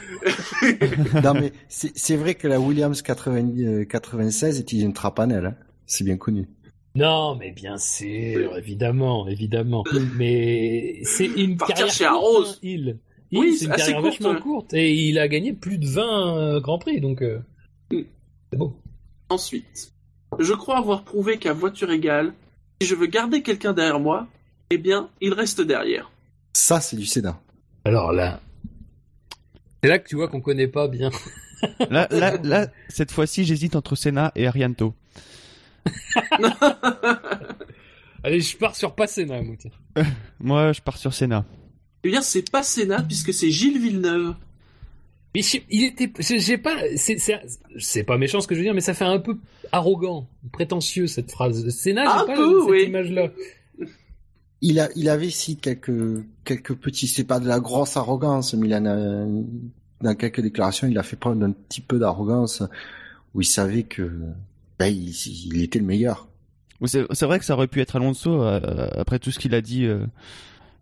[1.24, 5.56] non mais c'est vrai que la Williams 80, euh, 96 était une trapanelle, hein.
[5.86, 6.48] c'est bien connu.
[6.96, 9.84] Non, mais bien sûr, évidemment, évidemment.
[10.18, 12.20] Mais c'est une Partir carrière chez hein,
[12.64, 12.98] il.
[13.34, 16.38] Oui, Il, c'est une carrière courte, vachement courte et il a gagné plus de 20
[16.38, 17.40] euh, grands prix, donc euh,
[17.92, 18.04] Mm.
[18.52, 18.74] c'est beau.
[19.32, 19.94] Ensuite,
[20.40, 22.34] je crois avoir prouvé qu'à voiture égale,
[22.82, 24.28] si je veux garder quelqu'un derrière moi,
[24.72, 26.12] eh bien, il reste derrière.
[26.52, 27.40] Ça c'est du Sénat.
[27.86, 28.42] Alors là,
[29.82, 31.12] c'est là que tu vois qu'on connaît pas bien.
[31.90, 34.94] Là, là, là, cette fois-ci, j'hésite entre Senna et Arianto.
[38.24, 39.56] Allez, je pars sur Passena, moi.
[39.58, 39.72] tiens.
[40.42, 41.46] Moi, je pars sur Senna.
[42.04, 44.36] Eh bien, c'est pas Sénat, puisque c'est Gilles Villeneuve.
[45.34, 48.82] Mais je- il était, j'ai pas, c'est, pas méchant ce que je veux dire, mais
[48.82, 49.38] ça fait un peu
[49.72, 51.70] arrogant, prétentieux cette phrase.
[51.70, 52.84] Sénat, j'ai pas peu, cette oui.
[52.88, 53.30] image-là.
[54.62, 58.68] Il a, il avait si quelques, quelques petits, c'est pas de la grosse arrogance, mais
[58.68, 59.26] il en a,
[60.02, 62.62] dans quelques déclarations, il a fait preuve d'un petit peu d'arrogance,
[63.34, 64.12] où il savait que,
[64.78, 65.10] ben, il,
[65.46, 66.28] il était le meilleur.
[66.86, 69.86] C'est vrai que ça aurait pu être Alonso, euh, après tout ce qu'il a dit.
[69.86, 70.06] euh.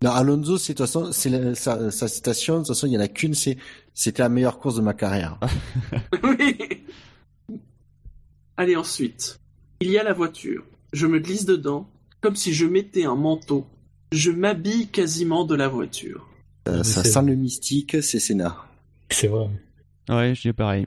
[0.02, 2.94] Non, Alonso, c'est, de toute façon, c'est la- sa, sa citation, de toute façon, il
[2.94, 3.58] y en a qu'une, c'est,
[3.94, 5.38] c'était la meilleure course de ma carrière.
[6.24, 6.58] Oui.
[8.58, 9.40] Allez, ensuite.
[9.82, 10.64] Il y a la voiture.
[10.94, 11.90] Je me glisse dedans,
[12.22, 13.66] comme si je mettais un manteau.
[14.12, 16.28] Je m'habille quasiment de la voiture.
[16.68, 18.58] Euh, ça sent le mystique, c'est Sénat.
[19.10, 19.50] C'est vrai.
[20.10, 20.86] Ouais, je dis pareil.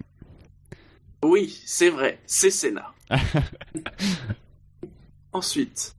[1.24, 2.92] Oui, c'est vrai, c'est Senna.
[5.32, 5.94] Ensuite,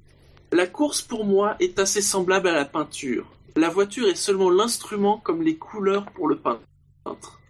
[0.53, 3.25] la course pour moi est assez semblable à la peinture.
[3.55, 6.61] La voiture est seulement l'instrument comme les couleurs pour le peintre.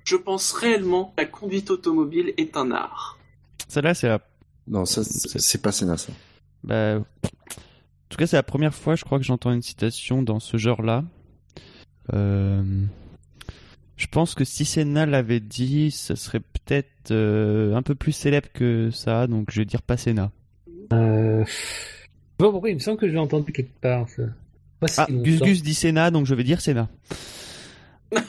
[0.03, 3.17] Je pense réellement que la conduite automobile est un art.
[3.67, 4.19] Celle-là, c'est la...
[4.67, 6.11] Non, ça, c'est pas Sénat, ça.
[6.63, 7.03] bah, En
[8.09, 11.03] tout cas, c'est la première fois, je crois, que j'entends une citation dans ce genre-là.
[12.13, 12.63] Euh,
[13.95, 18.49] Je pense que si Senna l'avait dit, ce serait peut-être euh, un peu plus célèbre
[18.53, 20.31] que ça, donc je vais dire pas Senna.
[20.91, 21.45] Euh...
[22.39, 24.07] Je pas pourquoi, il me semble que je l'ai entendu quelque part.
[24.09, 24.23] Ça.
[24.79, 25.39] Pas si Ah, Gus.
[25.41, 26.89] Gus dit Senna, donc je vais dire Senna.
[28.11, 28.19] T'as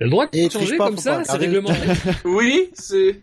[0.00, 1.74] le droit de Et changer pas, comme ça, pas c'est réglementé.
[2.24, 3.20] Oui, c'est...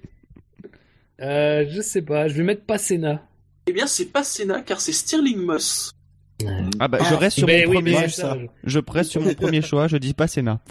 [1.22, 3.22] euh, je sais pas, je vais mettre Passena.
[3.68, 5.92] Eh bien, c'est pas Senna, car c'est Stirling Moss.
[6.80, 8.10] Ah bah, je Ah, reste sur Mais mon oui, premier...
[8.10, 8.34] ça.
[8.34, 8.38] ça.
[8.66, 10.60] Je reste sur mon premier choix, je dis pas Senna.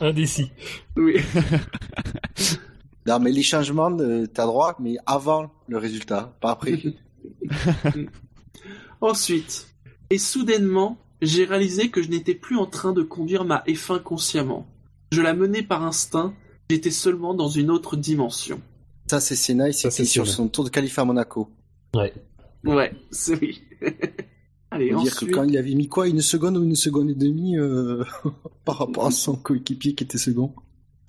[0.00, 0.50] Indécis.
[0.96, 1.16] Oui.
[3.08, 6.80] Non, mais les changements, de- t'as droit, mais avant le résultat, pas après.
[9.00, 9.68] Ensuite,
[10.10, 14.66] et soudainement, j'ai réalisé que je n'étais plus en train de conduire ma F1 consciemment.
[15.12, 16.34] Je la menais par instinct,
[16.68, 18.60] j'étais seulement dans une autre dimension.
[19.06, 20.36] Ça, c'est Ça, c'était c'est sur Senna.
[20.36, 21.48] son tour de qualif à Monaco.
[21.94, 22.12] Ouais.
[22.64, 23.62] Ouais, c'est oui.
[24.70, 25.30] Allez, Faut dire ensuite...
[25.30, 28.04] que quand il avait mis quoi, une seconde ou une seconde et demie euh,
[28.66, 30.52] par rapport à son coéquipier qui était second?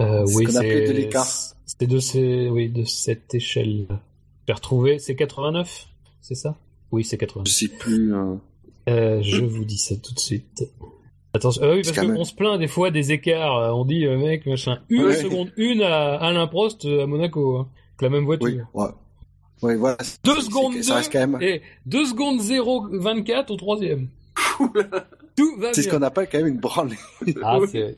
[0.01, 0.51] Euh, oui, de
[1.65, 3.87] c'est de ces, oui, de cette échelle.
[4.47, 5.87] J'ai retrouvé, c'est 89,
[6.21, 6.55] c'est ça?
[6.91, 7.47] Oui, c'est Je 89.
[7.53, 8.13] sais plus.
[8.15, 8.35] euh,
[8.89, 10.63] Euh, je vous dis ça tout de suite.
[11.33, 13.57] Attention, oui, C'est parce qu'on se plaint des fois des écarts.
[13.57, 15.15] euh, On dit, euh, mec, machin, une Ouais.
[15.15, 18.47] seconde, une à Alain Prost euh, à Monaco, hein, avec la même voiture.
[18.47, 18.87] Oui, ouais.
[19.61, 19.97] Ouais, voilà.
[20.23, 21.41] Deux C'est- secondes Ça reste quand même.
[21.41, 24.07] Et 2 secondes 0,24 au troisième.
[25.35, 26.95] Tout va C'est ce qu'on appelle quand même une branlée.
[27.43, 27.97] Ah, c'est...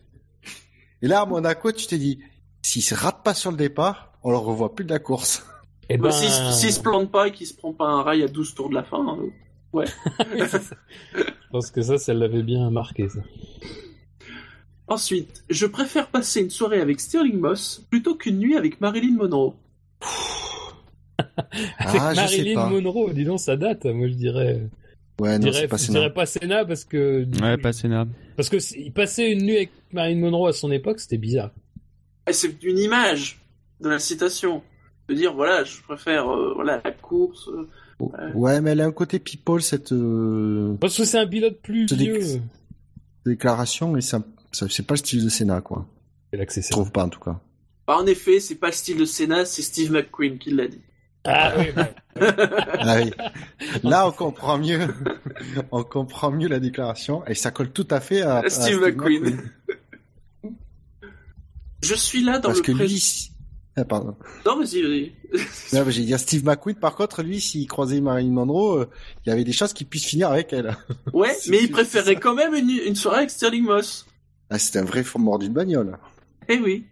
[1.01, 2.19] Et là, à Monaco, tu t'es dit,
[2.61, 5.45] s'il se rate pas sur le départ, on le revoit plus de la course.
[5.89, 6.11] Eh Bah, ben...
[6.11, 8.69] S'il s'il se plante pas et qu'il se prend pas un rail à 12 tours
[8.69, 9.19] de la fin, hein.
[9.73, 13.21] Je pense que ça, ça l'avait bien marqué, ça.
[14.88, 19.53] Ensuite, je préfère passer une soirée avec Sterling Moss plutôt qu'une nuit avec Marilyn Monroe.
[21.77, 22.69] Avec Ah, je sais Marilyn pas.
[22.69, 23.85] Monroe, dis donc, ça date.
[23.85, 24.69] Moi, je dirais...
[25.22, 26.00] Ouais, Je non, dirais, c'est pas je Senna.
[26.00, 27.25] dirais pas Senna parce que...
[27.41, 28.08] Ouais, pas Senna.
[28.35, 31.51] Parce que passait une nuit avec Marilyn Monroe à son époque, c'était bizarre.
[32.32, 33.40] C'est une image
[33.82, 34.64] de la citation.
[35.09, 37.50] De dire, voilà, je préfère euh, voilà, la course.
[37.50, 37.67] euh,
[38.33, 41.85] Ouais, mais elle a un côté people, cette euh, Parce que c'est un pilote plus
[41.93, 42.41] vieux.
[43.25, 45.85] déclaration, et ça, ça c'est pas le style de Senna, quoi.
[46.32, 47.40] C'est là que c'est Je trouve pas, en tout cas.
[47.88, 50.82] Bah, en effet, c'est pas le style de Senna, c'est Steve McQueen qui l'a dit.
[51.24, 51.90] Ah oui, bah,
[52.80, 53.11] Ah oui.
[53.83, 54.80] Là, on comprend mieux.
[55.72, 59.40] on comprend mieux la déclaration, et ça colle tout à fait à, à Steve McQueen.
[61.83, 63.32] Je suis là dans Parce le que pré- lui,
[63.75, 64.16] ah, pardon.
[64.45, 65.11] Non, vas-y, vas-y.
[65.74, 68.85] Non, mais j'ai dit Steve McQueen, par contre, lui, s'il croisait Marilyn Monroe, euh,
[69.25, 70.75] il y avait des chances qu'il puisse finir avec elle.
[71.14, 72.19] Ouais, C'est- mais il préférait ça.
[72.19, 74.06] quand même une, une soirée avec Sterling Moss.
[74.50, 75.98] Ah, c'était un vrai mort d'une bagnole.
[76.50, 76.85] Eh oui.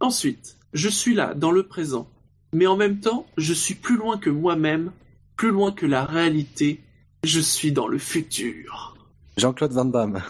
[0.00, 2.08] Ensuite, je suis là, dans le présent.
[2.54, 4.92] Mais en même temps, je suis plus loin que moi-même,
[5.36, 6.80] plus loin que la réalité.
[7.24, 8.96] Je suis dans le futur.
[9.36, 10.22] Jean-Claude Van Damme.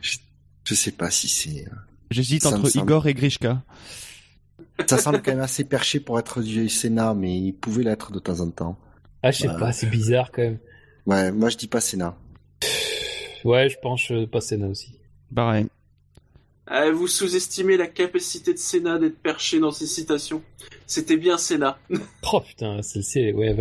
[0.00, 0.18] je,
[0.64, 1.66] je sais pas si c'est.
[1.66, 1.74] euh,
[2.10, 3.62] J'hésite entre semble- Igor et Grishka.
[4.88, 8.18] Ça semble quand même assez perché pour être du Sénat, mais il pouvait l'être de
[8.18, 8.78] temps en temps.
[9.22, 9.58] ah, je sais Ouais.
[9.58, 10.58] pas, c'est bizarre quand même.
[11.06, 12.16] Ouais, moi je dis pas Sénat.
[13.44, 14.98] Ouais, je pense euh, pas Senna aussi.
[15.34, 15.66] Pareil.
[16.72, 20.40] Ah, vous sous-estimez la capacité de Senna d'être perché dans ses citations?
[20.86, 21.78] C'était bien Senna.
[22.32, 23.54] Oh putain, celle-ci, elle- ouais.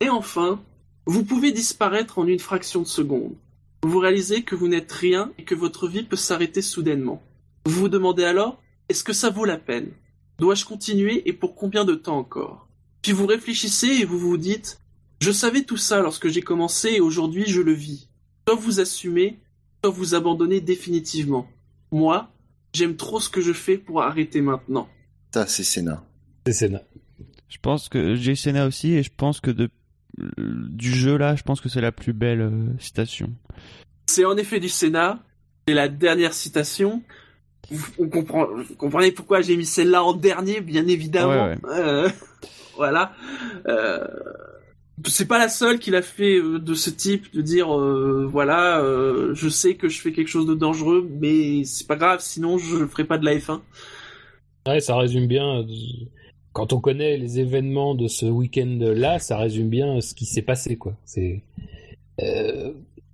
[0.00, 0.60] Et enfin,
[1.06, 3.34] vous pouvez disparaître en une fraction de seconde.
[3.84, 7.22] Vous réalisez que vous n'êtes rien et que votre vie peut s'arrêter soudainement.
[7.66, 9.92] Vous vous demandez alors, est-ce que ça vaut la peine?
[10.40, 12.66] Dois-je continuer et pour combien de temps encore?
[13.02, 14.80] Puis vous réfléchissez et vous vous dites,
[15.20, 18.08] je savais tout ça lorsque j'ai commencé et aujourd'hui je le vis.
[18.48, 19.38] Soit vous assumez,
[19.84, 21.46] soit vous abandonnez définitivement.
[21.94, 22.28] Moi,
[22.72, 24.88] j'aime trop ce que je fais pour arrêter maintenant.
[25.32, 26.02] Ça, c'est Sénat.
[26.44, 26.82] C'est Senna.
[27.48, 29.70] Je pense que j'ai Senna aussi et je pense que de
[30.36, 33.30] du jeu là, je pense que c'est la plus belle euh, citation.
[34.06, 35.20] C'est en effet du Sénat.
[35.68, 37.00] C'est la dernière citation.
[37.70, 41.46] Vous, on comprend, vous comprenez pourquoi j'ai mis celle-là en dernier, bien évidemment.
[41.46, 42.08] Ouais, Euh,
[42.76, 43.12] voilà.
[43.68, 44.04] Euh,
[45.06, 48.80] c'est pas la seule qu'il a fait euh, de ce type, de dire euh, voilà,
[48.80, 52.58] euh, je sais que je fais quelque chose de dangereux, mais c'est pas grave, sinon
[52.58, 53.60] je ferai pas de la F1.
[54.66, 55.66] Ouais, ça résume bien.
[56.52, 60.76] Quand on connaît les événements de ce week-end-là, ça résume bien ce qui s'est passé,
[60.76, 60.96] quoi.
[61.04, 61.42] C'est,
[62.20, 62.72] euh,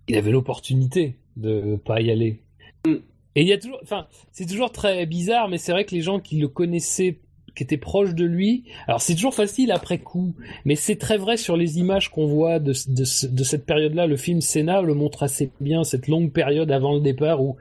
[0.09, 2.43] il avait l'opportunité de pas y aller.
[2.87, 2.97] Mm.
[3.37, 6.03] Et il y a toujours, enfin, c'est toujours très bizarre, mais c'est vrai que les
[6.03, 7.21] gens qui le connaissaient,
[7.55, 11.37] qui étaient proches de lui, alors c'est toujours facile après coup, mais c'est très vrai
[11.37, 14.07] sur les images qu'on voit de, de, ce- de cette période-là.
[14.07, 17.57] Le film Senna le montre assez bien, cette longue période avant le départ où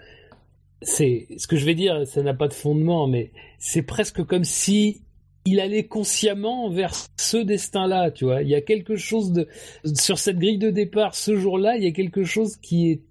[0.82, 4.45] c'est ce que je vais dire, ça n'a pas de fondement, mais c'est presque comme
[4.45, 5.01] si
[5.45, 8.43] il allait consciemment vers ce destin-là, tu vois.
[8.43, 9.48] Il y a quelque chose de
[9.95, 13.01] sur cette grille de départ ce jour-là, il y a quelque chose qui est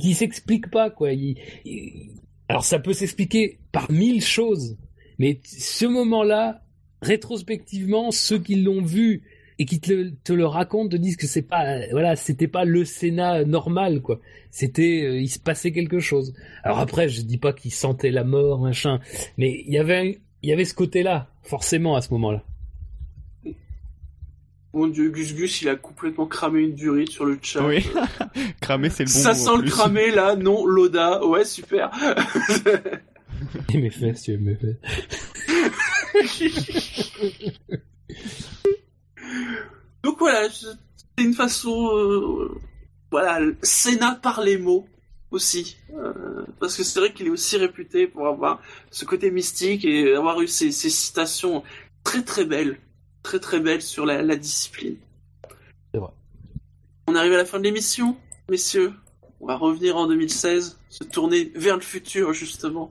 [0.00, 1.08] qui s'explique pas, quoi.
[2.48, 4.76] Alors ça peut s'expliquer par mille choses,
[5.18, 6.62] mais ce moment-là,
[7.02, 9.22] rétrospectivement, ceux qui l'ont vu
[9.60, 12.64] et qui te, le- te le racontent te disent que c'est pas, voilà, c'était pas
[12.64, 14.20] le Sénat normal, quoi.
[14.50, 16.32] C'était, euh, il se passait quelque chose.
[16.62, 19.00] Alors après, je dis pas qu'il sentait la mort, machin,
[19.36, 22.44] mais il y avait, il y avait ce côté-là, forcément, à ce moment-là.
[24.74, 27.66] Mon dieu, Gus Gus, il a complètement cramé une durite sur le chat.
[27.66, 27.84] Oui.
[28.60, 31.90] Cramer c'est le bon Ça mot, sent en le cramé là, non, Loda, ouais, super.
[33.74, 34.76] Et mes fesses, tu veux mes fesses.
[40.02, 42.58] Donc voilà, c'est une façon, euh,
[43.10, 44.86] voilà, Sénat par les mots
[45.30, 49.84] aussi, Euh, parce que c'est vrai qu'il est aussi réputé pour avoir ce côté mystique
[49.84, 51.62] et avoir eu ces, ces citations
[52.02, 52.78] très très belles
[53.22, 54.96] très très belle sur la, la discipline.
[55.92, 56.10] C'est vrai.
[57.08, 58.16] On arrive à la fin de l'émission,
[58.48, 58.92] messieurs.
[59.40, 62.90] On va revenir en 2016, se tourner vers le futur justement.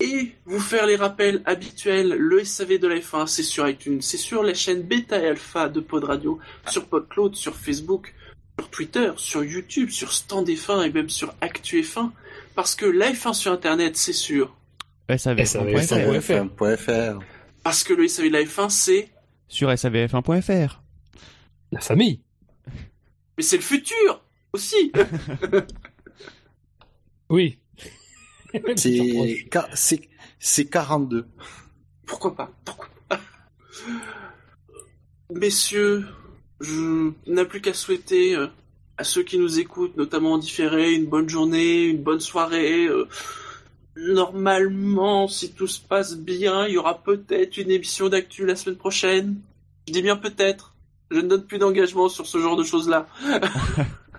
[0.00, 4.16] Et vous faire les rappels habituels, le SAV de la F1, c'est sur iTunes, c'est
[4.16, 8.14] sur les chaînes Beta et Alpha de Pod Radio, sur PodCloud, sur Facebook,
[8.58, 12.10] sur Twitter, sur YouTube, sur Stand F1 et même sur Actu F1.
[12.54, 14.56] Parce que la F1 sur Internet, c'est sûr.
[15.10, 16.48] SAVF1.fr.
[16.58, 17.18] SAVF1.fr.
[17.62, 19.10] Parce que le SAV de la F1, c'est...
[19.48, 20.80] Sur SAVF1.fr.
[21.72, 22.20] La famille.
[23.36, 24.92] Mais c'est le futur aussi
[27.28, 27.58] Oui.
[28.76, 31.26] C'est ca- c'est c'est 42.
[32.06, 32.50] Pourquoi pas?
[32.64, 33.20] Pourquoi pas?
[35.32, 36.04] Messieurs,
[36.60, 38.48] je n'ai plus qu'à souhaiter euh,
[38.98, 42.86] à ceux qui nous écoutent, notamment en différé, une bonne journée, une bonne soirée.
[42.86, 43.06] euh,
[43.96, 48.76] Normalement, si tout se passe bien, il y aura peut-être une émission d'actu la semaine
[48.78, 49.36] prochaine.
[49.88, 50.74] Je dis bien peut-être.
[51.10, 53.06] Je ne donne plus d'engagement sur ce genre de choses-là.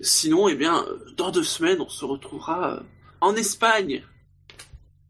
[0.00, 2.80] Sinon, eh bien, euh, dans deux semaines, on se retrouvera euh,
[3.20, 4.02] en Espagne.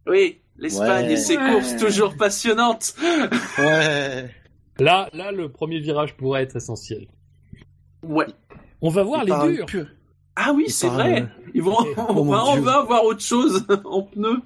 [0.07, 1.12] Oui, l'Espagne Ouais.
[1.12, 1.52] et ses Ouais.
[1.52, 2.94] courses toujours passionnantes.
[3.59, 4.31] Ouais.
[4.78, 7.07] Là, là, le premier virage pourrait être essentiel.
[8.02, 8.26] Ouais.
[8.81, 9.67] On va voir Il les durs.
[9.67, 9.86] pur.
[10.34, 11.28] Ah oui, c'est vrai.
[11.55, 14.41] Ils vont, Oh on, mon va, on va avoir autre chose en pneus.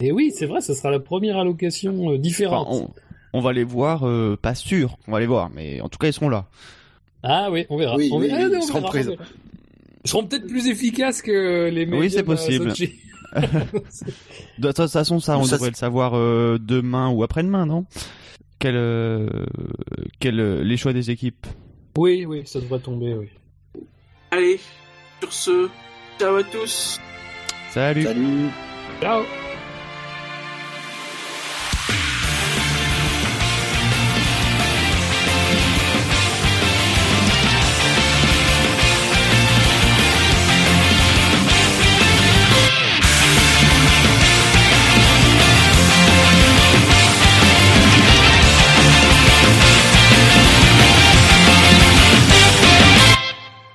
[0.00, 2.68] Et oui, c'est vrai, ça sera la première allocation euh, Enfin, différente.
[2.70, 2.90] on,
[3.32, 6.08] on va les voir, euh, pas sûr qu'on va les voir, mais en tout cas
[6.08, 6.46] ils seront là.
[7.28, 7.96] Ah oui, on verra.
[7.96, 8.38] Oui, on oui, verra.
[8.38, 9.10] oui, Ah, ils on seront verra, on présents.
[9.12, 9.24] verra.
[10.04, 12.72] Ils seront peut-être plus efficaces que les médias Oui, c'est de possible.
[14.58, 17.84] De toute façon, ça, on Ça, devrait le savoir euh, demain ou après-demain, non?
[18.58, 19.28] Quel, euh,
[20.20, 21.46] quel, euh, les choix des équipes?
[21.98, 23.28] Oui, oui, ça devrait tomber, oui.
[24.30, 24.58] Allez,
[25.20, 25.68] sur ce,
[26.18, 26.98] ciao à tous.
[27.70, 28.48] Salut Salut.
[29.02, 29.22] Ciao